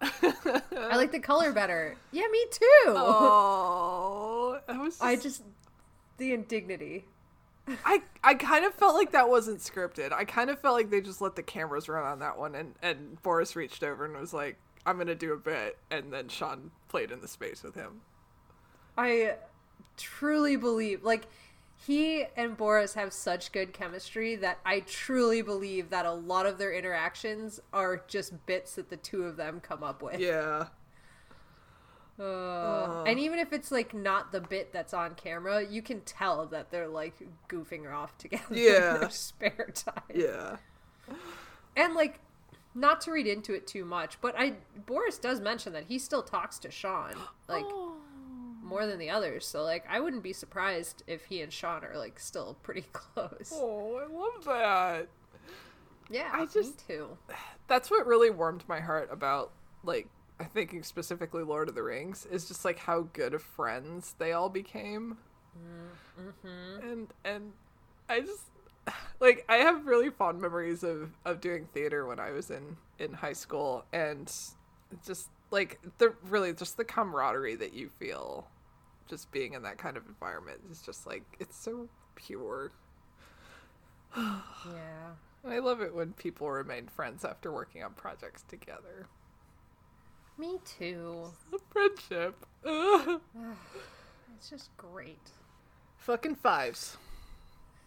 I 0.00 0.96
like 0.96 1.12
the 1.12 1.20
color 1.20 1.52
better. 1.52 1.96
Yeah, 2.12 2.26
me 2.30 2.44
too. 2.50 2.84
Oh, 2.88 4.58
I 4.68 4.78
was. 4.78 5.00
I 5.00 5.16
just 5.16 5.42
the 6.18 6.32
indignity. 6.32 7.04
I 7.84 8.02
I 8.22 8.34
kind 8.34 8.64
of 8.64 8.74
felt 8.74 8.94
like 8.94 9.12
that 9.12 9.28
wasn't 9.28 9.60
scripted. 9.60 10.12
I 10.12 10.24
kind 10.24 10.50
of 10.50 10.58
felt 10.58 10.74
like 10.74 10.90
they 10.90 11.00
just 11.00 11.20
let 11.20 11.36
the 11.36 11.42
cameras 11.42 11.88
run 11.88 12.04
on 12.04 12.18
that 12.18 12.38
one, 12.38 12.54
and 12.54 12.74
and 12.82 13.20
Boris 13.22 13.56
reached 13.56 13.82
over 13.82 14.04
and 14.04 14.16
was 14.16 14.34
like, 14.34 14.56
"I'm 14.84 14.98
gonna 14.98 15.14
do 15.14 15.32
a 15.32 15.38
bit," 15.38 15.78
and 15.90 16.12
then 16.12 16.28
Shawn 16.28 16.70
played 16.88 17.10
in 17.10 17.20
the 17.20 17.28
space 17.28 17.62
with 17.62 17.74
him. 17.74 18.02
I 18.98 19.36
truly 19.96 20.56
believe 20.56 21.02
like 21.04 21.26
he 21.86 22.24
and 22.36 22.56
Boris 22.56 22.94
have 22.94 23.12
such 23.12 23.52
good 23.52 23.72
chemistry 23.72 24.36
that 24.36 24.58
I 24.64 24.80
truly 24.80 25.42
believe 25.42 25.90
that 25.90 26.06
a 26.06 26.12
lot 26.12 26.46
of 26.46 26.58
their 26.58 26.72
interactions 26.72 27.60
are 27.72 28.02
just 28.08 28.46
bits 28.46 28.74
that 28.76 28.88
the 28.90 28.96
two 28.96 29.24
of 29.24 29.36
them 29.36 29.60
come 29.60 29.82
up 29.82 30.02
with. 30.02 30.18
Yeah. 30.20 30.68
Uh, 32.18 33.02
and 33.06 33.18
even 33.18 33.40
if 33.40 33.52
it's 33.52 33.72
like 33.72 33.92
not 33.92 34.30
the 34.30 34.40
bit 34.40 34.72
that's 34.72 34.94
on 34.94 35.14
camera, 35.16 35.64
you 35.66 35.82
can 35.82 36.00
tell 36.02 36.46
that 36.46 36.70
they're 36.70 36.86
like 36.88 37.14
goofing 37.48 37.92
off 37.92 38.16
together 38.18 38.44
Yeah. 38.54 38.94
in 38.94 39.00
their 39.00 39.10
spare 39.10 39.70
time. 39.74 40.02
Yeah. 40.14 40.56
And 41.76 41.94
like 41.94 42.20
not 42.76 43.00
to 43.02 43.12
read 43.12 43.26
into 43.26 43.52
it 43.52 43.66
too 43.66 43.84
much, 43.84 44.20
but 44.20 44.34
I 44.38 44.54
Boris 44.86 45.18
does 45.18 45.40
mention 45.40 45.72
that 45.72 45.84
he 45.88 45.98
still 45.98 46.22
talks 46.22 46.58
to 46.60 46.70
Shawn 46.70 47.14
like 47.48 47.64
more 48.64 48.86
than 48.86 48.98
the 48.98 49.10
others. 49.10 49.46
So 49.46 49.62
like 49.62 49.84
I 49.88 50.00
wouldn't 50.00 50.22
be 50.22 50.32
surprised 50.32 51.02
if 51.06 51.26
he 51.26 51.40
and 51.42 51.52
Shawn 51.52 51.84
are 51.84 51.96
like 51.98 52.18
still 52.18 52.56
pretty 52.62 52.86
close. 52.92 53.52
Oh, 53.54 53.96
I 53.96 54.06
love 54.12 54.44
that. 54.46 55.08
yeah, 56.10 56.30
I 56.32 56.40
me 56.42 56.48
just- 56.52 56.86
too. 56.86 57.16
That's 57.68 57.90
what 57.90 58.06
really 58.06 58.30
warmed 58.30 58.64
my 58.68 58.80
heart 58.80 59.08
about 59.12 59.52
like 59.84 60.08
I 60.40 60.44
thinking 60.44 60.82
specifically 60.82 61.44
Lord 61.44 61.68
of 61.68 61.74
the 61.74 61.82
Rings 61.82 62.26
is 62.30 62.48
just 62.48 62.64
like 62.64 62.78
how 62.78 63.02
good 63.12 63.34
of 63.34 63.42
friends 63.42 64.14
they 64.18 64.32
all 64.32 64.48
became. 64.48 65.18
Mm-hmm. 66.20 66.88
And 66.90 67.08
and 67.24 67.52
I 68.08 68.20
just 68.20 68.44
like 69.20 69.44
I 69.48 69.56
have 69.56 69.86
really 69.86 70.10
fond 70.10 70.40
memories 70.40 70.82
of 70.82 71.10
of 71.24 71.40
doing 71.40 71.68
theater 71.72 72.06
when 72.06 72.18
I 72.18 72.30
was 72.30 72.50
in 72.50 72.76
in 72.98 73.12
high 73.12 73.32
school 73.32 73.84
and 73.92 74.32
just 75.06 75.28
like 75.50 75.80
the 75.98 76.14
really 76.28 76.52
just 76.52 76.76
the 76.76 76.84
camaraderie 76.84 77.56
that 77.56 77.74
you 77.74 77.90
feel 77.98 78.46
just 79.08 79.30
being 79.32 79.54
in 79.54 79.62
that 79.62 79.78
kind 79.78 79.96
of 79.96 80.06
environment 80.06 80.60
is 80.70 80.80
just 80.80 81.06
like 81.06 81.24
it's 81.40 81.56
so 81.56 81.88
pure. 82.14 82.72
Yeah. 84.16 85.10
I 85.46 85.58
love 85.58 85.82
it 85.82 85.94
when 85.94 86.14
people 86.14 86.50
remain 86.50 86.86
friends 86.86 87.22
after 87.22 87.52
working 87.52 87.82
on 87.82 87.92
projects 87.92 88.44
together. 88.48 89.06
Me 90.38 90.58
too. 90.64 91.30
The 91.50 91.58
friendship. 91.70 92.46
It's 94.36 94.50
just 94.50 94.76
great. 94.76 95.30
Fucking 95.96 96.34
fives. 96.34 96.98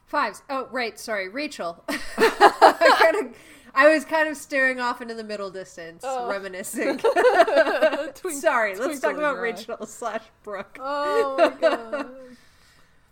Fives. 0.08 0.42
Oh, 0.50 0.68
right. 0.72 0.98
Sorry, 0.98 1.28
Rachel. 1.30 1.84
I, 1.90 2.98
kind 3.02 3.28
of, 3.28 3.38
I 3.76 3.94
was 3.94 4.06
kind 4.06 4.30
of 4.30 4.38
staring 4.38 4.80
off 4.80 5.02
into 5.02 5.14
the 5.14 5.24
middle 5.24 5.52
distance, 5.52 6.04
Oh. 6.06 6.30
reminiscing. 6.30 6.98
Twink- 8.16 8.42
Sorry, 8.42 8.76
let's 8.78 9.00
talk 9.02 9.18
about. 9.18 9.38
Rachel 9.40 9.86
slash 9.86 10.24
Brooke. 10.44 10.78
Oh 10.82 11.36
my 11.38 11.50
god. 11.62 12.10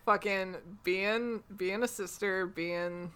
Fucking 0.05 0.55
being 0.83 1.43
being 1.55 1.83
a 1.83 1.87
sister, 1.87 2.45
being 2.45 3.11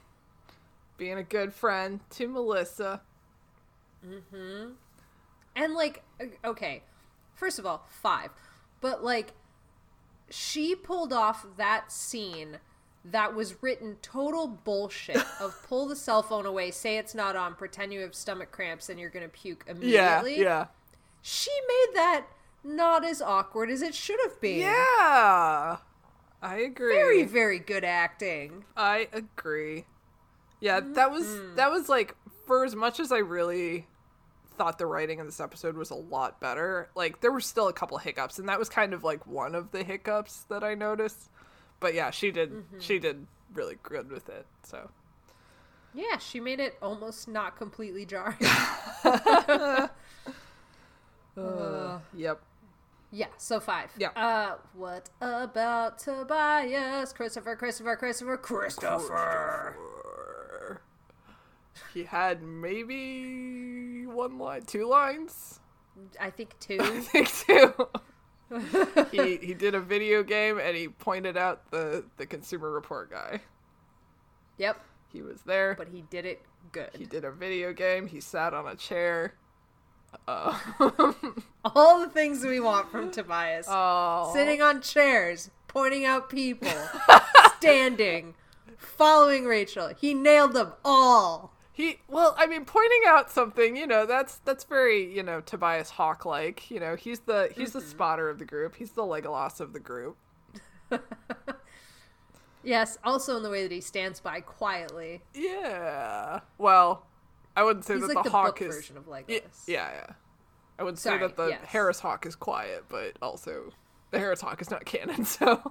being 0.98 1.18
a 1.18 1.24
good 1.24 1.54
friend 1.54 2.02
to 2.12 2.28
Melissa. 2.28 3.02
Mm-hmm. 4.06 4.72
And 5.56 5.74
like, 5.74 6.04
okay, 6.44 6.84
first 7.36 7.60
of 7.60 7.66
all, 7.66 7.86
five, 7.90 8.30
but 8.82 9.04
like, 9.04 9.34
she 10.30 10.76
pulled 10.76 11.14
off 11.14 11.46
that 11.58 11.92
scene 11.92 12.58
that 13.06 13.36
was 13.36 13.62
written 13.62 13.98
total 14.02 14.48
bullshit 14.48 15.18
of 15.40 15.56
pull 15.68 15.88
the 15.88 15.96
cell 15.96 16.22
phone 16.22 16.46
away, 16.46 16.72
say 16.72 16.98
it's 16.98 17.16
not 17.16 17.36
on, 17.36 17.56
pretend 17.56 17.94
you 17.94 18.02
have 18.02 18.14
stomach 18.16 18.52
cramps 18.52 18.90
and 18.90 19.00
you're 19.00 19.10
gonna 19.10 19.30
puke 19.30 19.64
Yeah, 19.68 19.72
immediately. 19.74 20.42
yeah. 20.42 20.68
She 21.22 21.52
made 21.68 21.96
that 21.96 22.26
not 22.64 23.06
as 23.06 23.22
awkward 23.22 23.70
as 23.70 23.82
it 23.82 23.94
should 23.96 24.20
have 24.24 24.40
been. 24.42 24.60
Yeah. 24.60 25.78
I 26.42 26.58
agree. 26.58 26.94
Very, 26.94 27.24
very 27.24 27.60
good 27.60 27.84
acting. 27.84 28.64
I 28.76 29.10
agree. 29.12 29.86
Yeah, 30.62 30.80
that 30.80 30.96
mm-hmm. 30.96 31.14
was 31.14 31.56
that 31.56 31.72
was 31.72 31.90
like 31.90 32.16
for 32.46 32.66
as 32.66 32.76
much 32.76 33.00
as 33.00 33.12
I 33.12 33.20
really 33.20 33.88
thought 34.58 34.78
the 34.78 34.86
writing 34.86 35.20
in 35.20 35.26
this 35.26 35.40
episode 35.40 35.76
was 35.76 35.90
a 35.90 35.96
lot 35.96 36.40
better. 36.40 36.90
Like 36.96 37.22
there 37.22 37.32
were 37.32 37.42
still 37.42 37.68
a 37.68 37.74
couple 37.74 37.98
hiccups, 37.98 38.40
and 38.40 38.50
that 38.50 38.60
was 38.60 38.70
kind 38.70 38.94
of 38.94 39.04
like 39.04 39.26
one 39.28 39.56
of 39.56 39.72
the 39.72 39.84
hiccups 39.84 40.46
that 40.50 40.64
I 40.64 40.76
noticed. 40.76 41.30
But 41.80 41.94
yeah, 41.94 42.12
she 42.12 42.32
did 42.32 42.52
she 42.80 43.00
did 43.00 43.26
really 43.54 43.78
good 43.84 44.12
with 44.12 44.30
it. 44.30 44.46
So 44.64 44.90
Yeah, 45.94 46.18
she 46.18 46.40
made 46.40 46.60
it 46.60 46.78
almost 46.82 47.28
not 47.28 47.58
completely 47.58 48.06
jarring. 48.06 48.38
Uh, 51.38 52.00
yep. 52.14 52.42
yeah, 53.12 53.28
so 53.38 53.60
five. 53.62 53.90
Yeah. 53.98 54.10
Uh, 54.10 54.56
what 54.74 55.10
about 55.22 56.00
Tobias? 56.00 57.14
Christopher, 57.14 57.56
Christopher, 57.56 57.96
Christopher, 57.96 58.36
Christopher. 58.36 59.78
He 61.94 62.04
had 62.04 62.44
maybe 62.44 64.06
one 64.06 64.38
line, 64.38 64.64
two 64.64 64.86
lines. 64.88 65.62
I 66.20 66.30
think 66.30 66.60
two. 66.60 66.78
I 66.82 67.00
think 67.02 67.32
too. 67.32 67.74
he 69.12 69.38
he 69.38 69.54
did 69.54 69.76
a 69.76 69.80
video 69.80 70.24
game 70.24 70.60
and 70.60 70.76
he 70.76 70.88
pointed 70.88 71.38
out 71.38 71.70
the 71.72 72.04
the 72.18 72.26
Consumer 72.26 72.72
Report 72.72 73.12
guy. 73.12 73.42
yep, 74.58 74.80
He 75.12 75.22
was 75.22 75.42
there. 75.44 75.76
but 75.78 75.90
he 75.90 76.02
did 76.10 76.26
it 76.26 76.42
good. 76.72 76.90
he 76.98 77.06
did 77.06 77.24
a 77.26 77.32
video 77.32 77.74
game. 77.74 78.08
He 78.08 78.20
sat 78.20 78.54
on 78.54 78.68
a 78.68 78.76
chair. 78.76 79.36
Uh, 80.28 80.58
All 81.76 82.00
the 82.00 82.10
things 82.12 82.44
we 82.44 82.60
want 82.60 82.90
from 82.92 83.12
Tobias. 83.12 83.68
oh, 83.70 84.32
Sitting 84.34 84.60
on 84.62 84.82
chairs, 84.82 85.52
pointing 85.68 86.04
out 86.04 86.30
people, 86.32 86.72
standing, 87.58 88.34
following 88.76 89.46
Rachel. 89.46 89.92
He 90.00 90.16
nailed 90.16 90.54
them 90.54 90.74
all. 90.84 91.54
He 91.80 92.00
well, 92.10 92.36
I 92.38 92.46
mean, 92.46 92.66
pointing 92.66 93.02
out 93.08 93.32
something. 93.32 93.78
You 93.78 93.88
know, 93.88 94.06
that's 94.06 94.38
that's 94.40 94.66
very 94.66 95.14
you 95.16 95.24
know 95.24 95.42
Tobias 95.42 95.92
Hawk 95.92 96.26
like. 96.26 96.70
You 96.70 96.80
know, 96.80 96.96
he's 96.96 97.22
the 97.22 97.52
he's 97.56 97.72
the 97.72 97.80
mm-hmm. 97.80 97.90
spotter 97.90 98.30
of 98.30 98.38
the 98.38 98.46
group. 98.46 98.76
He's 98.76 98.92
the 98.92 99.04
Legolas 99.04 99.60
of 99.60 99.74
the 99.74 99.80
group. 99.80 100.18
Yes, 102.64 102.98
also 103.04 103.38
in 103.38 103.44
the 103.44 103.50
way 103.50 103.64
that 103.64 103.72
he 103.72 103.82
stands 103.82 104.20
by 104.20 104.42
quietly. 104.42 105.22
Yeah. 105.34 106.42
Well, 106.58 107.06
I 107.56 107.64
wouldn't 107.64 107.86
say 107.86 107.96
He's 107.96 108.08
that 108.08 108.16
like 108.16 108.24
the, 108.24 108.30
the 108.30 108.36
hawk 108.36 108.62
is 108.62 108.76
version 108.76 108.98
of 108.98 109.08
Legolas. 109.08 109.30
Y- 109.30 109.42
Yeah, 109.68 109.90
yeah. 109.92 110.14
I 110.78 110.84
would 110.84 110.98
say 110.98 111.10
Sorry, 111.10 111.20
that 111.22 111.36
the 111.36 111.48
yes. 111.48 111.62
Harris 111.66 112.00
Hawk 112.00 112.26
is 112.26 112.36
quiet, 112.36 112.86
but 112.88 113.18
also 113.22 113.72
the 114.12 114.20
Harris 114.20 114.42
Hawk 114.42 114.62
is 114.62 114.70
not 114.70 114.86
canon. 114.86 115.26
So, 115.26 115.62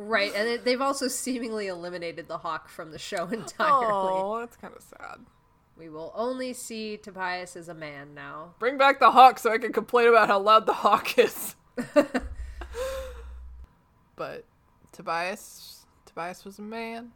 Right, 0.00 0.32
and 0.34 0.48
it- 0.48 0.64
they've 0.64 0.80
also 0.80 1.08
seemingly 1.08 1.66
eliminated 1.66 2.28
the 2.28 2.38
hawk 2.38 2.68
from 2.68 2.92
the 2.92 2.98
show 2.98 3.26
entirely. 3.32 3.86
oh, 3.90 4.38
that's 4.38 4.56
kind 4.56 4.72
of 4.74 4.82
sad. 4.82 5.18
We 5.76 5.88
will 5.88 6.12
only 6.14 6.52
see 6.54 6.96
Tobias 6.96 7.56
as 7.56 7.68
a 7.68 7.74
man 7.74 8.14
now. 8.14 8.54
Bring 8.58 8.78
back 8.78 9.00
the 9.00 9.10
hawk 9.10 9.38
so 9.38 9.52
I 9.52 9.58
can 9.58 9.72
complain 9.72 10.08
about 10.08 10.28
how 10.28 10.38
loud 10.40 10.66
the 10.66 10.72
hawk 10.72 11.18
is. 11.18 11.54
but 14.16 14.44
Tobias, 14.92 15.86
Tobias 16.06 16.44
was 16.44 16.58
a 16.58 16.62
man. 16.62 17.12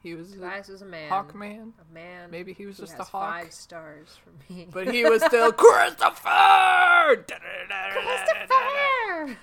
He 0.00 0.14
was 0.14 0.32
a 0.32 0.36
Tobias 0.36 0.68
was 0.68 0.82
a 0.82 0.86
man. 0.86 1.08
hawk 1.08 1.34
man, 1.34 1.72
A 1.80 1.92
man. 1.92 2.30
Maybe 2.30 2.52
he 2.52 2.66
was 2.66 2.76
just 2.78 2.94
a 2.98 3.02
hawk. 3.02 3.42
Five 3.42 3.52
stars 3.52 4.16
for 4.22 4.30
me. 4.52 4.68
but 4.72 4.92
he 4.92 5.04
was 5.04 5.22
still 5.24 5.50
Christopher. 5.56 7.24
Christopher! 7.26 9.36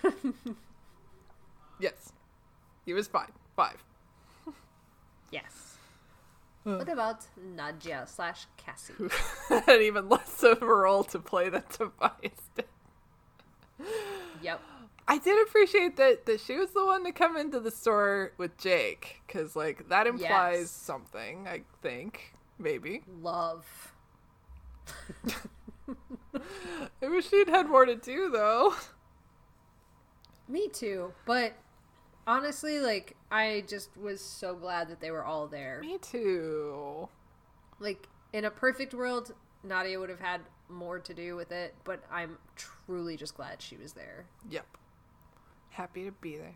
Yes, 1.80 2.14
he 2.86 2.94
was 2.94 3.08
fine. 3.08 3.32
Five. 3.56 3.84
yes. 5.32 5.78
What 6.64 6.90
about 6.90 7.26
Nadia 7.56 8.06
slash 8.08 8.48
Cassie? 8.58 8.94
had 9.68 9.82
even 9.82 10.10
less 10.10 10.42
of 10.44 10.62
a 10.64 10.66
role 10.66 11.04
to 11.06 11.20
play 11.20 11.50
than 11.50 11.64
Tobias 11.70 12.32
did. 12.56 12.66
Yep. 14.42 14.62
I 15.08 15.20
did 15.20 15.48
appreciate 15.48 15.98
that 15.98 16.26
that 16.26 16.40
she 16.40 16.58
was 16.58 16.72
the 16.72 16.84
one 16.84 17.04
to 17.06 17.12
come 17.12 17.38
into 17.38 17.60
the 17.60 17.70
store 17.70 18.32
with 18.40 18.58
Jake 18.58 19.22
because 19.28 19.56
like 19.56 19.90
that 19.90 20.08
implies 20.08 20.60
Yes. 20.62 20.72
something. 20.72 21.48
I 21.48 21.62
think 21.84 22.34
maybe 22.58 23.04
Love. 23.22 23.94
I 26.36 27.08
wish 27.08 27.30
she'd 27.30 27.48
had 27.48 27.68
more 27.68 27.86
to 27.86 27.96
do 27.96 28.30
though. 28.32 28.74
Me 30.48 30.68
too. 30.68 31.14
But 31.28 31.54
honestly, 32.28 32.80
like, 32.80 33.16
I 33.32 33.64
just 33.68 33.96
was 33.98 34.22
so 34.22 34.56
glad 34.56 34.90
that 34.90 35.00
they 35.00 35.12
were 35.12 35.24
all 35.26 35.48
there. 35.48 35.80
Me 35.82 35.98
too. 35.98 37.08
Like, 37.80 38.08
in 38.34 38.46
a 38.46 38.52
perfect 38.52 38.94
world, 38.94 39.34
Nadia 39.64 40.00
would 40.00 40.10
have 40.10 40.20
had 40.20 40.42
more 40.70 41.00
to 41.00 41.14
do 41.14 41.36
with 41.36 41.52
it, 41.52 41.76
but 41.84 42.04
I'm 42.12 42.38
truly 42.56 43.18
just 43.18 43.36
glad 43.36 43.62
she 43.62 43.78
was 43.78 43.94
there. 43.94 44.26
Yep. 44.50 44.66
Happy 45.70 46.06
to 46.06 46.12
be 46.12 46.38
there. 46.38 46.56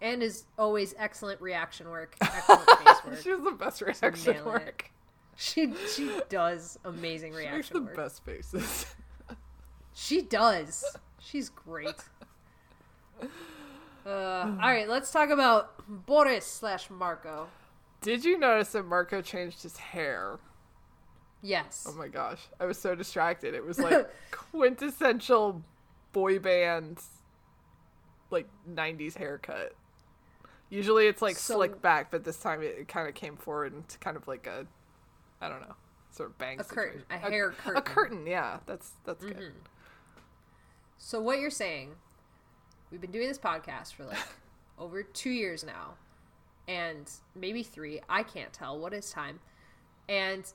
And 0.00 0.22
is 0.22 0.44
always 0.58 0.94
excellent 0.98 1.40
reaction 1.40 1.88
work, 1.90 2.16
excellent 2.20 2.68
face 2.70 3.04
work. 3.04 3.20
She 3.22 3.30
has 3.30 3.40
the 3.40 3.50
best 3.50 3.80
reaction 3.82 4.12
nailing 4.34 4.36
it. 4.38 4.44
work. 4.46 4.90
She 5.36 5.72
she 5.94 6.10
does 6.28 6.78
amazing 6.84 7.32
She 7.36 7.38
reaction 7.38 7.74
the 7.74 7.82
work. 7.82 7.96
best 7.96 8.24
faces. 8.24 8.86
She 9.94 10.22
does. 10.22 10.84
She's 11.20 11.48
great. 11.48 11.94
Uh, 14.06 14.10
all 14.62 14.68
right, 14.70 14.88
let's 14.88 15.10
talk 15.10 15.30
about 15.30 15.72
Boris 16.06 16.46
slash 16.46 16.88
Marco. 16.90 17.48
Did 18.00 18.24
you 18.24 18.38
notice 18.38 18.72
that 18.72 18.84
Marco 18.84 19.20
changed 19.22 19.62
his 19.62 19.76
hair? 19.76 20.38
Yes. 21.42 21.86
Oh 21.88 21.94
my 21.94 22.08
gosh. 22.08 22.40
I 22.58 22.64
was 22.64 22.78
so 22.78 22.94
distracted. 22.94 23.54
It 23.54 23.64
was 23.64 23.78
like 23.78 24.08
quintessential 24.30 25.62
boy 26.12 26.38
band 26.38 27.00
like 28.30 28.48
90s 28.70 29.16
haircut. 29.16 29.74
Usually 30.70 31.06
it's 31.06 31.22
like 31.22 31.36
So- 31.36 31.54
slick 31.54 31.80
back, 31.80 32.10
but 32.10 32.24
this 32.24 32.36
time 32.38 32.62
it, 32.62 32.76
it 32.80 32.88
kind 32.88 33.08
of 33.08 33.14
came 33.14 33.36
forward 33.36 33.72
into 33.74 33.98
kind 33.98 34.16
of 34.16 34.26
like 34.28 34.46
a 34.46 34.66
I 35.40 35.48
don't 35.48 35.60
know, 35.60 35.74
sort 36.10 36.30
of 36.30 36.38
bang 36.38 36.58
A 36.60 36.64
curtain, 36.64 37.00
situation. 37.00 37.24
a 37.26 37.30
hair 37.30 37.50
curtain. 37.52 37.82
Mm-hmm. 37.82 37.94
curtain, 37.94 38.26
yeah. 38.26 38.58
That's 38.66 38.92
that's 39.04 39.24
good. 39.24 39.52
So 40.98 41.20
what 41.20 41.38
you're 41.38 41.50
saying? 41.50 41.94
We've 42.90 43.00
been 43.00 43.10
doing 43.10 43.28
this 43.28 43.38
podcast 43.38 43.94
for 43.94 44.04
like 44.04 44.18
over 44.78 45.02
two 45.02 45.30
years 45.30 45.64
now, 45.64 45.94
and 46.66 47.10
maybe 47.34 47.62
three. 47.62 48.00
I 48.08 48.22
can't 48.22 48.52
tell 48.52 48.78
what 48.78 48.92
is 48.94 49.10
time. 49.10 49.40
And 50.08 50.50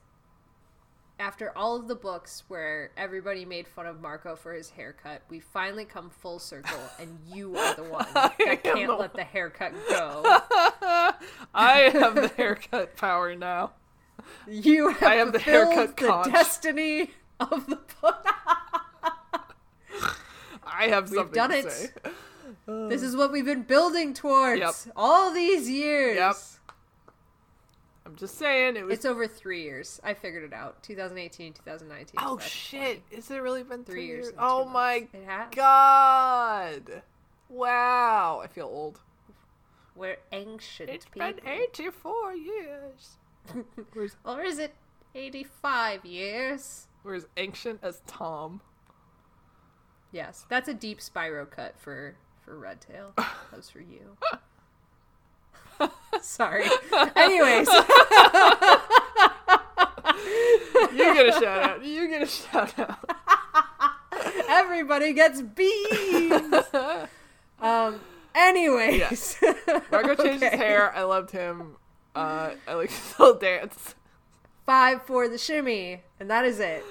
after 1.20 1.56
all 1.56 1.76
of 1.76 1.88
the 1.88 1.96
books 1.96 2.44
where 2.48 2.92
everybody 2.98 3.46
made 3.46 3.68
fun 3.68 3.86
of 3.86 4.02
Marco 4.02 4.36
for 4.36 4.54
his 4.54 4.72
haircut, 4.72 5.22
we 5.30 5.40
finally 5.40 5.86
come 5.86 6.10
full 6.10 6.40
circle, 6.40 6.80
and 7.00 7.20
you 7.32 7.56
are 7.56 7.76
the 7.76 7.84
one 7.84 8.08
that 8.14 8.38
can't 8.64 8.88
the 8.88 8.96
let 8.96 9.14
the 9.14 9.24
haircut 9.24 9.74
go. 9.90 10.24
I 11.54 11.92
have 11.94 12.16
the 12.16 12.32
haircut 12.36 12.98
power 12.98 13.36
now. 13.36 13.74
You 14.48 14.90
have, 14.90 15.04
I 15.04 15.16
have 15.16 15.34
the 15.34 15.40
haircut 15.40 15.98
the 15.98 16.08
conch. 16.08 16.32
destiny 16.32 17.12
of 17.40 17.68
the 17.68 17.80
book. 18.02 18.26
I 20.66 20.88
have 20.88 21.10
something 21.10 21.34
done 21.34 21.52
to 21.52 21.58
it. 21.60 21.72
say. 21.72 21.90
This 22.68 23.02
is 23.04 23.16
what 23.16 23.32
we've 23.32 23.46
been 23.46 23.64
building 23.64 24.14
towards 24.14 24.60
Yep. 24.60 24.76
all 24.96 25.32
these 25.34 25.70
years. 25.70 26.16
Yep. 26.18 26.36
I'm 28.06 28.16
just 28.18 28.38
saying 28.38 28.76
it 28.76 28.84
was. 28.86 28.96
It's 28.96 29.06
over 29.06 29.28
three 29.28 29.64
years. 29.64 30.00
I 30.04 30.14
figured 30.14 30.44
it 30.44 30.54
out. 30.54 30.84
2018, 30.84 31.54
2019. 31.54 32.16
oh 32.20 32.38
shit! 32.40 33.02
Is 33.12 33.32
it 33.32 33.38
really 33.42 33.64
been 33.64 33.84
Three 33.86 33.94
three 33.96 34.06
years 34.08 34.26
years? 34.26 34.36
Oh 34.38 34.66
my 34.66 35.08
has. 35.26 35.50
god! 35.56 37.02
Wow, 37.50 38.42
I 38.44 38.48
feel 38.48 38.66
old. 38.66 39.00
We're 39.96 40.18
ancient 40.32 40.90
It's 40.90 41.06
people. 41.06 41.32
been 41.34 41.48
84 41.48 42.34
years. 42.34 43.18
Where's 43.94 44.16
Or 44.26 44.42
is 44.42 44.58
it 44.58 44.74
85 45.14 46.04
years? 46.04 46.88
We're 47.04 47.16
as 47.16 47.28
ancient 47.38 47.80
as 47.84 48.02
Tom? 48.08 48.62
Yes, 50.12 50.46
that's 50.50 50.68
a 50.68 50.74
deep 50.74 51.00
Spyro 51.00 51.50
cut 51.50 51.76
for 51.80 52.16
for 52.44 52.58
Redtail. 52.58 53.14
That 53.18 53.58
was 53.58 53.70
for 53.70 53.80
you. 53.80 54.18
Sorry. 56.22 56.66
Anyways, 57.16 57.68
You 60.94 61.14
get 61.14 61.28
a 61.28 61.32
shout 61.40 61.64
out. 61.64 61.84
You 61.84 62.08
get 62.08 62.22
a 62.22 62.28
shout 62.28 62.78
out. 62.80 63.10
everybody 64.48 65.14
gets 65.14 65.42
beans. 65.42 66.56
Um. 67.62 68.00
Anyways, 68.36 69.38
Marco 69.92 70.16
changed 70.16 70.44
Okay. 70.44 70.50
his 70.50 70.60
hair. 70.60 70.92
I 70.96 71.04
loved 71.04 71.30
him. 71.32 71.76
Uh, 72.16 72.52
I 72.68 72.74
like 72.74 72.90
his 72.90 73.20
little 73.20 73.36
dance. 73.36 73.94
Five 74.66 75.04
for 75.06 75.28
the 75.28 75.38
shimmy, 75.38 76.02
and 76.20 76.30
that 76.32 76.44
is 76.46 76.60
it. 76.60 76.84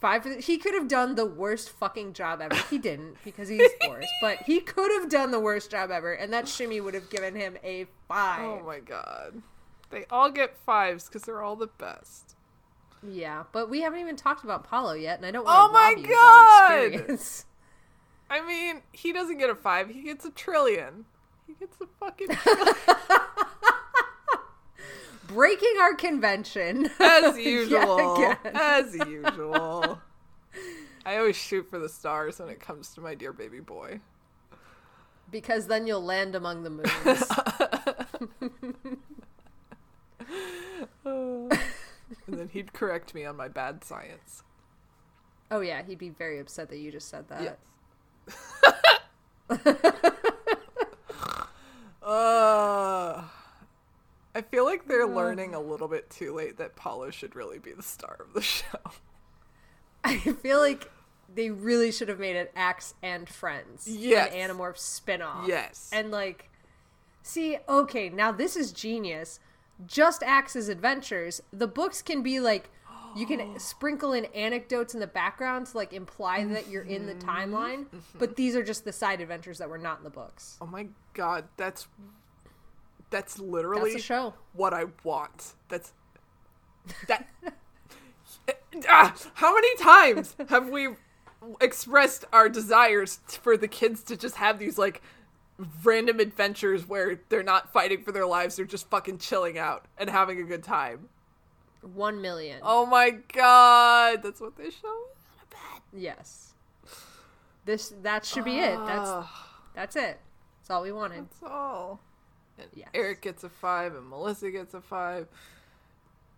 Five 0.00 0.22
for 0.22 0.30
the, 0.30 0.36
he 0.40 0.56
could 0.56 0.72
have 0.74 0.88
done 0.88 1.14
the 1.14 1.26
worst 1.26 1.70
fucking 1.70 2.14
job 2.14 2.40
ever. 2.40 2.54
He 2.70 2.78
didn't 2.78 3.16
because 3.22 3.48
he's 3.48 3.70
forced, 3.84 4.08
but 4.22 4.38
he 4.42 4.60
could 4.60 4.90
have 4.98 5.10
done 5.10 5.30
the 5.30 5.40
worst 5.40 5.70
job 5.70 5.90
ever, 5.90 6.12
and 6.12 6.32
that 6.32 6.48
shimmy 6.48 6.80
would 6.80 6.94
have 6.94 7.10
given 7.10 7.34
him 7.34 7.58
a 7.62 7.86
five. 8.08 8.40
Oh 8.40 8.62
my 8.64 8.78
god. 8.78 9.42
They 9.90 10.06
all 10.10 10.30
get 10.30 10.56
fives 10.56 11.04
because 11.04 11.22
they're 11.22 11.42
all 11.42 11.56
the 11.56 11.66
best. 11.66 12.36
Yeah, 13.06 13.44
but 13.52 13.68
we 13.68 13.80
haven't 13.82 14.00
even 14.00 14.16
talked 14.16 14.44
about 14.44 14.64
Paulo 14.64 14.92
yet, 14.92 15.18
and 15.18 15.26
I 15.26 15.30
don't 15.30 15.46
Oh 15.46 15.70
want 15.70 15.72
to 15.72 15.72
my 15.72 15.88
rob 15.88 15.98
you 15.98 16.04
of 16.04 17.08
that 17.08 17.08
God! 17.08 17.18
I 18.30 18.46
mean, 18.46 18.82
he 18.92 19.12
doesn't 19.12 19.38
get 19.38 19.50
a 19.50 19.54
five. 19.54 19.90
He 19.90 20.02
gets 20.02 20.24
a 20.24 20.30
trillion. 20.30 21.04
He 21.46 21.54
gets 21.54 21.76
a 21.80 21.86
fucking 21.98 22.28
trillion. 22.30 22.74
Breaking 25.26 25.74
our 25.80 25.94
convention. 25.94 26.90
as 26.98 27.38
usual. 27.38 28.34
As 28.44 28.94
usual. 28.96 29.69
I 31.10 31.16
always 31.16 31.34
shoot 31.34 31.68
for 31.68 31.80
the 31.80 31.88
stars 31.88 32.38
when 32.38 32.48
it 32.48 32.60
comes 32.60 32.94
to 32.94 33.00
my 33.00 33.16
dear 33.16 33.32
baby 33.32 33.58
boy. 33.58 33.98
because 35.28 35.66
then 35.66 35.88
you'll 35.88 36.04
land 36.04 36.36
among 36.36 36.62
the 36.62 36.70
moons. 36.70 36.86
And 42.26 42.38
then 42.38 42.48
he'd 42.48 42.72
correct 42.72 43.12
me 43.12 43.24
on 43.24 43.36
my 43.36 43.48
bad 43.48 43.82
science. 43.82 44.44
oh 45.50 45.60
yeah, 45.60 45.82
he'd 45.82 45.98
be 45.98 46.10
very 46.10 46.38
upset 46.38 46.68
that 46.68 46.78
you 46.78 46.92
just 46.92 47.08
said 47.08 47.26
that. 47.28 47.58
Yes. 48.28 48.76
uh, 52.04 53.24
I 54.32 54.42
feel 54.48 54.64
like 54.64 54.86
they're 54.86 55.08
learning 55.08 55.54
a 55.56 55.60
little 55.60 55.88
bit 55.88 56.08
too 56.08 56.32
late 56.32 56.58
that 56.58 56.76
Paulo 56.76 57.10
should 57.10 57.34
really 57.34 57.58
be 57.58 57.72
the 57.72 57.82
star 57.82 58.16
of 58.20 58.32
the 58.32 58.42
show. 58.42 58.78
I 60.04 60.18
feel 60.18 60.60
like 60.60 60.88
they 61.32 61.50
really 61.50 61.92
should 61.92 62.08
have 62.08 62.18
made 62.18 62.36
it 62.36 62.52
Ax 62.56 62.94
and 63.02 63.28
Friends. 63.28 63.86
Yes. 63.88 64.32
An 64.34 64.50
Animorph 64.50 64.78
spin-off. 64.78 65.46
Yes. 65.48 65.90
And 65.92 66.10
like 66.10 66.50
see, 67.22 67.58
okay, 67.68 68.08
now 68.08 68.32
this 68.32 68.56
is 68.56 68.72
genius. 68.72 69.40
Just 69.86 70.22
Ax's 70.22 70.68
adventures. 70.68 71.40
The 71.52 71.66
books 71.66 72.02
can 72.02 72.22
be 72.22 72.40
like 72.40 72.70
you 73.16 73.26
can 73.26 73.58
sprinkle 73.58 74.12
in 74.12 74.26
anecdotes 74.26 74.94
in 74.94 75.00
the 75.00 75.06
background 75.06 75.66
to 75.68 75.76
like 75.76 75.92
imply 75.92 76.44
that 76.44 76.68
you're 76.68 76.82
in 76.82 77.06
the 77.06 77.14
Mm-hmm. 77.14 77.28
timeline, 77.28 77.86
but 78.18 78.36
these 78.36 78.54
are 78.56 78.62
just 78.62 78.84
the 78.84 78.92
side 78.92 79.20
adventures 79.20 79.58
that 79.58 79.68
were 79.68 79.78
not 79.78 79.98
in 79.98 80.04
the 80.04 80.10
books. 80.10 80.56
Oh 80.60 80.66
my 80.66 80.86
god, 81.14 81.44
that's 81.56 81.86
that's 83.10 83.38
literally 83.40 83.92
That's 83.92 84.04
show. 84.04 84.34
what 84.52 84.72
I 84.72 84.84
want. 85.02 85.54
That's 85.68 85.92
that. 87.08 87.28
ah, 88.88 89.14
how 89.34 89.54
many 89.54 89.74
times 89.76 90.36
have 90.48 90.68
we 90.68 90.88
expressed 91.60 92.24
our 92.32 92.48
desires 92.48 93.20
for 93.42 93.56
the 93.56 93.68
kids 93.68 94.02
to 94.04 94.16
just 94.16 94.36
have 94.36 94.58
these 94.58 94.76
like 94.78 95.02
random 95.84 96.20
adventures 96.20 96.86
where 96.88 97.20
they're 97.28 97.42
not 97.42 97.72
fighting 97.72 98.02
for 98.02 98.12
their 98.12 98.26
lives, 98.26 98.56
they're 98.56 98.64
just 98.64 98.88
fucking 98.90 99.18
chilling 99.18 99.58
out 99.58 99.84
and 99.98 100.08
having 100.10 100.38
a 100.40 100.44
good 100.44 100.62
time. 100.62 101.08
One 101.94 102.20
million. 102.20 102.60
Oh 102.62 102.84
my 102.86 103.10
god, 103.10 104.22
that's 104.22 104.40
what 104.40 104.56
they 104.56 104.70
show. 104.70 105.02
Yes. 105.92 106.52
This 107.64 107.92
that 108.02 108.24
should 108.24 108.44
be 108.44 108.58
it. 108.58 108.78
That's 108.86 109.28
that's 109.74 109.96
it. 109.96 110.18
That's 110.60 110.70
all 110.70 110.82
we 110.82 110.92
wanted. 110.92 111.26
that's 111.30 111.42
all. 111.42 112.00
And 112.58 112.68
Yes. 112.74 112.88
Erek 112.94 113.22
gets 113.22 113.44
a 113.44 113.48
five, 113.48 113.94
and 113.94 114.06
Melissa 114.08 114.50
gets 114.50 114.74
a 114.74 114.80
five. 114.80 115.26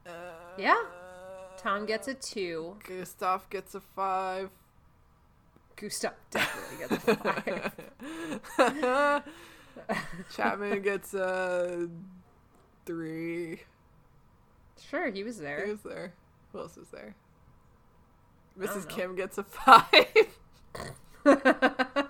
Uh, 0.07 0.11
Yeah. 0.57 0.81
Tom 1.57 1.87
gets 1.87 2.09
a 2.09 2.15
two. 2.15 2.77
Gustav 2.89 3.49
gets 3.51 3.75
a 3.75 3.81
five. 3.81 4.51
Gustav 5.77 6.13
definitely 6.31 6.87
gets 6.89 7.09
a 7.09 7.17
five. 9.17 9.25
Chapman 10.35 10.83
gets 10.83 11.15
a 11.15 11.89
three. 12.87 13.61
Sure, 14.91 15.11
he 15.11 15.23
was 15.25 15.39
there. 15.39 15.65
He 15.67 15.73
was 15.73 15.83
there? 15.83 16.13
Who 16.53 16.59
else 16.61 16.77
is 16.77 16.89
there? 16.89 17.15
Mrs. 18.59 18.89
Kim 18.89 19.15
gets 19.17 19.39
a 19.39 19.45
five. 19.45 19.87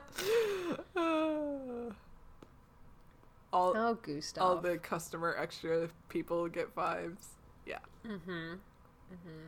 all, 3.53 3.75
Oh, 3.77 3.95
Gustav. 4.03 4.43
all 4.43 4.57
the 4.57 4.79
customer 4.79 5.37
extra 5.39 5.89
people 6.09 6.49
get 6.49 6.73
fives. 6.75 7.29
Yeah. 7.67 7.79
Mm-hmm. 8.07 8.31
Mm-hmm. 8.55 9.47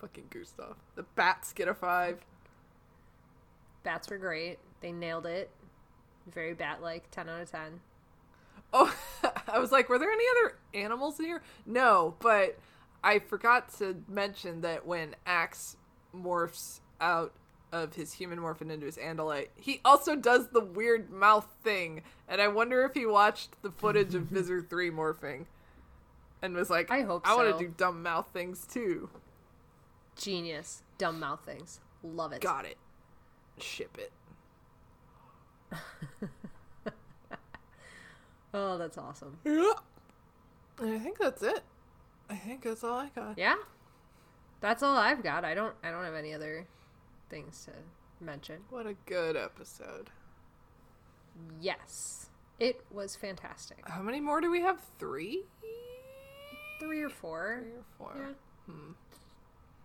Fucking 0.00 0.24
Gustav. 0.30 0.76
The 0.94 1.04
bats 1.14 1.52
get 1.52 1.68
a 1.68 1.74
five. 1.74 2.18
Bats 3.86 4.10
were 4.10 4.18
great. 4.18 4.58
They 4.80 4.90
nailed 4.90 5.26
it. 5.26 5.48
Very 6.26 6.54
bat-like. 6.54 7.08
Ten 7.12 7.28
out 7.28 7.42
of 7.42 7.50
ten. 7.52 7.78
Oh, 8.72 8.92
I 9.48 9.60
was 9.60 9.70
like, 9.70 9.88
were 9.88 9.96
there 9.96 10.10
any 10.10 10.24
other 10.40 10.56
animals 10.74 11.20
in 11.20 11.26
here? 11.26 11.40
No, 11.64 12.16
but 12.18 12.58
I 13.04 13.20
forgot 13.20 13.72
to 13.78 14.02
mention 14.08 14.62
that 14.62 14.84
when 14.84 15.14
Ax 15.24 15.76
morphs 16.12 16.80
out 17.00 17.32
of 17.70 17.94
his 17.94 18.14
human 18.14 18.40
morph 18.40 18.60
and 18.60 18.72
into 18.72 18.86
his 18.86 18.96
Andalite, 18.96 19.50
he 19.54 19.80
also 19.84 20.16
does 20.16 20.48
the 20.48 20.64
weird 20.64 21.08
mouth 21.08 21.46
thing. 21.62 22.02
And 22.26 22.40
I 22.40 22.48
wonder 22.48 22.84
if 22.84 22.94
he 22.94 23.06
watched 23.06 23.62
the 23.62 23.70
footage 23.70 24.16
of 24.16 24.22
Visser 24.30 24.62
3 24.62 24.90
morphing 24.90 25.46
and 26.42 26.56
was 26.56 26.70
like, 26.70 26.90
I 26.90 27.02
hope 27.02 27.22
I 27.24 27.36
want 27.36 27.56
to 27.56 27.64
do 27.64 27.72
dumb 27.76 28.02
mouth 28.02 28.30
things 28.32 28.66
too. 28.66 29.10
Genius. 30.16 30.82
Dumb 30.98 31.20
mouth 31.20 31.44
things. 31.46 31.78
Love 32.02 32.32
it. 32.32 32.40
Got 32.40 32.64
it. 32.64 32.78
Ship 33.58 33.98
it. 33.98 34.12
Oh, 38.58 38.78
that's 38.78 38.96
awesome. 38.96 39.36
Yeah. 39.44 39.72
I 40.82 40.98
think 40.98 41.18
that's 41.18 41.42
it. 41.42 41.60
I 42.30 42.36
think 42.36 42.62
that's 42.62 42.82
all 42.82 42.96
I 42.96 43.10
got. 43.14 43.36
Yeah. 43.36 43.56
That's 44.62 44.82
all 44.82 44.96
I've 44.96 45.22
got. 45.22 45.44
I 45.44 45.52
don't. 45.52 45.74
I 45.84 45.90
don't 45.90 46.04
have 46.04 46.14
any 46.14 46.32
other 46.32 46.66
things 47.28 47.66
to 47.66 48.24
mention. 48.24 48.60
What 48.70 48.86
a 48.86 48.94
good 49.04 49.36
episode. 49.36 50.08
Yes, 51.60 52.30
it 52.58 52.80
was 52.90 53.14
fantastic. 53.14 53.86
How 53.86 54.00
many 54.00 54.20
more 54.20 54.40
do 54.40 54.50
we 54.50 54.62
have? 54.62 54.80
Three? 54.98 55.44
Three 56.80 57.02
or 57.02 57.10
four. 57.10 57.60
Three 57.62 57.72
or 57.72 57.84
four. 57.98 58.12
Yeah. 58.16 58.72
Hmm. 58.72 58.92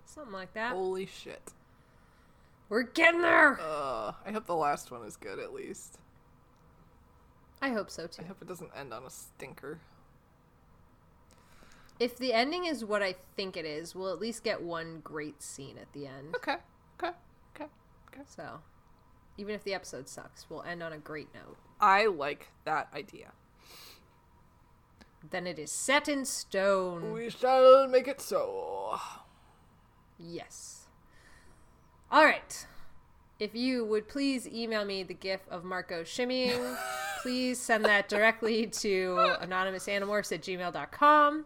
Something 0.06 0.34
like 0.34 0.54
that. 0.54 0.72
Holy 0.72 1.06
shit. 1.06 1.52
We're 2.72 2.84
getting 2.84 3.22
there. 3.22 3.60
Uh, 3.60 4.14
I 4.26 4.32
hope 4.32 4.46
the 4.46 4.56
last 4.56 4.92
one 4.92 5.06
is 5.06 5.18
good 5.18 5.40
at 5.40 5.54
least. 5.54 6.00
I 7.62 7.72
hope 7.72 7.90
so 7.92 8.08
too. 8.08 8.22
I 8.22 8.26
hope 8.26 8.38
it 8.42 8.48
doesn't 8.48 8.72
end 8.74 8.94
on 8.94 9.04
a 9.04 9.10
stinker. 9.10 9.82
if 12.00 12.18
the 12.18 12.32
ending 12.32 12.64
is 12.64 12.86
what 12.86 13.04
I 13.04 13.16
think 13.36 13.58
it 13.58 13.66
is, 13.66 13.94
we'll 13.94 14.10
at 14.14 14.22
least 14.22 14.46
get 14.46 14.62
one 14.62 15.02
great 15.04 15.44
scene 15.44 15.78
at 15.78 15.92
the 15.92 16.08
end. 16.08 16.34
Okay. 16.34 16.56
Okay. 17.04 17.14
Okay. 17.54 18.24
So, 18.26 18.62
even 19.38 19.54
if 19.54 19.66
the 19.66 19.74
episode 19.74 20.08
sucks, 20.08 20.50
we'll 20.50 20.64
end 20.64 20.82
on 20.82 20.94
a 20.94 20.98
great 20.98 21.28
note. 21.36 21.58
I 21.82 22.06
like 22.06 22.52
that 22.64 22.88
idea. 22.96 23.34
Then 25.30 25.46
it 25.46 25.60
is 25.60 25.74
set 25.74 26.08
in 26.08 26.24
stone. 26.24 27.12
We 27.12 27.30
shall 27.30 27.86
make 27.90 28.08
it 28.08 28.22
so. 28.22 28.98
Yes. 30.18 30.81
All 32.12 32.26
right. 32.26 32.68
If 33.40 33.56
you 33.56 33.86
would 33.86 34.10
please 34.10 34.46
email 34.48 34.84
me 34.84 35.04
the 35.04 35.14
gif 35.14 35.40
of 35.50 35.64
Marco 35.64 36.04
shimmying, 36.04 36.78
please 37.22 37.58
send 37.58 37.86
that 37.86 38.10
directly 38.10 38.68
to 38.68 39.16
anonymousanimorphs 39.42 40.34
at 40.34 40.42
gmail.com 40.42 41.46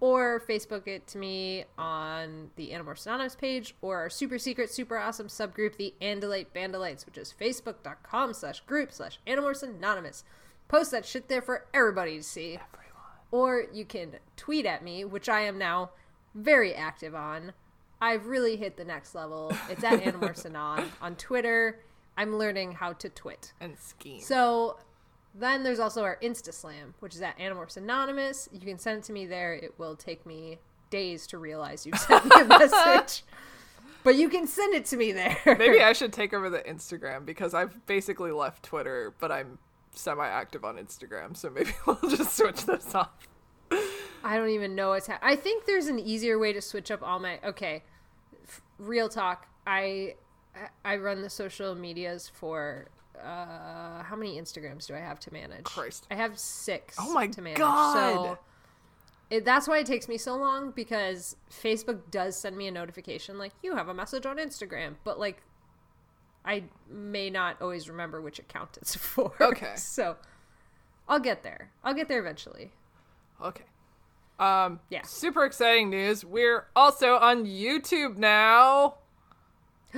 or 0.00 0.42
Facebook 0.46 0.86
it 0.86 1.06
to 1.06 1.16
me 1.16 1.64
on 1.78 2.50
the 2.56 2.70
Animorphs 2.70 3.06
Anonymous 3.06 3.36
page 3.36 3.74
or 3.80 3.98
our 3.98 4.10
super 4.10 4.36
secret, 4.36 4.70
super 4.70 4.98
awesome 4.98 5.28
subgroup, 5.28 5.76
the 5.76 5.94
Andalite 6.02 6.48
Bandalites, 6.54 7.06
which 7.06 7.16
is 7.16 7.32
facebook.com 7.40 8.34
slash 8.34 8.60
group 8.60 8.92
slash 8.92 9.18
Animorphs 9.26 9.62
Anonymous. 9.62 10.24
Post 10.68 10.90
that 10.90 11.06
shit 11.06 11.28
there 11.28 11.40
for 11.40 11.66
everybody 11.72 12.18
to 12.18 12.22
see. 12.22 12.58
Or 13.30 13.64
you 13.72 13.84
can 13.84 14.16
tweet 14.36 14.66
at 14.66 14.84
me, 14.84 15.04
which 15.04 15.28
I 15.28 15.40
am 15.42 15.56
now 15.56 15.90
very 16.34 16.74
active 16.74 17.14
on. 17.14 17.52
I've 18.02 18.26
really 18.26 18.56
hit 18.56 18.76
the 18.76 18.84
next 18.84 19.14
level. 19.14 19.52
It's 19.70 19.84
at 19.84 20.02
Animorphs 20.02 20.44
Anon 20.46 20.90
on 21.00 21.14
Twitter. 21.14 21.78
I'm 22.16 22.36
learning 22.36 22.72
how 22.72 22.94
to 22.94 23.08
twit. 23.08 23.52
And 23.60 23.78
scheme. 23.78 24.20
So 24.20 24.78
then 25.36 25.62
there's 25.62 25.78
also 25.78 26.02
our 26.02 26.18
InstaSlam, 26.20 26.94
which 26.98 27.14
is 27.14 27.22
at 27.22 27.38
Animorphs 27.38 27.76
Anonymous. 27.76 28.48
You 28.52 28.58
can 28.58 28.76
send 28.76 28.98
it 28.98 29.04
to 29.04 29.12
me 29.12 29.24
there. 29.24 29.54
It 29.54 29.78
will 29.78 29.94
take 29.94 30.26
me 30.26 30.58
days 30.90 31.28
to 31.28 31.38
realize 31.38 31.86
you 31.86 31.92
sent 31.96 32.24
me 32.24 32.40
a 32.40 32.44
message. 32.58 33.22
But 34.02 34.16
you 34.16 34.28
can 34.28 34.48
send 34.48 34.74
it 34.74 34.84
to 34.86 34.96
me 34.96 35.12
there. 35.12 35.38
Maybe 35.46 35.80
I 35.80 35.92
should 35.92 36.12
take 36.12 36.34
over 36.34 36.50
the 36.50 36.58
Instagram 36.58 37.24
because 37.24 37.54
I've 37.54 37.86
basically 37.86 38.32
left 38.32 38.64
Twitter, 38.64 39.14
but 39.20 39.30
I'm 39.30 39.58
semi 39.92 40.26
active 40.26 40.64
on 40.64 40.76
Instagram, 40.76 41.36
so 41.36 41.50
maybe 41.50 41.70
we'll 41.86 41.98
just 42.08 42.36
switch 42.36 42.66
this 42.66 42.96
off. 42.96 43.10
I 44.24 44.36
don't 44.36 44.50
even 44.50 44.74
know 44.74 44.90
what's 44.90 45.06
happening. 45.06 45.32
I 45.32 45.40
think 45.40 45.66
there's 45.66 45.86
an 45.86 46.00
easier 46.00 46.36
way 46.38 46.52
to 46.52 46.60
switch 46.60 46.90
up 46.90 47.00
all 47.02 47.20
my. 47.20 47.38
Okay, 47.44 47.84
real 48.82 49.08
talk. 49.08 49.46
I 49.66 50.16
I 50.84 50.96
run 50.96 51.22
the 51.22 51.30
social 51.30 51.74
medias 51.74 52.30
for. 52.32 52.88
Uh, 53.22 54.02
how 54.02 54.16
many 54.16 54.40
Instagrams 54.40 54.86
do 54.86 54.94
I 54.94 54.98
have 54.98 55.20
to 55.20 55.32
manage? 55.32 55.64
Christ. 55.64 56.06
I 56.10 56.14
have 56.16 56.38
six. 56.38 56.96
Oh 56.98 57.12
my 57.12 57.26
to 57.28 57.42
manage. 57.42 57.58
God. 57.58 57.94
So 57.94 58.38
it, 59.30 59.44
that's 59.44 59.68
why 59.68 59.78
it 59.78 59.86
takes 59.86 60.08
me 60.08 60.18
so 60.18 60.36
long 60.36 60.72
because 60.72 61.36
Facebook 61.50 62.10
does 62.10 62.36
send 62.36 62.56
me 62.56 62.66
a 62.66 62.70
notification 62.70 63.38
like 63.38 63.52
you 63.62 63.76
have 63.76 63.88
a 63.88 63.94
message 63.94 64.26
on 64.26 64.38
Instagram, 64.38 64.96
but 65.04 65.18
like 65.18 65.42
I 66.44 66.64
may 66.90 67.30
not 67.30 67.60
always 67.62 67.88
remember 67.88 68.20
which 68.20 68.38
account 68.38 68.76
it's 68.80 68.94
for. 68.96 69.32
Okay. 69.40 69.74
so 69.76 70.16
I'll 71.08 71.20
get 71.20 71.42
there. 71.42 71.70
I'll 71.84 71.94
get 71.94 72.08
there 72.08 72.20
eventually. 72.20 72.72
Okay. 73.40 73.64
Um, 74.42 74.80
Yeah. 74.90 75.02
Super 75.02 75.44
exciting 75.44 75.88
news. 75.90 76.24
We're 76.24 76.66
also 76.74 77.14
on 77.16 77.46
YouTube 77.46 78.16
now. 78.16 78.94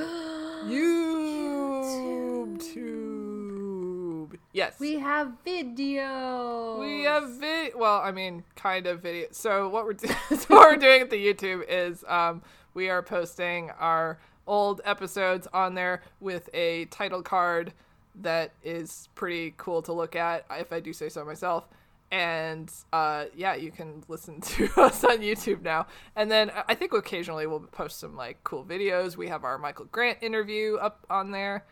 YouTube. 1.55 2.61
Tube. 2.63 4.39
Yes. 4.53 4.79
We 4.79 4.99
have 4.99 5.33
video. 5.45 6.79
We 6.79 7.05
have 7.05 7.31
vid. 7.31 7.75
Well, 7.75 8.01
I 8.01 8.11
mean, 8.13 8.45
kind 8.57 8.87
of 8.87 9.01
video. 9.01 9.29
So 9.31 9.69
what 9.69 9.85
we're 9.87 9.95
do- 9.95 10.09
so 10.37 10.37
what 10.49 10.69
we're 10.69 10.77
doing 10.77 11.01
at 11.01 11.11
the 11.11 11.17
YouTube 11.27 11.65
is 11.69 12.05
um, 12.07 12.43
we 12.75 12.91
are 12.91 13.03
posting 13.03 13.71
our 13.79 14.19
old 14.47 14.81
episodes 14.85 15.49
on 15.55 15.75
there 15.75 16.03
with 16.21 16.51
a 16.53 16.85
title 16.87 17.23
card 17.23 17.73
that 18.17 18.53
is 18.63 19.09
pretty 19.15 19.55
cool 19.57 19.81
to 19.83 19.93
look 19.93 20.15
at, 20.15 20.45
if 20.51 20.71
I 20.73 20.81
do 20.81 20.93
say 20.93 21.09
so 21.09 21.25
myself. 21.25 21.67
And 22.11 22.73
uh, 22.93 23.25
yeah, 23.35 23.55
you 23.57 23.71
can 23.73 24.05
listen 24.09 24.41
to 24.43 24.69
us 24.77 25.03
on 25.03 25.19
YouTube 25.19 25.63
now. 25.63 25.87
And 26.15 26.31
then 26.31 26.53
I- 26.69 26.75
think 26.75 26.93
occasionally 26.93 27.47
we'll 27.47 27.61
post 27.61 27.99
some 27.99 28.15
like 28.15 28.43
cool 28.45 28.65
videos. 28.65 29.17
We 29.17 29.29
have 29.29 29.43
our 29.45 29.59
Michael 29.59 29.87
Grant 29.87 30.19
interview 30.23 30.77
up 30.77 31.05
on 31.11 31.33
there, 31.33 31.65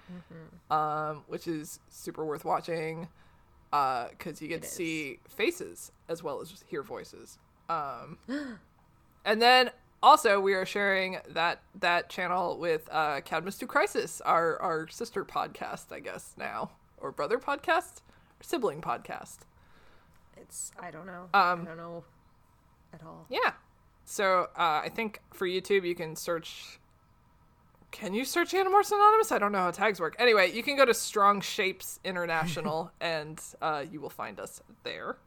um, 0.71 1.23
which 1.29 1.47
is 1.47 1.79
super 1.91 2.25
worth 2.25 2.45
watching 2.45 3.09
because 3.71 4.43
you 4.43 4.49
get 4.49 4.57
It 4.57 4.61
to 4.63 4.67
is. 4.67 4.73
see 4.73 5.19
faces 5.29 5.93
as 6.09 6.23
well 6.23 6.41
as 6.41 6.51
just 6.51 6.65
hear 6.65 6.83
voices. 6.83 7.39
Um, 7.69 8.19
and 9.25 9.41
then 9.41 9.71
also 10.03 10.41
we 10.41 10.55
are 10.55 10.67
sharing 10.67 11.19
that 11.29 11.63
that 11.79 12.09
channel 12.11 12.59
with 12.59 12.89
uh, 12.91 13.21
Cadmus 13.21 13.59
to 13.59 13.67
Crisis, 13.67 14.21
our 14.23 14.61
our 14.61 14.89
sister 14.89 15.25
podcast, 15.25 15.93
I 15.93 16.01
guess 16.01 16.35
now, 16.37 16.73
or 16.99 17.13
brother 17.13 17.39
podcast, 17.39 17.99
or 18.41 18.43
sibling 18.43 18.81
podcast. 18.81 19.39
It's 20.43 20.73
I 20.79 20.91
don't 20.91 21.07
know. 21.07 21.29
Um, 21.35 21.63
I 21.63 21.65
don't 21.65 21.77
know 21.77 22.05
at 22.93 23.03
all. 23.05 23.27
Yeah. 23.31 23.53
So 24.05 24.49
uh, 24.57 24.83
I 24.85 24.91
think 24.93 25.21
for 25.33 25.47
YouTube 25.47 25.87
you 25.87 25.95
can 25.95 26.17
search. 26.17 26.79
Can 27.91 28.15
you 28.15 28.25
search 28.25 28.53
Animorphs 28.53 28.91
Anonymous? 28.91 29.33
I 29.33 29.39
don't 29.39 29.53
know 29.53 29.59
how 29.59 29.71
tags 29.71 30.01
work. 30.01 30.17
Anyway, 30.19 30.51
you 30.51 30.63
can 30.63 30.77
go 30.77 30.87
to 30.87 30.95
Strong 30.95 31.43
Shapes 31.43 32.01
International 32.05 32.91
and 33.03 33.39
uh, 33.61 33.85
you 33.91 34.01
will 34.01 34.11
find 34.11 34.41
us 34.41 34.63
there. 34.83 35.19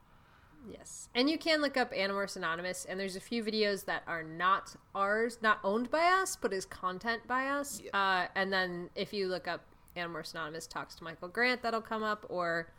Yes. 0.70 1.10
And 1.14 1.30
you 1.30 1.38
can 1.38 1.62
look 1.62 1.78
up 1.78 1.94
Animorphs 1.94 2.36
Anonymous, 2.36 2.86
and 2.86 3.00
there's 3.00 3.16
a 3.16 3.20
few 3.20 3.44
videos 3.44 3.86
that 3.86 4.04
are 4.08 4.24
not 4.24 4.76
ours, 4.94 5.38
not 5.42 5.60
owned 5.64 5.92
by 5.92 6.06
us, 6.06 6.36
but 6.36 6.54
is 6.54 6.66
content 6.66 7.22
by 7.28 7.48
us. 7.48 7.82
Yeah. 7.84 7.92
Uh, 7.94 8.28
and 8.36 8.52
then 8.52 8.90
if 8.96 9.14
you 9.14 9.28
look 9.28 9.48
up 9.48 9.62
Animorphs 9.96 10.34
Anonymous 10.34 10.68
talks 10.68 10.96
to 10.96 11.04
Michael 11.04 11.28
Grant, 11.28 11.62
that'll 11.62 11.82
come 11.82 12.04
up, 12.04 12.26
or, 12.30 12.72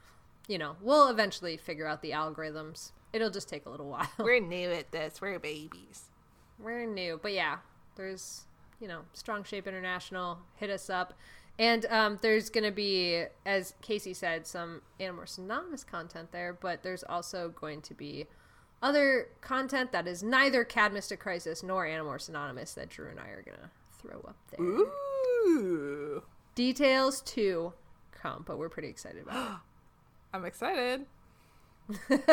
you 0.46 0.58
know, 0.58 0.76
we'll 0.80 1.08
eventually 1.08 1.56
figure 1.56 1.86
out 1.86 2.02
the 2.02 2.12
algorithms. 2.12 2.92
It'll 3.12 3.30
just 3.30 3.48
take 3.48 3.66
a 3.66 3.70
little 3.70 3.88
while. 3.90 4.08
We're 4.18 4.40
new 4.40 4.70
at 4.70 4.92
this. 4.92 5.20
We're 5.20 5.38
babies. 5.38 6.10
We're 6.58 6.86
new, 6.86 7.18
but 7.22 7.32
yeah, 7.32 7.58
there's 7.96 8.46
you 8.80 8.88
know 8.88 9.00
Strong 9.12 9.44
Shape 9.44 9.66
International. 9.66 10.38
Hit 10.56 10.70
us 10.70 10.88
up, 10.88 11.12
and 11.58 11.84
um, 11.86 12.18
there's 12.22 12.48
gonna 12.48 12.72
be, 12.72 13.24
as 13.44 13.74
Casey 13.82 14.14
said, 14.14 14.46
some 14.46 14.80
Animorphs 14.98 15.38
Anonymous 15.38 15.84
content 15.84 16.32
there, 16.32 16.56
but 16.58 16.82
there's 16.82 17.04
also 17.04 17.50
going 17.50 17.82
to 17.82 17.94
be 17.94 18.26
other 18.82 19.28
content 19.40 19.92
that 19.92 20.06
is 20.06 20.22
neither 20.22 20.64
Cadmus 20.64 21.08
to 21.08 21.16
Crisis 21.16 21.62
nor 21.62 21.86
Animorphs 21.86 22.28
Anonymous 22.28 22.74
that 22.74 22.88
Drew 22.88 23.10
and 23.10 23.20
I 23.20 23.28
are 23.28 23.42
gonna 23.42 23.70
throw 23.98 24.20
up 24.20 24.36
there. 24.50 24.64
Ooh. 24.64 26.22
Details 26.54 27.20
to 27.22 27.72
come, 28.12 28.44
but 28.46 28.58
we're 28.58 28.68
pretty 28.68 28.88
excited 28.88 29.22
about 29.22 29.50
it. 29.52 29.58
I'm 30.32 30.44
excited. 30.44 31.06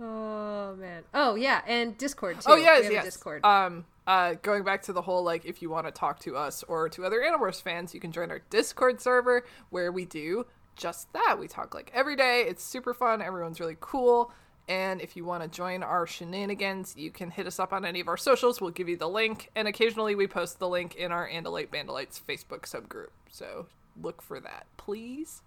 Oh 0.00 0.76
man. 0.76 1.02
Oh 1.12 1.34
yeah, 1.34 1.62
and 1.66 1.96
Discord 1.98 2.40
too. 2.40 2.52
Oh 2.52 2.56
yes, 2.56 2.88
yes. 2.90 3.04
Discord. 3.04 3.44
Um, 3.44 3.84
uh, 4.06 4.34
going 4.42 4.62
back 4.64 4.82
to 4.82 4.92
the 4.92 5.02
whole 5.02 5.24
like, 5.24 5.44
if 5.44 5.60
you 5.60 5.70
want 5.70 5.86
to 5.86 5.92
talk 5.92 6.20
to 6.20 6.36
us 6.36 6.62
or 6.64 6.88
to 6.90 7.04
other 7.04 7.20
Animorphs 7.20 7.60
fans, 7.60 7.94
you 7.94 8.00
can 8.00 8.12
join 8.12 8.30
our 8.30 8.40
Discord 8.50 9.00
server 9.00 9.44
where 9.70 9.90
we 9.90 10.04
do 10.04 10.46
just 10.76 11.12
that. 11.12 11.36
We 11.38 11.48
talk 11.48 11.74
like 11.74 11.90
every 11.92 12.16
day. 12.16 12.44
It's 12.48 12.62
super 12.62 12.94
fun. 12.94 13.20
Everyone's 13.20 13.60
really 13.60 13.76
cool. 13.80 14.32
And 14.68 15.00
if 15.00 15.16
you 15.16 15.24
want 15.24 15.42
to 15.42 15.48
join 15.48 15.82
our 15.82 16.06
shenanigans, 16.06 16.94
you 16.96 17.10
can 17.10 17.30
hit 17.30 17.46
us 17.46 17.58
up 17.58 17.72
on 17.72 17.84
any 17.84 18.00
of 18.00 18.08
our 18.08 18.18
socials. 18.18 18.60
We'll 18.60 18.70
give 18.70 18.88
you 18.88 18.98
the 18.98 19.08
link. 19.08 19.50
And 19.56 19.66
occasionally 19.66 20.14
we 20.14 20.26
post 20.26 20.58
the 20.58 20.68
link 20.68 20.94
in 20.94 21.10
our 21.10 21.28
Andalite 21.28 21.68
Bandalites 21.68 22.20
Facebook 22.20 22.62
subgroup. 22.62 23.08
So 23.30 23.66
look 24.00 24.22
for 24.22 24.38
that, 24.40 24.66
please. 24.76 25.42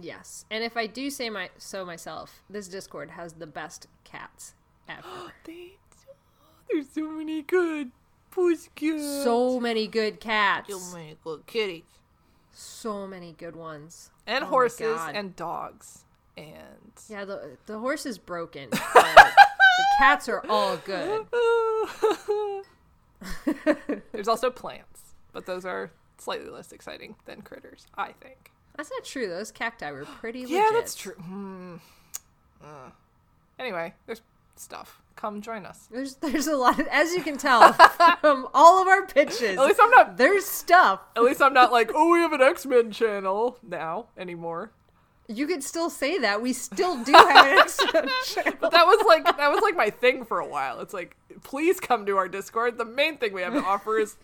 Yes, 0.00 0.44
and 0.50 0.64
if 0.64 0.76
I 0.76 0.86
do 0.86 1.10
say 1.10 1.30
my 1.30 1.50
so 1.58 1.84
myself, 1.84 2.42
this 2.50 2.68
Discord 2.68 3.12
has 3.12 3.34
the 3.34 3.46
best 3.46 3.86
cats 4.04 4.54
ever. 4.88 5.02
They, 5.44 5.72
there's 6.70 6.88
so 6.90 7.08
many 7.12 7.42
good 7.42 7.92
pussycats. 8.32 9.22
so 9.24 9.60
many 9.60 9.86
good 9.86 10.18
cats, 10.20 10.68
so 10.68 10.96
many 10.96 11.16
good 11.22 11.46
kitties. 11.46 11.84
so 12.52 13.06
many 13.06 13.32
good 13.38 13.54
ones, 13.54 14.10
and 14.26 14.44
Oh 14.44 14.48
horses 14.48 14.98
and 15.14 15.36
dogs 15.36 16.04
and 16.36 16.92
yeah. 17.08 17.24
The 17.24 17.56
the 17.66 17.78
horse 17.78 18.04
is 18.06 18.18
broken, 18.18 18.70
the 18.70 19.86
cats 19.98 20.28
are 20.28 20.44
all 20.48 20.76
good. 20.78 21.26
there's 24.12 24.28
also 24.28 24.50
plants 24.50 25.14
but 25.32 25.46
those 25.46 25.64
are 25.64 25.90
slightly 26.18 26.48
less 26.50 26.72
exciting 26.72 27.14
than 27.24 27.40
critters 27.42 27.86
i 27.96 28.12
think 28.12 28.50
That's 28.76 28.90
not 28.90 29.04
true. 29.04 29.28
Those 29.28 29.50
cacti 29.50 29.90
were 29.90 30.04
pretty. 30.04 30.42
Legit. 30.42 30.54
Yeah 30.56 30.60
legit. 30.64 30.74
that's 30.74 30.94
true 30.94 31.14
hmm. 31.14 31.74
Uh. 32.64 32.90
anyway 33.58 33.92
there's 34.06 34.22
stuff 34.56 35.00
come 35.14 35.40
join 35.42 35.64
us 35.66 35.86
There's 35.90 36.14
there's 36.16 36.46
a 36.46 36.56
lot, 36.56 36.78
of, 36.80 36.86
as 36.88 37.12
you 37.14 37.22
can 37.22 37.36
tell 37.36 37.72
from 38.20 38.48
all 38.54 38.80
of 38.82 38.88
our 38.88 39.06
pitches. 39.06 39.58
at 39.58 39.64
least 39.64 39.78
i'm 39.82 39.90
not 39.90 40.16
There's 40.16 40.44
stuff. 40.46 41.00
at 41.16 41.22
least 41.22 41.42
i'm 41.42 41.52
not 41.52 41.70
like 41.70 41.90
oh 41.94 42.10
we 42.12 42.18
have 42.20 42.32
an 42.32 42.40
x-men 42.42 42.90
channel 42.90 43.58
now 43.62 44.06
anymore 44.18 44.72
You 45.28 45.46
could 45.48 45.62
still 45.64 45.90
say 45.90 46.18
that. 46.20 46.40
We 46.40 46.52
still 46.52 47.02
do 47.02 47.10
have 47.12 47.46
an 47.46 47.58
X-Men 47.58 48.08
channel. 48.26 48.58
But 48.60 48.70
that 48.70 48.86
was 48.86 49.04
like 49.06 49.24
that 49.24 49.50
was 49.50 49.60
like 49.60 49.74
my 49.76 49.90
thing 49.90 50.24
for 50.24 50.38
a 50.38 50.46
while. 50.46 50.78
It's 50.80 50.94
like, 50.94 51.16
please 51.42 51.80
come 51.80 52.06
to 52.06 52.16
our 52.16 52.28
Discord. 52.28 52.78
The 52.78 52.84
main 52.84 53.18
thing 53.18 53.32
we 53.32 53.42
have 53.42 53.52
to 53.52 53.64
offer 53.64 53.98
is 53.98 54.14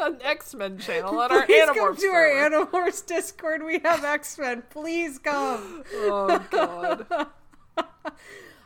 an 0.00 0.18
X 0.22 0.54
Men 0.54 0.78
channel 0.78 1.18
on 1.18 1.30
our 1.32 1.46
Please 1.46 1.68
Animorphs 1.68 1.74
come 1.76 1.94
to 1.96 2.00
server. 2.00 2.16
our 2.56 2.66
Animorphs 2.66 3.06
Discord. 3.06 3.62
We 3.64 3.78
have 3.80 4.04
X-Men. 4.04 4.62
Please 4.70 5.18
come. 5.18 5.82
oh 5.94 6.44
god. 6.50 7.06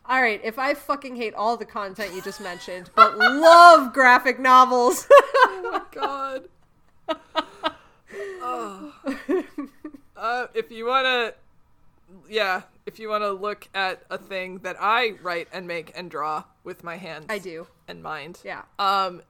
All 0.05 0.21
right, 0.21 0.41
if 0.43 0.59
I 0.59 0.75
fucking 0.75 1.15
hate 1.17 1.33
all 1.35 1.57
the 1.57 1.65
content 1.65 2.13
you 2.13 2.21
just 2.23 2.41
mentioned, 2.41 2.91
but 2.97 3.17
love 3.17 3.93
graphic 3.93 4.39
novels. 4.39 5.07
Oh 5.45 5.71
my 5.73 5.83
god. 5.91 6.49
Oh. 8.15 8.93
Uh, 10.15 10.47
if 10.55 10.71
you 10.71 10.87
want 10.87 11.05
to, 11.05 11.35
yeah, 12.33 12.63
if 12.87 13.01
you 13.01 13.09
want 13.09 13.23
to 13.25 13.33
look 13.33 13.69
at 13.75 14.05
a 14.09 14.17
thing 14.17 14.59
that 14.59 14.77
I 14.79 15.15
write 15.21 15.49
and 15.53 15.67
make 15.67 15.91
and 15.97 16.09
draw 16.09 16.45
with 16.63 16.85
my 16.85 16.97
hands, 16.97 17.27
I 17.29 17.39
do. 17.39 17.67
and 17.89 18.01
mind. 18.05 18.39
Yeah. 18.45 18.63
Um, 18.79 19.23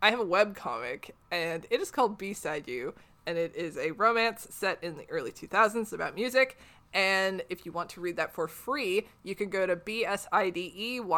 I 0.00 0.10
have 0.10 0.20
a 0.20 0.24
web 0.24 0.56
comic, 0.56 1.14
and 1.30 1.66
it 1.70 1.80
is 1.80 1.90
called 1.90 2.16
B-Side 2.16 2.66
You, 2.66 2.94
and 3.26 3.36
it 3.36 3.54
is 3.54 3.76
a 3.76 3.90
romance 3.92 4.46
set 4.50 4.82
in 4.82 4.96
the 4.96 5.08
early 5.10 5.32
2000s 5.32 5.92
about 5.92 6.14
music. 6.14 6.58
And 6.92 7.42
if 7.48 7.64
you 7.64 7.72
want 7.72 7.90
to 7.90 8.00
read 8.00 8.16
that 8.16 8.32
for 8.32 8.48
free, 8.48 9.06
you 9.22 9.34
can 9.34 9.48
go 9.48 9.66
to 9.66 9.76
bsideyou 9.76 11.08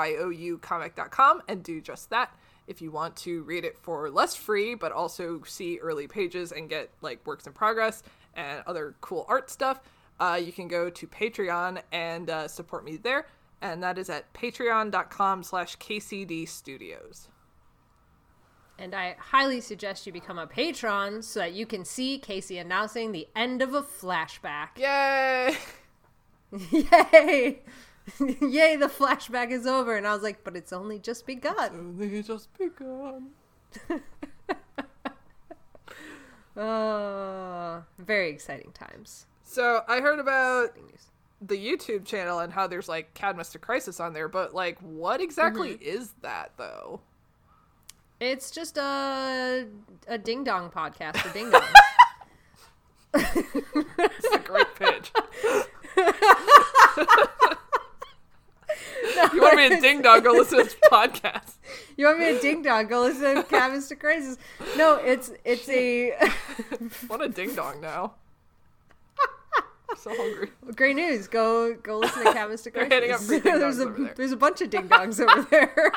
comic.com 0.60 1.42
and 1.48 1.62
do 1.62 1.80
just 1.80 2.10
that. 2.10 2.36
If 2.66 2.82
you 2.82 2.90
want 2.90 3.16
to 3.16 3.42
read 3.44 3.64
it 3.64 3.78
for 3.80 4.10
less 4.10 4.34
free, 4.34 4.74
but 4.74 4.92
also 4.92 5.42
see 5.44 5.78
early 5.78 6.06
pages 6.06 6.52
and 6.52 6.68
get 6.68 6.90
like 7.00 7.26
works 7.26 7.46
in 7.46 7.52
progress 7.52 8.02
and 8.34 8.62
other 8.66 8.94
cool 9.00 9.24
art 9.28 9.50
stuff, 9.50 9.80
uh, 10.20 10.38
you 10.42 10.52
can 10.52 10.68
go 10.68 10.90
to 10.90 11.06
Patreon 11.06 11.80
and 11.90 12.28
uh, 12.30 12.46
support 12.48 12.84
me 12.84 12.96
there. 12.96 13.26
And 13.60 13.82
that 13.82 13.98
is 13.98 14.10
at 14.10 14.32
patreon.com 14.34 15.42
slash 15.42 15.78
KCD 15.78 16.48
Studios. 16.48 17.28
And 18.82 18.96
I 18.96 19.14
highly 19.16 19.60
suggest 19.60 20.08
you 20.08 20.12
become 20.12 20.40
a 20.40 20.46
patron 20.48 21.22
so 21.22 21.38
that 21.38 21.52
you 21.52 21.66
can 21.66 21.84
see 21.84 22.18
Casey 22.18 22.58
announcing 22.58 23.12
the 23.12 23.28
end 23.36 23.62
of 23.62 23.74
a 23.74 23.82
flashback. 23.82 24.70
Yay! 24.76 25.56
Yay! 26.72 27.60
Yay, 28.40 28.74
the 28.74 28.88
flashback 28.88 29.52
is 29.52 29.68
over. 29.68 29.96
And 29.96 30.04
I 30.04 30.12
was 30.12 30.24
like, 30.24 30.42
but 30.42 30.56
it's 30.56 30.72
only 30.72 30.98
just 30.98 31.26
begun. 31.26 31.96
Only 32.00 32.22
just 32.24 32.48
begun. 32.58 33.30
Uh, 36.54 37.80
very 37.98 38.28
exciting 38.28 38.70
times. 38.72 39.24
So 39.42 39.84
I 39.88 40.00
heard 40.00 40.18
about 40.18 40.76
the 41.40 41.56
YouTube 41.56 42.04
channel 42.04 42.40
and 42.40 42.52
how 42.52 42.66
there's 42.66 42.90
like 42.90 43.14
Cadmus 43.14 43.48
to 43.52 43.58
Crisis 43.58 44.00
on 44.00 44.12
there, 44.12 44.28
but 44.28 44.54
like, 44.54 44.78
what 44.80 45.22
exactly 45.22 45.78
is 45.80 46.12
that 46.20 46.52
though? 46.58 47.00
It's 48.22 48.52
just 48.52 48.78
a 48.78 49.66
a 50.06 50.16
ding 50.16 50.44
dong 50.44 50.70
podcast 50.70 51.16
for 51.16 51.32
ding 51.32 51.50
dongs. 51.50 51.72
It's 53.98 54.26
a 54.32 54.38
great 54.38 54.72
pitch. 54.76 55.10
you 59.34 59.42
want 59.42 59.56
me 59.56 59.68
to 59.70 59.80
ding 59.80 60.02
dong? 60.02 60.22
Go 60.22 60.30
listen 60.34 60.58
to 60.58 60.64
this 60.64 60.76
podcast. 60.90 61.54
You 61.96 62.06
want 62.06 62.20
me 62.20 62.26
to 62.26 62.38
ding 62.40 62.62
dong? 62.62 62.86
Go 62.86 63.00
listen 63.00 63.34
to 63.34 63.42
Cadmus 63.42 63.88
to 63.88 63.96
Crisis. 63.96 64.38
No, 64.76 64.94
it's 64.94 65.32
it's 65.44 65.68
a 65.68 66.12
What 67.08 67.22
a 67.22 67.28
ding 67.28 67.56
dong 67.56 67.80
now? 67.80 68.14
I'm 69.90 69.96
so 69.96 70.14
hungry. 70.14 70.50
great 70.76 70.94
news. 70.94 71.26
Go 71.26 71.74
go 71.74 71.98
listen 71.98 72.24
to 72.24 72.32
Cadmus 72.32 72.62
to 72.62 72.70
They're 72.70 72.86
Crisis. 72.86 72.92
handing 72.94 73.10
out 73.10 73.20
free 73.20 73.40
ding 73.40 73.58
there's 73.58 73.80
a 73.80 73.82
over 73.88 74.04
there. 74.04 74.14
there's 74.16 74.32
a 74.32 74.36
bunch 74.36 74.60
of 74.60 74.70
ding 74.70 74.88
dongs 74.88 75.18
over 75.20 75.42
there. 75.50 75.90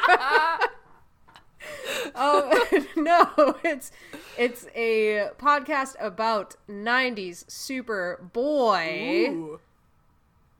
Oh 2.16 2.86
no, 2.96 3.56
it's 3.64 3.92
it's 4.38 4.68
a 4.76 5.30
podcast 5.38 5.96
about 6.00 6.56
'90s 6.70 7.50
super 7.50 8.20
boy. 8.34 9.28
Ooh. 9.30 9.60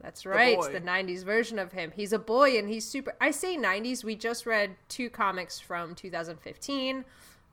That's 0.00 0.24
right. 0.24 0.56
boy. 0.56 0.72
The 0.72 0.80
90s 0.80 1.24
version 1.24 1.58
of 1.58 1.72
him. 1.72 1.90
He's 1.94 2.12
a 2.12 2.18
boy 2.18 2.56
and 2.56 2.68
he's 2.68 2.86
super. 2.86 3.14
I 3.20 3.32
say 3.32 3.56
90s. 3.56 4.04
We 4.04 4.14
just 4.14 4.46
read 4.46 4.76
two 4.88 5.10
comics 5.10 5.58
from 5.58 5.96
2015, 5.96 7.04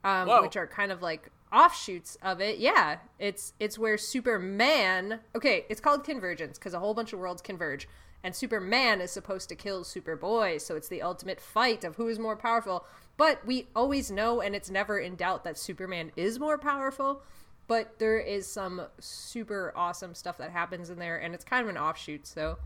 um, 0.04 0.42
which 0.44 0.56
are 0.56 0.68
kind 0.68 0.92
of 0.92 1.02
like 1.02 1.32
offshoots 1.52 2.18
of 2.22 2.42
it. 2.42 2.60
Yeah, 2.60 2.98
it's 3.18 3.54
it's 3.60 3.80
where 3.80 3.98
Superman. 3.98 5.22
Okay, 5.36 5.66
it's 5.70 5.80
called 5.82 6.04
Convergence 6.04 6.60
because 6.60 6.74
a 6.74 6.80
whole 6.80 6.94
bunch 6.94 7.14
of 7.14 7.20
worlds 7.20 7.42
converge, 7.42 7.88
and 8.24 8.36
Superman 8.36 9.02
is 9.02 9.12
supposed 9.12 9.50
to 9.50 9.56
kill 9.56 9.84
Superboy. 9.84 10.62
So 10.62 10.76
it's 10.76 10.90
the 10.90 11.02
ultimate 11.02 11.40
fight 11.40 11.84
of 11.84 11.96
who 11.96 12.08
is 12.08 12.20
more 12.20 12.36
powerful. 12.36 12.86
But 13.16 13.46
we 13.46 13.68
always 13.76 14.10
know, 14.10 14.42
and 14.42 14.56
it's 14.56 14.70
never 14.70 14.98
in 14.98 15.16
doubt 15.16 15.44
that 15.44 15.58
Superman 15.58 16.12
is 16.16 16.40
more 16.40 16.58
powerful 16.58 17.22
but 17.68 17.98
there 18.00 18.20
is 18.20 18.46
some 18.46 18.82
super 19.00 19.74
awesome 19.76 20.14
stuff 20.14 20.38
that 20.38 20.52
happens 20.52 20.90
in 20.90 21.00
there 21.00 21.18
and 21.18 21.34
it's 21.34 21.44
kind 21.44 21.64
of 21.64 21.70
an 21.70 21.78
offshoot 21.78 22.26
so 22.28 22.58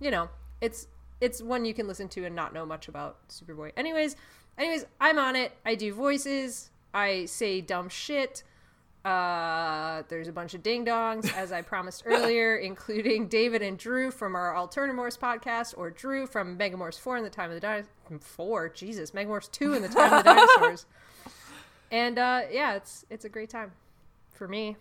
you 0.00 0.10
know 0.10 0.28
it's 0.60 0.88
it's 1.20 1.42
one 1.42 1.64
you 1.64 1.74
can 1.74 1.86
listen 1.86 2.08
to 2.08 2.24
and 2.24 2.34
not 2.34 2.52
know 2.52 2.66
much 2.66 2.88
about 2.88 3.16
superboy. 3.28 3.72
Anyways 3.76 4.16
anyways 4.58 4.86
i'm 5.00 5.18
on 5.18 5.36
it. 5.36 5.52
I 5.64 5.74
do 5.74 5.92
voices. 5.92 6.70
I 6.94 7.24
say 7.24 7.60
dumb 7.60 7.88
shit 7.88 8.42
uh 9.04 10.02
there's 10.08 10.28
a 10.28 10.32
bunch 10.32 10.54
of 10.54 10.62
ding 10.62 10.84
dongs 10.84 11.34
as 11.36 11.50
i 11.50 11.60
promised 11.60 12.04
earlier 12.06 12.56
including 12.56 13.26
david 13.26 13.60
and 13.60 13.76
drew 13.76 14.10
from 14.12 14.36
our 14.36 14.54
alternamorphs 14.54 15.18
podcast 15.18 15.74
or 15.76 15.90
drew 15.90 16.26
from 16.26 16.56
megamorphs 16.56 17.00
4 17.00 17.16
in 17.16 17.24
the 17.24 17.30
time 17.30 17.50
of 17.50 17.54
the 17.54 17.60
dinosaurs 17.60 17.90
4 18.20 18.68
jesus 18.68 19.10
megamorphs 19.10 19.50
2 19.50 19.74
in 19.74 19.82
the 19.82 19.88
time 19.88 20.12
of 20.12 20.24
the 20.24 20.34
dinosaurs 20.34 20.86
and 21.90 22.18
uh 22.18 22.42
yeah 22.50 22.74
it's 22.74 23.04
it's 23.10 23.24
a 23.24 23.28
great 23.28 23.50
time 23.50 23.72
for 24.30 24.46
me 24.46 24.76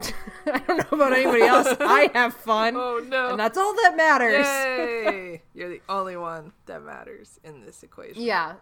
I 0.46 0.58
don't 0.58 0.78
know 0.78 0.96
about 0.96 1.12
anybody 1.12 1.42
else. 1.42 1.68
I 1.78 2.10
have 2.14 2.34
fun. 2.34 2.74
Oh 2.76 3.00
no. 3.06 3.30
And 3.30 3.38
that's 3.38 3.56
all 3.56 3.72
that 3.74 3.94
matters. 3.96 4.46
Yay! 4.46 5.42
You're 5.54 5.68
the 5.68 5.80
only 5.88 6.16
one 6.16 6.52
that 6.66 6.82
matters 6.82 7.38
in 7.44 7.64
this 7.64 7.84
equation. 7.84 8.20
Yeah. 8.22 8.54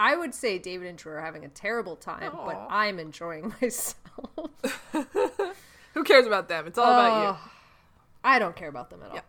I 0.00 0.16
would 0.16 0.34
say 0.34 0.58
David 0.58 0.88
and 0.88 0.96
Drew 0.96 1.12
are 1.12 1.20
having 1.20 1.44
a 1.44 1.48
terrible 1.48 1.94
time, 1.94 2.32
but 2.46 2.66
I'm 2.70 2.98
enjoying 2.98 3.52
myself. 3.60 4.00
Who 5.94 6.04
cares 6.04 6.26
about 6.26 6.48
them? 6.48 6.66
It's 6.66 6.78
all 6.78 6.90
about 6.90 7.22
you. 7.28 7.36
I 8.24 8.38
don't 8.38 8.56
care 8.56 8.68
about 8.68 8.88
them 8.90 9.00
at 9.02 9.22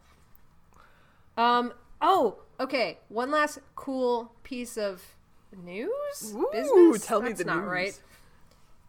all. 1.37 1.43
Um. 1.43 1.73
Oh, 2.01 2.37
okay. 2.59 2.99
One 3.09 3.31
last 3.31 3.59
cool 3.75 4.31
piece 4.43 4.77
of 4.77 5.01
news. 5.61 5.89
Ooh, 6.33 6.47
Business? 6.53 7.05
tell 7.05 7.21
me 7.21 7.29
That's 7.29 7.39
the 7.39 7.45
not 7.45 7.59
news. 7.63 7.67
right. 7.69 8.01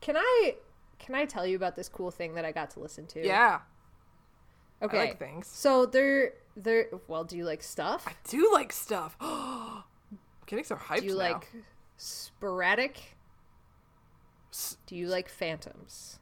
Can 0.00 0.16
I? 0.16 0.54
Can 1.00 1.14
I 1.16 1.24
tell 1.24 1.44
you 1.46 1.56
about 1.56 1.74
this 1.74 1.88
cool 1.88 2.10
thing 2.12 2.34
that 2.34 2.44
I 2.44 2.52
got 2.52 2.70
to 2.72 2.80
listen 2.80 3.06
to? 3.08 3.26
Yeah. 3.26 3.60
Okay. 4.82 4.98
like 4.98 5.18
things. 5.18 5.46
So 5.48 5.86
they're 5.86 6.34
they're 6.56 6.86
well. 7.08 7.24
Do 7.24 7.36
you 7.36 7.44
like 7.44 7.62
stuff? 7.62 8.04
I 8.06 8.12
do 8.28 8.50
like 8.52 8.72
stuff. 8.72 9.16
I'm 9.20 9.82
getting 10.46 10.64
so 10.64 10.76
hyped 10.76 11.00
Do 11.00 11.06
you 11.06 11.12
now. 11.12 11.18
like 11.18 11.48
sporadic? 12.02 13.16
S- 14.52 14.76
Do 14.86 14.96
you 14.96 15.06
like 15.08 15.28
phantoms? 15.28 16.18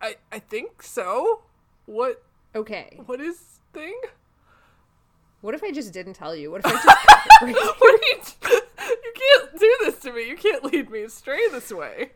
I 0.00 0.16
I 0.30 0.38
think 0.38 0.82
so. 0.82 1.42
What 1.86 2.22
Okay. 2.54 3.00
what 3.06 3.20
is 3.20 3.60
thing? 3.72 3.98
What 5.40 5.54
if 5.54 5.62
I 5.64 5.70
just 5.72 5.92
didn't 5.92 6.14
tell 6.14 6.34
you? 6.36 6.50
What 6.50 6.60
if 6.64 6.66
I 6.66 6.72
just 7.52 7.80
what 7.80 8.00
you? 8.02 8.18
You 8.90 9.12
can't 9.14 9.58
do 9.58 9.76
this 9.80 9.98
to 10.00 10.12
me. 10.12 10.28
You 10.28 10.36
can't 10.36 10.64
lead 10.64 10.90
me 10.90 11.02
astray 11.02 11.48
this 11.50 11.72
way. 11.72 12.10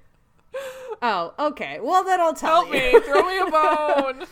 Oh, 1.01 1.35
okay. 1.39 1.81
Well, 1.81 2.05
then 2.05 2.21
I'll 2.21 2.35
tell 2.35 2.65
Help 2.67 2.75
you. 2.75 2.93
me. 2.93 3.01
Throw 3.01 3.23
me 3.27 3.39
a 3.39 3.47
bone. 3.51 4.27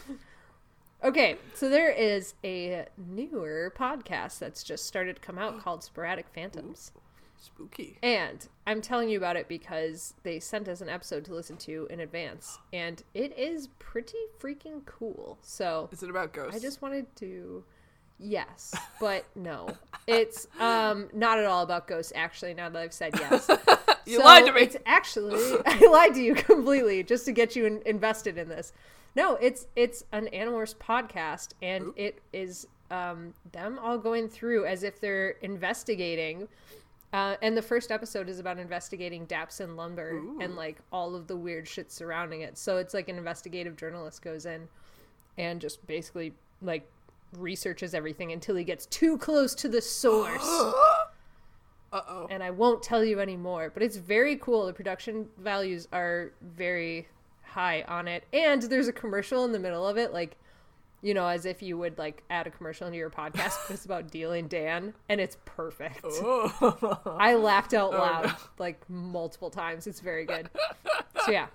Okay, 1.03 1.37
so 1.55 1.69
there 1.71 1.91
is 1.91 2.35
a 2.45 2.87
newer 2.99 3.73
podcast 3.77 4.39
that's 4.39 4.63
just 4.63 4.85
started 4.87 5.17
to 5.17 5.23
come 5.23 5.39
out 5.39 5.59
called 5.61 5.83
Sporadic 5.83 6.27
Phantoms. 6.35 6.93
Spooky. 7.41 7.97
And 8.03 8.47
I'm 8.67 8.81
telling 8.83 9.09
you 9.09 9.17
about 9.17 9.37
it 9.37 9.49
because 9.49 10.15
they 10.23 10.39
sent 10.41 10.69
us 10.69 10.81
an 10.83 10.89
episode 10.91 11.25
to 11.25 11.35
listen 11.35 11.57
to 11.59 11.87
in 11.91 12.01
advance, 12.01 12.59
and 12.73 13.03
it 13.15 13.37
is 13.39 13.69
pretty 13.79 14.19
freaking 14.39 14.85
cool. 14.85 15.39
So 15.43 15.89
Is 15.91 16.03
it 16.03 16.11
about 16.11 16.33
ghosts? 16.35 16.55
I 16.55 16.61
just 16.61 16.83
wanted 16.83 17.07
to 17.17 17.65
yes, 18.19 18.75
but 19.01 19.25
no. 19.35 19.69
It's 20.07 20.47
um 20.61 21.09
not 21.15 21.39
at 21.39 21.47
all 21.47 21.63
about 21.63 21.87
ghosts 21.87 22.13
actually 22.15 22.53
now 22.55 22.69
that 22.69 22.79
I've 22.81 22.93
said 22.93 23.19
yes. 23.19 23.49
You 24.07 24.19
So 24.19 24.25
lied 24.25 24.47
to 24.47 24.53
me. 24.53 24.63
It's 24.63 24.77
actually 24.87 25.59
I 25.67 25.89
lied 25.91 26.15
to 26.15 26.23
you 26.23 26.35
completely 26.35 27.03
just 27.03 27.25
to 27.27 27.33
get 27.33 27.55
you 27.55 27.67
in, 27.67 27.83
invested 27.87 28.39
in 28.39 28.49
this. 28.49 28.73
No, 29.15 29.37
it's 29.37 29.67
it's 29.77 30.05
an 30.13 30.29
Animorphs 30.33 30.75
podcast, 30.75 31.51
and 31.63 31.93
it 31.97 32.21
is 32.33 32.67
um, 32.91 33.35
them 33.53 33.79
all 33.79 33.99
going 33.99 34.29
through 34.29 34.67
as 34.67 34.83
if 34.83 35.01
they're 35.01 35.31
investigating. 35.43 36.49
Uh, 37.13 37.35
and 37.43 37.57
the 37.57 37.63
first 37.63 37.91
episode 37.91 38.29
is 38.29 38.39
about 38.39 38.59
investigating 38.59 39.27
Dapson 39.27 39.75
Lumber 39.75 40.23
and 40.41 40.55
like 40.55 40.79
all 40.93 41.17
of 41.17 41.27
the 41.27 41.37
weird 41.37 41.67
shit 41.67 41.91
surrounding 41.91 42.43
it. 42.43 42.57
So 42.57 42.77
it's 42.77 42.95
like 42.95 43.09
an 43.09 43.19
investigative 43.19 43.77
journalist 43.77 44.23
goes 44.23 44.47
in 44.47 44.69
and 45.37 45.61
just 45.61 45.85
basically 45.89 46.35
like 46.63 46.89
researches 47.37 47.95
everything 47.95 48.31
until 48.33 48.55
he 48.55 48.63
gets 48.63 48.87
too 48.87 49.19
close 49.19 49.55
to 49.57 49.69
the 49.69 49.81
source. 49.81 50.47
Uh 51.93 52.03
oh. 52.09 52.29
and 52.31 52.41
I 52.41 52.53
won't 52.53 52.85
tell 52.85 53.05
you 53.05 53.19
anymore. 53.19 53.69
But 53.75 53.83
it's 53.83 53.97
very 53.97 54.37
cool. 54.37 54.67
The 54.67 54.73
production 54.73 55.27
values 55.39 55.89
are 55.93 56.31
very 56.41 57.09
high 57.43 57.83
on 57.89 58.07
it, 58.07 58.23
and 58.33 58.63
there's 58.63 58.87
a 58.87 58.93
commercial 58.93 59.45
in 59.45 59.51
the 59.51 59.59
middle 59.59 59.85
of 59.85 59.97
it, 59.97 60.13
like 60.13 60.37
you 61.03 61.15
know, 61.15 61.27
as 61.27 61.47
if 61.47 61.63
you 61.63 61.79
would 61.79 61.99
like 61.99 62.23
add 62.31 62.47
a 62.47 62.51
commercial 62.51 62.87
into 62.87 62.99
your 62.99 63.11
podcast. 63.11 63.59
but 63.69 63.75
it's 63.75 63.85
about 63.85 64.11
dealing 64.11 64.49
Dan, 64.49 64.95
and 65.09 65.21
it's 65.21 65.37
perfect. 65.45 66.05
Oh. 66.05 67.17
I 67.19 67.35
laughed 67.35 67.75
out 67.75 67.93
loud 67.93 68.35
like 68.59 68.89
multiple 68.89 69.51
times. 69.51 69.87
It's 69.87 70.01
very 70.01 70.25
good. 70.25 70.51
So 71.25 71.33
yeah, 71.33 71.47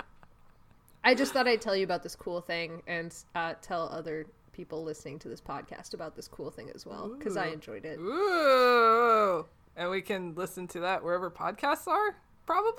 I 1.03 1.13
just 1.13 1.33
thought 1.33 1.47
I'd 1.47 1.61
tell 1.61 1.75
you 1.75 1.83
about 1.83 2.03
this 2.03 2.15
cool 2.15 2.41
thing 2.41 2.81
and 2.87 3.13
uh, 3.35 3.53
tell 3.61 3.89
other 3.89 4.25
people 4.51 4.83
listening 4.83 5.19
to 5.19 5.27
this 5.27 5.41
podcast 5.41 5.93
about 5.93 6.15
this 6.15 6.27
cool 6.27 6.49
thing 6.49 6.69
as 6.73 6.85
well 6.85 7.09
because 7.09 7.37
I 7.37 7.47
enjoyed 7.47 7.85
it. 7.85 7.99
Ooh. 7.99 9.45
And 9.75 9.91
we 9.91 10.01
can 10.01 10.33
listen 10.35 10.67
to 10.69 10.79
that 10.79 11.03
wherever 11.03 11.29
podcasts 11.29 11.87
are, 11.87 12.15
probably. 12.45 12.73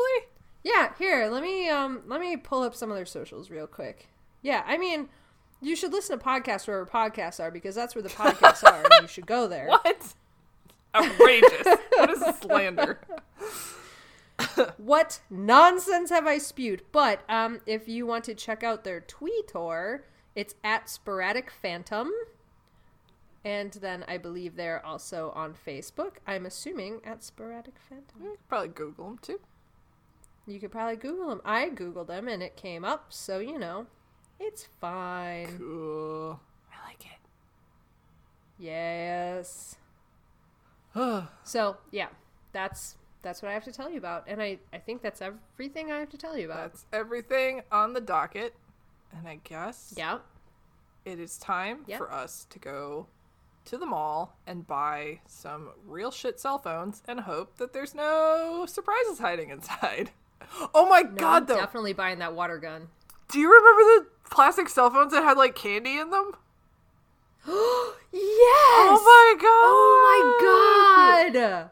Yeah, 0.65 0.93
here, 0.99 1.29
let 1.29 1.43
me 1.43 1.69
um 1.69 2.03
let 2.07 2.21
me 2.21 2.37
pull 2.37 2.63
up 2.63 2.75
some 2.75 2.91
of 2.91 2.97
their 2.97 3.07
socials 3.07 3.51
real 3.51 3.69
quick. 3.69 4.09
Yeah, 4.43 4.65
I 4.67 4.79
mean, 4.79 5.09
you 5.67 5.75
should 5.75 5.93
listen 5.93 6.19
to 6.19 6.25
podcasts 6.25 6.67
wherever 6.67 6.87
podcasts 6.87 7.41
are 7.41 7.51
because 7.51 7.75
that's 7.75 7.95
where 7.95 8.03
the 8.03 8.09
podcasts 8.09 8.63
are 8.65 8.83
and 8.85 9.03
you 9.03 9.09
should 9.09 9.27
go 9.27 9.49
there. 9.49 9.67
What? 9.67 10.15
Outrageous. 10.95 11.67
what 11.97 12.11
is 12.11 12.23
slander? 12.41 13.01
What 14.77 15.21
nonsense 15.29 16.11
have 16.11 16.27
I 16.27 16.39
spewed? 16.39 16.83
But 16.93 17.21
um 17.29 17.61
if 17.67 17.89
you 17.89 18.07
want 18.07 18.25
to 18.25 18.35
check 18.35 18.63
out 18.63 18.85
their 18.85 19.01
Tweetor, 19.01 20.03
it's 20.35 20.55
at 20.63 20.89
Sporadic 20.89 21.51
Phantom. 21.51 22.11
And 23.45 23.73
then 23.73 24.05
I 24.09 24.19
believe 24.19 24.57
they're 24.57 24.85
also 24.85 25.33
on 25.35 25.55
Facebook. 25.55 26.17
I'm 26.27 26.47
assuming 26.47 27.01
at 27.05 27.23
Sporadic 27.23 27.75
Phantom. 27.89 28.23
You 28.23 28.31
could 28.31 28.49
probably 28.49 28.69
Google 28.69 29.07
them 29.07 29.19
too. 29.23 29.41
You 30.47 30.61
could 30.61 30.71
probably 30.73 30.97
Google 30.97 31.29
them. 31.29 31.41
I 31.45 31.71
Googled 31.71 32.07
them 32.07 32.29
and 32.29 32.43
it 32.43 32.57
came 32.57 32.85
up, 32.85 33.07
so 33.09 33.39
you 33.41 33.59
know, 33.59 33.87
it's 34.41 34.69
fine. 34.81 35.59
Cool. 35.59 36.41
I 36.73 36.89
like 36.89 37.05
it. 37.07 37.19
Yes. 38.59 39.77
So 41.45 41.77
yeah, 41.91 42.09
that's 42.53 42.97
that's 43.23 43.43
what 43.43 43.51
I 43.51 43.55
have 43.55 43.65
to 43.65 43.73
tell 43.73 43.91
you 43.91 43.99
about, 43.99 44.25
and 44.27 44.41
I 44.43 44.59
I 44.73 44.79
think 44.79 45.03
that's 45.03 45.21
everything 45.21 45.93
I 45.93 45.99
have 45.99 46.09
to 46.11 46.17
tell 46.17 46.39
you 46.39 46.47
about. 46.47 46.73
That's 46.73 46.87
everything 46.93 47.63
on 47.71 47.93
the 47.93 48.01
docket. 48.01 48.55
And 49.17 49.29
I 49.29 49.41
guess 49.45 49.93
yeah. 49.97 50.19
it 51.05 51.21
is 51.21 51.37
time 51.39 51.81
Yep. 51.87 51.99
for 51.99 52.11
us 52.13 52.47
to 52.51 52.59
go 52.59 53.07
to 53.67 53.77
the 53.79 53.87
mall 53.87 54.37
and 54.47 54.67
buy 54.67 55.21
some 55.27 55.71
real 55.87 56.11
shit 56.11 56.41
cell 56.41 56.59
phones 56.59 57.03
and 57.07 57.21
hope 57.21 57.57
that 57.59 57.73
there's 57.73 57.95
no 57.95 58.65
surprises 58.67 59.19
hiding 59.19 59.51
inside. 59.51 60.11
Oh 60.75 60.89
my 60.89 61.01
No, 61.03 61.15
god, 61.17 61.43
I'm 61.43 61.47
though. 61.47 61.57
definitely 61.57 61.93
buying 61.95 62.19
that 62.21 62.35
water 62.35 62.59
gun. 62.59 62.89
Do 63.29 63.39
you 63.39 63.49
remember 63.53 63.83
the 63.83 64.07
plastic 64.31 64.69
cell 64.69 64.91
phones 64.91 65.13
that 65.13 65.23
had 65.25 65.37
like 65.37 65.55
candy 65.55 65.99
in 65.99 66.11
them? 66.11 66.33
yes. 67.47 67.53
Oh 68.13 69.01
my 69.05 69.35
god! 69.41 69.49
Oh 69.49 71.29
my 71.31 71.33
god. 71.33 71.71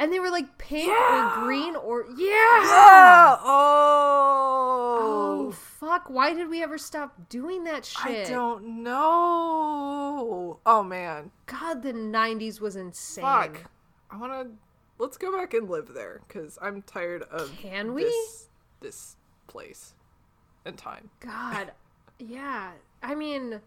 And 0.00 0.12
they 0.12 0.20
were 0.20 0.30
like 0.30 0.58
pink 0.58 0.86
Yeah. 0.88 1.40
or 1.40 1.44
green 1.44 1.74
or 1.74 2.04
yeah. 2.16 2.26
Yeah! 2.28 3.36
Oh! 3.40 4.98
oh 5.00 5.48
Oh! 5.48 5.52
fuck! 5.52 6.08
Why 6.08 6.32
did 6.34 6.48
we 6.48 6.62
ever 6.62 6.78
stop 6.78 7.28
doing 7.28 7.64
that 7.64 7.84
shit? 7.84 8.26
I 8.28 8.30
don't 8.30 8.82
know. 8.84 10.60
Oh 10.64 10.82
man. 10.84 11.30
God, 11.46 11.82
the 11.82 11.92
'90s 11.92 12.60
was 12.60 12.76
insane. 12.76 13.24
Fuck. 13.24 13.64
I 14.10 14.16
want 14.16 14.32
to. 14.32 14.50
Let's 14.98 15.16
go 15.16 15.36
back 15.36 15.54
and 15.54 15.68
live 15.70 15.94
there 15.94 16.20
because 16.26 16.58
I'm 16.60 16.82
tired 16.82 17.22
of. 17.24 17.52
Can 17.56 17.94
we? 17.94 18.04
This, 18.04 18.48
this 18.80 19.16
place 19.46 19.94
and 20.68 20.78
time. 20.78 21.10
God, 21.20 21.72
yeah. 22.18 22.72
I 23.02 23.14
mean, 23.14 23.60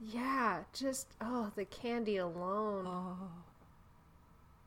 yeah. 0.00 0.60
Just 0.72 1.08
oh, 1.20 1.50
the 1.56 1.64
candy 1.64 2.16
alone. 2.18 2.84
Oh. 2.86 3.16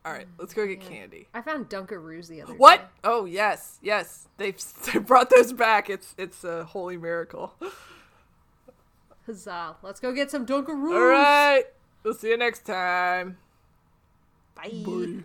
All 0.06 0.12
right, 0.12 0.28
let's 0.38 0.54
go 0.54 0.68
get 0.68 0.82
candy. 0.82 1.28
I 1.34 1.42
found 1.42 1.70
Dunkaroos 1.70 2.28
the 2.28 2.42
other 2.42 2.54
What? 2.56 2.82
day. 2.82 2.88
Oh 3.06 3.24
yes, 3.24 3.80
yes. 3.82 4.28
They've 4.38 4.62
they 4.94 5.00
brought 5.00 5.30
those 5.30 5.54
back. 5.54 5.90
It's 5.90 6.14
it's 6.18 6.44
a 6.44 6.66
holy 6.66 6.98
miracle. 6.98 7.54
Huzzah! 9.26 9.78
Let's 9.82 10.02
go 10.02 10.12
get 10.12 10.30
some 10.30 10.46
Dunkaroos. 10.46 10.94
All 10.94 11.08
right. 11.08 11.64
We'll 12.04 12.14
see 12.14 12.30
you 12.30 12.38
next 12.38 12.66
time. 12.66 13.38
Bye. 14.56 14.84
Bye. 14.86 15.24